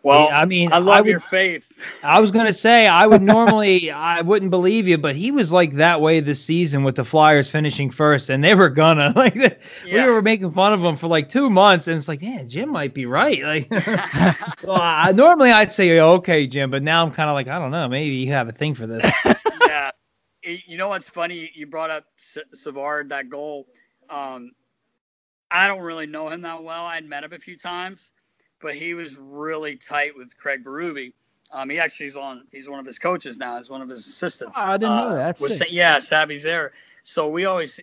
Well, 0.03 0.29
I 0.31 0.45
mean, 0.45 0.71
I 0.71 0.77
love 0.77 0.99
I 0.99 1.01
would, 1.01 1.09
your 1.09 1.19
faith. 1.19 1.71
I 2.03 2.19
was 2.19 2.31
gonna 2.31 2.53
say 2.53 2.87
I 2.87 3.05
would 3.05 3.21
normally 3.37 3.91
I 3.91 4.21
wouldn't 4.21 4.49
believe 4.49 4.87
you, 4.87 4.97
but 4.97 5.15
he 5.15 5.31
was 5.31 5.51
like 5.51 5.73
that 5.75 5.99
way 5.99 6.19
this 6.21 6.43
season 6.43 6.83
with 6.83 6.95
the 6.95 7.03
Flyers 7.03 7.49
finishing 7.49 7.89
first, 7.89 8.29
and 8.29 8.43
they 8.43 8.55
were 8.55 8.69
gonna 8.69 9.11
like 9.15 9.35
yeah. 9.35 10.05
we 10.05 10.11
were 10.11 10.21
making 10.21 10.51
fun 10.51 10.73
of 10.73 10.81
him 10.81 10.95
for 10.95 11.07
like 11.07 11.27
two 11.27 11.49
months, 11.49 11.87
and 11.87 11.97
it's 11.97 12.07
like, 12.07 12.21
yeah, 12.21 12.43
Jim 12.43 12.69
might 12.69 12.93
be 12.93 13.05
right. 13.05 13.43
Like, 13.43 13.69
well, 14.63 14.79
I, 14.79 15.11
normally 15.11 15.51
I'd 15.51 15.71
say 15.71 15.99
okay, 15.99 16.47
Jim, 16.47 16.71
but 16.71 16.81
now 16.81 17.03
I'm 17.03 17.11
kind 17.11 17.29
of 17.29 17.33
like 17.33 17.47
I 17.47 17.59
don't 17.59 17.71
know, 17.71 17.87
maybe 17.89 18.15
you 18.15 18.31
have 18.31 18.47
a 18.47 18.53
thing 18.53 18.73
for 18.73 18.87
this. 18.87 19.11
yeah, 19.67 19.91
you 20.43 20.77
know 20.77 20.89
what's 20.89 21.09
funny? 21.09 21.51
You 21.53 21.67
brought 21.67 21.89
up 21.89 22.05
Savard 22.17 23.09
that 23.09 23.29
goal. 23.29 23.67
Um, 24.09 24.51
I 25.51 25.67
don't 25.67 25.81
really 25.81 26.05
know 26.05 26.29
him 26.29 26.41
that 26.41 26.63
well. 26.63 26.85
I'd 26.85 27.05
met 27.05 27.23
him 27.23 27.33
a 27.33 27.39
few 27.39 27.57
times 27.57 28.13
but 28.61 28.75
he 28.75 28.93
was 28.93 29.17
really 29.17 29.75
tight 29.75 30.15
with 30.15 30.37
Craig 30.37 30.63
Berube. 30.63 31.13
Um, 31.51 31.69
he 31.69 31.79
actually 31.79 32.07
is 32.07 32.15
on. 32.15 32.45
He's 32.51 32.69
one 32.69 32.79
of 32.79 32.85
his 32.85 32.99
coaches 32.99 33.37
now. 33.37 33.57
He's 33.57 33.69
one 33.69 33.81
of 33.81 33.89
his 33.89 34.05
assistants. 34.05 34.57
I 34.57 34.77
didn't 34.77 34.91
uh, 34.91 35.09
know 35.09 35.15
that. 35.15 35.39
Was, 35.39 35.71
yeah, 35.71 35.99
Savvy's 35.99 36.43
there. 36.43 36.73
So 37.03 37.29
we 37.29 37.45
always 37.45 37.79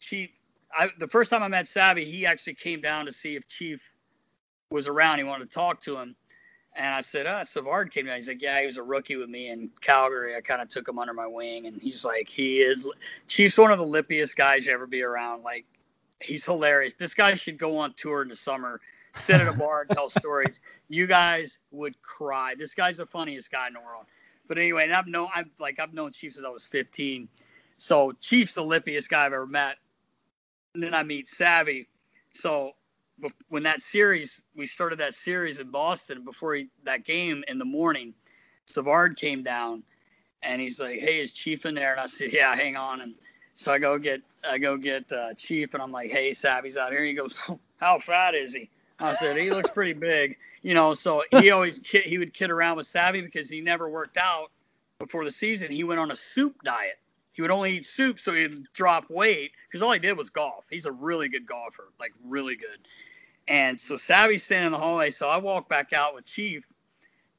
Chief. 0.00 0.30
I, 0.76 0.90
the 0.98 1.08
first 1.08 1.30
time 1.30 1.42
I 1.42 1.48
met 1.48 1.66
Savvy, 1.66 2.04
he 2.04 2.26
actually 2.26 2.54
came 2.54 2.80
down 2.82 3.06
to 3.06 3.12
see 3.12 3.34
if 3.34 3.48
Chief 3.48 3.82
was 4.70 4.88
around. 4.88 5.18
He 5.18 5.24
wanted 5.24 5.48
to 5.48 5.54
talk 5.54 5.80
to 5.82 5.96
him, 5.96 6.14
and 6.76 6.94
I 6.94 7.00
said, 7.00 7.26
"Ah, 7.26 7.38
oh, 7.40 7.44
Savard 7.44 7.90
came 7.90 8.04
down." 8.04 8.16
He's 8.16 8.28
like, 8.28 8.42
"Yeah, 8.42 8.60
he 8.60 8.66
was 8.66 8.76
a 8.76 8.82
rookie 8.82 9.16
with 9.16 9.30
me 9.30 9.48
in 9.48 9.70
Calgary. 9.80 10.36
I 10.36 10.42
kind 10.42 10.60
of 10.60 10.68
took 10.68 10.86
him 10.86 10.98
under 10.98 11.14
my 11.14 11.26
wing." 11.26 11.66
And 11.66 11.80
he's 11.80 12.04
like, 12.04 12.28
"He 12.28 12.58
is 12.58 12.86
Chief's 13.26 13.56
one 13.56 13.70
of 13.70 13.78
the 13.78 13.86
lippiest 13.86 14.36
guys 14.36 14.66
you 14.66 14.72
ever 14.72 14.86
be 14.86 15.02
around. 15.02 15.42
Like, 15.42 15.64
he's 16.20 16.44
hilarious. 16.44 16.92
This 16.92 17.14
guy 17.14 17.34
should 17.36 17.56
go 17.56 17.78
on 17.78 17.94
tour 17.94 18.20
in 18.20 18.28
the 18.28 18.36
summer." 18.36 18.82
Sit 19.18 19.40
at 19.40 19.48
a 19.48 19.52
bar 19.52 19.82
and 19.82 19.90
tell 19.90 20.08
stories. 20.08 20.60
You 20.88 21.06
guys 21.06 21.58
would 21.70 22.00
cry. 22.02 22.54
This 22.56 22.74
guy's 22.74 22.98
the 22.98 23.06
funniest 23.06 23.50
guy 23.50 23.66
in 23.66 23.74
the 23.74 23.80
world. 23.80 24.06
But 24.46 24.58
anyway, 24.58 24.84
and 24.84 24.92
I've 24.92 25.06
known 25.06 25.28
I've 25.34 25.50
like 25.58 25.78
I've 25.78 25.92
known 25.92 26.12
Chief 26.12 26.32
since 26.32 26.44
I 26.44 26.48
was 26.48 26.64
15. 26.64 27.28
So 27.76 28.12
Chief's 28.20 28.54
the 28.54 28.62
lippiest 28.62 29.08
guy 29.08 29.26
I've 29.26 29.32
ever 29.32 29.46
met. 29.46 29.76
And 30.74 30.82
then 30.82 30.94
I 30.94 31.02
meet 31.02 31.28
Savvy. 31.28 31.88
So 32.30 32.72
when 33.48 33.62
that 33.64 33.82
series 33.82 34.42
we 34.56 34.66
started 34.66 34.98
that 35.00 35.14
series 35.14 35.58
in 35.58 35.70
Boston 35.70 36.24
before 36.24 36.54
he, 36.54 36.68
that 36.84 37.04
game 37.04 37.44
in 37.48 37.58
the 37.58 37.64
morning, 37.64 38.14
Savard 38.66 39.16
came 39.16 39.42
down 39.42 39.82
and 40.42 40.60
he's 40.60 40.80
like, 40.80 41.00
"Hey, 41.00 41.20
is 41.20 41.32
Chief 41.32 41.66
in 41.66 41.74
there?" 41.74 41.92
And 41.92 42.00
I 42.00 42.06
said, 42.06 42.32
"Yeah, 42.32 42.54
hang 42.54 42.76
on." 42.76 43.00
And 43.00 43.14
so 43.54 43.72
I 43.72 43.78
go 43.78 43.98
get 43.98 44.22
I 44.48 44.58
go 44.58 44.76
get 44.76 45.10
uh, 45.12 45.34
Chief 45.34 45.74
and 45.74 45.82
I'm 45.82 45.92
like, 45.92 46.10
"Hey, 46.10 46.32
Savvy's 46.32 46.76
out 46.76 46.92
here." 46.92 47.04
He 47.04 47.12
goes, 47.14 47.38
"How 47.78 47.98
fat 47.98 48.34
is 48.34 48.54
he?" 48.54 48.70
I 49.00 49.14
said 49.14 49.36
he 49.36 49.50
looks 49.50 49.70
pretty 49.70 49.92
big, 49.92 50.36
you 50.62 50.74
know. 50.74 50.94
So 50.94 51.22
he 51.30 51.50
always 51.50 51.78
kid, 51.78 52.04
he 52.04 52.18
would 52.18 52.34
kid 52.34 52.50
around 52.50 52.76
with 52.76 52.86
Savvy 52.86 53.20
because 53.20 53.48
he 53.48 53.60
never 53.60 53.88
worked 53.88 54.16
out 54.16 54.50
before 54.98 55.24
the 55.24 55.32
season. 55.32 55.70
He 55.70 55.84
went 55.84 56.00
on 56.00 56.10
a 56.10 56.16
soup 56.16 56.62
diet. 56.64 56.98
He 57.32 57.42
would 57.42 57.52
only 57.52 57.76
eat 57.76 57.84
soup 57.84 58.18
so 58.18 58.34
he'd 58.34 58.64
drop 58.72 59.08
weight 59.08 59.52
because 59.68 59.80
all 59.80 59.92
he 59.92 60.00
did 60.00 60.18
was 60.18 60.28
golf. 60.28 60.64
He's 60.70 60.86
a 60.86 60.92
really 60.92 61.28
good 61.28 61.46
golfer, 61.46 61.92
like 62.00 62.12
really 62.24 62.56
good. 62.56 62.78
And 63.46 63.80
so 63.80 63.96
Savvy's 63.96 64.42
standing 64.42 64.66
in 64.66 64.72
the 64.72 64.78
hallway. 64.78 65.10
So 65.10 65.28
I 65.28 65.36
walk 65.38 65.68
back 65.68 65.92
out 65.92 66.14
with 66.14 66.24
Chief, 66.24 66.66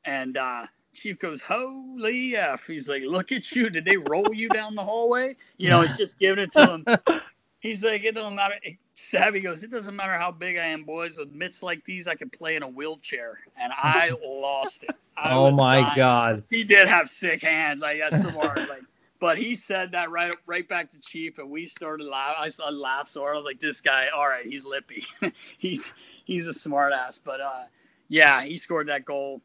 and 0.05 0.37
uh, 0.37 0.65
Chief 0.93 1.19
goes, 1.19 1.41
"Holy 1.41 2.35
f!" 2.35 2.65
He's 2.65 2.87
like, 2.87 3.03
"Look 3.03 3.31
at 3.31 3.51
you! 3.51 3.69
Did 3.69 3.85
they 3.85 3.97
roll 3.97 4.33
you 4.33 4.49
down 4.49 4.75
the 4.75 4.83
hallway?" 4.83 5.35
You 5.57 5.69
know, 5.69 5.81
he's 5.81 5.97
just 5.97 6.17
giving 6.17 6.43
it 6.45 6.51
to 6.53 6.65
him. 6.65 6.85
He's 7.59 7.83
like, 7.83 8.05
"It 8.05 8.15
don't 8.15 8.35
matter." 8.35 8.55
Savvy 8.99 9.39
goes, 9.39 9.63
it 9.63 9.71
doesn't 9.71 9.95
matter 9.95 10.17
how 10.17 10.31
big 10.31 10.57
I 10.57 10.65
am, 10.65 10.83
boys. 10.83 11.17
With 11.17 11.31
mitts 11.31 11.63
like 11.63 11.83
these, 11.85 12.07
I 12.07 12.15
can 12.15 12.29
play 12.29 12.55
in 12.55 12.63
a 12.63 12.67
wheelchair. 12.67 13.39
And 13.57 13.73
I 13.75 14.11
lost 14.25 14.83
it. 14.83 14.95
I 15.17 15.33
oh 15.33 15.51
my 15.51 15.81
dying. 15.81 15.95
god. 15.95 16.43
He 16.49 16.63
did 16.63 16.87
have 16.87 17.09
sick 17.09 17.41
hands. 17.41 17.83
I 17.83 17.97
guess 17.97 18.21
Savard, 18.21 18.67
like 18.69 18.83
but 19.19 19.37
he 19.37 19.53
said 19.55 19.91
that 19.91 20.11
right 20.11 20.33
right 20.45 20.67
back 20.67 20.89
to 20.91 20.99
Chief, 20.99 21.39
and 21.39 21.49
we 21.49 21.67
started 21.67 22.05
laugh. 22.05 22.35
I 22.37 22.49
saw 22.49 22.69
laugh 22.69 23.09
so 23.09 23.21
hard. 23.21 23.33
I 23.33 23.37
was 23.37 23.45
like, 23.45 23.59
"This 23.59 23.81
guy, 23.81 24.07
all 24.15 24.27
right, 24.27 24.45
he's 24.45 24.63
lippy. 24.63 25.05
he's 25.57 25.93
he's 26.23 26.47
a 26.47 26.53
smart 26.53 26.93
ass." 26.93 27.19
But 27.21 27.41
uh, 27.41 27.63
yeah, 28.07 28.41
he 28.43 28.57
scored 28.57 28.87
that 28.87 29.05
goal, 29.05 29.41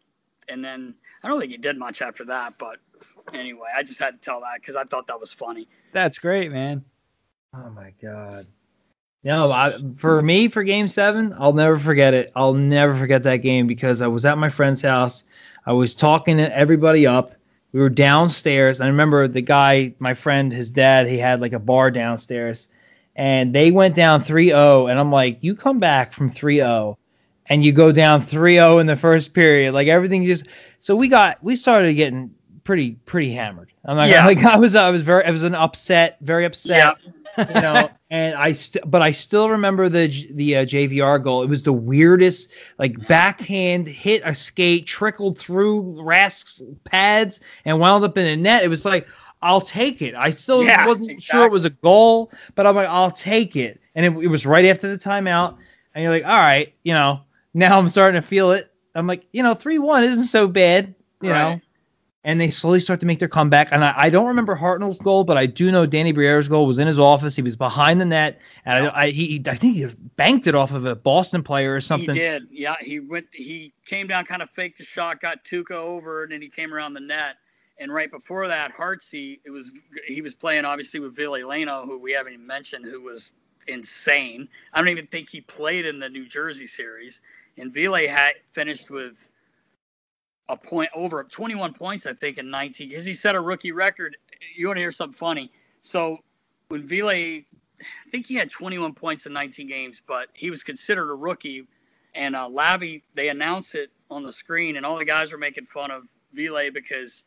and 0.48 0.64
then 0.64 0.94
I 1.22 1.28
don't 1.28 1.40
think 1.40 1.50
he 1.50 1.58
did 1.58 1.76
much 1.76 2.02
after 2.02 2.24
that. 2.26 2.56
But 2.58 2.76
anyway, 3.32 3.68
I 3.76 3.82
just 3.82 3.98
had 3.98 4.12
to 4.12 4.20
tell 4.20 4.40
that 4.40 4.60
because 4.60 4.76
I 4.76 4.84
thought 4.84 5.08
that 5.08 5.18
was 5.18 5.32
funny. 5.32 5.68
That's 5.92 6.18
great, 6.18 6.52
man. 6.52 6.84
Oh 7.52 7.70
my 7.70 7.92
god. 8.00 8.46
No, 9.24 9.50
I, 9.50 9.74
for 9.96 10.20
me, 10.20 10.48
for 10.48 10.62
Game 10.62 10.86
Seven, 10.86 11.34
I'll 11.38 11.54
never 11.54 11.78
forget 11.78 12.12
it. 12.12 12.30
I'll 12.36 12.52
never 12.52 12.94
forget 12.94 13.22
that 13.22 13.38
game 13.38 13.66
because 13.66 14.02
I 14.02 14.06
was 14.06 14.26
at 14.26 14.36
my 14.36 14.50
friend's 14.50 14.82
house. 14.82 15.24
I 15.66 15.72
was 15.72 15.94
talking 15.94 16.36
to 16.36 16.54
everybody 16.56 17.06
up. 17.06 17.34
We 17.72 17.80
were 17.80 17.88
downstairs. 17.88 18.80
I 18.80 18.86
remember 18.86 19.26
the 19.26 19.40
guy, 19.40 19.94
my 19.98 20.12
friend, 20.12 20.52
his 20.52 20.70
dad, 20.70 21.08
he 21.08 21.16
had 21.18 21.40
like 21.40 21.54
a 21.54 21.58
bar 21.58 21.90
downstairs, 21.90 22.68
and 23.16 23.54
they 23.54 23.70
went 23.70 23.94
down 23.94 24.22
3-0. 24.22 24.90
And 24.90 25.00
I'm 25.00 25.10
like, 25.10 25.38
you 25.40 25.56
come 25.56 25.78
back 25.78 26.12
from 26.12 26.30
3-0, 26.30 26.96
and 27.46 27.64
you 27.64 27.72
go 27.72 27.92
down 27.92 28.20
3-0 28.20 28.80
in 28.80 28.86
the 28.86 28.96
first 28.96 29.32
period, 29.32 29.72
like 29.72 29.88
everything 29.88 30.24
just. 30.24 30.44
So 30.80 30.94
we 30.94 31.08
got, 31.08 31.42
we 31.42 31.56
started 31.56 31.94
getting 31.94 32.32
pretty, 32.62 32.92
pretty 33.06 33.32
hammered. 33.32 33.72
I'm 33.86 33.96
like, 33.96 34.10
Yeah. 34.12 34.26
like 34.26 34.44
I 34.44 34.58
was, 34.58 34.76
I 34.76 34.90
was 34.90 35.00
very, 35.00 35.24
I 35.24 35.30
was 35.30 35.42
an 35.44 35.54
upset, 35.54 36.18
very 36.20 36.44
upset 36.44 36.76
Yeah. 37.04 37.12
You 37.46 37.60
know, 37.60 37.96
and 38.10 38.34
I 38.36 38.52
st- 38.52 38.90
but 38.90 39.02
I 39.02 39.10
still 39.12 39.50
remember 39.50 39.88
the 39.88 40.08
the 40.34 40.56
uh, 40.58 40.64
JVR 40.64 41.18
goal. 41.18 41.42
It 41.42 41.48
was 41.48 41.62
the 41.62 41.72
weirdest, 41.72 42.50
like 42.78 43.06
backhand 43.06 43.86
hit 43.86 44.22
a 44.24 44.34
skate, 44.34 44.86
trickled 44.86 45.38
through 45.38 46.02
Rask's 46.02 46.62
pads, 46.84 47.40
and 47.64 47.78
wound 47.80 48.04
up 48.04 48.16
in 48.18 48.26
a 48.26 48.36
net. 48.36 48.64
It 48.64 48.68
was 48.68 48.84
like 48.84 49.06
I'll 49.42 49.60
take 49.60 50.00
it. 50.02 50.14
I 50.14 50.30
still 50.30 50.66
Yeah, 50.66 50.76
wasn't 50.78 51.20
sure 51.22 51.44
it 51.44 51.52
was 51.52 51.64
a 51.64 51.70
goal, 51.70 52.32
but 52.54 52.66
I'm 52.66 52.74
like 52.76 52.88
I'll 52.88 53.10
take 53.10 53.56
it. 53.56 53.80
And 53.94 54.04
it, 54.06 54.24
it 54.24 54.28
was 54.28 54.46
right 54.46 54.64
after 54.66 54.88
the 54.88 54.98
timeout, 54.98 55.56
and 55.94 56.02
you're 56.02 56.12
like, 56.12 56.24
all 56.24 56.30
right, 56.40 56.74
you 56.82 56.92
know, 56.94 57.20
now 57.52 57.78
I'm 57.78 57.88
starting 57.88 58.20
to 58.20 58.26
feel 58.26 58.52
it. 58.52 58.70
I'm 58.94 59.06
like, 59.06 59.26
you 59.32 59.42
know, 59.42 59.54
three 59.54 59.78
one 59.78 60.04
isn't 60.04 60.24
so 60.24 60.46
bad, 60.48 60.94
you 61.20 61.32
know 61.32 61.60
Right. 61.60 61.62
And 62.24 62.40
they 62.40 62.48
slowly 62.48 62.80
start 62.80 63.00
to 63.00 63.06
make 63.06 63.18
their 63.18 63.28
comeback. 63.28 63.68
And 63.70 63.84
I, 63.84 63.92
I 63.94 64.10
don't 64.10 64.26
remember 64.26 64.56
Hartnell's 64.56 64.98
goal, 64.98 65.24
but 65.24 65.36
I 65.36 65.44
do 65.44 65.70
know 65.70 65.84
Danny 65.84 66.10
Briere's 66.10 66.48
goal 66.48 66.66
was 66.66 66.78
in 66.78 66.86
his 66.86 66.98
office. 66.98 67.36
He 67.36 67.42
was 67.42 67.54
behind 67.54 68.00
the 68.00 68.06
net, 68.06 68.40
and 68.64 68.86
I, 68.86 69.02
I 69.02 69.10
he 69.10 69.42
I 69.46 69.56
think 69.56 69.76
he 69.76 69.86
banked 70.16 70.46
it 70.46 70.54
off 70.54 70.72
of 70.72 70.86
a 70.86 70.96
Boston 70.96 71.42
player 71.42 71.74
or 71.74 71.82
something. 71.82 72.14
He 72.14 72.20
did. 72.20 72.48
Yeah, 72.50 72.76
he 72.80 72.98
went. 72.98 73.26
He 73.32 73.74
came 73.84 74.06
down, 74.06 74.24
kind 74.24 74.40
of 74.40 74.48
faked 74.50 74.78
the 74.78 74.84
shot, 74.84 75.20
got 75.20 75.44
Tuukka 75.44 75.72
over, 75.72 76.22
and 76.22 76.32
then 76.32 76.40
he 76.40 76.48
came 76.48 76.72
around 76.72 76.94
the 76.94 77.00
net. 77.00 77.36
And 77.78 77.92
right 77.92 78.10
before 78.10 78.48
that, 78.48 78.70
Hartsey, 78.72 79.40
it 79.44 79.50
was 79.50 79.70
he 80.06 80.22
was 80.22 80.34
playing 80.34 80.64
obviously 80.64 81.00
with 81.00 81.14
Ville 81.14 81.32
Leino, 81.32 81.84
who 81.84 81.98
we 81.98 82.12
haven't 82.12 82.32
even 82.32 82.46
mentioned, 82.46 82.86
who 82.86 83.02
was 83.02 83.32
insane. 83.66 84.48
I 84.72 84.78
don't 84.78 84.88
even 84.88 85.06
think 85.08 85.28
he 85.28 85.40
played 85.40 85.84
in 85.84 85.98
the 85.98 86.08
New 86.08 86.26
Jersey 86.26 86.66
series. 86.66 87.20
And 87.56 87.72
Ville 87.72 87.94
had 87.94 88.32
finished 88.52 88.90
with 88.90 89.30
a 90.48 90.56
point 90.56 90.90
over 90.94 91.24
21 91.24 91.72
points, 91.72 92.06
I 92.06 92.12
think, 92.12 92.38
in 92.38 92.50
19 92.50 92.88
because 92.88 93.04
he 93.04 93.14
set 93.14 93.34
a 93.34 93.40
rookie 93.40 93.72
record. 93.72 94.16
You 94.56 94.66
want 94.66 94.76
to 94.76 94.82
hear 94.82 94.92
something 94.92 95.16
funny? 95.16 95.50
So 95.80 96.18
when 96.68 96.86
Ville, 96.86 97.08
I 97.08 97.44
think 98.10 98.26
he 98.26 98.34
had 98.34 98.50
21 98.50 98.94
points 98.94 99.26
in 99.26 99.32
19 99.32 99.66
games, 99.66 100.02
but 100.06 100.28
he 100.34 100.50
was 100.50 100.62
considered 100.62 101.10
a 101.10 101.14
rookie. 101.14 101.66
And 102.14 102.36
uh, 102.36 102.48
Lavi, 102.48 103.02
they 103.14 103.28
announce 103.28 103.74
it 103.74 103.90
on 104.10 104.22
the 104.22 104.32
screen, 104.32 104.76
and 104.76 104.86
all 104.86 104.96
the 104.98 105.04
guys 105.04 105.32
were 105.32 105.38
making 105.38 105.64
fun 105.64 105.90
of 105.90 106.04
Ville 106.32 106.70
because 106.72 107.24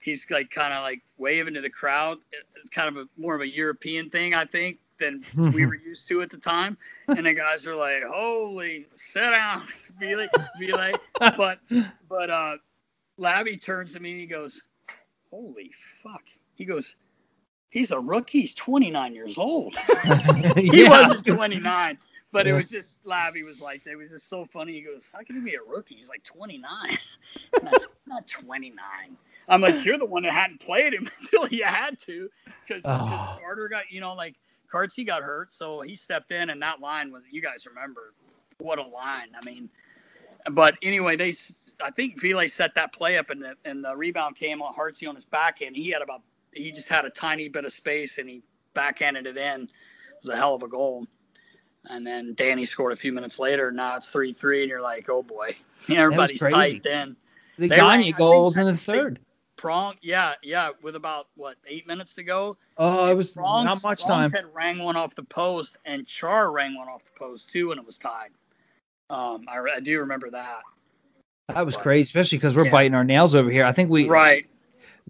he's 0.00 0.26
like 0.30 0.50
kind 0.50 0.72
of 0.72 0.82
like 0.82 1.00
waving 1.18 1.54
to 1.54 1.60
the 1.60 1.70
crowd. 1.70 2.18
It's 2.56 2.70
kind 2.70 2.88
of 2.88 2.96
a 2.96 3.08
more 3.20 3.34
of 3.34 3.42
a 3.42 3.48
European 3.48 4.10
thing, 4.10 4.34
I 4.34 4.44
think, 4.44 4.78
than 4.98 5.24
we 5.52 5.66
were 5.66 5.74
used 5.74 6.08
to 6.08 6.22
at 6.22 6.30
the 6.30 6.38
time. 6.38 6.76
And 7.08 7.26
the 7.26 7.34
guys 7.34 7.66
are 7.66 7.74
like, 7.76 8.02
"Holy, 8.04 8.86
sit 8.94 9.30
down, 9.30 9.62
Ville, 9.98 10.26
Ville." 10.58 10.92
But 11.36 11.60
but 12.08 12.30
uh, 12.30 12.56
Labby 13.18 13.56
turns 13.56 13.92
to 13.94 14.00
me 14.00 14.12
and 14.12 14.20
he 14.20 14.26
goes, 14.26 14.62
"Holy 15.30 15.70
fuck!" 16.02 16.22
He 16.54 16.64
goes, 16.64 16.96
"He's 17.70 17.90
a 17.90 18.00
rookie. 18.00 18.40
He's 18.42 18.54
29 18.54 19.14
years 19.14 19.38
old." 19.38 19.76
he 20.56 20.82
Yeah, 20.82 20.90
was 20.90 21.08
wasn't 21.08 21.36
29, 21.36 21.98
but 22.32 22.46
it 22.46 22.52
was 22.52 22.68
just 22.68 23.04
Labby 23.06 23.42
was 23.42 23.60
like, 23.60 23.86
it 23.86 23.96
was 23.96 24.10
just 24.10 24.28
so 24.28 24.44
funny. 24.46 24.72
He 24.72 24.80
goes, 24.82 25.10
"How 25.12 25.22
can 25.22 25.36
he 25.36 25.42
be 25.42 25.54
a 25.54 25.62
rookie? 25.62 25.96
He's 25.96 26.08
like 26.08 26.22
29." 26.24 26.68
And 27.60 27.68
I 27.68 27.72
said, 27.72 27.88
not 28.06 28.26
29. 28.26 28.76
I'm 29.48 29.60
like, 29.60 29.84
you're 29.84 29.98
the 29.98 30.04
one 30.06 30.22
that 30.24 30.32
hadn't 30.32 30.60
played 30.60 30.94
him 30.94 31.08
until 31.20 31.48
you 31.48 31.64
had 31.64 32.00
to, 32.02 32.30
because 32.66 32.82
Oh. 32.84 33.36
Carter 33.40 33.68
got, 33.68 33.90
you 33.90 34.00
know, 34.00 34.14
like 34.14 34.36
Cartsy 34.74 35.06
got 35.06 35.22
hurt, 35.22 35.52
so 35.52 35.82
he 35.82 35.94
stepped 35.94 36.32
in, 36.32 36.50
and 36.50 36.60
that 36.60 36.80
line 36.80 37.12
was, 37.12 37.22
you 37.30 37.40
guys 37.40 37.66
remember, 37.66 38.12
what 38.58 38.78
a 38.78 38.82
line. 38.82 39.28
I 39.40 39.44
mean, 39.44 39.70
but 40.50 40.74
anyway, 40.82 41.16
they 41.16 41.32
I 41.82 41.90
think 41.90 42.20
Ville 42.20 42.48
set 42.48 42.74
that 42.74 42.92
play 42.92 43.16
up, 43.16 43.30
and 43.30 43.42
the, 43.42 43.54
and 43.64 43.84
the 43.84 43.96
rebound 43.96 44.36
came 44.36 44.60
on 44.60 44.74
Hartsey 44.74 45.06
on 45.06 45.14
his 45.14 45.24
backhand. 45.24 45.76
He 45.76 45.90
had 45.90 46.02
about, 46.02 46.22
he 46.52 46.72
just 46.72 46.88
had 46.88 47.04
a 47.04 47.10
tiny 47.10 47.48
bit 47.48 47.64
of 47.64 47.72
space, 47.72 48.18
and 48.18 48.28
he 48.28 48.42
backhanded 48.74 49.26
it 49.26 49.36
in. 49.36 49.62
It 49.62 49.70
was 50.22 50.30
a 50.30 50.36
hell 50.36 50.56
of 50.56 50.62
a 50.64 50.68
goal. 50.68 51.06
And 51.86 52.04
then 52.04 52.34
Danny 52.34 52.64
scored 52.64 52.92
a 52.92 52.96
few 52.96 53.12
minutes 53.12 53.38
later. 53.38 53.70
Now 53.70 53.96
it's 53.96 54.10
three 54.10 54.32
three, 54.32 54.62
and 54.62 54.70
you're 54.70 54.80
like, 54.80 55.08
oh 55.08 55.22
boy, 55.22 55.54
everybody's 55.88 56.40
tight. 56.40 56.82
Then 56.82 57.16
The 57.58 57.68
They 57.68 57.76
Gagne 57.76 58.12
goals 58.12 58.56
in 58.56 58.66
the 58.66 58.76
third. 58.76 59.20
Prong, 59.56 59.94
yeah, 60.02 60.34
yeah, 60.42 60.70
with 60.82 60.96
about 60.96 61.28
what 61.36 61.56
eight 61.66 61.86
minutes 61.86 62.14
to 62.16 62.22
go. 62.24 62.56
Oh, 62.76 63.10
it 63.10 63.14
was 63.14 63.32
Prong, 63.32 63.64
not 63.64 63.82
much 63.82 64.04
time. 64.04 64.30
had 64.32 64.44
rang 64.52 64.82
one 64.82 64.96
off 64.96 65.14
the 65.14 65.22
post, 65.22 65.76
and 65.84 66.06
Char 66.06 66.50
rang 66.50 66.76
one 66.76 66.88
off 66.88 67.04
the 67.04 67.12
post 67.18 67.50
too, 67.50 67.70
and 67.70 67.78
it 67.80 67.86
was 67.86 67.96
tied. 67.98 68.30
Um, 69.10 69.44
I, 69.48 69.58
I 69.76 69.80
do 69.80 69.98
remember 70.00 70.30
that. 70.30 70.62
That 71.48 71.64
was 71.66 71.76
crazy, 71.76 72.08
especially 72.08 72.38
because 72.38 72.56
we're 72.56 72.64
Yeah. 72.64 72.72
biting 72.72 72.94
our 72.94 73.04
nails 73.04 73.34
over 73.34 73.50
here. 73.50 73.64
I 73.64 73.72
think 73.72 73.90
we 73.90 74.08
Right. 74.08 74.46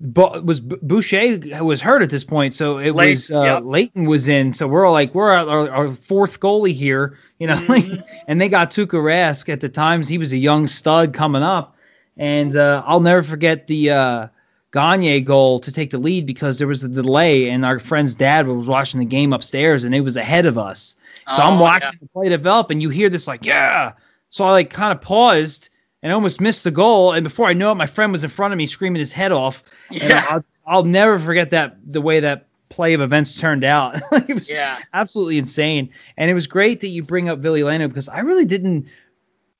But 0.01 0.45
was 0.45 0.59
Boucher 0.59 1.39
was 1.63 1.81
hurt 1.81 2.03
at 2.03 2.11
this 2.11 2.25
point, 2.25 2.53
so 2.53 2.79
it 2.79 2.97
Late- 2.97 3.13
was 3.15 3.31
uh, 3.33 3.41
yep. 3.43 3.63
Leighton 3.65 4.07
was 4.07 4.27
in. 4.27 4.53
So 4.53 4.67
we're 4.67 4.85
all 4.85 4.93
like, 4.93 5.15
we're 5.15 5.31
our, 5.31 5.71
our 5.71 5.89
fourth 5.93 6.41
goalie 6.41 6.75
here, 6.75 7.17
you 7.39 7.47
know. 7.47 7.55
Mhm. 7.55 8.03
and 8.27 8.41
they 8.41 8.49
got 8.49 8.73
Tuukka 8.73 8.95
Rask 9.01 9.49
at 9.49 9.61
the 9.61 9.69
times. 9.69 10.09
He 10.09 10.19
was 10.19 10.33
a 10.33 10.37
young 10.37 10.67
stud 10.67 11.15
coming 11.15 11.45
up, 11.45 11.77
and 12.17 12.57
uh, 12.57 12.83
I'll 12.85 12.99
never 12.99 13.23
forget 13.23 13.69
the 13.69 13.91
uh, 13.91 14.27
Gagne 14.75 15.21
goal 15.21 15.61
to 15.61 15.71
take 15.71 15.93
the 15.93 15.99
lead 15.99 16.27
because 16.27 16.59
there 16.59 16.67
was 16.67 16.83
a 16.83 16.89
delay, 16.89 17.49
and 17.49 17.65
our 17.65 17.79
friend's 17.79 18.17
dad 18.17 18.49
was 18.49 18.67
watching 18.67 18.99
the 18.99 19.07
game 19.07 19.33
upstairs, 19.33 19.85
and 19.85 19.95
it 19.95 20.01
was 20.01 20.17
ahead 20.17 20.47
of 20.47 20.59
us. 20.59 20.97
So 21.37 21.41
I'm 21.43 21.59
Oh, 21.59 21.63
watching 21.63 21.91
yeah. 21.93 21.99
the 22.03 22.09
play 22.09 22.29
develop, 22.29 22.71
and 22.71 22.83
you 22.83 22.91
hear 22.91 23.09
this 23.09 23.29
like, 23.29 23.45
yeah. 23.47 23.93
So 24.31 24.45
I 24.45 24.51
like 24.51 24.71
kind 24.71 24.93
of 24.93 25.01
paused 25.01 25.69
and 26.03 26.13
almost 26.13 26.41
missed 26.41 26.65
the 26.65 26.73
goal, 26.73 27.13
and 27.13 27.23
before 27.23 27.47
I 27.47 27.53
know 27.53 27.71
it, 27.71 27.77
my 27.77 27.87
friend 27.87 28.11
was 28.13 28.25
in 28.25 28.31
front 28.31 28.53
of 28.53 28.59
me 28.59 28.67
screaming 28.67 28.99
his 28.99 29.13
head 29.13 29.31
off. 29.31 29.63
And 29.91 30.03
Yeah. 30.03 30.25
I'll, 30.29 30.45
I'll 30.67 30.85
never 30.85 31.21
forget 31.21 31.51
that 31.51 31.77
the 31.93 32.01
way 32.01 32.19
that 32.19 32.47
play 32.69 32.95
of 32.95 33.01
events 33.01 33.37
turned 33.41 33.63
out. 33.63 33.95
it 34.29 34.35
was 34.35 34.53
Yeah. 34.53 34.79
absolutely 34.93 35.39
insane, 35.39 35.89
and 36.17 36.31
it 36.31 36.35
was 36.35 36.49
great 36.49 36.81
that 36.81 36.89
you 36.89 37.03
bring 37.05 37.29
up 37.29 37.39
Ville 37.39 37.55
Leino 37.55 37.87
because 37.87 38.09
I 38.09 38.19
really 38.19 38.45
didn't 38.45 38.87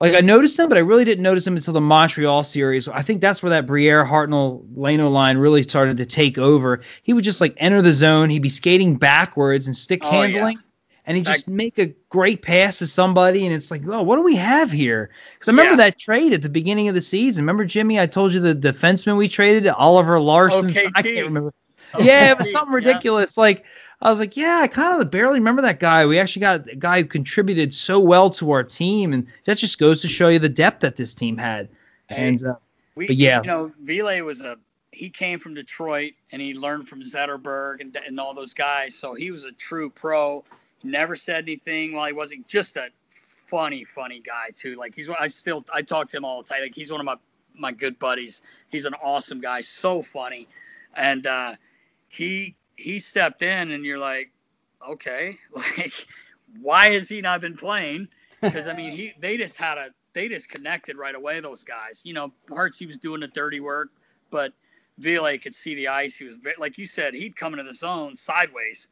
like 0.05 0.15
I 0.15 0.21
noticed 0.21 0.59
him, 0.59 0.69
but 0.69 0.77
I 0.77 0.83
really 0.83 1.05
didn't 1.05 1.23
notice 1.23 1.47
him 1.47 1.57
until 1.57 1.73
the 1.73 1.81
Montreal 1.81 2.45
series. 2.45 2.89
I 2.89 3.01
think 3.01 3.23
that's 3.23 3.43
where 3.43 3.51
that 3.51 3.65
Briere 3.67 4.05
Hartnell 4.05 4.63
Leino 4.75 5.11
line 5.11 5.39
really 5.39 5.63
started 5.63 5.97
to 5.97 6.05
take 6.05 6.37
over. 6.37 6.83
He 7.03 7.15
would 7.15 7.25
just 7.25 7.41
like 7.41 7.55
enter 7.57 7.81
the 7.81 7.93
zone, 7.93 8.29
he'd 8.29 8.41
be 8.43 8.51
skating 8.51 8.97
backwards 8.97 9.67
and 9.67 9.75
stick 9.75 10.01
Oh, 10.03 10.11
yeah. 10.11 10.27
handling. 10.29 10.59
And 11.07 11.17
he'd 11.17 11.27
just 11.27 11.49
make 11.49 11.79
a 11.79 11.87
great 12.09 12.43
pass 12.43 12.79
to 12.79 12.87
somebody, 12.87 13.47
and 13.47 13.55
it's 13.55 13.71
like, 13.71 13.83
oh, 13.87 14.03
what 14.03 14.17
do 14.17 14.23
we 14.23 14.37
have 14.37 14.71
here? 14.71 15.11
Because 15.35 15.49
I 15.49 15.53
remember 15.53 15.73
Yeah. 15.73 15.89
that 15.89 15.99
trade 15.99 16.33
at 16.33 16.43
the 16.43 16.49
beginning 16.49 16.89
of 16.89 16.95
the 16.95 17.03
season. 17.03 17.45
Remember, 17.45 17.65
Jimmy? 17.65 17.99
I 18.01 18.07
told 18.07 18.33
you 18.33 18.41
the 18.41 18.55
defenseman 18.55 19.17
we 19.19 19.29
traded, 19.29 19.67
Oliver 19.69 20.21
Larson. 20.21 20.71
I 20.95 21.03
can't 21.03 21.27
remember. 21.27 21.53
Yeah, 21.99 22.31
it 22.31 22.39
was 22.39 22.49
OKT, 22.49 22.51
something 22.53 22.73
yeah. 22.73 22.77
ridiculous. 22.77 23.37
Like 23.37 23.65
I 24.05 24.11
was 24.11 24.21
like, 24.21 24.37
yeah, 24.37 24.61
I 24.63 24.69
kind 24.69 25.01
of 25.01 25.11
barely 25.11 25.39
remember 25.39 25.63
that 25.63 25.81
guy. 25.81 26.05
We 26.05 26.19
actually 26.19 26.41
got 26.41 26.69
a 26.69 26.77
guy 26.77 27.01
who 27.01 27.09
contributed 27.09 27.73
so 27.73 27.99
well 27.99 28.29
to 28.31 28.51
our 28.51 28.63
team, 28.63 29.15
and 29.15 29.27
that 29.47 29.57
just 29.57 29.79
goes 29.79 30.03
to 30.03 30.09
show 30.09 30.29
you 30.29 30.39
the 30.39 30.49
depth 30.49 30.81
that 30.81 30.97
this 30.97 31.15
team 31.15 31.39
had. 31.39 31.71
Hey, 32.09 32.29
And 32.29 32.45
uh, 32.45 32.57
We, 32.97 33.09
yeah. 33.09 33.41
you 33.41 33.47
know, 33.47 33.73
Ville 33.83 34.23
was 34.25 34.43
a 34.43 34.59
he 34.93 35.11
came 35.11 35.39
from 35.41 35.55
Detroit 35.55 36.13
and 36.31 36.41
he 36.41 36.55
learned 36.55 36.89
from 36.89 37.03
Zetterberg 37.03 37.81
and, 37.81 37.97
and 37.97 38.21
all 38.21 38.33
those 38.33 38.55
guys. 38.55 38.95
So 38.95 39.15
he 39.15 39.31
was 39.33 39.45
a 39.45 39.53
true 39.53 39.91
pro. 39.91 40.45
He 40.79 40.89
never 40.89 41.17
said 41.17 41.45
anything 41.45 41.95
while 41.95 42.07
he 42.07 42.13
wasn't 42.13 42.47
just 42.47 42.77
a 42.77 42.91
funny, 43.11 43.85
funny 43.85 44.21
guy 44.21 44.51
too. 44.55 44.77
Like 44.77 44.95
he's 44.95 45.09
I 45.19 45.29
still 45.29 45.65
I 45.73 45.83
talk 45.83 46.09
to 46.11 46.17
him 46.17 46.25
all 46.25 46.43
the 46.43 46.49
time. 46.49 46.63
Like 46.63 46.75
he's 46.75 46.93
one 46.93 47.01
of 47.01 47.07
my 47.07 47.17
my 47.57 47.73
good 47.73 47.99
buddies. 47.99 48.43
He's 48.69 48.85
an 48.85 48.95
awesome 49.03 49.41
guy, 49.41 49.61
so 49.61 50.03
funny, 50.03 50.49
and 50.95 51.27
uh, 51.27 51.55
he 52.09 52.57
he 52.77 52.99
stepped 52.99 53.43
in 53.43 53.71
and 53.71 53.85
you're 53.85 53.99
like, 53.99 54.31
okay, 54.87 55.37
like 55.55 56.07
why 56.61 56.91
has 56.91 57.09
he 57.09 57.21
not 57.21 57.41
been 57.41 57.57
playing? 57.57 58.09
Because 58.41 58.69
I 58.69 58.75
mean, 58.75 58.93
he 58.93 59.13
they 59.19 59.37
just 59.37 59.57
had 59.57 59.79
a 59.79 59.89
they 60.13 60.29
just 60.29 60.49
connected 60.49 60.97
right 60.97 61.15
away. 61.15 61.41
Those 61.41 61.63
guys, 61.63 62.03
you 62.05 62.15
know, 62.15 62.33
Hartsey 62.49 62.87
was 62.87 62.99
doing 62.99 63.21
the 63.21 63.29
dirty 63.29 63.61
work, 63.61 63.91
but 64.31 64.53
Ville 64.99 65.39
could 65.39 65.55
see 65.55 65.75
the 65.75 65.89
ice. 65.89 66.17
He 66.17 66.25
was 66.25 66.37
like 66.59 66.79
you 66.79 66.87
said, 66.87 67.15
he'd 67.15 67.37
come 67.37 67.55
into 67.55 67.65
the 67.65 67.75
zone 67.75 68.17
sideways 68.17 68.89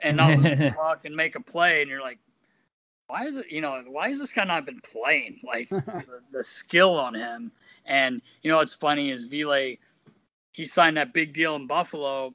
and 0.00 0.16
not 0.16 0.76
walk 0.76 1.00
and 1.04 1.14
make 1.14 1.34
a 1.34 1.40
play. 1.40 1.80
And 1.80 1.90
you're 1.90 2.02
like, 2.02 2.18
why 3.06 3.26
is 3.26 3.36
it, 3.36 3.50
you 3.50 3.60
know, 3.60 3.82
why 3.86 4.08
has 4.08 4.18
this 4.18 4.32
guy 4.32 4.44
not 4.44 4.66
been 4.66 4.80
playing? 4.80 5.40
Like 5.44 5.68
the, 5.68 6.02
the, 6.32 6.42
skill 6.42 6.98
on 6.98 7.14
him. 7.14 7.52
And, 7.86 8.22
you 8.42 8.50
know, 8.50 8.56
what's 8.56 8.74
funny 8.74 9.10
is 9.10 9.26
Ville, 9.26 9.76
he 10.52 10.64
signed 10.64 10.96
that 10.96 11.12
big 11.12 11.32
deal 11.32 11.54
in 11.56 11.66
Buffalo 11.66 12.34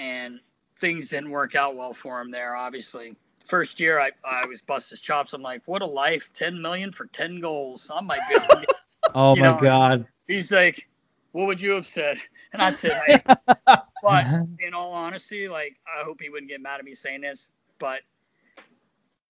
and 0.00 0.40
things 0.80 1.08
didn't 1.08 1.30
work 1.30 1.54
out 1.54 1.76
well 1.76 1.92
for 1.92 2.20
him 2.20 2.30
there, 2.30 2.56
obviously. 2.56 3.14
First 3.44 3.78
year, 3.78 4.00
I, 4.00 4.10
I 4.24 4.46
was 4.46 4.62
bust 4.62 4.90
his 4.90 5.00
chops. 5.00 5.34
I'm 5.34 5.42
like, 5.42 5.62
what 5.66 5.82
a 5.82 5.86
life, 5.86 6.32
10 6.32 6.60
million 6.60 6.90
for 6.90 7.06
10 7.06 7.40
goals. 7.40 7.90
I 7.94 8.00
might 8.00 8.20
be. 8.28 8.36
oh 9.14 9.36
my 9.36 9.42
know, 9.42 9.58
God. 9.60 10.06
He's 10.26 10.50
like, 10.50 10.88
what 11.32 11.46
would 11.46 11.60
you 11.60 11.72
have 11.72 11.86
said? 11.86 12.16
And 12.52 12.62
I 12.62 12.70
said, 12.70 13.02
hey. 13.06 13.22
but 14.02 14.26
in 14.58 14.72
all 14.74 14.92
honesty, 14.92 15.48
like, 15.48 15.76
I 15.86 16.02
hope 16.02 16.20
he 16.20 16.30
wouldn't 16.30 16.50
get 16.50 16.62
mad 16.62 16.78
at 16.78 16.84
me 16.84 16.94
saying 16.94 17.20
this, 17.20 17.50
but 17.78 18.00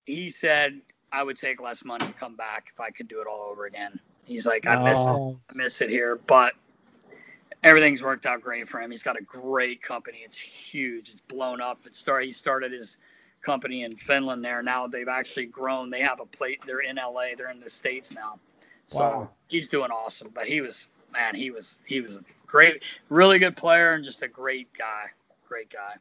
he 0.06 0.30
said 0.30 0.80
I 1.12 1.22
would 1.24 1.36
take 1.36 1.60
less 1.60 1.84
money 1.84 2.04
and 2.06 2.16
come 2.16 2.36
back 2.36 2.68
if 2.72 2.80
I 2.80 2.90
could 2.90 3.08
do 3.08 3.20
it 3.20 3.26
all 3.26 3.48
over 3.50 3.66
again. 3.66 3.98
He's 4.24 4.46
like, 4.46 4.66
I 4.66 4.82
miss 4.84 4.98
oh. 5.00 5.30
it. 5.30 5.52
I 5.52 5.56
miss 5.56 5.80
it 5.80 5.90
here, 5.90 6.20
but 6.26 6.54
everything's 7.62 8.02
worked 8.02 8.26
out 8.26 8.40
great 8.40 8.68
for 8.68 8.80
him. 8.80 8.90
He's 8.90 9.02
got 9.02 9.18
a 9.18 9.22
great 9.22 9.82
company. 9.82 10.18
It's 10.24 10.38
huge. 10.38 11.10
It's 11.10 11.20
blown 11.22 11.60
up. 11.60 11.78
It 11.86 11.94
started. 11.94 12.26
He 12.26 12.32
started 12.32 12.72
his 12.72 12.98
company 13.42 13.84
in 13.84 13.96
Finland 13.96 14.44
there. 14.44 14.62
Now 14.62 14.86
they've 14.86 15.08
actually 15.08 15.46
grown. 15.46 15.90
They 15.90 16.00
have 16.00 16.20
a 16.20 16.26
plate. 16.26 16.60
They're 16.66 16.80
in 16.80 16.96
LA. 16.96 17.34
They're 17.36 17.50
in 17.50 17.60
the 17.60 17.70
states 17.70 18.14
now. 18.14 18.38
So 18.86 19.00
wow. 19.00 19.30
he's 19.48 19.68
doing 19.68 19.90
awesome. 19.90 20.30
But 20.34 20.46
he 20.46 20.60
was 20.60 20.88
man. 21.12 21.34
He 21.34 21.50
was 21.50 21.80
he 21.86 22.00
was 22.00 22.16
a 22.16 22.24
great, 22.46 22.82
really 23.08 23.38
good 23.38 23.56
player 23.56 23.92
and 23.92 24.04
just 24.04 24.22
a 24.22 24.28
great 24.28 24.72
guy. 24.76 25.04
Great 25.48 25.70
guy. 25.70 25.94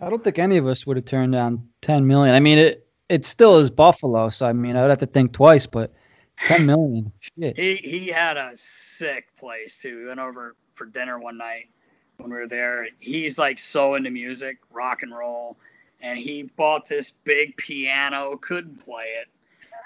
I 0.00 0.08
don't 0.08 0.24
think 0.24 0.38
any 0.38 0.56
of 0.56 0.66
us 0.66 0.86
would 0.86 0.96
have 0.96 1.04
turned 1.04 1.32
down 1.32 1.68
10 1.82 2.06
million. 2.06 2.34
I 2.34 2.40
mean, 2.40 2.58
it 2.58 2.86
it 3.08 3.26
still 3.26 3.58
is 3.58 3.70
Buffalo, 3.70 4.28
so 4.28 4.46
I 4.46 4.52
mean, 4.52 4.76
I 4.76 4.82
would 4.82 4.90
have 4.90 4.98
to 5.00 5.06
think 5.06 5.32
twice, 5.32 5.66
but 5.66 5.92
10 6.38 6.64
million. 6.66 7.12
Shit. 7.20 7.58
He 7.58 7.76
he 7.76 8.08
had 8.08 8.36
a 8.36 8.52
sick 8.54 9.34
place 9.36 9.76
too. 9.76 9.98
We 9.98 10.06
went 10.06 10.20
over 10.20 10.56
for 10.80 10.86
dinner 10.86 11.18
one 11.18 11.36
night 11.36 11.68
when 12.16 12.30
we 12.30 12.38
were 12.38 12.46
there. 12.46 12.88
He's 13.00 13.38
like 13.38 13.58
so 13.58 13.96
into 13.96 14.10
music, 14.10 14.56
rock 14.70 15.02
and 15.02 15.14
roll, 15.14 15.58
and 16.00 16.18
he 16.18 16.44
bought 16.56 16.86
this 16.86 17.10
big 17.24 17.54
piano. 17.58 18.38
Couldn't 18.38 18.82
play 18.82 19.04
it. 19.20 19.28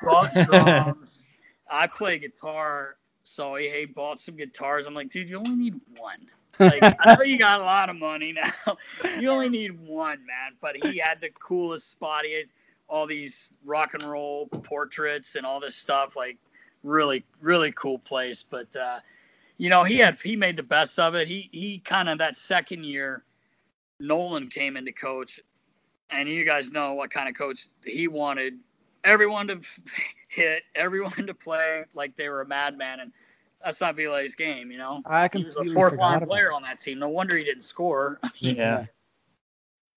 Bought 0.04 0.32
drums. 0.46 1.26
I 1.68 1.88
play 1.88 2.18
guitar, 2.18 2.96
so 3.24 3.56
he, 3.56 3.68
he 3.70 3.86
bought 3.86 4.20
some 4.20 4.36
guitars. 4.36 4.86
I'm 4.86 4.94
like, 4.94 5.10
dude, 5.10 5.28
you 5.28 5.38
only 5.38 5.56
need 5.56 5.80
one. 5.98 6.28
Like, 6.60 6.80
I 7.00 7.16
know 7.16 7.24
you 7.24 7.38
got 7.38 7.60
a 7.60 7.64
lot 7.64 7.90
of 7.90 7.96
money 7.96 8.32
now. 8.32 8.76
you 9.18 9.30
only 9.30 9.48
need 9.48 9.72
one, 9.72 10.24
man. 10.24 10.52
But 10.60 10.76
he 10.76 10.98
had 10.98 11.20
the 11.20 11.30
coolest 11.30 11.90
spot. 11.90 12.24
He 12.24 12.34
had 12.34 12.46
all 12.86 13.08
these 13.08 13.50
rock 13.64 13.94
and 13.94 14.04
roll 14.04 14.46
portraits 14.46 15.34
and 15.34 15.44
all 15.44 15.58
this 15.58 15.74
stuff. 15.74 16.14
Like, 16.14 16.38
really, 16.84 17.24
really 17.40 17.72
cool 17.72 17.98
place. 17.98 18.44
But 18.44 18.68
uh, 18.76 19.00
you 19.58 19.70
know, 19.70 19.84
he 19.84 19.98
had 19.98 20.18
he 20.20 20.36
made 20.36 20.56
the 20.56 20.62
best 20.62 20.98
of 20.98 21.14
it. 21.14 21.28
He 21.28 21.48
he 21.52 21.78
kind 21.78 22.08
of 22.08 22.18
that 22.18 22.36
second 22.36 22.84
year, 22.84 23.24
Nolan 24.00 24.48
came 24.48 24.76
into 24.76 24.92
coach, 24.92 25.40
and 26.10 26.28
you 26.28 26.44
guys 26.44 26.70
know 26.70 26.94
what 26.94 27.10
kind 27.10 27.28
of 27.28 27.36
coach 27.36 27.68
he 27.84 28.08
wanted. 28.08 28.58
Everyone 29.04 29.46
to 29.48 29.60
hit, 30.28 30.62
everyone 30.74 31.26
to 31.26 31.34
play 31.34 31.84
like 31.94 32.16
they 32.16 32.28
were 32.28 32.40
a 32.40 32.46
madman, 32.46 33.00
and 33.00 33.12
that's 33.64 33.80
not 33.80 33.96
Ville's 33.96 34.34
game. 34.34 34.70
You 34.70 34.78
know, 34.78 35.02
I 35.06 35.28
he 35.32 35.44
was 35.44 35.56
a 35.56 35.64
fourth 35.66 35.98
line 35.98 36.26
player 36.26 36.52
on 36.52 36.62
that 36.62 36.80
team. 36.80 36.98
No 36.98 37.08
wonder 37.08 37.36
he 37.36 37.44
didn't 37.44 37.62
score. 37.64 38.18
yeah. 38.38 38.86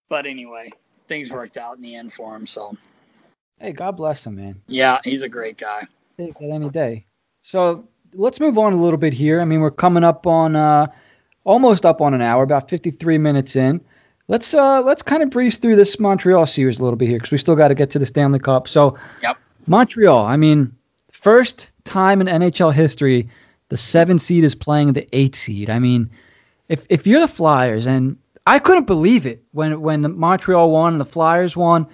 But 0.10 0.26
anyway, 0.26 0.72
things 1.08 1.32
worked 1.32 1.58
out 1.58 1.76
in 1.76 1.82
the 1.82 1.96
end 1.96 2.14
for 2.14 2.36
him. 2.36 2.46
So. 2.48 2.78
Hey, 3.60 3.72
God 3.72 3.98
bless 3.98 4.26
him, 4.26 4.36
man. 4.36 4.62
Yeah, 4.68 5.00
he's 5.04 5.24
a 5.24 5.30
great 5.30 5.58
guy. 5.58 5.88
Take 6.16 6.40
it 6.40 6.52
any 6.52 6.70
day. 6.70 7.08
So 7.42 7.88
let's 8.14 8.40
move 8.40 8.58
on 8.58 8.74
a 8.74 8.78
little 8.78 8.98
bit 8.98 9.14
here. 9.14 9.42
I 9.42 9.46
mean, 9.46 9.62
we're 9.62 9.72
coming 9.72 10.04
up 10.04 10.28
on 10.28 10.56
uh, 10.56 10.88
almost 11.44 11.86
up 11.86 12.02
on 12.02 12.14
an 12.14 12.22
hour, 12.22 12.44
about 12.44 12.70
53 12.70 13.18
minutes 13.18 13.56
in. 13.56 13.82
Let's 14.28 14.54
uh, 14.54 14.82
let's 14.82 15.02
kind 15.02 15.24
of 15.24 15.30
breeze 15.30 15.58
through 15.58 15.78
this 15.78 16.00
Montreal 16.00 16.46
series 16.46 16.80
a 16.80 16.84
little 16.84 16.98
bit 16.98 17.08
here 17.08 17.18
because 17.18 17.32
we 17.32 17.38
still 17.38 17.56
got 17.56 17.70
to 17.70 17.76
get 17.76 17.90
to 17.92 18.00
the 18.00 18.06
Stanley 18.06 18.40
Cup. 18.40 18.68
So, 18.68 18.98
yep. 19.22 19.38
Montreal. 19.68 20.26
I 20.26 20.36
mean, 20.36 20.76
first 21.12 21.70
time 21.86 22.20
in 22.20 22.28
NHL 22.28 22.74
history, 22.74 23.30
the 23.70 23.78
seven 23.78 24.20
seed 24.20 24.44
is 24.44 24.54
playing 24.54 24.94
the 24.94 25.08
eight 25.14 25.36
seed. 25.36 25.70
I 25.70 25.80
mean, 25.80 26.10
if 26.68 26.86
if 26.90 27.08
you're 27.08 27.22
the 27.22 27.28
Flyers, 27.28 27.86
and 27.86 28.18
I 28.46 28.60
couldn't 28.60 28.86
believe 28.86 29.26
it 29.26 29.42
when 29.54 29.80
when 29.80 30.02
the 30.02 30.10
Montreal 30.10 30.72
won 30.72 30.94
and 30.94 31.02
the 31.02 31.06
Flyers 31.06 31.56
won. 31.56 31.88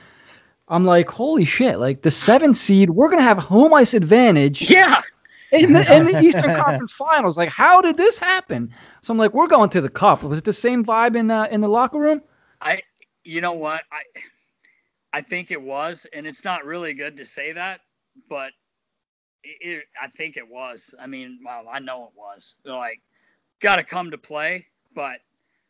I'm 0.69 0.85
like, 0.85 1.09
holy 1.09 1.45
shit! 1.45 1.77
Like 1.77 2.01
the 2.01 2.09
seven 2.09 2.55
seed, 2.55 2.89
we're 2.89 3.09
gonna 3.09 3.21
have 3.21 3.37
home 3.37 3.73
ice 3.75 3.93
advantage. 3.93 4.71
Yeah 4.71 5.01
in 5.53 5.73
the, 5.73 5.95
in 5.95 6.05
the 6.05 6.19
Eastern 6.19 6.55
Conference 6.61 6.91
Finals. 6.91 7.37
Like, 7.37 7.49
how 7.49 7.81
did 7.81 7.97
this 7.97 8.17
happen? 8.17 8.73
So 9.01 9.11
I'm 9.11 9.17
like, 9.17 9.33
we're 9.33 9.47
going 9.47 9.69
to 9.71 9.81
the 9.81 9.89
cup. 9.89 10.23
Was 10.23 10.39
it 10.39 10.45
the 10.45 10.53
same 10.53 10.83
vibe 10.83 11.15
in 11.15 11.29
uh, 11.31 11.47
in 11.51 11.61
the 11.61 11.67
locker 11.67 11.99
room? 11.99 12.21
I, 12.61 12.81
you 13.23 13.41
know 13.41 13.53
what, 13.53 13.83
I, 13.91 14.01
I 15.13 15.21
think 15.21 15.51
it 15.51 15.61
was, 15.61 16.07
and 16.13 16.25
it's 16.25 16.43
not 16.43 16.65
really 16.65 16.93
good 16.93 17.17
to 17.17 17.25
say 17.25 17.51
that, 17.51 17.81
but 18.29 18.51
it, 19.43 19.57
it, 19.61 19.83
I 20.01 20.07
think 20.07 20.37
it 20.37 20.47
was. 20.47 20.95
I 20.99 21.07
mean, 21.07 21.39
well, 21.45 21.65
I 21.71 21.79
know 21.79 22.05
it 22.05 22.11
was. 22.15 22.57
They're 22.63 22.73
like, 22.73 23.01
got 23.59 23.75
to 23.75 23.83
come 23.83 24.11
to 24.11 24.17
play, 24.17 24.65
but 24.95 25.19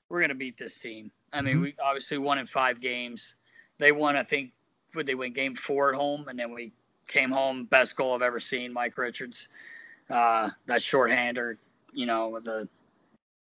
we're 0.09 0.21
gonna 0.21 0.36
beat 0.36 0.57
this 0.57 0.77
team. 0.77 1.11
I 1.31 1.41
mean, 1.41 1.55
mm-hmm. 1.55 1.63
we 1.63 1.75
obviously 1.84 2.19
won 2.19 2.38
in 2.38 2.45
five 2.45 2.79
games. 2.79 3.36
They 3.79 3.91
won, 3.91 4.15
I 4.15 4.23
think, 4.23 4.51
would 4.93 5.07
they 5.07 5.15
win 5.15 5.34
game 5.34 5.55
four 5.55 5.89
at 5.89 5.95
home, 5.95 6.27
and 6.27 6.38
then 6.38 6.53
we 6.53 6.71
came 7.08 7.32
home 7.32 7.66
best 7.66 7.95
goal 7.95 8.16
I've 8.16 8.22
ever 8.22 8.39
seen. 8.39 8.74
Mike 8.74 8.97
Richards 8.97 9.49
uh, 10.10 10.49
that 10.66 10.82
shorthander, 10.82 11.58
you 11.93 12.06
know, 12.06 12.39
the 12.43 12.68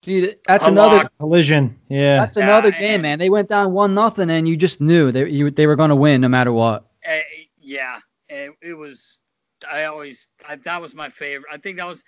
Dude, 0.06 0.38
that's 0.48 0.68
another 0.68 1.10
collision. 1.20 1.80
Yeah, 1.90 2.18
that's 2.18 2.38
another 2.38 2.68
uh, 2.68 2.80
game, 2.80 3.02
man. 3.02 3.18
They 3.18 3.32
went 3.32 3.50
down 3.50 3.72
one 3.72 3.96
nothing, 3.96 4.30
and 4.30 4.48
you 4.48 4.56
just 4.56 4.80
knew 4.80 5.12
they 5.12 5.28
you, 5.28 5.50
they 5.50 5.66
were 5.66 5.76
going 5.76 5.90
to 5.90 5.96
win 5.96 6.22
no 6.22 6.28
matter 6.28 6.52
what. 6.52 6.86
Uh, 7.04 7.18
yeah, 7.60 7.98
it, 8.30 8.52
it, 8.62 8.76
was. 8.76 9.22
I 9.68 9.86
always 9.86 10.30
I, 10.48 10.58
that 10.58 10.80
was 10.80 10.94
my 10.94 11.10
favorite. 11.10 11.52
I 11.52 11.58
think 11.58 11.78
that 11.78 11.88
was 11.88 12.04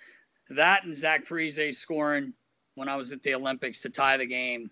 that 0.50 0.84
and 0.84 0.94
Zach 0.94 1.26
Parise 1.26 1.74
scoring 1.74 2.32
when 2.76 2.88
I 2.88 2.94
was 2.94 3.10
at 3.10 3.20
the 3.24 3.34
Olympics 3.34 3.80
to 3.80 3.90
tie 3.90 4.16
the 4.16 4.26
game. 4.26 4.70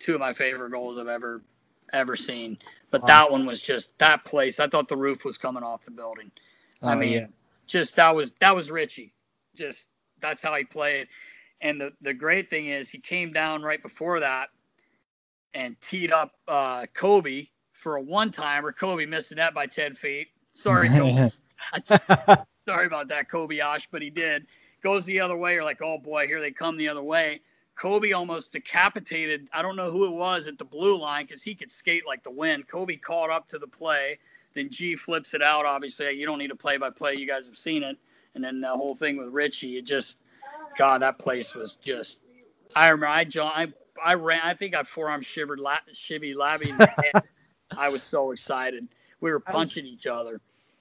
Two 0.00 0.14
of 0.14 0.20
my 0.20 0.32
favorite 0.32 0.70
goals 0.70 0.98
I've 0.98 1.06
ever 1.06 1.42
ever 1.92 2.16
seen. 2.16 2.58
But 2.90 3.02
wow. 3.02 3.06
that 3.06 3.30
one 3.30 3.46
was 3.46 3.60
just 3.60 3.98
that 3.98 4.24
place. 4.24 4.60
I 4.60 4.66
thought 4.66 4.88
the 4.88 4.96
roof 4.96 5.24
was 5.24 5.36
coming 5.36 5.62
off 5.62 5.84
the 5.84 5.90
building. 5.90 6.30
Oh, 6.82 6.88
I 6.88 6.94
mean, 6.94 7.12
yeah 7.12 7.26
just 7.68 7.94
that 7.96 8.14
was 8.16 8.32
that 8.40 8.54
was 8.54 8.70
Richie. 8.72 9.14
Just 9.54 9.88
that's 10.20 10.42
how 10.42 10.54
he 10.56 10.64
played. 10.64 11.06
And 11.60 11.80
the 11.80 11.92
the 12.00 12.14
great 12.14 12.50
thing 12.50 12.66
is 12.66 12.90
he 12.90 12.98
came 12.98 13.32
down 13.32 13.62
right 13.62 13.80
before 13.80 14.18
that 14.18 14.48
and 15.54 15.80
teed 15.80 16.10
up 16.10 16.32
uh, 16.48 16.86
Kobe 16.94 17.46
for 17.72 17.96
a 17.96 18.02
one 18.02 18.32
timer. 18.32 18.72
Kobe 18.72 19.06
missed 19.06 19.28
the 19.28 19.36
net 19.36 19.54
by 19.54 19.66
ten 19.66 19.94
feet. 19.94 20.28
Sorry, 20.54 20.88
Kobe. 20.88 21.30
sorry 22.66 22.86
about 22.86 23.08
that, 23.08 23.28
Kobe 23.30 23.60
Osh, 23.60 23.88
but 23.92 24.02
he 24.02 24.10
did. 24.10 24.46
Goes 24.82 25.04
the 25.04 25.20
other 25.20 25.36
way. 25.36 25.54
You're 25.54 25.64
like, 25.64 25.82
oh 25.82 25.98
boy, 25.98 26.26
here 26.26 26.40
they 26.40 26.50
come 26.50 26.76
the 26.76 26.88
other 26.88 27.02
way. 27.02 27.40
Kobe 27.78 28.12
almost 28.12 28.52
decapitated. 28.52 29.48
I 29.52 29.62
don't 29.62 29.76
know 29.76 29.90
who 29.90 30.04
it 30.04 30.12
was 30.12 30.46
at 30.48 30.58
the 30.58 30.64
blue 30.64 31.00
line 31.00 31.24
because 31.26 31.42
he 31.42 31.54
could 31.54 31.70
skate 31.70 32.06
like 32.06 32.22
the 32.22 32.30
wind. 32.30 32.68
Kobe 32.68 32.96
caught 32.96 33.30
up 33.30 33.48
to 33.48 33.58
the 33.58 33.68
play 33.68 34.18
then 34.58 34.68
G 34.70 34.96
flips 34.96 35.34
it 35.34 35.42
out. 35.42 35.66
Obviously, 35.66 36.10
you 36.12 36.26
don't 36.26 36.38
need 36.38 36.50
a 36.50 36.56
play 36.56 36.76
by 36.76 36.90
play. 36.90 37.14
You 37.14 37.26
guys 37.26 37.46
have 37.46 37.56
seen 37.56 37.82
it. 37.82 37.96
And 38.34 38.42
then 38.42 38.60
the 38.60 38.68
whole 38.68 38.94
thing 38.94 39.16
with 39.16 39.28
Richie, 39.28 39.78
it 39.78 39.86
just, 39.86 40.20
God, 40.76 41.02
that 41.02 41.18
place 41.18 41.54
was 41.54 41.76
just. 41.76 42.22
I 42.76 42.88
remember 42.88 43.06
I 43.06 43.26
I 43.36 43.72
I 44.04 44.14
ran. 44.14 44.40
I 44.42 44.54
think 44.54 44.74
I 44.74 44.82
forearm 44.82 45.22
shivered 45.22 45.58
la, 45.58 45.78
shivy 45.92 46.36
labby. 46.36 46.74
I 47.76 47.88
was 47.88 48.02
so 48.02 48.30
excited. 48.30 48.86
We 49.20 49.30
were 49.30 49.40
punching 49.40 49.86
each 49.86 50.06
other. 50.06 50.40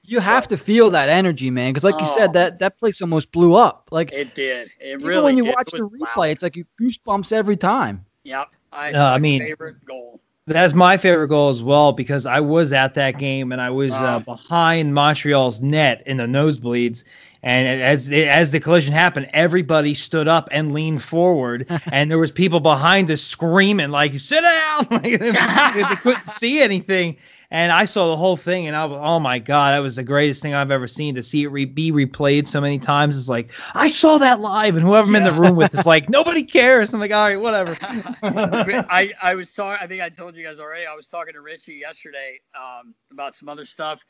You 0.09 0.21
have 0.21 0.43
but, 0.43 0.51
to 0.51 0.57
feel 0.57 0.89
that 0.91 1.09
energy, 1.09 1.51
man, 1.51 1.71
because 1.71 1.83
like 1.83 1.95
oh, 1.95 1.99
you 1.99 2.07
said, 2.07 2.31
that 2.33 2.59
that 2.59 2.79
place 2.79 3.01
almost 3.01 3.31
blew 3.33 3.55
up. 3.55 3.89
Like 3.91 4.13
it 4.13 4.33
did. 4.33 4.69
It 4.79 4.93
even 4.93 5.05
really. 5.05 5.23
when 5.25 5.37
you 5.37 5.43
did. 5.43 5.55
watch 5.55 5.71
the 5.71 5.79
replay, 5.79 6.15
loud. 6.15 6.29
it's 6.29 6.43
like 6.43 6.55
you 6.55 6.65
goosebumps 6.81 7.33
every 7.33 7.57
time. 7.57 8.05
Yep. 8.23 8.47
I, 8.71 8.93
uh, 8.93 9.13
I 9.13 9.17
mean, 9.17 9.41
favorite 9.41 9.83
goal. 9.85 10.21
That's 10.45 10.73
my 10.73 10.95
favorite 10.95 11.27
goal 11.27 11.49
as 11.49 11.61
well 11.61 11.91
because 11.91 12.25
I 12.25 12.39
was 12.39 12.71
at 12.71 12.93
that 12.93 13.19
game 13.19 13.51
and 13.51 13.59
I 13.59 13.69
was 13.69 13.91
uh, 13.91 14.19
behind 14.19 14.93
Montreal's 14.93 15.61
net 15.61 16.03
in 16.05 16.17
the 16.17 16.23
nosebleeds. 16.23 17.03
And 17.43 17.67
as 17.81 18.09
as 18.09 18.51
the 18.51 18.61
collision 18.61 18.93
happened, 18.93 19.29
everybody 19.33 19.93
stood 19.93 20.29
up 20.29 20.47
and 20.51 20.73
leaned 20.73 21.03
forward, 21.03 21.67
and 21.91 22.09
there 22.09 22.17
was 22.17 22.31
people 22.31 22.61
behind 22.61 23.11
us 23.11 23.21
screaming 23.21 23.89
like 23.89 24.17
"Sit 24.17 24.41
down!" 24.41 24.87
like 24.91 25.19
they 25.19 25.95
couldn't 25.97 26.27
see 26.27 26.61
anything. 26.61 27.17
And 27.49 27.71
I 27.71 27.85
saw 27.85 28.09
the 28.09 28.17
whole 28.17 28.35
thing, 28.35 28.67
and 28.67 28.75
I 28.75 28.83
was, 28.83 28.99
oh 29.01 29.21
my 29.21 29.39
god, 29.39 29.73
that 29.73 29.79
was 29.79 29.95
the 29.95 30.03
greatest 30.03 30.41
thing 30.41 30.53
I've 30.53 30.69
ever 30.69 30.87
seen. 30.87 31.15
To 31.15 31.23
see 31.23 31.43
it 31.43 31.47
re- 31.47 31.63
be 31.63 31.93
replayed 31.93 32.45
so 32.45 32.59
many 32.59 32.77
times 32.77 33.15
is 33.15 33.29
like, 33.29 33.51
I 33.73 33.87
saw 33.87 34.17
that 34.17 34.41
live, 34.41 34.75
and 34.75 34.85
whoever 34.85 35.07
I'm 35.07 35.15
in 35.15 35.23
the 35.23 35.31
room 35.31 35.55
with 35.55 35.73
is 35.73 35.85
like, 35.85 36.09
nobody 36.09 36.43
cares. 36.43 36.93
I'm 36.93 36.99
like, 36.99 37.13
all 37.13 37.23
right, 37.23 37.39
whatever. 37.39 37.77
I, 38.21 39.13
I 39.21 39.35
was 39.35 39.53
talking. 39.53 39.79
I 39.81 39.87
think 39.87 40.01
I 40.01 40.09
told 40.09 40.35
you 40.35 40.43
guys 40.43 40.59
already. 40.59 40.85
I 40.85 40.93
was 40.93 41.07
talking 41.07 41.33
to 41.33 41.41
Richie 41.41 41.75
yesterday 41.75 42.41
um, 42.53 42.93
about 43.11 43.33
some 43.33 43.47
other 43.47 43.63
stuff, 43.63 44.03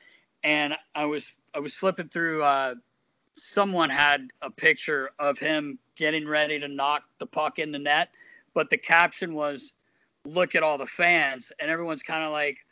and 0.44 0.76
I 0.96 1.06
was 1.06 1.32
I 1.54 1.60
was 1.60 1.76
flipping 1.76 2.10
through. 2.10 2.42
Uh, 2.42 2.76
someone 3.34 3.92
had 3.92 4.32
a 4.42 4.50
picture 4.50 5.12
of 5.20 5.38
him 5.38 5.78
getting 5.96 6.28
ready 6.28 6.60
to 6.60 6.68
knock 6.68 7.04
the 7.20 7.28
puck 7.28 7.60
in 7.60 7.72
the 7.72 7.80
net, 7.80 8.10
but 8.56 8.72
the 8.72 8.78
caption 8.78 9.36
was, 9.36 9.74
"Look 10.26 10.56
at 10.56 10.64
all 10.64 10.80
the 10.80 10.88
fans," 10.88 11.52
and 11.60 11.70
everyone's 11.70 12.02
kind 12.02 12.24
of 12.24 12.32
like, 12.32 12.66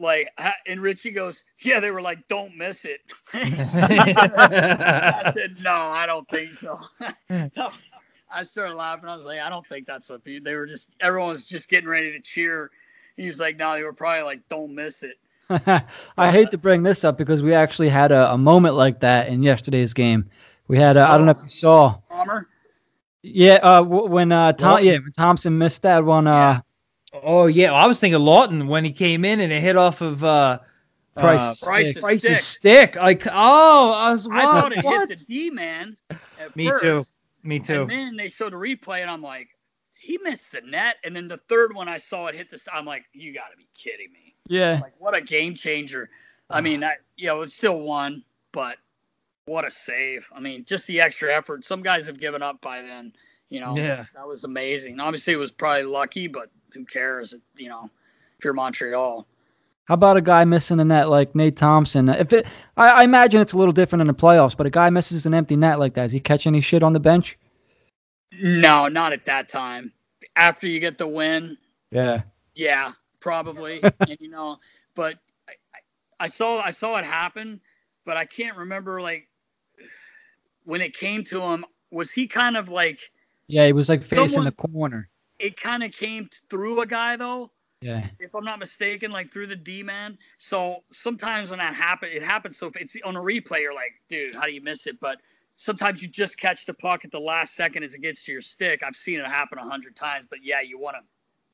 like, 0.00 0.28
and 0.66 0.80
Richie 0.80 1.10
goes, 1.10 1.44
"Yeah, 1.60 1.78
they 1.80 1.90
were 1.90 2.02
like, 2.02 2.26
don't 2.28 2.56
miss 2.56 2.84
it." 2.84 3.00
I 3.34 5.30
said, 5.34 5.58
"No, 5.62 5.74
I 5.74 6.06
don't 6.06 6.28
think 6.28 6.54
so." 6.54 6.78
no. 7.30 7.50
I 8.32 8.44
started 8.44 8.76
laughing. 8.76 9.08
I 9.08 9.16
was 9.16 9.26
like, 9.26 9.40
"I 9.40 9.48
don't 9.48 9.66
think 9.66 9.86
that's 9.86 10.08
what 10.08 10.24
people, 10.24 10.44
they 10.44 10.54
were 10.54 10.66
just. 10.66 10.94
Everyone 11.00 11.30
was 11.30 11.44
just 11.44 11.68
getting 11.68 11.88
ready 11.88 12.12
to 12.12 12.20
cheer." 12.20 12.70
He's 13.16 13.38
like, 13.38 13.56
"No, 13.56 13.74
they 13.74 13.82
were 13.82 13.92
probably 13.92 14.22
like, 14.22 14.48
don't 14.48 14.74
miss 14.74 15.02
it." 15.02 15.18
I 16.16 16.30
hate 16.30 16.50
to 16.52 16.58
bring 16.58 16.82
this 16.84 17.02
up 17.04 17.18
because 17.18 17.42
we 17.42 17.54
actually 17.54 17.88
had 17.88 18.12
a, 18.12 18.32
a 18.32 18.38
moment 18.38 18.76
like 18.76 19.00
that 19.00 19.28
in 19.28 19.42
yesterday's 19.42 19.92
game. 19.92 20.30
We 20.68 20.78
had, 20.78 20.96
uh, 20.96 21.08
I 21.10 21.16
don't 21.16 21.26
know 21.26 21.32
if 21.32 21.42
you 21.42 21.48
saw. 21.48 21.98
Palmer. 22.08 22.48
Yeah, 23.22 23.54
uh, 23.54 23.82
when 23.82 24.30
uh, 24.30 24.52
Tom, 24.52 24.82
yeah, 24.82 24.92
when 24.92 25.12
Thompson 25.12 25.58
missed 25.58 25.82
that 25.82 26.04
one. 26.04 26.28
Uh, 26.28 26.60
Oh 27.12 27.46
yeah, 27.46 27.72
well, 27.72 27.80
I 27.80 27.86
was 27.86 27.98
thinking 27.98 28.20
Lawton 28.20 28.66
when 28.68 28.84
he 28.84 28.92
came 28.92 29.24
in 29.24 29.40
and 29.40 29.52
it 29.52 29.60
hit 29.60 29.76
off 29.76 30.00
of 30.00 30.22
uh, 30.22 30.58
Price, 31.16 31.62
uh, 31.62 31.66
Price's 31.66 31.98
Price's 31.98 32.44
stick. 32.44 32.92
stick. 32.92 32.96
Like, 32.96 33.26
oh, 33.26 33.92
I 33.92 34.12
was 34.12 34.28
I 34.30 34.42
thought 34.42 34.72
it 34.72 34.84
what? 34.84 35.08
hit 35.08 35.18
the 35.18 35.24
D 35.24 35.50
man. 35.50 35.96
Me 36.54 36.68
first, 36.68 36.82
too. 36.82 37.02
Me 37.42 37.58
too. 37.58 37.82
And 37.82 37.90
then 37.90 38.16
they 38.16 38.28
showed 38.28 38.52
a 38.52 38.56
replay, 38.56 39.00
and 39.00 39.10
I'm 39.10 39.22
like, 39.22 39.48
he 39.98 40.18
missed 40.22 40.52
the 40.52 40.60
net. 40.62 40.96
And 41.04 41.14
then 41.14 41.26
the 41.26 41.38
third 41.48 41.74
one, 41.74 41.88
I 41.88 41.98
saw 41.98 42.26
it 42.26 42.34
hit 42.34 42.48
the. 42.48 42.60
I'm 42.72 42.86
like, 42.86 43.04
you 43.12 43.34
got 43.34 43.50
to 43.50 43.56
be 43.56 43.66
kidding 43.74 44.12
me! 44.12 44.34
yeah, 44.48 44.78
Like, 44.80 44.94
what 44.98 45.14
a 45.16 45.20
game 45.20 45.54
changer. 45.54 46.10
I 46.48 46.60
mean, 46.60 46.82
I, 46.82 46.94
you 47.16 47.26
know, 47.26 47.42
it's 47.42 47.54
still 47.54 47.80
one, 47.80 48.24
but 48.50 48.76
what 49.44 49.64
a 49.64 49.70
save! 49.70 50.28
I 50.34 50.40
mean, 50.40 50.64
just 50.64 50.86
the 50.86 51.00
extra 51.00 51.34
effort. 51.34 51.64
Some 51.64 51.82
guys 51.82 52.06
have 52.06 52.18
given 52.18 52.42
up 52.42 52.60
by 52.60 52.82
then. 52.82 53.12
You 53.50 53.60
know, 53.60 53.74
Yeah. 53.76 54.04
that 54.14 54.26
was 54.26 54.44
amazing. 54.44 55.00
Obviously, 55.00 55.32
it 55.32 55.36
was 55.36 55.50
probably 55.50 55.84
lucky, 55.84 56.28
but 56.28 56.50
who 56.74 56.84
cares? 56.84 57.34
You 57.56 57.68
know, 57.68 57.90
if 58.38 58.44
you're 58.44 58.52
Montreal. 58.54 59.26
How 59.86 59.94
about 59.94 60.16
a 60.16 60.20
guy 60.20 60.44
missing 60.44 60.78
a 60.78 60.84
net 60.84 61.08
like 61.08 61.34
Nate 61.34 61.56
Thompson? 61.56 62.08
If 62.08 62.32
it, 62.32 62.46
I, 62.76 62.90
I 62.90 63.02
imagine 63.02 63.40
it's 63.40 63.54
a 63.54 63.58
little 63.58 63.72
different 63.72 64.00
in 64.02 64.06
the 64.06 64.14
playoffs, 64.14 64.56
but 64.56 64.64
a 64.66 64.70
guy 64.70 64.88
misses 64.88 65.26
an 65.26 65.34
empty 65.34 65.56
net 65.56 65.80
like 65.80 65.94
that, 65.94 66.02
does 66.02 66.12
he 66.12 66.20
catch 66.20 66.46
any 66.46 66.60
shit 66.60 66.84
on 66.84 66.92
the 66.92 67.00
bench? 67.00 67.36
No, 68.40 68.86
not 68.86 69.12
at 69.12 69.24
that 69.24 69.48
time. 69.48 69.92
After 70.36 70.68
you 70.68 70.78
get 70.78 70.96
the 70.96 71.08
win, 71.08 71.58
Yeah, 71.90 72.22
Yeah, 72.54 72.92
probably. 73.18 73.80
and 74.00 74.16
you 74.20 74.28
know, 74.30 74.58
but 74.94 75.16
I, 75.48 75.52
I- 75.74 76.24
I 76.24 76.26
saw 76.28 76.60
I 76.60 76.70
saw 76.70 76.98
it 76.98 77.04
happen, 77.06 77.60
but 78.04 78.16
I 78.18 78.26
can't 78.26 78.56
remember 78.58 79.00
like 79.00 79.26
when 80.64 80.80
it 80.82 80.94
came 80.94 81.24
to 81.24 81.40
him. 81.40 81.64
Was 81.90 82.10
he 82.12 82.26
kind 82.28 82.56
of 82.56 82.68
like 82.68 83.00
yeah, 83.48 83.66
he 83.66 83.72
was 83.72 83.88
like 83.88 84.04
facing 84.04 84.28
Someone- 84.28 84.44
the 84.44 84.52
corner. 84.52 85.08
It? 85.40 85.56
Kind 85.60 85.82
of 85.82 85.92
came 85.92 86.28
through 86.48 86.80
a 86.82 86.86
guy 86.86 87.16
though, 87.16 87.50
Yeah, 87.80 88.06
if 88.18 88.34
I'm 88.34 88.44
not 88.44 88.58
mistaken, 88.58 89.10
like 89.10 89.30
through 89.30 89.46
the 89.46 89.56
D 89.56 89.82
man. 89.82 90.18
So 90.38 90.84
sometimes 90.90 91.50
when 91.50 91.58
that 91.58 91.74
happens, 91.74 92.14
it 92.14 92.22
happens. 92.22 92.58
So 92.58 92.66
if 92.66 92.76
it's 92.76 92.96
on 93.04 93.16
a 93.16 93.20
replay, 93.20 93.60
you're 93.60 93.74
like, 93.74 94.00
dude, 94.08 94.34
how 94.34 94.44
do 94.46 94.52
you 94.52 94.60
miss 94.60 94.86
it? 94.86 94.98
But 95.00 95.18
sometimes 95.56 96.02
you 96.02 96.08
just 96.08 96.38
catch 96.38 96.66
the 96.66 96.74
puck 96.74 97.04
at 97.04 97.10
the 97.10 97.20
last 97.20 97.54
second 97.54 97.82
as 97.82 97.94
it 97.94 98.00
gets 98.02 98.24
to 98.24 98.32
your 98.32 98.40
stick. 98.42 98.82
I've 98.82 98.96
seen 98.96 99.20
it 99.20 99.26
happen 99.26 99.58
a 99.58 99.68
hundred 99.68 99.96
times, 99.96 100.26
but 100.28 100.40
yeah, 100.42 100.60
you 100.60 100.78
want 100.78 100.96
to 100.96 101.02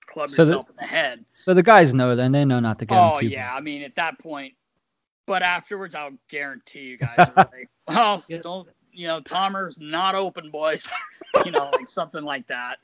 club 0.06 0.30
So 0.30 0.44
the- 0.44 0.52
yourself 0.52 0.70
in 0.70 0.76
the 0.76 0.84
head. 0.84 1.24
so 1.34 1.52
the 1.54 1.62
guys 1.62 1.92
know 1.94 2.14
then 2.14 2.32
they 2.32 2.44
know 2.44 2.60
not 2.60 2.78
to 2.78 2.84
get 2.86 2.96
Oh 2.96 3.18
yeah, 3.20 3.52
I 3.54 3.60
mean 3.60 3.82
at 3.82 3.96
that 3.96 4.18
point, 4.20 4.54
but 5.26 5.42
afterwards, 5.42 5.94
I'll 5.96 6.16
guarantee 6.28 6.82
you 6.82 6.96
guys 6.98 7.18
are 7.18 7.34
like, 7.52 7.68
well, 7.88 8.24
Yes. 8.28 8.42
don't 8.42 8.68
you 8.92 9.06
know, 9.08 9.20
Tomer's 9.20 9.78
not 9.78 10.14
open, 10.14 10.50
boys. 10.50 10.88
you 11.44 11.50
know, 11.50 11.70
like 11.74 11.86
something 11.88 12.24
like 12.24 12.46
that. 12.46 12.78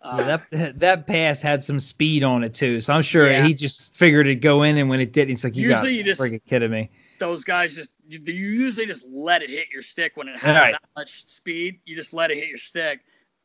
Uh, 0.00 0.16
Yeah, 0.18 0.38
that 0.52 0.78
that 0.80 1.06
pass 1.06 1.42
had 1.42 1.62
some 1.62 1.80
speed 1.80 2.22
on 2.22 2.44
it 2.44 2.54
too, 2.54 2.80
so 2.80 2.92
I'm 2.94 3.02
sure 3.02 3.30
Yeah. 3.30 3.44
he 3.46 3.52
just 3.54 3.94
figured 3.96 4.26
it'd 4.26 4.40
go 4.42 4.62
in, 4.62 4.76
and 4.78 4.88
when 4.88 5.00
it 5.00 5.12
did, 5.12 5.28
he's 5.28 5.42
like, 5.44 5.56
"You 5.56 5.68
got 5.70 5.90
you 5.92 6.02
just- 6.04 6.20
freaking 6.20 6.40
kidding 6.48 6.70
me." 6.70 6.90
those 7.18 7.42
guys 7.42 7.74
just 7.74 7.90
you, 8.06 8.20
you 8.24 8.32
usually 8.32 8.86
just 8.86 9.04
let 9.08 9.42
it 9.42 9.50
hit 9.50 9.66
your 9.72 9.82
stick 9.82 10.16
when 10.16 10.28
it 10.28 10.36
has 10.38 10.54
Right. 10.54 10.70
that 10.72 10.82
much 10.96 11.26
speed. 11.26 11.80
You 11.84 11.96
just 11.96 12.14
let 12.14 12.30
it 12.30 12.36
hit 12.36 12.48
your 12.48 12.58
stick. 12.58 13.00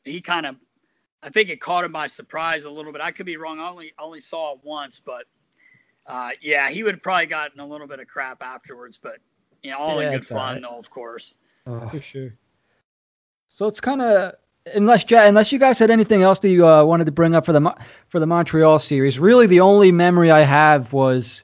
He 0.06 0.22
kind 0.22 0.45
of, 0.45 0.58
I 1.24 1.30
think 1.30 1.49
it 1.49 1.60
caught 1.60 1.84
him 1.84 1.91
by 1.91 2.06
surprise 2.06 2.66
a 2.66 2.70
little 2.70 2.91
bit. 2.91 3.01
I 3.01 3.10
could 3.10 3.26
be 3.26 3.36
wrong. 3.36 3.60
I 3.60 3.68
only 3.68 3.91
only 3.97 4.20
saw 4.20 4.54
it 4.54 4.60
once, 4.62 4.99
but 4.99 5.26
uh, 6.06 6.30
yeah, 6.39 6.70
he 6.70 6.84
would 6.84 6.93
have 6.93 7.01
probably 7.01 7.26
gotten 7.26 7.60
a 7.62 7.66
little 7.66 7.88
bit 7.88 7.99
of 7.99 8.06
crap 8.08 8.43
afterwards. 8.43 8.95
But 9.01 9.18
you 9.64 9.72
know, 9.72 9.80
all 9.80 9.99
Yeah, 9.99 10.10
in 10.12 10.14
good 10.20 10.28
fun 10.28 10.38
right. 10.54 10.62
though, 10.62 10.78
of 10.78 10.91
course. 10.91 11.34
for 11.66 11.99
sure. 11.99 12.36
So 13.47 13.66
it's 13.66 13.80
kind 13.80 14.04
of 14.04 14.36
unless 14.74 15.09
Ja- 15.09 15.26
unless 15.26 15.51
you 15.51 15.59
guys 15.59 15.80
had 15.80 15.91
anything 15.91 16.22
else 16.24 16.39
that 16.39 16.49
you 16.49 16.68
uh, 16.68 16.84
wanted 16.84 17.05
to 17.05 17.11
bring 17.11 17.36
up 17.36 17.45
for 17.45 17.53
the 17.53 17.76
for 18.09 18.20
the 18.20 18.28
Montreal 18.28 18.80
series. 18.80 19.20
Really, 19.20 19.47
the 19.47 19.59
only 19.59 19.91
memory 19.91 20.32
I 20.32 20.41
have 20.41 20.93
was, 20.93 21.43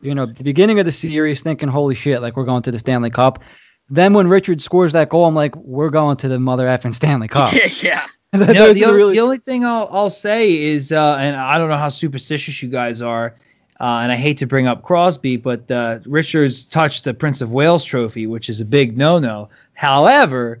you 0.00 0.14
know, 0.14 0.26
the 0.26 0.44
beginning 0.44 0.78
of 0.78 0.86
the 0.86 0.92
series, 0.92 1.42
thinking, 1.42 1.68
"Holy 1.68 1.94
shit!" 1.94 2.22
Like 2.22 2.36
we're 2.36 2.44
going 2.44 2.62
to 2.62 2.70
the 2.70 2.78
Stanley 2.78 3.10
Cup. 3.10 3.42
Then 3.90 4.14
when 4.14 4.28
Richard 4.28 4.62
scores 4.62 4.92
that 4.92 5.08
goal, 5.08 5.26
I'm 5.26 5.34
like, 5.34 5.54
"We're 5.56 5.90
going 5.90 6.16
to 6.18 6.28
the 6.28 6.38
mother 6.38 6.66
effing 6.66 6.94
Stanley 6.94 7.28
Cup." 7.28 7.52
yeah, 7.54 7.68
yeah. 7.82 8.06
No, 8.34 8.46
Those 8.46 8.76
the, 8.76 8.86
only, 8.86 8.96
really- 8.96 9.12
the 9.16 9.20
only 9.20 9.36
thing 9.38 9.62
I'll, 9.62 9.90
I'll 9.92 10.08
say 10.08 10.58
is, 10.58 10.90
uh, 10.90 11.16
and 11.20 11.36
I 11.36 11.58
don't 11.58 11.68
know 11.68 11.76
how 11.76 11.90
superstitious 11.90 12.62
you 12.62 12.70
guys 12.70 13.02
are, 13.02 13.34
uh, 13.78 14.00
and 14.02 14.10
I 14.10 14.16
hate 14.16 14.38
to 14.38 14.46
bring 14.46 14.66
up 14.66 14.80
Crosby, 14.82 15.36
but 15.36 15.70
uh, 15.70 15.98
Richards 16.06 16.64
touched 16.64 17.04
the 17.04 17.12
Prince 17.12 17.42
of 17.42 17.50
Wales 17.50 17.84
trophy, 17.84 18.26
which 18.26 18.48
is 18.48 18.58
a 18.58 18.64
big 18.64 18.96
no-no. 18.96 19.50
However, 19.74 20.60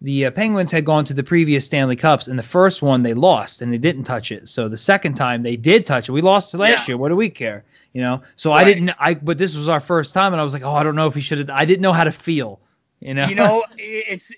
the 0.00 0.26
uh, 0.26 0.30
Penguins 0.30 0.70
had 0.70 0.84
gone 0.84 1.04
to 1.06 1.14
the 1.14 1.22
previous 1.22 1.64
Stanley 1.64 1.96
Cups, 1.96 2.28
and 2.28 2.38
the 2.38 2.42
first 2.42 2.82
one 2.82 3.02
they 3.02 3.14
lost, 3.14 3.62
and 3.62 3.72
they 3.72 3.78
didn't 3.78 4.04
touch 4.04 4.30
it. 4.30 4.48
So 4.48 4.68
the 4.68 4.76
second 4.76 5.14
time 5.14 5.42
they 5.42 5.56
did 5.56 5.86
touch 5.86 6.08
it. 6.08 6.12
We 6.12 6.20
lost 6.20 6.52
it 6.54 6.58
last 6.58 6.86
Yeah. 6.88 6.92
year. 6.92 6.98
What 6.98 7.08
do 7.08 7.16
we 7.16 7.30
care? 7.30 7.64
You 7.92 8.02
know. 8.02 8.22
So 8.36 8.52
I 8.52 8.64
didn't. 8.64 8.90
I 8.98 9.14
but 9.14 9.38
this 9.38 9.54
was 9.54 9.68
our 9.68 9.80
first 9.80 10.12
time, 10.14 10.32
and 10.32 10.40
I 10.40 10.44
was 10.44 10.52
like, 10.52 10.62
oh, 10.62 10.74
I 10.74 10.82
don't 10.82 10.96
know 10.96 11.06
if 11.06 11.14
he 11.14 11.20
should 11.20 11.38
have. 11.38 11.50
I 11.50 11.64
didn't 11.64 11.82
know 11.82 11.92
how 11.92 12.04
to 12.04 12.12
feel. 12.12 12.60
You 13.00 13.14
know. 13.14 13.26
you 13.26 13.34
know, 13.34 13.64
it's 13.78 14.32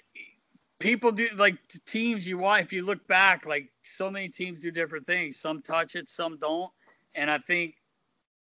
people 0.78 1.10
do 1.12 1.28
like 1.36 1.56
teams 1.86 2.26
you 2.26 2.38
watch. 2.38 2.62
If 2.62 2.72
you 2.72 2.84
look 2.84 3.06
back, 3.08 3.46
like 3.46 3.70
so 3.82 4.10
many 4.10 4.28
teams 4.28 4.60
do 4.60 4.70
different 4.70 5.06
things. 5.06 5.38
Some 5.38 5.62
touch 5.62 5.96
it, 5.96 6.08
some 6.08 6.38
don't. 6.38 6.70
And 7.14 7.30
I 7.30 7.38
think 7.38 7.74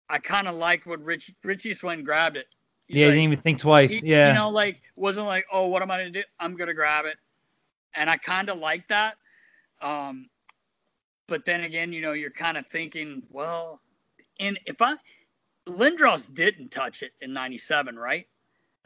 I 0.09 0.17
kind 0.19 0.47
of 0.47 0.55
like 0.55 0.85
what 0.85 1.01
Rich 1.01 1.31
Richie 1.43 1.73
Swen 1.73 2.03
grabbed 2.03 2.37
it. 2.37 2.47
Yeah, 2.87 3.07
like- 3.07 3.13
didn't 3.13 3.23
even 3.23 3.41
think 3.41 3.59
twice. 3.59 3.91
he- 3.91 4.07
yeah. 4.07 4.29
you 4.29 4.33
know, 4.33 4.49
like 4.49 4.81
wasn't 4.95 5.27
like, 5.27 5.45
oh, 5.51 5.67
what 5.67 5.81
am 5.81 5.91
I 5.91 5.97
gonna 5.97 6.09
do? 6.11 6.23
I'm 6.39 6.55
gonna 6.55 6.73
grab 6.73 7.05
it, 7.05 7.17
and 7.95 8.09
I 8.09 8.17
kind 8.17 8.49
of 8.49 8.57
like 8.57 8.87
that. 8.89 9.17
Um, 9.81 10.29
but 11.27 11.45
then 11.45 11.63
again, 11.63 11.91
you 11.91 12.01
know, 12.01 12.13
you're 12.13 12.29
kind 12.29 12.57
of 12.57 12.67
thinking, 12.67 13.23
well, 13.31 13.81
and 14.39 14.59
if 14.65 14.81
I 14.81 14.95
Lindros 15.67 16.31
didn't 16.33 16.69
touch 16.69 17.01
it 17.01 17.13
in 17.21 17.33
'97, 17.33 17.97
right? 17.97 18.27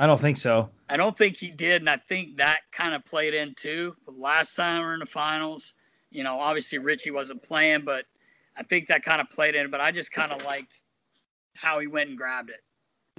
I 0.02 0.08
don't 0.08 0.22
think 0.22 0.38
so. 0.38 0.70
I 0.89 0.95
don't 0.95 1.18
think 1.18 1.36
he 1.36 1.52
did, 1.52 1.82
and 1.82 1.89
I 1.89 1.97
think 1.97 2.38
that 2.38 2.62
kind 2.72 2.93
of 2.93 3.04
played 3.04 3.34
in 3.34 3.54
too. 3.56 3.97
But 4.06 4.16
last 4.16 4.56
time 4.56 4.80
we 4.80 4.86
were 4.86 4.93
in 4.93 5.02
the 5.02 5.06
finals, 5.06 5.74
you 6.10 6.24
know, 6.24 6.39
obviously 6.39 6.78
Richie 6.78 7.12
wasn't 7.12 7.43
playing, 7.43 7.82
but 7.82 8.06
I 8.56 8.64
think 8.64 8.88
that 8.88 9.04
kind 9.04 9.20
of 9.20 9.30
played 9.30 9.56
in. 9.56 9.70
But 9.70 9.82
I 9.82 9.91
just 9.91 10.14
kind 10.14 10.32
of 10.32 10.43
liked 10.45 10.84
how 11.56 11.80
he 11.80 11.88
went 11.88 12.10
and 12.10 12.18
grabbed 12.18 12.50
it. 12.50 12.62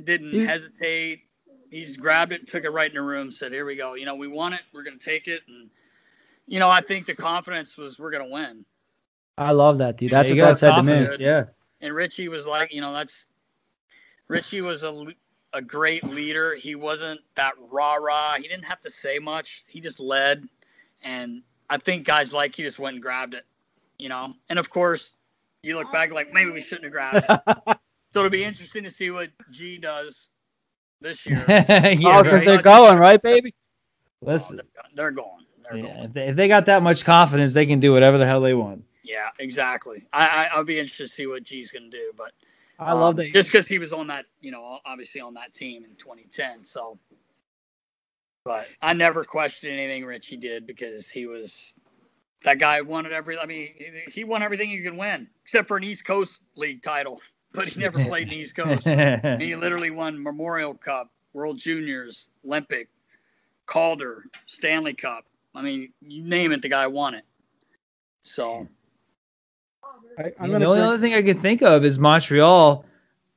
Didn't 0.03 0.31
He's- 0.33 0.49
hesitate. 0.49 1.23
He's 1.71 1.97
grabbed 1.97 2.33
it, 2.33 2.49
took 2.49 2.65
it 2.65 2.71
right 2.71 2.89
in 2.91 2.97
the 2.97 3.03
room, 3.03 3.31
said, 3.31 3.53
"Here 3.53 3.65
we 3.65 3.77
go. 3.77 3.95
You 3.95 4.05
know, 4.05 4.17
we 4.17 4.27
won 4.27 4.53
it. 4.53 4.63
We're 4.73 4.83
gonna 4.83 4.97
take 4.99 5.29
it." 5.29 5.43
And 5.47 5.71
you 6.47 6.59
know, 6.59 6.69
I 6.69 6.81
think 6.81 7.07
the 7.07 7.15
confidence 7.15 7.77
was 7.79 7.99
we're 7.99 8.11
gonna 8.11 8.29
win. 8.29 8.65
I 9.39 9.53
love 9.53 9.79
that, 9.79 9.97
dude. 9.97 10.11
That's 10.11 10.29
Yeah, 10.29 10.33
what 10.33 10.37
you 10.37 10.43
got 10.43 10.49
God 10.49 10.59
said 10.59 10.77
to 10.77 10.83
me. 10.83 11.25
Yeah. 11.25 11.45
And 11.81 11.95
Richie 11.95 12.29
was 12.29 12.47
like, 12.47 12.75
you 12.75 12.81
know, 12.81 12.93
that's 12.93 13.29
Richie 14.29 14.61
was 14.63 14.83
a 14.83 15.07
a 15.53 15.63
great 15.63 16.05
leader. 16.05 16.55
He 16.55 16.75
wasn't 16.75 17.21
that 17.37 17.55
rah 17.71 17.95
rah. 17.95 18.35
He 18.37 18.43
didn't 18.49 18.65
have 18.65 18.81
to 18.83 18.91
say 18.91 19.19
much. 19.19 19.65
He 19.69 19.81
just 19.81 20.01
led, 20.01 20.49
and 21.03 21.43
I 21.69 21.77
think 21.77 22.05
guys 22.07 22.33
like 22.33 22.55
he 22.55 22.63
just 22.63 22.79
went 22.81 22.95
and 22.95 23.03
grabbed 23.03 23.35
it, 23.35 23.45
you 23.99 24.09
know. 24.09 24.35
And 24.49 24.59
of 24.59 24.71
course, 24.71 25.13
you 25.63 25.77
look 25.77 25.91
back 25.93 26.13
like 26.13 26.33
maybe 26.33 26.51
we 26.51 26.61
shouldn't 26.61 26.85
have 26.85 26.93
grabbed 26.93 27.27
it. 27.69 27.77
so 28.13 28.21
it'll 28.21 28.31
be 28.31 28.45
interesting 28.45 28.85
to 28.85 28.91
see 28.91 29.11
what 29.11 29.31
G 29.51 29.79
does 29.79 30.31
this 31.01 31.27
year. 31.27 31.45
yeah, 31.49 31.95
oh, 32.05 32.23
because 32.23 32.33
right. 32.41 32.45
they're 32.45 32.63
going 32.63 32.99
right, 32.99 33.21
baby. 33.23 33.55
Let's, 34.23 34.51
Oh, 34.51 34.57
they're, 34.57 34.65
they're 34.95 35.11
going. 35.11 35.47
They're 35.63 35.77
yeah, 35.79 35.83
going. 35.95 36.05
if, 36.05 36.13
they, 36.13 36.27
if 36.29 36.37
they 36.37 36.49
got 36.49 36.67
that 36.67 36.83
much 36.83 37.05
confidence, 37.05 37.53
they 37.55 37.67
can 37.67 37.81
do 37.81 37.93
whatever 37.93 38.19
the 38.19 38.27
hell 38.27 38.41
they 38.41 38.55
want. 38.55 38.85
Yeah, 39.03 39.29
exactly. 39.39 40.07
I, 40.13 40.27
I 40.27 40.49
I'll 40.53 40.65
be 40.65 40.79
interested 40.79 41.05
to 41.05 41.09
see 41.09 41.27
what 41.27 41.43
G's 41.43 41.71
gonna 41.71 41.89
do, 41.89 42.13
but 42.17 42.33
I 42.79 42.93
love 42.93 43.11
Um, 43.11 43.17
that. 43.17 43.33
Just 43.33 43.49
because 43.51 43.67
he 43.67 43.79
was 43.79 43.93
on 43.93 44.07
that, 44.09 44.27
you 44.41 44.51
know, 44.51 44.79
obviously 44.85 45.21
on 45.21 45.35
that 45.35 45.53
team 45.53 45.85
in 45.85 45.95
2010. 45.97 46.65
So, 46.65 46.99
but 48.45 48.69
I 48.83 48.93
never 48.93 49.25
questioned 49.25 49.73
anything 49.73 50.05
Richie 50.05 50.37
did 50.37 50.67
because 50.67 51.11
he 51.11 51.27
was 51.27 51.73
that 52.43 52.59
guy 52.59 52.81
wanted 52.83 53.13
every. 53.13 53.39
I 53.39 53.47
mean, 53.47 53.71
he 54.09 54.25
won 54.25 54.43
everything 54.43 54.71
you 54.71 54.83
could 54.83 54.97
win 54.97 55.29
except 55.45 55.67
for 55.69 55.77
an 55.77 55.85
East 55.85 56.05
Coast 56.05 56.43
League 56.57 56.83
title, 56.83 57.21
but 57.53 57.67
he 57.69 57.81
never 57.81 58.03
played 58.05 58.25
in 58.25 58.29
the 58.31 58.37
East 58.37 58.55
Coast. 58.57 58.87
He 58.87 59.57
literally 59.57 59.91
won 59.91 60.23
Memorial 60.23 60.75
Cup, 60.75 61.11
World 61.33 61.59
Juniors, 61.59 62.31
Olympic, 62.45 62.89
Calder, 63.67 64.25
Stanley 64.47 64.95
Cup. 64.95 65.25
I 65.55 65.63
mean, 65.63 65.93
you 66.01 66.23
name 66.23 66.53
it, 66.53 66.63
the 66.63 66.69
guy 66.69 66.87
won 66.87 67.15
it. 67.15 67.25
So 68.21 68.69
I, 70.19 70.33
I'm 70.39 70.49
the 70.51 70.59
gonna 70.59 70.65
only 70.67 70.79
bring- 70.81 70.89
other 70.89 70.99
thing 70.99 71.15
I 71.15 71.23
can 71.23 71.39
think 71.39 71.63
of 71.63 71.85
is 71.85 71.99
Montreal. 71.99 72.85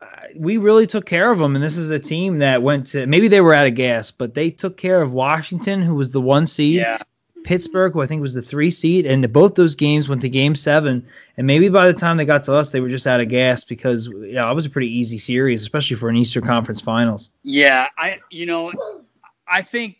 Uh, 0.02 0.06
we 0.36 0.58
really 0.58 0.86
took 0.86 1.06
care 1.06 1.32
of 1.32 1.40
them, 1.40 1.56
and 1.56 1.64
this 1.64 1.78
is 1.78 1.90
a 1.90 2.00
team 2.00 2.40
that 2.40 2.62
went 2.62 2.88
to 2.88 3.06
maybe 3.08 3.28
they 3.28 3.42
were 3.42 3.54
out 3.54 3.66
of 3.66 3.76
gas, 3.76 4.12
but 4.12 4.34
they 4.34 4.50
took 4.52 4.76
care 4.78 5.02
of 5.02 5.14
Washington, 5.14 5.82
who 5.82 5.96
was 5.96 6.12
the 6.12 6.20
one 6.22 6.46
seed, 6.46 6.76
yeah, 6.78 7.02
Pittsburgh, 7.44 7.94
who 7.94 8.02
I 8.02 8.08
think 8.08 8.22
was 8.22 8.34
the 8.34 8.42
three 8.42 8.72
seed, 8.72 9.06
and 9.06 9.32
both 9.32 9.56
those 9.56 9.76
games 9.76 10.10
went 10.10 10.22
to 10.22 10.30
Game 10.30 10.56
Seven. 10.56 11.06
And 11.38 11.48
maybe 11.48 11.70
by 11.70 11.88
the 11.88 11.94
time 11.94 12.18
they 12.18 12.26
got 12.26 12.44
to 12.46 12.56
us, 12.56 12.72
they 12.72 12.80
were 12.80 12.90
just 12.90 13.08
out 13.08 13.20
of 13.22 13.30
gas 13.30 13.64
because 13.64 14.10
yeah, 14.22 14.50
it 14.50 14.54
was 14.54 14.66
a 14.66 14.70
pretty 14.70 14.88
easy 14.94 15.18
series, 15.18 15.62
especially 15.62 15.96
for 15.96 16.10
an 16.10 16.16
Eastern 16.16 16.46
Conference 16.46 16.82
Finals. 16.82 17.32
yeah. 17.44 17.88
I 17.98 18.20
you 18.30 18.46
know, 18.46 18.72
I 19.48 19.62
think 19.62 19.98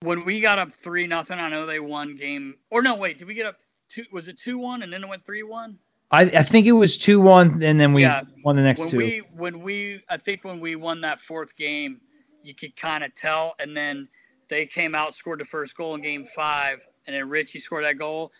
when 0.00 0.24
we 0.24 0.40
got 0.40 0.58
up 0.58 0.72
three 0.72 1.06
nothing, 1.06 1.38
I 1.38 1.48
know 1.48 1.66
they 1.66 1.80
won 1.80 2.16
game. 2.16 2.54
Or 2.70 2.82
no, 2.82 2.96
wait, 2.96 3.18
did 3.18 3.28
we 3.28 3.34
get 3.34 3.46
up 3.46 3.56
two? 3.88 4.04
Was 4.12 4.28
it 4.28 4.38
two 4.38 4.58
one 4.58 4.82
and 4.82 4.92
then 4.92 5.02
it 5.04 5.08
went 5.08 5.24
three 5.24 5.42
one? 5.42 5.78
I, 6.10 6.22
I 6.24 6.42
think 6.42 6.66
it 6.66 6.72
was 6.72 6.98
two 6.98 7.20
one, 7.20 7.62
and 7.62 7.80
then 7.80 7.92
we 7.94 8.02
Yeah. 8.02 8.22
won 8.44 8.56
the 8.56 8.62
next 8.62 8.80
When 8.80 8.90
two. 8.90 8.96
we 8.98 9.18
when 9.34 9.60
we 9.60 10.02
I 10.10 10.16
think 10.16 10.44
when 10.44 10.60
we 10.60 10.76
won 10.76 11.00
that 11.02 11.20
fourth 11.20 11.56
game, 11.56 12.00
you 12.42 12.54
could 12.54 12.76
kind 12.76 13.02
of 13.04 13.14
tell, 13.14 13.54
and 13.58 13.76
then 13.76 14.08
they 14.52 14.66
came 14.66 14.94
out 14.94 15.14
scored 15.14 15.40
the 15.40 15.46
first 15.46 15.74
goal 15.78 15.94
in 15.94 16.02
game 16.02 16.26
five, 16.26 16.80
and 17.06 17.16
then 17.16 17.26
Richie 17.26 17.58
scored 17.58 17.86
that 17.86 17.96
goal. 17.96 18.32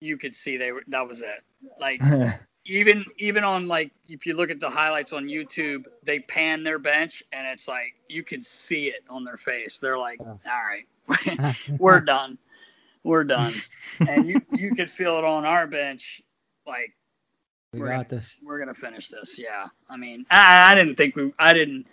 You 0.00 0.16
could 0.16 0.34
see 0.34 0.56
they 0.56 0.72
were 0.72 0.82
that 0.88 1.06
was 1.06 1.22
it. 1.22 1.42
Like 1.78 2.02
even 2.66 3.04
even 3.18 3.44
on 3.44 3.68
like 3.68 3.92
if 4.08 4.26
you 4.26 4.34
look 4.36 4.50
at 4.50 4.58
the 4.58 4.68
highlights 4.68 5.12
on 5.12 5.26
YouTube, 5.26 5.84
they 6.02 6.18
pan 6.18 6.64
their 6.64 6.80
bench 6.80 7.22
and 7.32 7.46
it's 7.46 7.68
like 7.68 7.94
you 8.08 8.24
can 8.24 8.42
see 8.42 8.88
it 8.88 9.04
on 9.08 9.22
their 9.22 9.36
face. 9.36 9.78
They're 9.78 9.98
like, 9.98 10.18
"All 10.18 10.36
right, 10.44 11.56
we're 11.78 12.00
done, 12.12 12.38
we're 13.04 13.22
done," 13.22 13.54
and 14.00 14.28
you 14.28 14.42
you 14.52 14.72
could 14.74 14.90
feel 14.90 15.16
it 15.16 15.24
on 15.24 15.44
our 15.44 15.68
bench, 15.68 16.22
like 16.66 16.92
we 17.72 17.78
we're 17.78 17.88
got 17.88 18.08
this. 18.08 18.36
we're 18.42 18.58
gonna 18.58 18.74
finish 18.74 19.10
this. 19.10 19.38
Yeah, 19.38 19.66
I 19.88 19.96
mean, 19.96 20.26
I, 20.28 20.72
I 20.72 20.74
didn't 20.74 20.96
think 20.96 21.14
we, 21.14 21.32
I 21.38 21.52
didn't. 21.52 21.86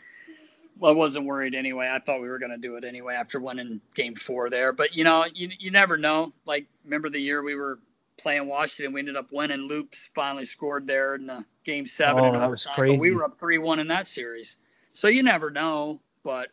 I 0.82 0.92
wasn't 0.92 1.26
worried 1.26 1.56
anyway. 1.56 1.90
I 1.92 2.00
thought 2.00 2.22
we 2.22 2.30
were 2.30 2.40
gonna 2.40 2.58
do 2.58 2.76
it 2.76 2.84
anyway 2.84 3.16
after 3.16 3.40
winning 3.40 3.82
Game 3.96 4.16
Four 4.16 4.50
there. 4.50 4.74
But 4.74 4.96
you 4.96 5.04
know, 5.04 5.26
you 5.34 5.50
you 5.60 5.72
never 5.72 5.98
know. 5.98 6.34
Like, 6.46 6.68
remember 6.84 7.10
the 7.10 7.20
year 7.20 7.44
we 7.44 7.56
were 7.56 7.80
playing 8.18 8.48
Washington, 8.48 8.94
we 8.94 9.02
ended 9.02 9.16
up 9.16 9.32
winning. 9.32 9.62
Loops 9.62 10.10
finally 10.14 10.46
scored 10.46 10.88
there 10.88 11.16
in 11.16 11.28
the 11.28 11.46
Game 11.64 11.86
Seven. 11.86 12.24
Oh, 12.24 12.32
that 12.32 12.50
was 12.50 12.66
overtime, 12.66 12.98
But 12.98 13.00
we 13.00 13.12
were 13.12 13.24
up 13.24 13.40
three 13.40 13.58
one 13.58 13.80
in 13.80 13.88
that 13.88 14.08
series, 14.08 14.58
so 14.94 15.08
you 15.08 15.24
never 15.24 15.50
know. 15.50 16.02
But 16.24 16.50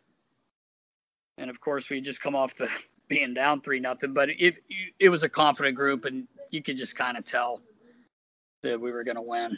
and 1.37 1.49
of 1.49 1.59
course, 1.59 1.89
we 1.89 2.01
just 2.01 2.21
come 2.21 2.35
off 2.35 2.55
the 2.55 2.69
being 3.07 3.33
down 3.33 3.61
three 3.61 3.79
nothing. 3.79 4.13
But 4.13 4.29
it 4.29 4.55
it 4.99 5.09
was 5.09 5.23
a 5.23 5.29
confident 5.29 5.75
group, 5.75 6.05
and 6.05 6.27
you 6.51 6.61
could 6.61 6.77
just 6.77 6.95
kind 6.95 7.17
of 7.17 7.25
tell 7.25 7.61
that 8.63 8.79
we 8.79 8.91
were 8.91 9.03
gonna 9.03 9.21
win. 9.21 9.57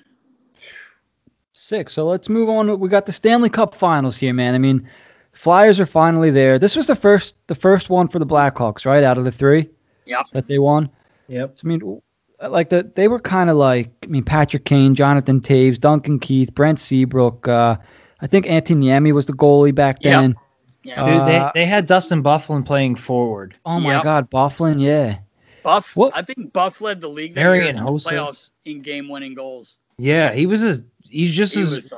Six. 1.54 1.93
So 1.93 2.06
let's 2.06 2.30
move 2.30 2.49
on. 2.49 2.80
We 2.80 2.89
got 2.89 3.06
the 3.06 3.12
Stanley 3.12 3.49
Cup 3.49 3.76
Finals 3.76 4.18
here, 4.18 4.34
man. 4.34 4.56
I 4.56 4.58
mean, 4.58 4.88
Flyers 5.34 5.80
are 5.80 5.86
finally 5.86 6.30
there. 6.32 6.58
This 6.60 6.76
was 6.76 6.88
the 6.88 6.95
first, 6.95 7.36
the 7.47 7.56
first 7.56 7.89
one 7.89 8.08
for 8.08 8.20
the 8.20 8.26
Blackhawks, 8.26 8.86
right? 8.86 9.04
Out 9.04 9.18
of 9.18 9.24
the 9.26 9.32
three 9.32 9.70
Yep. 10.06 10.28
that 10.34 10.47
they 10.47 10.60
won. 10.60 10.89
yep. 11.28 11.56
I 11.64 11.68
mean, 11.68 12.01
like 12.49 12.70
the 12.70 12.91
they 12.95 13.08
were 13.08 13.20
kind 13.20 13.49
of 13.49 13.56
like 13.56 13.89
I 14.04 14.08
mean 14.08 14.24
Patrick 14.24 14.66
Kane, 14.66 14.95
Jonathan 14.95 15.39
Toews, 15.39 15.80
Duncan 15.80 16.20
Keith, 16.20 16.54
Brent 16.54 16.80
Seabrook. 16.80 17.47
Uh, 17.47 17.78
I 18.22 18.28
think 18.28 18.49
Anthony 18.49 18.88
Niemi 18.88 19.14
was 19.14 19.26
the 19.28 19.34
goalie 19.34 19.74
back 19.74 19.97
Yep. 20.01 20.22
then. 20.22 20.36
Yeah. 20.84 21.06
Dude, 21.20 21.28
they, 21.28 21.38
Uh, 21.39 21.51
they 21.54 21.66
had 21.66 21.86
Dustin 21.88 22.22
Byfuglien 22.22 22.66
playing 22.66 22.95
forward. 22.95 23.56
Oh 23.66 23.80
my 23.80 23.93
Yep. 23.95 24.04
God, 24.04 24.30
Bufflin, 24.30 24.80
yeah. 24.80 25.18
Buff. 25.64 25.95
What- 25.95 26.12
I 26.16 26.22
think 26.22 26.51
Buff 26.51 26.82
led 26.82 26.99
the 26.99 27.08
league 27.08 27.36
that 27.36 27.41
Marian 27.43 27.76
year 27.78 27.86
in 27.86 27.89
Hossa. 27.89 28.08
playoffs 28.12 28.49
in 28.66 28.82
game-winning 28.82 29.34
goals. 29.34 29.78
Yeah, 29.97 30.34
he 30.34 30.45
was 30.45 30.62
as 30.64 30.84
he's 31.14 31.34
just 31.34 31.53
He 31.53 31.61
as 31.61 31.93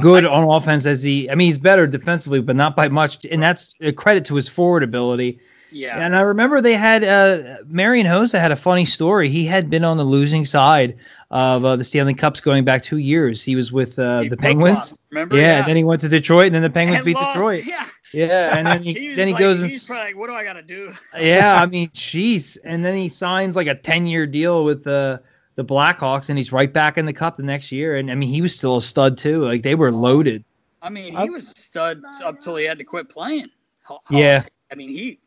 good 0.00 0.24
on 0.24 0.44
offense 0.44 0.86
as 0.86 1.02
he. 1.02 1.30
I 1.30 1.34
mean, 1.34 1.46
he's 1.46 1.58
better 1.58 1.86
defensively, 1.86 2.40
but 2.40 2.56
not 2.56 2.76
by 2.76 2.88
much. 2.88 3.24
And 3.30 3.42
that's 3.42 3.72
a 3.80 3.92
credit 3.92 4.24
to 4.26 4.34
his 4.34 4.48
forward 4.48 4.82
ability. 4.82 5.38
Yeah. 5.70 5.98
And 6.04 6.16
I 6.16 6.20
remember 6.22 6.60
they 6.62 6.74
had 6.74 7.04
uh, 7.04 7.58
Marian 7.66 8.06
Hossa 8.06 8.40
had 8.40 8.50
a 8.52 8.56
funny 8.56 8.84
story. 8.86 9.28
He 9.28 9.44
had 9.44 9.68
been 9.68 9.84
on 9.84 9.98
the 9.98 10.04
losing 10.04 10.44
side 10.46 10.96
of 11.30 11.62
uh, 11.64 11.76
the 11.76 11.84
Stanley 11.84 12.14
Cups 12.14 12.40
going 12.40 12.64
back 12.64 12.82
two 12.82 12.96
years. 12.96 13.42
He 13.42 13.54
was 13.54 13.70
with 13.70 13.98
uh, 13.98 14.22
the 14.30 14.36
Penguins. 14.36 14.94
Remember? 15.10 15.36
Yeah, 15.36 15.58
and 15.58 15.66
then 15.66 15.76
he 15.76 15.84
went 15.84 16.00
to 16.00 16.08
Detroit, 16.08 16.46
and 16.46 16.54
then 16.54 16.62
the 16.62 16.70
Penguins 16.70 16.98
And 17.00 17.04
beat 17.06 17.16
lost. 17.16 17.34
Detroit. 17.34 17.64
Yeah. 17.66 17.86
Yeah, 18.14 18.56
and 18.56 18.66
then 18.66 18.82
he, 18.82 18.92
was 19.08 19.16
then 19.18 19.26
he 19.28 19.34
like- 19.34 19.40
goes 19.40 19.60
and 19.60 19.68
He's 19.70 19.86
probably 19.86 20.06
like, 20.06 20.16
"What 20.16 20.28
do 20.28 20.32
I 20.32 20.42
got 20.42 20.54
to 20.54 20.62
do?" 20.62 20.94
yeah, 21.20 21.60
I 21.60 21.66
mean, 21.74 21.90
jeez. 21.90 22.56
And 22.64 22.82
then 22.82 22.96
he 22.96 23.10
signs 23.10 23.54
like 23.54 23.66
a 23.66 23.74
10 23.74 24.06
year 24.06 24.26
deal 24.26 24.64
with 24.64 24.82
the 24.84 25.20
the 25.58 25.64
Blackhawks, 25.64 26.28
and 26.28 26.38
he's 26.38 26.52
right 26.52 26.72
back 26.72 26.98
in 26.98 27.04
the 27.04 27.12
cup 27.12 27.36
the 27.36 27.42
next 27.42 27.72
year. 27.72 27.96
And 27.96 28.12
I 28.12 28.14
mean, 28.14 28.28
he 28.28 28.40
was 28.40 28.54
still 28.54 28.76
a 28.76 28.82
stud 28.82 29.18
too. 29.18 29.44
Like 29.44 29.64
they 29.64 29.74
were 29.74 29.90
loaded. 29.90 30.44
I 30.82 30.88
mean, 30.88 31.16
I- 31.16 31.24
he 31.24 31.30
was 31.30 31.50
a 31.50 31.56
stud 31.60 32.00
up 32.24 32.40
till 32.40 32.54
he 32.54 32.64
had 32.64 32.78
to 32.78 32.84
quit 32.84 33.08
playing. 33.08 33.48
Ho- 33.82 33.98
Yeah. 34.08 34.42
I 34.70 34.76
mean, 34.76 34.88
he 34.90 35.18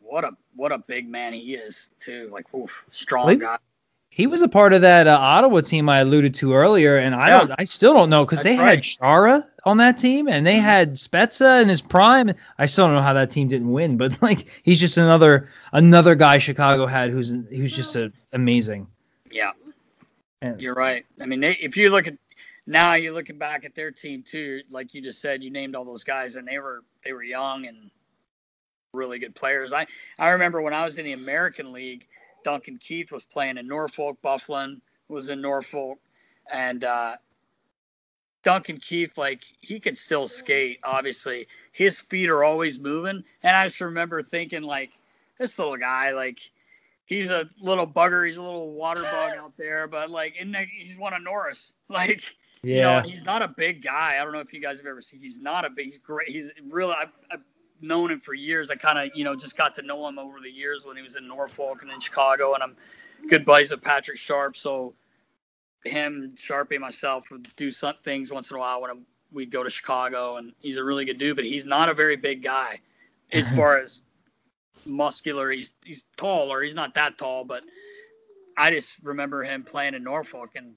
what 0.00 0.24
a 0.24 0.30
what 0.56 0.72
a 0.72 0.78
big 0.78 1.06
man 1.06 1.34
he 1.34 1.54
is 1.54 1.90
too. 2.00 2.30
Like, 2.32 2.46
oof, 2.54 2.86
strong 2.88 3.26
Well, 3.26 3.34
he- 3.34 3.40
guy. 3.40 3.56
He 4.08 4.26
was 4.28 4.40
a 4.42 4.48
part 4.48 4.72
of 4.72 4.80
that 4.82 5.06
uh, 5.08 5.18
Ottawa 5.20 5.60
team 5.60 5.88
I 5.88 5.98
alluded 5.98 6.32
to 6.34 6.54
earlier, 6.54 6.96
and 6.98 7.14
I 7.16 7.28
Yeah. 7.28 7.38
don't, 7.40 7.52
I 7.58 7.64
still 7.64 7.92
don't 7.92 8.08
know 8.08 8.24
because 8.24 8.42
they 8.44 8.54
That's 8.56 8.62
had 8.62 8.76
right. 8.76 8.82
Chara 8.82 9.48
on 9.66 9.76
that 9.78 9.98
team, 9.98 10.28
and 10.28 10.46
they 10.46 10.54
Mhm. 10.54 10.60
had 10.62 10.94
Spezza 10.94 11.60
in 11.60 11.68
his 11.68 11.82
prime. 11.82 12.30
I 12.58 12.64
still 12.66 12.86
don't 12.86 12.94
know 12.94 13.02
how 13.02 13.12
that 13.12 13.30
team 13.32 13.48
didn't 13.48 13.70
win, 13.72 13.96
but 13.98 14.16
like 14.22 14.46
he's 14.62 14.80
just 14.80 14.96
another 14.96 15.50
another 15.72 16.14
guy 16.14 16.38
Chicago 16.38 16.86
had 16.86 17.10
who's 17.10 17.34
who's 17.50 17.72
just 17.72 17.96
a, 17.96 18.10
amazing. 18.32 18.86
Yeah, 19.32 19.50
And- 20.44 20.60
you're 20.60 20.74
right. 20.74 21.06
I 21.20 21.26
mean, 21.26 21.40
they, 21.40 21.52
if 21.52 21.76
you 21.76 21.90
look 21.90 22.06
at 22.06 22.16
now, 22.66 22.94
you're 22.94 23.12
looking 23.12 23.38
back 23.38 23.64
at 23.64 23.74
their 23.74 23.90
team 23.90 24.22
too. 24.22 24.62
Like 24.70 24.94
you 24.94 25.02
just 25.02 25.20
said, 25.20 25.42
you 25.42 25.50
named 25.50 25.74
all 25.74 25.84
those 25.84 26.04
guys, 26.04 26.36
and 26.36 26.46
they 26.46 26.58
were 26.58 26.82
they 27.04 27.12
were 27.12 27.22
young 27.22 27.66
and 27.66 27.90
really 28.92 29.18
good 29.18 29.34
players. 29.34 29.72
I 29.72 29.86
I 30.18 30.30
remember 30.30 30.60
when 30.62 30.74
I 30.74 30.84
was 30.84 30.98
in 30.98 31.04
the 31.04 31.12
American 31.12 31.72
League, 31.72 32.06
Duncan 32.42 32.78
Keith 32.78 33.12
was 33.12 33.24
playing 33.24 33.58
in 33.58 33.66
Norfolk. 33.66 34.18
Byfuglien 34.22 34.80
was 35.08 35.28
in 35.28 35.40
Norfolk, 35.40 35.98
and 36.52 36.84
uh, 36.84 37.16
Duncan 38.42 38.78
Keith, 38.78 39.16
like 39.18 39.44
he 39.60 39.78
could 39.80 39.98
still 39.98 40.28
skate. 40.28 40.78
Obviously, 40.84 41.48
his 41.72 42.00
feet 42.00 42.28
are 42.28 42.44
always 42.44 42.80
moving, 42.80 43.24
and 43.42 43.56
I 43.56 43.64
just 43.66 43.80
remember 43.80 44.22
thinking 44.22 44.62
like 44.62 44.90
this 45.38 45.58
little 45.58 45.76
guy, 45.76 46.12
like 46.12 46.38
he's 47.06 47.30
a 47.30 47.48
little 47.60 47.86
bugger, 47.86 48.26
he's 48.26 48.36
a 48.36 48.42
little 48.42 48.72
water 48.72 49.02
bug 49.02 49.36
out 49.36 49.52
there, 49.56 49.86
but 49.86 50.10
like 50.10 50.36
and 50.40 50.56
he's 50.56 50.98
one 50.98 51.12
of 51.12 51.22
Norris, 51.22 51.74
like. 51.88 52.22
You 52.66 52.80
know, 52.80 53.00
he's 53.00 53.22
not 53.26 53.42
a 53.42 53.48
big 53.48 53.82
guy. 53.82 54.16
I 54.18 54.24
don't 54.24 54.32
know 54.32 54.38
if 54.38 54.54
you 54.54 54.58
guys 54.58 54.78
have 54.78 54.86
ever 54.86 55.02
seen. 55.02 55.20
He's 55.20 55.38
not 55.38 55.66
a 55.66 55.68
big. 55.68 55.84
He's 55.84 55.98
great. 55.98 56.30
He's 56.30 56.50
really. 56.70 56.94
I've, 56.98 57.12
I've 57.30 57.42
known 57.80 58.10
him 58.10 58.20
for 58.20 58.34
years. 58.34 58.70
I 58.70 58.74
kind 58.74 58.98
of, 58.98 59.10
you 59.14 59.24
know, 59.24 59.36
just 59.36 59.56
got 59.56 59.74
to 59.76 59.82
know 59.82 60.06
him 60.08 60.18
over 60.18 60.40
the 60.40 60.50
years 60.50 60.84
when 60.84 60.96
he 60.96 61.02
was 61.02 61.16
in 61.16 61.28
Norfolk 61.28 61.82
and 61.82 61.90
in 61.90 62.00
Chicago, 62.00 62.54
and 62.54 62.62
I'm 62.62 62.76
good 63.28 63.44
buddies 63.44 63.70
with 63.70 63.82
Patrick 63.82 64.16
Sharp. 64.16 64.56
So 64.56 64.94
him, 65.84 66.34
Sharpie, 66.36 66.72
and 66.72 66.80
myself 66.80 67.30
would 67.30 67.54
do 67.56 67.70
some 67.70 67.94
things 68.02 68.32
once 68.32 68.50
in 68.50 68.56
a 68.56 68.60
while 68.60 68.80
when 68.80 68.90
I'm, 68.90 69.06
we'd 69.32 69.50
go 69.50 69.62
to 69.62 69.70
Chicago, 69.70 70.36
and 70.36 70.52
he's 70.58 70.78
a 70.78 70.84
really 70.84 71.04
good 71.04 71.18
dude. 71.18 71.36
But 71.36 71.44
he's 71.44 71.66
not 71.66 71.88
a 71.88 71.94
very 71.94 72.16
big 72.16 72.42
guy 72.42 72.80
as 73.32 73.48
far 73.56 73.78
as 73.78 74.02
muscular. 74.86 75.50
He's 75.50 75.74
he's 75.84 76.04
tall, 76.16 76.52
or 76.52 76.62
he's 76.62 76.74
not 76.74 76.94
that 76.94 77.18
tall, 77.18 77.44
but 77.44 77.62
I 78.56 78.70
just 78.70 78.98
remember 79.02 79.42
him 79.42 79.62
playing 79.62 79.94
in 79.94 80.04
Norfolk 80.04 80.50
and 80.56 80.74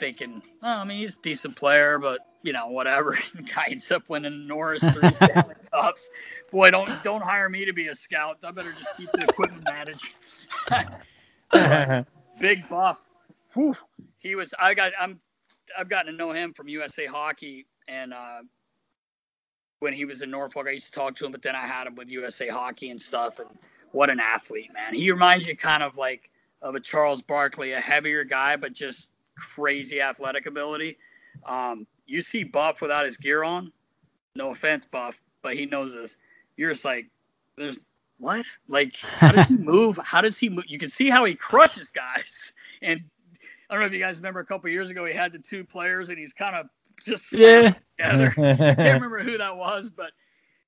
thinking, 0.00 0.42
oh, 0.62 0.68
I 0.68 0.84
mean, 0.84 0.98
he's 0.98 1.16
a 1.16 1.22
decent 1.22 1.54
player, 1.56 1.98
but 1.98 2.20
you 2.42 2.52
know, 2.52 2.68
whatever. 2.68 3.16
Guy 3.54 3.68
ends 3.70 3.90
up 3.92 4.08
winning 4.08 4.46
Norris 4.46 4.82
three 4.82 5.14
Stanley 5.14 5.54
Cups. 5.72 6.10
Boy, 6.50 6.70
don't 6.70 7.02
don't 7.02 7.22
hire 7.22 7.48
me 7.48 7.64
to 7.64 7.72
be 7.72 7.88
a 7.88 7.94
scout. 7.94 8.38
I 8.44 8.50
better 8.50 8.72
just 8.72 8.90
keep 8.96 9.10
the 9.12 9.24
equipment 9.28 9.64
managed. 9.64 10.16
Big 12.40 12.68
buff. 12.68 12.98
Whew. 13.54 13.76
He 14.18 14.34
was. 14.34 14.52
I 14.58 14.74
got. 14.74 14.92
I'm. 15.00 15.20
I've 15.78 15.88
gotten 15.88 16.12
to 16.12 16.18
know 16.18 16.32
him 16.32 16.52
from 16.52 16.68
USA 16.68 17.06
Hockey, 17.06 17.66
and 17.88 18.12
uh, 18.12 18.40
when 19.82 19.92
he 19.92 20.04
was 20.04 20.22
in 20.22 20.30
Norfolk, 20.30 20.68
I 20.68 20.70
used 20.70 20.86
to 20.86 20.92
talk 20.92 21.16
to 21.16 21.26
him. 21.26 21.32
But 21.32 21.42
then 21.42 21.56
I 21.56 21.66
had 21.66 21.88
him 21.88 21.96
with 21.96 22.08
USA 22.08 22.48
Hockey 22.48 22.90
and 22.90 23.02
stuff. 23.02 23.40
And 23.40 23.48
what 23.90 24.10
an 24.10 24.20
athlete, 24.20 24.70
man! 24.72 24.94
He 24.94 25.10
reminds 25.10 25.48
you 25.48 25.56
kind 25.56 25.82
of 25.82 25.98
like 25.98 26.30
of 26.62 26.76
a 26.76 26.80
Charles 26.80 27.20
Barkley, 27.20 27.72
a 27.72 27.80
heavier 27.80 28.22
guy, 28.22 28.54
but 28.56 28.72
just 28.72 29.10
crazy 29.36 30.00
athletic 30.00 30.46
ability. 30.46 30.96
Um, 31.44 31.86
you 32.06 32.20
see 32.20 32.44
Buff 32.44 32.80
without 32.80 33.04
his 33.04 33.16
gear 33.16 33.42
on. 33.42 33.72
No 34.36 34.50
offense, 34.50 34.86
Buff, 34.86 35.20
but 35.42 35.54
he 35.54 35.66
knows 35.66 35.94
this. 35.94 36.16
You're 36.56 36.70
just 36.70 36.84
like, 36.84 37.06
there's 37.58 37.86
what? 38.18 38.46
Like, 38.68 38.96
how 38.96 39.32
does 39.32 39.48
he 39.48 39.56
move? 39.58 39.98
How 40.04 40.20
does 40.20 40.38
he 40.38 40.48
move? 40.48 40.64
You 40.68 40.78
can 40.78 40.90
see 40.90 41.10
how 41.10 41.24
he 41.24 41.34
crushes 41.34 41.90
guys. 41.90 42.52
And 42.84 43.00
I 43.70 43.74
don't 43.74 43.80
know 43.80 43.86
if 43.86 43.92
you 43.92 44.00
guys 44.00 44.16
remember 44.16 44.40
a 44.40 44.44
couple 44.44 44.68
years 44.68 44.90
ago, 44.90 45.04
he 45.04 45.14
had 45.14 45.32
the 45.32 45.38
two 45.38 45.62
players 45.62 46.08
and 46.08 46.18
he's 46.18 46.32
kind 46.32 46.56
of 46.56 46.66
just 47.06 47.32
Yeah. 47.32 47.74
together. 47.98 48.30
Can't 48.36 48.78
remember 49.02 49.22
who 49.22 49.38
that 49.38 49.56
was, 49.56 49.90
but 49.90 50.12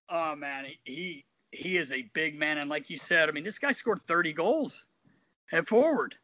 oh 0.09 0.35
man, 0.37 0.67
he 0.85 1.25
he 1.53 1.77
is 1.77 1.93
a 1.93 2.03
big 2.15 2.39
man. 2.39 2.59
And 2.59 2.69
like 2.71 2.91
you 2.91 2.97
said, 2.97 3.29
I 3.29 3.33
mean, 3.33 3.45
this 3.45 3.59
guy 3.59 3.73
scored 3.73 4.01
30 4.07 4.33
goals 4.33 4.87
at 5.53 5.67
forward. 5.67 6.15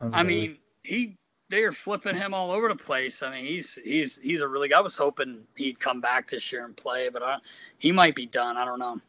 I 0.00 0.22
mean, 0.22 0.58
he 0.82 1.16
they 1.50 1.62
are 1.64 1.72
flipping 1.72 2.14
him 2.16 2.32
all 2.32 2.50
over 2.52 2.68
the 2.68 2.76
place. 2.76 3.22
I 3.22 3.30
mean, 3.30 3.44
he's 3.44 3.74
he's 3.84 4.18
he's 4.18 4.40
a 4.40 4.48
really. 4.48 4.72
I 4.72 4.80
was 4.80 4.96
hoping 4.96 5.42
he'd 5.56 5.78
come 5.80 6.00
back 6.00 6.28
this 6.28 6.50
year 6.52 6.64
and 6.64 6.76
play, 6.76 7.08
but 7.08 7.22
I, 7.22 7.36
he 7.78 7.92
might 7.92 8.14
be 8.14 8.26
done. 8.26 8.56
I 8.56 8.64
don't 8.64 8.78
know. 8.78 9.00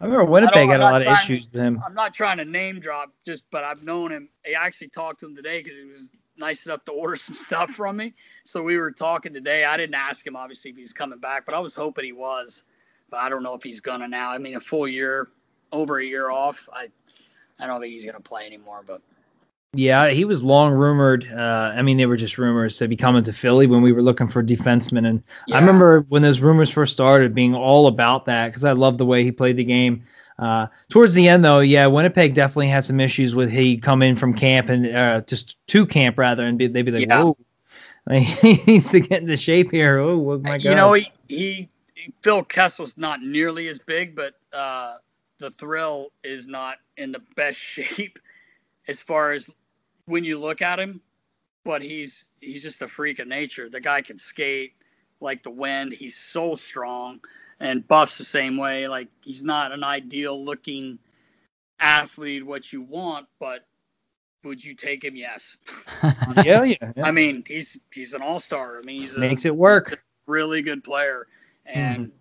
I 0.00 0.04
remember 0.04 0.26
Winnipeg 0.26 0.68
I 0.68 0.72
had 0.72 0.80
a 0.80 0.84
lot 0.84 0.96
of 0.96 1.02
trying 1.02 1.16
to- 1.16 1.22
issues 1.34 1.50
with 1.52 1.60
him. 1.60 1.82
I'm 1.84 1.94
not 1.94 2.14
trying 2.14 2.36
to 2.38 2.44
name 2.44 2.78
drop, 2.78 3.12
just 3.26 3.42
but 3.50 3.64
I've 3.64 3.82
known 3.82 4.12
him. 4.12 4.28
I 4.46 4.52
actually 4.52 4.88
talked 4.88 5.18
to 5.20 5.26
him 5.26 5.34
today 5.34 5.60
because 5.60 5.76
he 5.76 5.84
was 5.84 6.10
nice 6.38 6.66
enough 6.66 6.84
to 6.86 6.92
order 6.92 7.16
some 7.16 7.34
stuff 7.34 7.70
from 7.70 7.96
me. 7.96 8.14
So 8.44 8.62
we 8.62 8.78
were 8.78 8.90
talking 8.90 9.32
today. 9.32 9.64
I 9.64 9.76
didn't 9.76 9.94
ask 9.94 10.26
him 10.26 10.36
obviously 10.36 10.70
if 10.70 10.76
he's 10.76 10.92
coming 10.92 11.18
back, 11.18 11.44
but 11.44 11.54
I 11.54 11.58
was 11.58 11.74
hoping 11.74 12.04
he 12.04 12.12
was. 12.12 12.64
But 13.10 13.20
I 13.20 13.28
don't 13.28 13.42
know 13.42 13.54
if 13.54 13.62
he's 13.62 13.80
gonna 13.80 14.06
now. 14.06 14.30
I 14.30 14.38
mean, 14.38 14.56
a 14.56 14.60
full 14.60 14.86
year, 14.86 15.28
over 15.72 15.98
a 15.98 16.04
year 16.04 16.30
off. 16.30 16.68
I 16.72 16.88
I 17.58 17.66
don't 17.66 17.80
think 17.80 17.92
he's 17.92 18.04
gonna 18.04 18.20
play 18.20 18.44
anymore. 18.46 18.84
But 18.86 19.00
Yeah, 19.72 20.10
he 20.10 20.26
was 20.26 20.42
long 20.42 20.72
rumored. 20.74 21.30
Uh, 21.32 21.72
I 21.74 21.80
mean, 21.80 21.96
they 21.96 22.06
were 22.06 22.18
just 22.18 22.36
rumors 22.36 22.76
to 22.78 22.88
be 22.88 22.96
coming 22.96 23.22
to 23.24 23.32
Philly 23.32 23.66
when 23.66 23.80
we 23.80 23.92
were 23.92 24.02
looking 24.02 24.28
for 24.28 24.42
defensemen. 24.42 25.08
And 25.08 25.22
yeah. 25.46 25.56
I 25.56 25.60
remember 25.60 26.00
when 26.08 26.20
those 26.20 26.40
rumors 26.40 26.70
first 26.70 26.92
started, 26.92 27.34
being 27.34 27.54
all 27.54 27.86
about 27.86 28.26
that 28.26 28.48
because 28.48 28.64
I 28.64 28.72
loved 28.72 28.98
the 28.98 29.06
way 29.06 29.24
he 29.24 29.32
played 29.32 29.56
the 29.56 29.64
game. 29.64 30.04
Uh, 30.38 30.68
towards 30.88 31.14
the 31.14 31.28
end, 31.28 31.44
though, 31.44 31.60
yeah, 31.60 31.86
Winnipeg 31.86 32.34
definitely 32.34 32.68
had 32.68 32.84
some 32.84 33.00
issues 33.00 33.34
with 33.34 33.50
he 33.50 33.76
come 33.76 34.02
in 34.02 34.14
from 34.14 34.32
camp 34.32 34.68
and 34.68 34.86
uh, 34.94 35.20
just 35.22 35.56
to 35.66 35.84
camp 35.84 36.16
rather, 36.16 36.46
and 36.46 36.58
be, 36.58 36.68
they'd 36.68 36.82
be 36.82 36.92
like, 36.92 37.08
Yeah. 37.08 37.24
"Whoa, 37.24 37.36
like, 38.06 38.22
he 38.22 38.62
needs 38.66 38.90
to 38.92 39.00
get 39.00 39.22
into 39.22 39.36
shape 39.36 39.72
here." 39.72 39.98
Oh, 39.98 40.38
my 40.38 40.58
god! 40.58 40.64
You 40.64 40.74
know, 40.76 40.92
he, 40.92 41.12
he 41.28 41.68
Phil 42.22 42.44
Kessel's 42.44 42.96
not 42.96 43.22
nearly 43.22 43.68
as 43.68 43.78
big, 43.78 44.14
but 44.14 44.34
uh, 44.52 44.94
the 45.38 45.50
thrill 45.50 46.12
is 46.22 46.46
not 46.46 46.78
in 46.96 47.12
the 47.12 47.22
best 47.36 47.58
shape 47.58 48.18
as 48.86 49.00
far 49.00 49.32
as 49.32 49.50
when 50.06 50.24
you 50.24 50.38
look 50.38 50.62
at 50.62 50.78
him. 50.78 51.00
But 51.64 51.82
he's 51.82 52.26
he's 52.40 52.62
just 52.62 52.80
a 52.82 52.88
freak 52.88 53.18
of 53.18 53.28
nature. 53.28 53.68
The 53.68 53.80
guy 53.80 54.00
can 54.02 54.16
skate 54.18 54.74
like 55.20 55.42
the 55.42 55.50
wind. 55.50 55.92
He's 55.92 56.16
so 56.16 56.54
strong, 56.54 57.20
and 57.60 57.86
Buff's 57.86 58.18
the 58.18 58.24
same 58.24 58.56
way. 58.56 58.88
Like 58.88 59.08
he's 59.22 59.42
not 59.42 59.72
an 59.72 59.84
ideal 59.84 60.42
looking 60.42 60.98
athlete, 61.80 62.44
what 62.44 62.72
you 62.72 62.82
want, 62.82 63.26
but 63.38 63.66
would 64.44 64.64
you 64.64 64.74
take 64.74 65.04
him? 65.04 65.16
Yes. 65.16 65.56
yeah, 66.02 66.62
yeah, 66.62 66.64
yeah. 66.64 66.90
I 67.02 67.10
mean, 67.10 67.44
he's 67.46 67.80
he's 67.92 68.14
an 68.14 68.22
all 68.22 68.40
star. 68.40 68.78
I 68.78 68.82
mean, 68.82 69.00
he's 69.00 69.16
a, 69.16 69.20
makes 69.20 69.44
it 69.44 69.54
work. 69.54 70.02
really 70.26 70.62
good 70.62 70.84
player. 70.84 71.26
And 71.66 72.12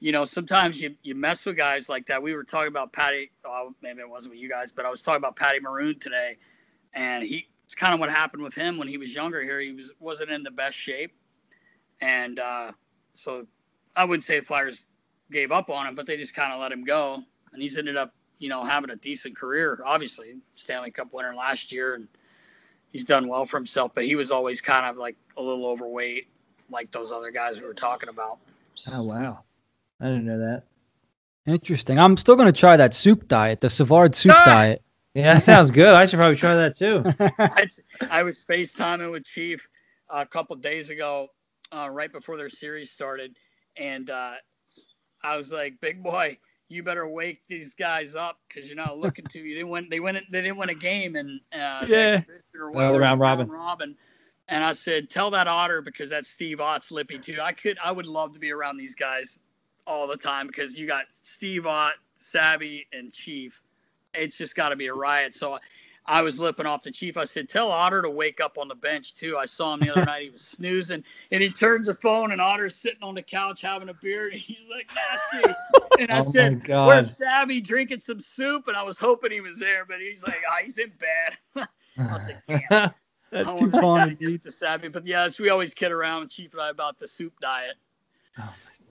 you 0.00 0.12
know, 0.12 0.24
sometimes 0.24 0.80
you 0.80 0.94
you 1.02 1.14
mess 1.14 1.46
with 1.46 1.56
guys 1.56 1.88
like 1.88 2.06
that. 2.06 2.22
We 2.22 2.34
were 2.34 2.44
talking 2.44 2.68
about 2.68 2.92
Patty. 2.92 3.30
Oh, 3.44 3.74
maybe 3.82 4.00
it 4.00 4.08
wasn't 4.08 4.34
with 4.34 4.40
you 4.40 4.48
guys, 4.48 4.72
but 4.72 4.84
I 4.84 4.90
was 4.90 5.02
talking 5.02 5.18
about 5.18 5.36
Patty 5.36 5.60
Maroon 5.60 5.98
today, 5.98 6.36
and 6.94 7.22
he. 7.22 7.46
It's 7.64 7.76
kind 7.76 7.94
of 7.94 8.00
what 8.00 8.10
happened 8.10 8.42
with 8.42 8.52
him 8.52 8.78
when 8.78 8.88
he 8.88 8.98
was 8.98 9.14
younger. 9.14 9.44
Here, 9.44 9.60
he 9.60 9.70
was 9.70 9.92
wasn't 10.00 10.30
in 10.30 10.42
the 10.42 10.50
best 10.50 10.76
shape, 10.76 11.12
and 12.00 12.40
uh, 12.40 12.72
so 13.14 13.46
I 14.00 14.04
wouldn't 14.04 14.24
say 14.24 14.40
Flyers 14.40 14.86
gave 15.30 15.52
up 15.52 15.68
on 15.68 15.86
him, 15.86 15.94
but 15.94 16.06
they 16.06 16.16
just 16.16 16.34
kind 16.34 16.54
of 16.54 16.58
let 16.60 16.72
him 16.72 16.84
go, 16.84 17.22
and 17.52 17.60
he's 17.60 17.76
ended 17.76 17.98
up, 17.98 18.14
you 18.38 18.48
know, 18.48 18.64
having 18.64 18.88
a 18.88 18.96
decent 18.96 19.36
career. 19.36 19.78
Obviously, 19.84 20.38
Stanley 20.54 20.90
Cup 20.90 21.12
winner 21.12 21.34
last 21.34 21.70
year, 21.70 21.96
and 21.96 22.08
he's 22.92 23.04
done 23.04 23.28
well 23.28 23.44
for 23.44 23.58
himself. 23.58 23.92
But 23.94 24.06
he 24.06 24.16
was 24.16 24.30
always 24.30 24.62
kind 24.62 24.86
of 24.86 24.96
like 24.96 25.16
a 25.36 25.42
little 25.42 25.66
overweight, 25.66 26.28
like 26.70 26.90
those 26.92 27.12
other 27.12 27.30
guys 27.30 27.60
we 27.60 27.66
were 27.66 27.74
talking 27.74 28.08
about. 28.08 28.38
Oh 28.86 29.02
wow, 29.02 29.40
I 30.00 30.06
didn't 30.06 30.24
know 30.24 30.38
that. 30.38 30.62
Interesting. 31.46 31.98
I'm 31.98 32.16
still 32.16 32.36
gonna 32.36 32.50
try 32.52 32.78
that 32.78 32.94
soup 32.94 33.28
diet, 33.28 33.60
the 33.60 33.68
Savard 33.68 34.14
soup 34.14 34.32
Ah! 34.34 34.44
diet. 34.46 34.82
Yeah, 35.12 35.34
that 35.34 35.42
sounds 35.42 35.70
good. 35.70 35.94
I 35.94 36.06
should 36.06 36.16
probably 36.16 36.36
try 36.36 36.54
that 36.54 36.74
too. 36.74 37.04
I, 37.38 37.66
I 38.10 38.22
was 38.22 38.46
FaceTiming 38.48 39.10
with 39.10 39.24
Chief 39.26 39.68
a 40.08 40.24
couple 40.24 40.56
days 40.56 40.88
ago, 40.88 41.28
uh, 41.70 41.90
right 41.90 42.10
before 42.10 42.38
their 42.38 42.48
series 42.48 42.90
started, 42.90 43.36
and 43.76 44.10
uh, 44.10 44.34
I 45.22 45.36
was 45.36 45.52
like, 45.52 45.80
"Big 45.80 46.02
boy, 46.02 46.38
you 46.68 46.82
better 46.82 47.06
wake 47.08 47.42
these 47.48 47.74
guys 47.74 48.14
up 48.14 48.38
because 48.48 48.68
you're 48.68 48.76
not 48.76 48.98
looking 48.98 49.26
to. 49.26 49.38
You 49.40 49.54
didn't 49.54 49.70
win. 49.70 49.88
They 49.90 50.00
win. 50.00 50.20
They 50.30 50.42
didn't 50.42 50.56
win 50.56 50.70
a 50.70 50.74
game, 50.74 51.16
and 51.16 51.40
uh, 51.52 51.86
Yeah. 51.88 52.22
or 52.58 52.70
Well, 52.70 52.98
round 52.98 53.20
robin. 53.20 53.48
robin. 53.48 53.96
And 54.48 54.64
I 54.64 54.72
said, 54.72 55.10
"Tell 55.10 55.30
that 55.30 55.46
otter 55.46 55.80
because 55.82 56.10
that's 56.10 56.28
Steve 56.28 56.60
Ott's 56.60 56.90
lippy 56.90 57.18
too. 57.18 57.38
I 57.40 57.52
could. 57.52 57.78
I 57.82 57.92
would 57.92 58.06
love 58.06 58.32
to 58.34 58.38
be 58.38 58.50
around 58.50 58.76
these 58.76 58.94
guys 58.94 59.38
all 59.86 60.06
the 60.06 60.16
time 60.16 60.46
because 60.46 60.74
you 60.74 60.86
got 60.86 61.04
Steve 61.22 61.66
Ott, 61.66 61.94
Savvy, 62.18 62.86
and 62.92 63.12
Chief. 63.12 63.60
It's 64.14 64.36
just 64.36 64.56
got 64.56 64.70
to 64.70 64.76
be 64.76 64.86
a 64.86 64.94
riot. 64.94 65.34
So 65.34 65.58
I 66.06 66.22
was 66.22 66.38
lipping 66.40 66.66
off 66.66 66.82
the 66.82 66.90
chief. 66.90 67.16
I 67.16 67.24
said, 67.24 67.48
"Tell 67.48 67.70
Otter 67.70 68.02
to 68.02 68.10
wake 68.10 68.40
up 68.40 68.58
on 68.58 68.68
the 68.68 68.74
bench 68.74 69.14
too." 69.14 69.36
I 69.36 69.46
saw 69.46 69.74
him 69.74 69.80
the 69.80 69.90
other 69.90 70.04
night. 70.06 70.24
He 70.24 70.30
was 70.30 70.42
snoozing, 70.42 71.04
and 71.30 71.42
he 71.42 71.50
turns 71.50 71.86
the 71.86 71.94
phone, 71.94 72.32
and 72.32 72.40
Otter's 72.40 72.74
sitting 72.74 73.02
on 73.02 73.14
the 73.14 73.22
couch 73.22 73.60
having 73.60 73.88
a 73.88 73.94
beer, 73.94 74.28
and 74.28 74.38
he's 74.38 74.68
like 74.68 74.90
nasty. 74.94 75.54
And 75.98 76.10
I 76.10 76.20
Oh 76.20 76.30
said. 76.30 76.66
"Where's 76.68 77.16
Savvy 77.16 77.60
drinking 77.60 78.00
some 78.00 78.20
soup?" 78.20 78.68
And 78.68 78.76
I 78.76 78.82
was 78.82 78.98
hoping 78.98 79.30
he 79.30 79.40
was 79.40 79.58
there, 79.58 79.84
but 79.84 80.00
he's 80.00 80.24
like, 80.24 80.42
"Ah, 80.50 80.58
he's 80.64 80.78
in 80.78 80.92
bed." 80.98 81.66
I 81.98 82.12
was 82.12 82.28
like, 82.28 82.68
"Damn." 82.70 82.90
That's 83.30 83.60
too 83.60 83.66
I 83.66 83.68
gotta 83.68 83.80
funny, 83.80 84.14
dude. 84.16 84.42
To 84.42 84.50
Savvy, 84.50 84.88
but 84.88 85.06
yes, 85.06 85.38
we 85.38 85.50
always 85.50 85.72
kid 85.72 85.92
around 85.92 86.22
with 86.22 86.30
Chief 86.30 86.52
and 86.52 86.62
I 86.62 86.70
about 86.70 86.98
the 86.98 87.06
soup 87.06 87.32
diet. 87.40 87.76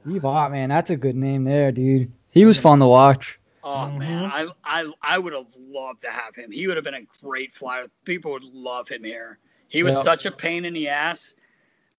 Steve 0.02 0.24
Ott, 0.24 0.52
man, 0.52 0.70
that's 0.70 0.90
a 0.90 0.96
good 0.96 1.16
name 1.16 1.44
there, 1.44 1.72
dude. 1.72 2.12
He 2.30 2.46
was 2.46 2.58
fun 2.58 2.80
to 2.80 2.88
watch. 2.88 3.39
Oh 3.64 3.92
man, 3.92 4.26
I 4.26 4.48
I 4.64 4.92
I 5.02 5.18
would 5.20 5.34
have 5.34 5.54
loved 5.60 6.02
to 6.04 6.10
have 6.10 6.36
him. 6.36 6.52
He 6.52 6.68
would 6.68 6.78
have 6.78 6.84
been 6.84 6.94
a 6.94 7.06
great 7.22 7.52
flyer. 7.52 7.88
People 8.06 8.32
would 8.32 8.44
love 8.44 8.88
him 8.88 9.04
here. 9.04 9.40
He 9.68 9.84
was 9.84 9.94
Yeah. 9.96 10.04
such 10.04 10.26
a 10.26 10.32
pain 10.32 10.66
in 10.66 10.74
the 10.74 10.88
ass, 10.88 11.36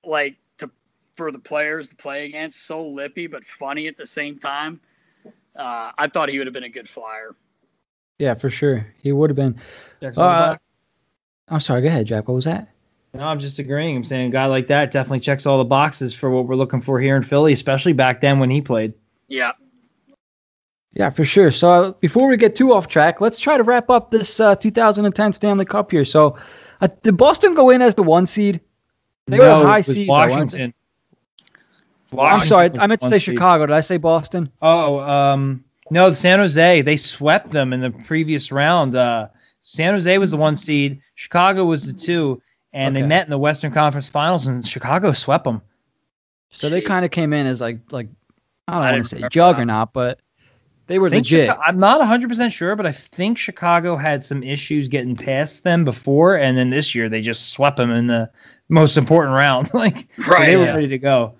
like 0.04 0.36
to 0.58 0.70
for 1.14 1.30
the 1.30 1.38
players 1.38 1.88
to 1.88 1.96
play 1.96 2.24
against. 2.26 2.64
So 2.66 2.86
lippy 2.86 3.26
but 3.26 3.44
funny 3.44 3.86
at 3.88 3.96
the 3.96 4.06
same 4.06 4.38
time. 4.38 4.80
Uh, 5.56 5.92
I 5.98 6.06
thought 6.06 6.28
he 6.28 6.38
would 6.38 6.46
have 6.46 6.54
been 6.54 6.64
a 6.64 6.68
good 6.68 6.88
flyer. 6.88 7.36
Yeah, 8.18 8.34
for 8.34 8.50
sure. 8.50 8.86
He 9.02 9.12
would 9.12 9.30
have 9.30 9.36
been. 9.36 9.60
Checks 10.00 10.16
all 10.18 10.28
the 10.28 10.34
Uh. 10.34 10.56
I'm 11.48 11.60
sorry. 11.60 11.82
Go 11.82 11.88
ahead, 11.88 12.06
Jack. 12.06 12.28
What 12.28 12.34
was 12.34 12.44
that? 12.44 12.68
No, 13.12 13.24
I'm 13.24 13.40
just 13.40 13.58
agreeing. 13.58 13.96
I'm 13.96 14.04
saying 14.04 14.28
a 14.28 14.30
guy 14.30 14.46
like 14.46 14.68
that 14.68 14.92
definitely 14.92 15.20
checks 15.20 15.44
all 15.44 15.58
the 15.58 15.64
boxes 15.64 16.14
for 16.14 16.30
what 16.30 16.46
we're 16.46 16.54
looking 16.54 16.80
for 16.80 17.00
here 17.00 17.16
in 17.16 17.24
Philly, 17.24 17.52
especially 17.52 17.92
back 17.92 18.20
then 18.20 18.38
when 18.38 18.50
he 18.50 18.60
played. 18.60 18.94
Yeah, 19.26 19.52
Yeah, 20.92 21.10
for 21.10 21.24
sure. 21.24 21.50
So 21.52 21.70
uh, 21.70 21.92
before 21.92 22.28
we 22.28 22.36
get 22.36 22.56
too 22.56 22.72
off 22.72 22.88
track, 22.88 23.20
let's 23.20 23.38
try 23.38 23.56
to 23.56 23.62
wrap 23.62 23.90
up 23.90 24.10
this 24.10 24.40
uh, 24.40 24.56
2010 24.56 25.32
Stanley 25.32 25.64
Cup 25.64 25.90
here. 25.90 26.04
So, 26.04 26.36
uh, 26.80 26.88
did 27.02 27.16
Boston 27.16 27.54
go 27.54 27.70
in 27.70 27.80
as 27.80 27.94
the 27.94 28.02
one 28.02 28.26
seed? 28.26 28.60
They 29.26 29.38
were 29.38 29.46
a 29.46 29.56
high 29.56 29.78
it 29.78 29.86
was 29.86 29.94
seed, 29.94 30.08
though, 30.08 30.12
Washington. 30.12 30.74
I'm 32.18 32.44
sorry. 32.44 32.70
I 32.78 32.88
meant 32.88 33.00
to 33.02 33.04
one 33.04 33.10
say 33.10 33.18
seed. 33.20 33.34
Chicago. 33.34 33.66
Did 33.66 33.74
I 33.74 33.80
say 33.82 33.98
Boston? 33.98 34.50
Oh, 34.62 34.98
um, 35.00 35.64
no, 35.90 36.12
San 36.12 36.40
Jose. 36.40 36.82
They 36.82 36.96
swept 36.96 37.50
them 37.50 37.72
in 37.72 37.80
the 37.80 37.90
previous 37.90 38.50
round. 38.50 38.96
Uh, 38.96 39.28
San 39.60 39.94
Jose 39.94 40.18
was 40.18 40.32
the 40.32 40.36
one 40.36 40.56
seed. 40.56 41.00
Chicago 41.14 41.64
was 41.64 41.86
the 41.86 41.92
two, 41.92 42.42
and 42.72 42.96
they 42.96 43.02
met 43.02 43.26
in 43.26 43.30
the 43.30 43.38
Western 43.38 43.70
Conference 43.70 44.08
Finals, 44.08 44.48
and 44.48 44.66
Chicago 44.66 45.12
swept 45.12 45.44
them. 45.44 45.62
So 46.50 46.68
they 46.68 46.80
kind 46.80 47.04
of 47.04 47.12
came 47.12 47.32
in 47.32 47.46
as 47.46 47.60
like 47.60 47.78
like 47.92 48.08
I 48.66 48.72
don't 48.72 48.80
want 48.80 48.96
to 49.04 49.08
say 49.08 49.16
remember 49.18 49.30
juggernaut, 49.30 49.92
but 49.92 50.18
they 50.90 50.98
were 50.98 51.08
legit. 51.08 51.48
Chica- 51.48 51.60
I'm 51.64 51.78
not 51.78 52.00
100 52.00 52.28
percent 52.28 52.52
sure, 52.52 52.74
but 52.74 52.84
I 52.84 52.90
think 52.90 53.38
Chicago 53.38 53.96
had 53.96 54.24
some 54.24 54.42
issues 54.42 54.88
getting 54.88 55.14
past 55.14 55.62
them 55.62 55.84
before, 55.84 56.34
and 56.34 56.58
then 56.58 56.70
this 56.70 56.96
year 56.96 57.08
they 57.08 57.20
just 57.20 57.50
swept 57.52 57.76
them 57.76 57.92
in 57.92 58.08
the 58.08 58.28
most 58.68 58.96
important 58.96 59.36
round. 59.36 59.70
like 59.74 60.08
so 60.18 60.32
right. 60.32 60.46
they 60.46 60.56
were 60.56 60.64
yeah. 60.64 60.74
ready 60.74 60.88
to 60.88 60.98
go. 60.98 61.32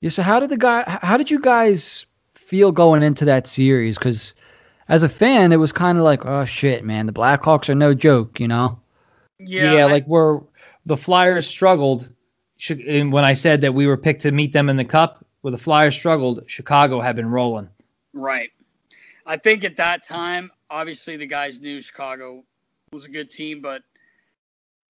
Yeah. 0.00 0.08
So 0.08 0.22
how 0.22 0.40
did 0.40 0.48
the 0.48 0.56
guy? 0.56 0.84
How 1.02 1.18
did 1.18 1.30
you 1.30 1.38
guys 1.38 2.06
feel 2.34 2.72
going 2.72 3.02
into 3.02 3.26
that 3.26 3.46
series? 3.46 3.98
Because 3.98 4.32
as 4.88 5.02
a 5.02 5.08
fan, 5.10 5.52
it 5.52 5.56
was 5.56 5.70
kind 5.70 5.98
of 5.98 6.04
like, 6.04 6.24
oh 6.24 6.46
shit, 6.46 6.86
man, 6.86 7.04
the 7.04 7.12
Blackhawks 7.12 7.68
are 7.68 7.74
no 7.74 7.92
joke, 7.92 8.40
you 8.40 8.48
know. 8.48 8.80
Yeah, 9.38 9.74
Yeah, 9.74 9.84
I- 9.84 9.92
like 9.92 10.06
where 10.06 10.40
the 10.86 10.96
Flyers 10.96 11.46
struggled. 11.46 12.08
And 12.86 13.12
when 13.12 13.26
I 13.26 13.34
said 13.34 13.60
that 13.60 13.74
we 13.74 13.86
were 13.86 13.98
picked 13.98 14.22
to 14.22 14.32
meet 14.32 14.54
them 14.54 14.70
in 14.70 14.78
the 14.78 14.84
Cup, 14.84 15.26
where 15.42 15.52
the 15.52 15.58
Flyers 15.58 15.94
struggled, 15.94 16.42
Chicago 16.46 17.00
had 17.02 17.14
been 17.14 17.28
rolling. 17.28 17.68
Right. 18.18 18.50
I 19.26 19.36
think 19.36 19.64
at 19.64 19.76
that 19.76 20.04
time, 20.04 20.50
obviously 20.70 21.16
the 21.16 21.26
guys 21.26 21.60
knew 21.60 21.82
Chicago 21.82 22.44
was 22.92 23.04
a 23.04 23.10
good 23.10 23.30
team, 23.30 23.60
but 23.60 23.82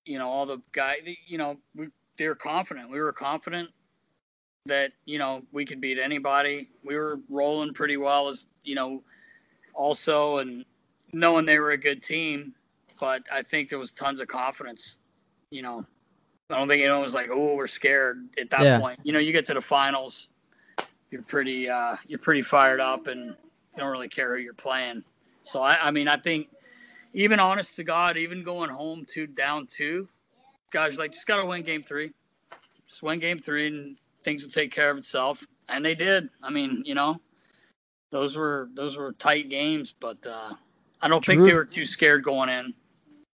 you 0.05 0.19
know 0.19 0.29
all 0.29 0.47
the 0.47 0.59
guy, 0.73 0.97
you 1.27 1.39
know, 1.39 1.59
we 1.75 1.89
they 2.17 2.29
were 2.29 2.35
confident. 2.35 2.91
We 2.91 3.01
were 3.01 3.13
confident 3.13 3.71
that 4.67 4.93
you 5.05 5.19
know 5.19 5.43
we 5.53 5.65
could 5.65 5.81
beat 5.81 5.99
anybody. 5.99 6.71
We 6.85 6.97
were 6.97 7.21
rolling 7.29 7.75
pretty 7.75 7.97
well 7.97 8.29
as 8.29 8.47
you 8.65 8.75
know, 8.75 9.03
also 9.75 10.39
and 10.39 10.65
knowing 11.13 11.45
they 11.45 11.59
were 11.59 11.73
a 11.73 11.77
good 11.77 12.03
team. 12.03 12.55
But 13.01 13.23
I 13.33 13.43
think 13.43 13.69
there 13.69 13.79
was 13.79 13.93
tons 13.93 14.21
of 14.21 14.29
confidence. 14.29 14.97
You 15.51 15.63
know, 15.63 15.85
I 16.51 16.57
don't 16.57 16.69
think 16.69 16.83
anyone 16.83 17.03
was 17.03 17.15
like, 17.15 17.29
"Oh, 17.31 17.57
we're 17.57 17.67
scared." 17.67 18.29
At 18.39 18.51
that 18.51 18.63
Yeah. 18.63 18.79
point, 18.79 19.01
you 19.03 19.13
know, 19.13 19.19
you 19.19 19.33
get 19.33 19.47
to 19.47 19.55
the 19.55 19.61
finals, 19.61 20.29
you're 21.11 21.23
pretty 21.23 21.69
uh, 21.69 21.97
you're 22.07 22.19
pretty 22.19 22.43
fired 22.43 22.81
up, 22.81 23.07
and 23.07 23.27
you 23.27 23.35
don't 23.77 23.91
really 23.91 24.09
care 24.09 24.37
who 24.37 24.43
you're 24.43 24.55
playing. 24.55 25.03
So 25.43 25.63
I, 25.63 25.89
I 25.89 25.91
mean, 25.91 26.09
I 26.09 26.17
think 26.17 26.49
even 27.15 27.41
honest 27.41 27.77
to 27.77 27.85
God, 27.85 28.17
even 28.17 28.43
going 28.43 28.71
home 28.71 29.07
two 29.09 29.27
down 29.27 29.67
two, 29.67 30.09
guys 30.71 30.99
like 30.99 31.13
just 31.13 31.27
gotta 31.27 31.47
win 31.47 31.63
game 31.63 31.83
three. 31.83 32.13
Just 32.87 33.03
win 33.03 33.19
game 33.19 33.39
three 33.39 33.67
and 33.67 33.97
things 34.25 34.45
will 34.45 34.53
take 34.53 34.73
care 34.73 34.91
of 34.91 34.99
itself. 34.99 35.47
And 35.69 35.85
they 35.85 35.95
did. 35.95 36.29
I 36.43 36.51
mean, 36.51 36.83
you 36.87 36.95
know, 36.95 37.21
those 38.11 38.37
were 38.37 38.69
those 38.75 38.97
were 38.97 39.13
tight 39.13 39.49
games, 39.49 39.93
but 39.93 40.19
uh 40.27 40.55
I 41.01 41.09
don't 41.09 41.25
think 41.25 41.45
they 41.45 41.55
were 41.55 41.65
too 41.65 41.87
scared 41.87 42.25
going 42.25 42.49
in. 42.49 42.75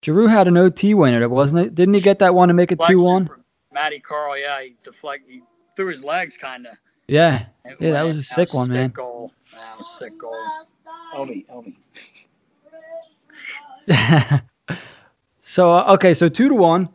Giroux 0.03 0.27
had 0.27 0.47
an 0.47 0.57
OT 0.57 0.95
winner, 0.95 1.27
wasn't 1.29 1.65
it? 1.65 1.75
Didn't 1.75 1.93
he 1.93 2.01
get 2.01 2.19
that 2.19 2.33
one 2.33 2.47
to 2.47 2.53
make 2.55 2.71
it 2.71 2.79
two 2.89 3.03
one? 3.03 3.29
Matty 3.71 3.99
Carle, 3.99 4.37
yeah, 4.37 4.61
he 4.61 4.75
deflect 4.83 5.29
he 5.29 5.41
threw 5.75 5.87
his 5.87 6.03
legs 6.03 6.35
kinda. 6.35 6.77
Yeah. 7.11 7.47
It 7.65 7.75
Yeah, 7.81 7.91
that 7.91 8.03
was 8.03 8.15
a 8.15 8.23
sick 8.23 8.53
one, 8.53 8.67
sick 8.67 8.73
man. 8.73 8.89
Goal. 8.91 9.33
That 9.53 9.77
was 9.77 9.99
sick 9.99 10.17
goal. 10.17 10.33
Elvie, 11.13 11.45
Elvie. 11.47 11.75
so 15.41 15.71
uh, 15.71 15.93
okay, 15.93 16.13
so 16.13 16.29
two 16.29 16.47
to 16.47 16.55
one. 16.55 16.87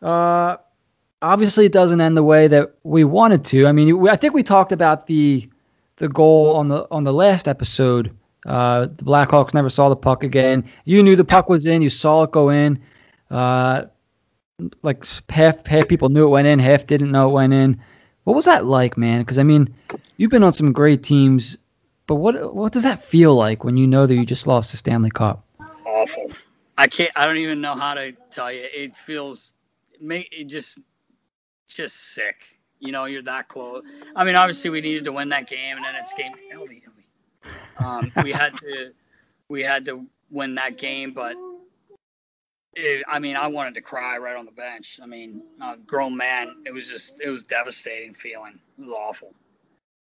Uh, 0.00 0.58
obviously, 1.22 1.66
it 1.66 1.72
doesn't 1.72 2.00
end 2.00 2.16
the 2.16 2.22
way 2.22 2.46
that 2.46 2.72
we 2.84 3.02
wanted 3.02 3.44
to. 3.46 3.66
I 3.66 3.72
mean, 3.72 3.98
we, 3.98 4.08
I 4.08 4.14
think 4.14 4.32
we 4.32 4.44
talked 4.44 4.70
about 4.70 5.08
the 5.08 5.50
the 5.96 6.08
goal 6.08 6.54
on 6.54 6.68
the 6.68 6.86
on 6.92 7.02
the 7.02 7.12
last 7.12 7.48
episode. 7.48 8.16
Uh, 8.46 8.82
the 8.82 9.04
Blackhawks 9.04 9.54
never 9.54 9.70
saw 9.70 9.88
the 9.88 9.96
puck 9.96 10.22
again. 10.22 10.70
You 10.84 11.02
knew 11.02 11.16
the 11.16 11.24
puck 11.24 11.48
was 11.48 11.66
in. 11.66 11.82
You 11.82 11.90
saw 11.90 12.22
it 12.22 12.30
go 12.30 12.50
in. 12.50 12.80
Uh, 13.28 13.86
like 14.82 15.04
half 15.30 15.66
half 15.66 15.88
people 15.88 16.10
knew 16.10 16.26
it 16.26 16.30
went 16.30 16.46
in, 16.46 16.60
half 16.60 16.86
didn't 16.86 17.10
know 17.10 17.28
it 17.28 17.32
went 17.32 17.52
in. 17.52 17.80
What 18.24 18.34
was 18.34 18.46
that 18.46 18.66
like, 18.66 18.96
man? 18.96 19.20
Because 19.20 19.38
I 19.38 19.42
mean, 19.42 19.74
you've 20.16 20.30
been 20.30 20.42
on 20.42 20.52
some 20.52 20.72
great 20.72 21.02
teams, 21.02 21.56
but 22.06 22.16
what 22.16 22.54
what 22.54 22.72
does 22.72 22.82
that 22.82 23.02
feel 23.02 23.34
like 23.34 23.64
when 23.64 23.76
you 23.76 23.86
know 23.86 24.06
that 24.06 24.14
you 24.14 24.26
just 24.26 24.46
lost 24.46 24.70
the 24.72 24.76
Stanley 24.76 25.10
Cup? 25.10 25.44
awful. 25.94 26.26
I 26.76 26.86
can't. 26.86 27.10
I 27.16 27.26
don't 27.26 27.36
even 27.36 27.60
know 27.60 27.74
how 27.74 27.94
to 27.94 28.12
tell 28.30 28.52
you. 28.52 28.66
It 28.72 28.96
feels, 28.96 29.54
it 30.00 30.44
just, 30.44 30.78
just 31.68 32.14
sick. 32.14 32.60
You 32.80 32.92
know, 32.92 33.04
you're 33.04 33.22
that 33.22 33.48
close. 33.48 33.84
I 34.16 34.24
mean, 34.24 34.34
obviously 34.34 34.70
we 34.70 34.80
needed 34.80 35.04
to 35.04 35.12
win 35.12 35.28
that 35.30 35.48
game, 35.48 35.76
and 35.76 35.84
then 35.84 35.94
it's 35.94 36.12
game. 36.12 36.32
Elvie. 36.52 36.82
Um, 37.78 38.12
we 38.22 38.32
had 38.32 38.56
to, 38.58 38.92
we 39.48 39.62
had 39.62 39.84
to 39.86 40.06
win 40.30 40.54
that 40.56 40.76
game, 40.76 41.12
but. 41.12 41.36
It, 42.76 43.04
I 43.08 43.18
mean, 43.18 43.36
I 43.36 43.46
wanted 43.46 43.74
to 43.74 43.80
cry 43.80 44.18
right 44.18 44.36
on 44.36 44.46
the 44.46 44.52
bench. 44.52 44.98
I 45.02 45.06
mean, 45.06 45.42
a 45.62 45.76
grown 45.76 46.16
man. 46.16 46.56
It 46.66 46.72
was 46.72 46.88
just, 46.88 47.20
it 47.20 47.30
was 47.30 47.44
devastating 47.44 48.14
feeling. 48.14 48.58
It 48.78 48.82
was 48.82 48.90
awful. 48.90 49.34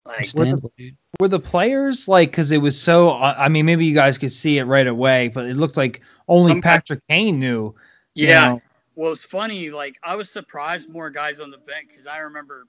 Like, 0.05 0.19
Understandable, 0.19 0.73
dude. 0.77 0.97
Were 1.21 1.29
the 1.29 1.39
players 1.39 2.09
like 2.09 2.31
because 2.31 2.51
it 2.51 2.59
was 2.59 2.81
so? 2.81 3.11
I 3.11 3.45
I 3.45 3.49
mean, 3.49 3.67
maybe 3.67 3.85
you 3.85 3.95
guys 3.95 4.19
could 4.19 4.33
see 4.33 4.59
it 4.59 4.65
right 4.65 4.87
away, 4.87 5.29
but 5.29 5.47
it 5.47 5.57
looked 5.57 5.77
like 5.77 6.01
only 6.27 6.53
Some 6.53 6.63
Patrick 6.63 7.01
Kane 7.09 7.39
knew. 7.39 7.75
you 8.15 8.29
yeah, 8.29 8.49
know? 8.53 8.63
Well, 8.97 9.13
it's 9.13 9.25
funny. 9.25 9.71
Like 9.71 9.97
I 10.03 10.17
was 10.17 10.29
surprised 10.29 10.89
more 10.89 11.11
guys 11.11 11.39
on 11.39 11.51
the 11.51 11.59
bench 11.59 11.87
because 11.89 12.09
I 12.09 12.19
remember 12.19 12.67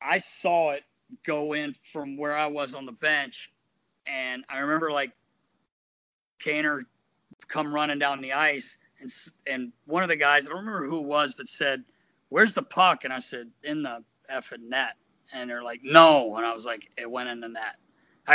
I 0.00 0.18
saw 0.18 0.70
it 0.70 0.84
go 1.26 1.52
in 1.52 1.74
from 1.92 2.16
where 2.16 2.34
I 2.34 2.46
was 2.46 2.74
on 2.74 2.86
the 2.86 2.92
bench, 2.92 3.52
and 4.06 4.44
I 4.48 4.60
remember 4.60 4.90
like 4.90 5.12
Kaner 6.42 6.82
come 7.48 7.74
running 7.74 7.98
down 7.98 8.22
the 8.22 8.32
ice, 8.32 8.78
and 9.00 9.12
and 9.46 9.72
one 9.86 10.02
of 10.02 10.08
the 10.08 10.16
guys 10.16 10.46
I 10.46 10.50
don't 10.50 10.58
remember 10.58 10.86
who 10.86 11.00
it 11.00 11.06
was, 11.06 11.34
but 11.34 11.48
said, 11.48 11.84
"Where's 12.28 12.52
the 12.52 12.62
puck?" 12.62 13.04
And 13.04 13.12
I 13.12 13.18
said, 13.18 13.50
"In 13.64 13.82
the 13.82 14.04
effing 14.32 14.68
net." 14.68 14.94
And 15.32 15.48
they're 15.48 15.62
like, 15.62 15.80
"No," 15.82 16.36
and 16.36 16.46
I 16.46 16.54
was 16.54 16.64
like, 16.64 16.90
"It 16.96 17.10
went 17.10 17.28
in 17.28 17.40
the 17.40 17.48
net." 17.48 17.76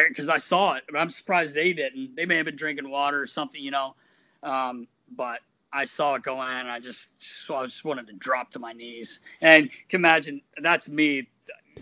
Because 0.10 0.30
I, 0.30 0.38
saw 0.38 0.74
it, 0.74 0.84
but 0.90 0.98
I'm 0.98 1.10
surprised 1.10 1.54
they 1.54 1.72
didn't. 1.72 2.16
They 2.16 2.26
may 2.26 2.36
have 2.36 2.46
been 2.46 2.56
drinking 2.56 2.90
water 2.90 3.22
or 3.22 3.28
something, 3.28 3.62
you 3.62 3.72
know. 3.72 3.96
Um, 4.44 4.88
but 5.16 5.40
I 5.72 5.86
saw 5.86 6.16
it 6.16 6.24
go 6.24 6.42
in, 6.42 6.50
and 6.50 6.70
I 6.70 6.80
just, 6.80 7.12
so 7.18 7.56
I 7.56 7.66
just 7.66 7.86
wanted 7.86 8.08
to 8.08 8.14
drop 8.14 8.52
to 8.52 8.60
my 8.60 8.74
knees. 8.74 9.20
And 9.42 9.66
you 9.66 9.70
can 9.88 10.02
imagine 10.02 10.42
that's 10.62 10.90
me. 10.90 11.30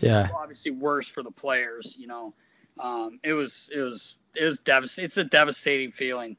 Yeah. 0.00 0.24
It's 0.24 0.32
obviously 0.34 0.72
worse 0.72 1.08
for 1.08 1.22
the 1.22 1.30
players. 1.30 1.96
You 1.98 2.06
know, 2.06 2.34
um, 2.78 3.18
it 3.22 3.32
was, 3.32 3.70
it 3.74 3.80
was, 3.80 4.16
it 4.34 4.44
was 4.44 4.60
devastating. 4.60 5.06
It's 5.06 5.16
a 5.16 5.24
devastating 5.24 5.92
feeling. 5.92 6.36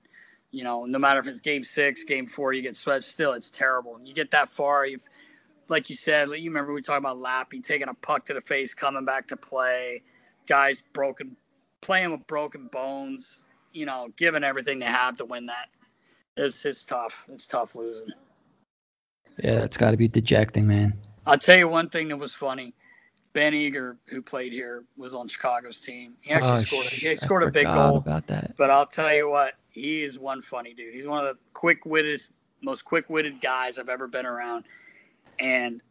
You 0.56 0.64
know, 0.64 0.86
no 0.86 0.98
matter 0.98 1.20
if 1.20 1.28
it's 1.28 1.42
game 1.42 1.66
six, 1.66 2.06
game 2.06 2.26
four, 2.26 2.54
you 2.54 2.62
get 2.62 2.78
swept. 2.78 3.04
Still, 3.04 3.34
it's 3.34 3.50
terrible. 3.50 4.00
You 4.02 4.14
get 4.14 4.32
that 4.32 4.48
far, 4.50 4.86
you, 4.86 5.02
like 5.68 5.90
you 5.90 5.98
said, 5.98 6.30
you 6.30 6.50
remember 6.50 6.72
we 6.74 6.82
talked 6.82 7.00
about 7.00 7.18
Lappy 7.18 7.62
taking 7.62 7.90
a 7.90 7.94
puck 7.94 8.24
to 8.28 8.34
the 8.34 8.40
face, 8.40 8.74
coming 8.74 9.04
back 9.04 9.28
to 9.28 9.36
play. 9.36 10.02
Guys 10.48 10.82
broken, 10.94 11.36
playing 11.82 12.12
with 12.12 12.26
broken 12.28 12.68
bones. 12.72 13.44
You 13.74 13.86
know, 13.86 14.08
giving 14.16 14.46
everything 14.46 14.80
they 14.80 14.86
have 14.86 15.18
to 15.18 15.26
win 15.26 15.46
that. 15.48 15.68
It's 16.38 16.66
it's 16.66 16.86
tough. 16.86 17.26
It's 17.28 17.48
tough 17.48 17.76
losing. 17.76 18.14
Yeah, 19.44 19.64
it's 19.64 19.76
got 19.76 19.92
to 19.92 19.98
be 19.98 20.08
dejecting, 20.08 20.66
man. 20.66 20.94
I'll 21.26 21.38
tell 21.38 21.58
you 21.58 21.68
one 21.68 21.90
thing 21.90 22.08
that 22.08 22.18
was 22.18 22.34
funny. 22.34 22.74
Ben 23.34 23.54
Eager, 23.54 23.98
who 24.06 24.22
played 24.22 24.54
here, 24.54 24.86
was 24.96 25.14
on 25.14 25.28
Chicago's 25.28 25.80
team. 25.82 26.14
He 26.22 26.32
actually 26.32 26.58
Oh, 26.58 26.62
scored. 26.62 26.86
sh- 26.86 27.02
He 27.02 27.16
scored 27.18 27.44
a 27.44 27.48
big 27.48 27.74
goal. 27.74 27.98
about 27.98 28.28
that. 28.28 28.56
But 28.58 28.70
I'll 28.70 28.86
tell 28.86 29.14
you 29.14 29.30
what, 29.30 29.56
he 29.76 30.04
is 30.04 30.18
one 30.18 30.42
funny 30.42 30.74
dude. 30.74 30.94
He's 30.94 31.06
one 31.06 31.20
of 31.20 31.26
the 31.26 31.38
quick-witted, 31.54 32.22
most 32.62 32.86
quick-witted 32.86 33.42
guys 33.42 33.78
I've 33.78 33.90
ever 33.90 34.08
been 34.08 34.26
around. 34.26 34.64
And 35.38 35.82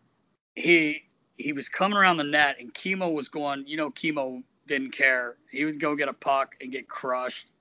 he 0.57 1.03
he 1.37 1.53
was 1.53 1.69
coming 1.69 1.99
around 1.99 2.17
the 2.17 2.25
net, 2.25 2.57
and 2.59 2.73
Chemo 2.73 3.15
was 3.15 3.29
going. 3.29 3.67
You 3.67 3.77
know, 3.77 3.91
Chemo 3.91 4.43
didn't 4.67 4.93
care. 4.93 5.37
He 5.51 5.67
would 5.67 5.79
go 5.81 5.95
get 5.95 6.09
a 6.09 6.15
puck 6.15 6.55
and 6.63 6.73
get 6.73 6.89
crushed 6.89 7.53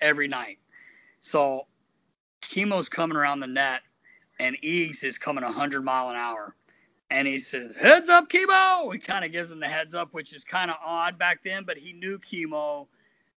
every 0.00 0.28
night. 0.28 0.58
So 1.18 1.66
Chemo's 2.42 2.88
coming 2.88 3.16
around 3.16 3.40
the 3.40 3.48
net, 3.48 3.80
and 4.38 4.56
Eags 4.62 5.02
is 5.02 5.18
coming 5.18 5.42
100 5.42 5.82
mile 5.82 6.10
an 6.10 6.16
hour. 6.16 6.54
And 7.10 7.26
he 7.26 7.38
says, 7.38 7.74
"Heads 7.76 8.08
up, 8.08 8.28
Chemo!" 8.28 8.92
He 8.92 9.00
kind 9.00 9.24
of 9.24 9.32
gives 9.32 9.50
him 9.50 9.58
the 9.58 9.66
heads 9.66 9.96
up, 9.96 10.14
which 10.14 10.32
is 10.32 10.44
kind 10.44 10.70
of 10.70 10.76
odd 10.80 11.18
back 11.18 11.42
then, 11.42 11.64
but 11.64 11.76
he 11.76 11.92
knew 11.92 12.20
Chemo. 12.20 12.86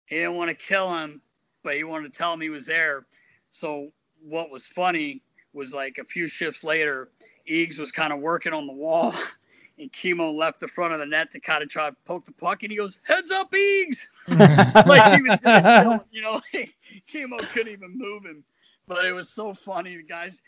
He 0.04 0.16
didn't 0.16 0.36
want 0.36 0.50
to 0.50 0.54
kill 0.54 0.94
him, 0.94 1.22
but 1.62 1.76
he 1.76 1.84
wanted 1.84 2.12
to 2.12 2.18
tell 2.18 2.32
him 2.32 2.40
he 2.40 2.50
was 2.50 2.66
there. 2.66 3.06
So 3.50 3.92
what 4.22 4.50
was 4.50 4.66
funny 4.66 5.22
was 5.52 5.72
like 5.72 5.98
a 5.98 6.04
few 6.04 6.28
shifts 6.28 6.64
later, 6.64 7.10
Eags 7.48 7.78
was 7.78 7.90
kind 7.90 8.12
of 8.12 8.20
working 8.20 8.52
on 8.52 8.66
the 8.66 8.72
wall, 8.72 9.14
and 9.78 9.90
Chemo 9.92 10.34
left 10.34 10.60
the 10.60 10.68
front 10.68 10.92
of 10.92 11.00
the 11.00 11.06
net 11.06 11.30
to 11.32 11.40
kind 11.40 11.62
of 11.62 11.68
try 11.68 11.88
to 11.88 11.96
poke 12.04 12.24
the 12.24 12.32
puck, 12.32 12.62
and 12.62 12.70
he 12.70 12.76
goes, 12.76 12.98
"Heads 13.04 13.30
up, 13.30 13.52
Eags!" 13.52 14.06
like 14.86 15.14
he 15.14 15.22
was 15.22 15.38
gonna 15.40 15.82
kill 15.82 15.92
him, 15.92 16.00
you 16.10 16.22
know. 16.22 16.40
Chemo 17.08 17.38
couldn't 17.52 17.72
even 17.72 17.96
move 17.96 18.24
him, 18.24 18.44
but 18.86 19.04
it 19.04 19.12
was 19.12 19.28
so 19.28 19.54
funny. 19.54 19.96
The 19.96 20.02
guys, 20.02 20.42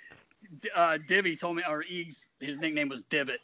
uh, 0.75 0.99
Divvy 1.09 1.37
told 1.37 1.57
me, 1.57 1.63
or 1.69 1.85
Eags, 1.85 2.29
his 2.41 2.59
nickname 2.59 2.89
was 2.89 3.03
Divot. 3.03 3.41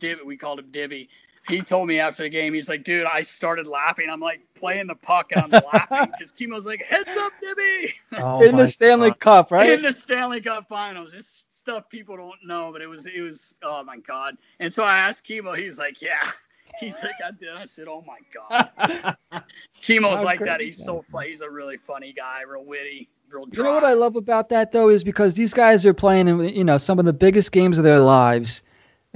Divot, 0.00 0.24
we 0.24 0.36
called 0.36 0.58
him 0.58 0.70
Divvy. 0.70 1.08
He 1.48 1.62
told 1.62 1.88
me 1.88 2.00
after 2.00 2.24
the 2.24 2.28
game, 2.28 2.54
he's 2.54 2.68
like, 2.68 2.84
dude, 2.84 3.06
I 3.06 3.22
started 3.22 3.66
laughing. 3.66 4.08
I'm 4.10 4.20
like 4.20 4.40
playing 4.54 4.86
the 4.88 4.94
puck 4.94 5.30
and 5.32 5.42
I'm 5.44 5.62
laughing 5.72 6.12
because 6.18 6.32
Chemo's 6.32 6.66
like, 6.66 6.82
heads 6.82 7.16
up, 7.16 7.32
Divvy. 7.40 7.94
Oh 8.18 8.42
in 8.42 8.56
the 8.56 8.68
Stanley 8.68 9.10
God. 9.10 9.20
Cup, 9.20 9.52
right? 9.52 9.70
in 9.70 9.82
the 9.82 9.92
Stanley 9.92 10.40
Cup 10.40 10.68
Finals. 10.68 11.12
This 11.12 11.46
stuff 11.50 11.88
people 11.90 12.16
don't 12.16 12.38
know, 12.44 12.70
but 12.72 12.80
it 12.80 12.86
was 12.86 13.06
it 13.06 13.20
was 13.20 13.58
oh 13.62 13.82
my 13.82 13.98
god. 13.98 14.36
And 14.60 14.72
so 14.72 14.84
I 14.84 14.98
asked 14.98 15.26
Chemo, 15.26 15.56
he's 15.56 15.78
like, 15.78 16.00
yeah. 16.00 16.22
He's 16.80 17.02
like, 17.02 17.14
I 17.24 17.30
did. 17.30 17.48
I 17.56 17.64
said, 17.64 17.86
oh 17.88 18.04
my 18.06 18.18
god. 18.34 19.16
Chemo's 19.80 20.18
How 20.18 20.24
like 20.24 20.40
that. 20.40 20.60
He's 20.60 20.84
so 20.84 21.02
funny. 21.10 21.28
He's 21.28 21.40
a 21.40 21.48
really 21.48 21.78
funny 21.78 22.12
guy, 22.12 22.42
real 22.42 22.66
witty, 22.66 23.08
real 23.30 23.46
You 23.50 23.62
know 23.62 23.72
what 23.72 23.84
I 23.84 23.94
love 23.94 24.14
about 24.16 24.50
that 24.50 24.72
though 24.72 24.90
is 24.90 25.02
because 25.02 25.34
these 25.34 25.54
guys 25.54 25.86
are 25.86 25.94
playing 25.94 26.28
in 26.28 26.40
you 26.40 26.64
know 26.64 26.76
some 26.76 26.98
of 26.98 27.06
the 27.06 27.14
biggest 27.14 27.52
games 27.52 27.78
of 27.78 27.84
their 27.84 28.00
lives, 28.00 28.62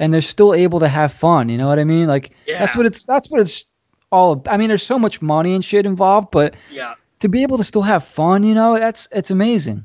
and 0.01 0.13
they're 0.13 0.23
still 0.23 0.55
able 0.55 0.81
to 0.81 0.89
have 0.89 1.13
fun. 1.13 1.49
You 1.49 1.59
know 1.59 1.69
what 1.69 1.79
I 1.79 1.85
mean? 1.85 2.09
Like 2.09 2.33
that's 2.59 2.77
what 2.77 2.87
it's 2.87 3.05
that's 3.05 3.31
what 3.31 3.41
it's 3.41 3.67
all. 4.11 4.33
ab- 4.33 4.49
I 4.49 4.57
mean, 4.57 4.69
there's 4.69 4.83
so 4.83 4.99
much 4.99 5.23
money 5.23 5.55
and 5.55 5.65
shit 5.65 5.87
involved, 5.87 6.31
but 6.33 6.57
yeah, 6.73 6.95
to 7.21 7.29
be 7.29 7.43
able 7.43 7.59
to 7.59 7.65
still 7.65 7.83
have 7.83 8.03
fun, 8.03 8.43
you 8.43 8.55
know, 8.55 8.79
that's 8.79 9.07
it's 9.13 9.31
amazing. 9.31 9.85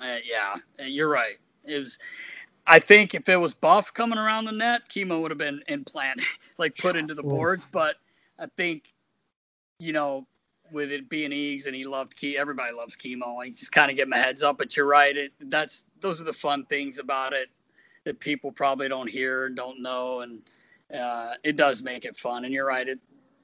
uh, 0.00 0.16
yeah, 0.24 0.56
uh, 0.80 0.84
you're 0.84 1.08
right. 1.08 1.36
It 1.64 1.78
was. 1.78 1.98
I 2.66 2.80
think 2.80 3.14
if 3.14 3.28
it 3.28 3.36
was 3.36 3.54
Buff 3.54 3.94
coming 3.94 4.18
around 4.18 4.46
the 4.46 4.52
net, 4.52 4.88
Chemo 4.88 5.22
would 5.22 5.30
have 5.30 5.38
been 5.38 5.62
implanted, 5.68 6.24
like 6.58 6.76
put 6.76 6.96
into 6.96 7.14
the 7.14 7.22
boards. 7.22 7.64
But 7.70 7.94
I 8.40 8.46
think, 8.56 8.92
you 9.78 9.92
know, 9.92 10.26
with 10.72 10.90
it 10.90 11.08
being 11.08 11.30
Eags 11.30 11.66
and 11.66 11.76
he 11.76 11.84
loved 11.84 12.16
Key, 12.16 12.36
everybody 12.36 12.72
loves 12.74 12.96
Chemo. 12.96 13.40
I 13.40 13.50
just 13.50 13.70
kind 13.70 13.88
of 13.88 13.96
get 13.96 14.08
my 14.08 14.16
heads 14.16 14.42
up. 14.42 14.58
But 14.58 14.76
you're 14.76 14.86
right. 14.86 15.16
It 15.16 15.32
that's 15.42 15.84
those 16.00 16.20
are 16.20 16.24
the 16.24 16.32
fun 16.32 16.64
things 16.64 16.98
about 16.98 17.32
it. 17.34 17.50
That 18.06 18.20
people 18.20 18.52
probably 18.52 18.88
don't 18.88 19.10
hear 19.10 19.46
and 19.46 19.56
don't 19.56 19.82
know, 19.82 20.20
and 20.20 20.40
uh, 20.96 21.34
it 21.42 21.56
does 21.56 21.82
make 21.82 22.04
it 22.04 22.16
fun. 22.16 22.44
And 22.44 22.54
you're 22.54 22.66
right, 22.66 22.88
it 22.88 23.00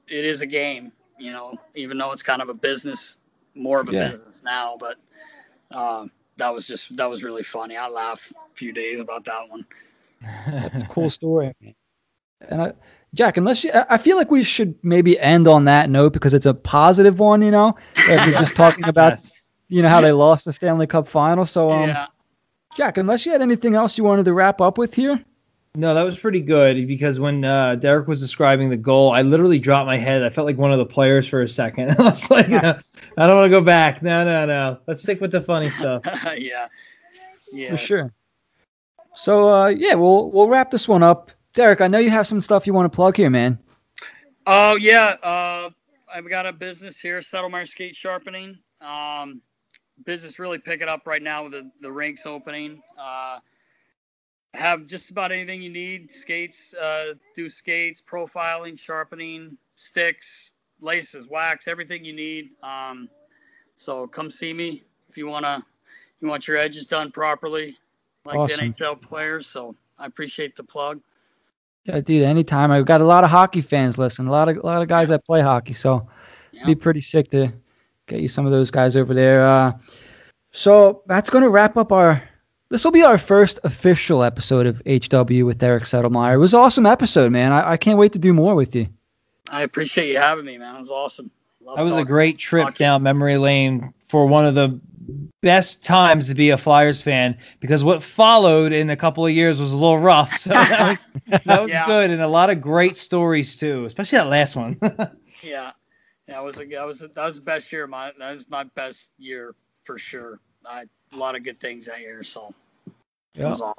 it 0.07 0.25
is 0.25 0.41
a 0.41 0.45
game, 0.45 0.91
you 1.19 1.33
know, 1.33 1.55
even 1.75 1.97
though 1.97 2.13
it's 2.13 2.23
kind 2.23 2.41
of 2.41 2.47
a 2.49 2.53
business, 2.53 3.17
more 3.55 3.81
of 3.81 3.89
a 3.89 3.91
yeah. 3.91 4.09
business 4.09 4.41
now. 4.41 4.77
But 4.79 4.97
um, 5.77 6.11
that 6.37 6.51
was 6.51 6.65
just 6.65 6.95
that 6.95 7.09
was 7.09 7.23
really 7.23 7.43
funny. 7.43 7.75
I 7.75 7.89
laughed 7.89 8.31
a 8.31 8.55
few 8.55 8.71
days 8.71 9.01
about 9.01 9.25
that 9.25 9.49
one. 9.49 9.65
That's 10.47 10.81
a 10.81 10.87
cool 10.89 11.09
story. 11.09 11.53
And 12.47 12.61
I, 12.61 12.73
Jack, 13.13 13.35
unless 13.35 13.65
you, 13.65 13.71
I 13.89 13.97
feel 13.97 14.15
like 14.15 14.31
we 14.31 14.43
should 14.43 14.75
maybe 14.81 15.19
end 15.19 15.45
on 15.45 15.65
that 15.65 15.89
note 15.89 16.13
because 16.13 16.33
it's 16.33 16.45
a 16.45 16.53
positive 16.53 17.19
one. 17.19 17.41
You 17.41 17.51
know, 17.51 17.75
like 18.07 18.27
we're 18.27 18.39
just 18.39 18.55
talking 18.55 18.87
about, 18.87 19.11
yes. 19.11 19.51
you 19.67 19.81
know, 19.81 19.89
how 19.89 19.99
they 19.99 20.13
lost 20.13 20.45
the 20.45 20.53
Stanley 20.53 20.87
Cup 20.87 21.05
final. 21.05 21.45
So, 21.45 21.69
um, 21.69 21.89
yeah. 21.89 22.07
Jack, 22.75 22.97
unless 22.97 23.25
you 23.25 23.31
had 23.31 23.41
anything 23.41 23.75
else 23.75 23.97
you 23.97 24.03
wanted 24.03 24.25
to 24.25 24.33
wrap 24.33 24.61
up 24.61 24.77
with 24.77 24.93
here. 24.93 25.23
No, 25.75 25.95
that 25.95 26.03
was 26.03 26.19
pretty 26.19 26.41
good 26.41 26.87
because 26.87 27.19
when 27.19 27.43
uh, 27.43 27.75
Derek 27.75 28.07
was 28.07 28.19
describing 28.19 28.69
the 28.69 28.77
goal, 28.77 29.11
I 29.11 29.23
literally 29.23 29.57
dropped 29.57 29.87
my 29.87 29.97
head. 29.97 30.21
I 30.23 30.29
felt 30.29 30.45
like 30.45 30.57
one 30.57 30.71
of 30.71 30.77
the 30.77 30.85
players 30.85 31.27
for 31.27 31.41
a 31.41 31.47
second. 31.47 31.95
I 31.99 32.03
was 32.03 32.29
like, 32.29 32.49
no, 32.49 32.79
I 33.17 33.27
don't 33.27 33.35
want 33.35 33.45
to 33.45 33.49
go 33.49 33.61
back. 33.61 34.03
No, 34.03 34.23
no, 34.23 34.45
no. 34.45 34.79
Let's 34.85 35.01
stick 35.01 35.19
with 35.19 35.31
the 35.31 35.41
funny 35.41 35.69
stuff. 35.71 36.03
yeah, 36.37 36.67
yeah, 37.51 37.71
for 37.71 37.77
sure. 37.77 38.13
So, 39.15 39.51
uh, 39.51 39.67
yeah, 39.67 39.95
we'll 39.95 40.29
we'll 40.29 40.47
wrap 40.47 40.69
this 40.69 40.87
one 40.87 41.01
up. 41.01 41.31
Derek, 41.53 41.81
I 41.81 41.87
know 41.87 41.99
you 41.99 42.11
have 42.11 42.27
some 42.27 42.41
stuff 42.41 42.67
you 42.67 42.73
want 42.73 42.91
to 42.91 42.95
plug 42.95 43.17
here, 43.17 43.31
man. 43.31 43.57
Oh 44.45 44.75
yeah, 44.75 45.15
uh, 45.23 45.69
I've 46.13 46.29
got 46.29 46.45
a 46.45 46.53
business 46.53 46.99
here, 46.99 47.19
Settlemyre 47.19 47.67
Skate 47.67 47.95
Sharpening. 47.95 48.59
Um, 48.81 49.41
business 50.05 50.39
really 50.39 50.57
picking 50.57 50.87
up 50.87 51.05
right 51.07 51.21
now 51.21 51.43
with 51.43 51.51
the 51.53 51.71
the 51.81 51.91
rinks 51.91 52.25
opening. 52.25 52.81
Uh, 52.97 53.39
have 54.53 54.85
just 54.85 55.09
about 55.09 55.31
anything 55.31 55.61
you 55.61 55.69
need 55.69 56.11
skates 56.11 56.73
uh, 56.75 57.13
do 57.35 57.49
skates 57.49 58.01
profiling 58.01 58.77
sharpening 58.77 59.57
sticks 59.75 60.51
laces 60.79 61.27
wax 61.27 61.67
everything 61.67 62.05
you 62.05 62.13
need 62.13 62.51
um, 62.61 63.09
so 63.75 64.05
come 64.07 64.29
see 64.29 64.53
me 64.53 64.83
if 65.09 65.17
you 65.17 65.27
want 65.27 65.45
to 65.45 65.63
you 66.21 66.27
want 66.27 66.47
your 66.47 66.57
edges 66.57 66.85
done 66.85 67.11
properly 67.11 67.77
like 68.25 68.37
awesome. 68.37 68.59
the 68.59 68.73
nhl 68.73 68.99
players 69.01 69.47
so 69.47 69.75
i 69.97 70.05
appreciate 70.05 70.55
the 70.55 70.63
plug 70.63 71.01
yeah 71.85 71.99
dude 71.99 72.23
anytime 72.23 72.71
i've 72.71 72.85
got 72.85 73.01
a 73.01 73.05
lot 73.05 73.23
of 73.23 73.29
hockey 73.29 73.61
fans 73.61 73.97
listen 73.97 74.27
a 74.27 74.31
lot 74.31 74.47
of 74.47 74.57
a 74.57 74.65
lot 74.65 74.81
of 74.81 74.87
guys 74.87 75.09
that 75.09 75.25
play 75.25 75.41
hockey 75.41 75.73
so 75.73 76.07
yeah. 76.51 76.65
be 76.65 76.75
pretty 76.75 77.01
sick 77.01 77.29
to 77.31 77.51
get 78.07 78.19
you 78.19 78.27
some 78.27 78.45
of 78.45 78.51
those 78.51 78.71
guys 78.71 78.95
over 78.95 79.13
there 79.13 79.45
uh, 79.45 79.71
so 80.51 81.03
that's 81.07 81.29
going 81.29 81.43
to 81.43 81.49
wrap 81.49 81.77
up 81.77 81.91
our 81.91 82.21
this 82.69 82.83
will 82.83 82.91
be 82.91 83.03
our 83.03 83.19
first 83.19 83.59
official 83.63 84.23
episode 84.23 84.65
of 84.65 84.81
HW 84.87 85.45
with 85.45 85.61
Eric 85.61 85.83
Settlemyre. 85.83 86.33
It 86.33 86.37
was 86.37 86.55
an 86.55 86.59
awesome 86.59 86.87
episode, 86.87 87.31
man. 87.31 87.51
I, 87.51 87.73
I 87.73 87.77
can't 87.77 87.99
wait 87.99 88.13
to 88.13 88.19
do 88.19 88.33
more 88.33 88.55
with 88.55 88.75
you. 88.75 88.87
I 89.51 89.61
appreciate 89.61 90.09
you 90.09 90.17
having 90.17 90.45
me, 90.45 90.57
man. 90.57 90.77
It 90.77 90.79
was 90.79 90.89
awesome. 90.89 91.29
Love 91.61 91.77
that 91.77 91.83
was 91.83 91.97
a 91.97 92.03
great 92.03 92.39
trip 92.39 92.63
talking. 92.63 92.77
down 92.77 93.03
memory 93.03 93.37
lane 93.37 93.93
for 94.07 94.25
one 94.25 94.43
of 94.43 94.55
the 94.55 94.79
best 95.41 95.83
times 95.83 96.27
to 96.29 96.33
be 96.33 96.49
a 96.49 96.57
Flyers 96.57 97.01
fan 97.01 97.37
because 97.59 97.83
what 97.83 98.01
followed 98.01 98.71
in 98.71 98.89
a 98.89 98.95
couple 98.95 99.25
of 99.25 99.31
years 99.33 99.61
was 99.61 99.71
a 99.71 99.75
little 99.75 99.99
rough. 99.99 100.33
So 100.39 100.49
that 100.49 100.89
was, 100.89 101.43
that 101.45 101.61
was 101.61 101.71
yeah. 101.71 101.85
good 101.85 102.09
and 102.09 102.21
a 102.21 102.27
lot 102.27 102.49
of 102.49 102.59
great 102.59 102.97
stories 102.97 103.55
too, 103.55 103.85
especially 103.85 104.17
that 104.17 104.27
last 104.27 104.55
one. 104.55 104.79
yeah, 105.43 105.71
it 106.41 106.43
was 106.43 106.59
a, 106.59 106.65
that 106.65 106.85
was 106.85 107.01
a, 107.01 107.07
that 107.09 107.25
was 107.25 107.35
the 107.35 107.41
best 107.41 107.71
year. 107.71 107.87
My 107.87 108.11
that 108.17 108.31
was 108.31 108.49
my 108.49 108.63
best 108.75 109.11
year 109.17 109.55
for 109.83 109.97
sure. 109.97 110.39
I, 110.65 110.85
a 111.11 111.17
lot 111.17 111.35
of 111.35 111.43
good 111.43 111.59
things 111.59 111.85
that 111.85 111.99
year. 111.99 112.23
So 112.23 112.53
yeah. 113.35 113.51
Awesome. 113.51 113.73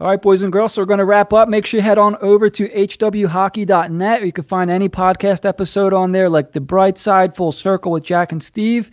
All 0.00 0.06
right, 0.06 0.20
boys 0.20 0.42
and 0.42 0.50
girls. 0.50 0.72
So 0.72 0.80
we're 0.80 0.86
going 0.86 0.98
to 0.98 1.04
wrap 1.04 1.32
up. 1.34 1.48
Make 1.48 1.66
sure 1.66 1.78
you 1.78 1.84
head 1.84 1.98
on 1.98 2.16
over 2.22 2.48
to 2.48 2.68
hwhockey.net. 2.68 4.24
You 4.24 4.32
can 4.32 4.44
find 4.44 4.70
any 4.70 4.88
podcast 4.88 5.44
episode 5.44 5.92
on 5.92 6.12
there, 6.12 6.30
like 6.30 6.52
The 6.52 6.60
Bright 6.60 6.96
Side, 6.96 7.36
Full 7.36 7.52
Circle 7.52 7.92
with 7.92 8.02
Jack 8.02 8.32
and 8.32 8.42
Steve, 8.42 8.90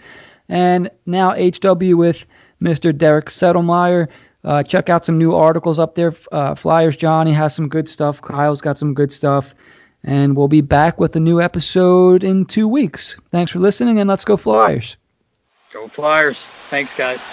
and 0.50 0.92
now 1.06 1.32
HW 1.32 1.96
with 1.96 2.26
Mr. 2.62 2.96
Derek 2.96 3.28
Settlemyre. 3.28 4.10
Uh, 4.44 4.64
check 4.64 4.90
out 4.90 5.06
some 5.06 5.18
new 5.18 5.34
articles 5.34 5.80
up 5.80 5.96
there. 5.96 6.14
Uh, 6.34 6.56
Flyers 6.56 6.98
Johnny 6.98 7.32
has 7.32 7.56
some 7.56 7.70
good 7.70 7.88
stuff. 7.88 8.22
Kyle's 8.22 8.62
got 8.62 8.78
some 8.78 8.94
good 8.94 9.12
stuff. 9.12 9.56
And 10.04 10.38
we'll 10.38 10.48
be 10.48 10.62
back 10.62 11.00
with 11.00 11.16
a 11.16 11.20
new 11.20 11.42
episode 11.42 12.24
in 12.24 12.46
two 12.46 12.68
weeks. 12.68 13.18
Thanks 13.32 13.52
for 13.52 13.60
listening, 13.60 14.00
and 14.00 14.10
let's 14.10 14.24
go 14.24 14.38
Flyers. 14.38 14.96
Go 15.72 15.88
Flyers. 15.88 16.48
Thanks, 16.70 16.94
guys. 16.94 17.24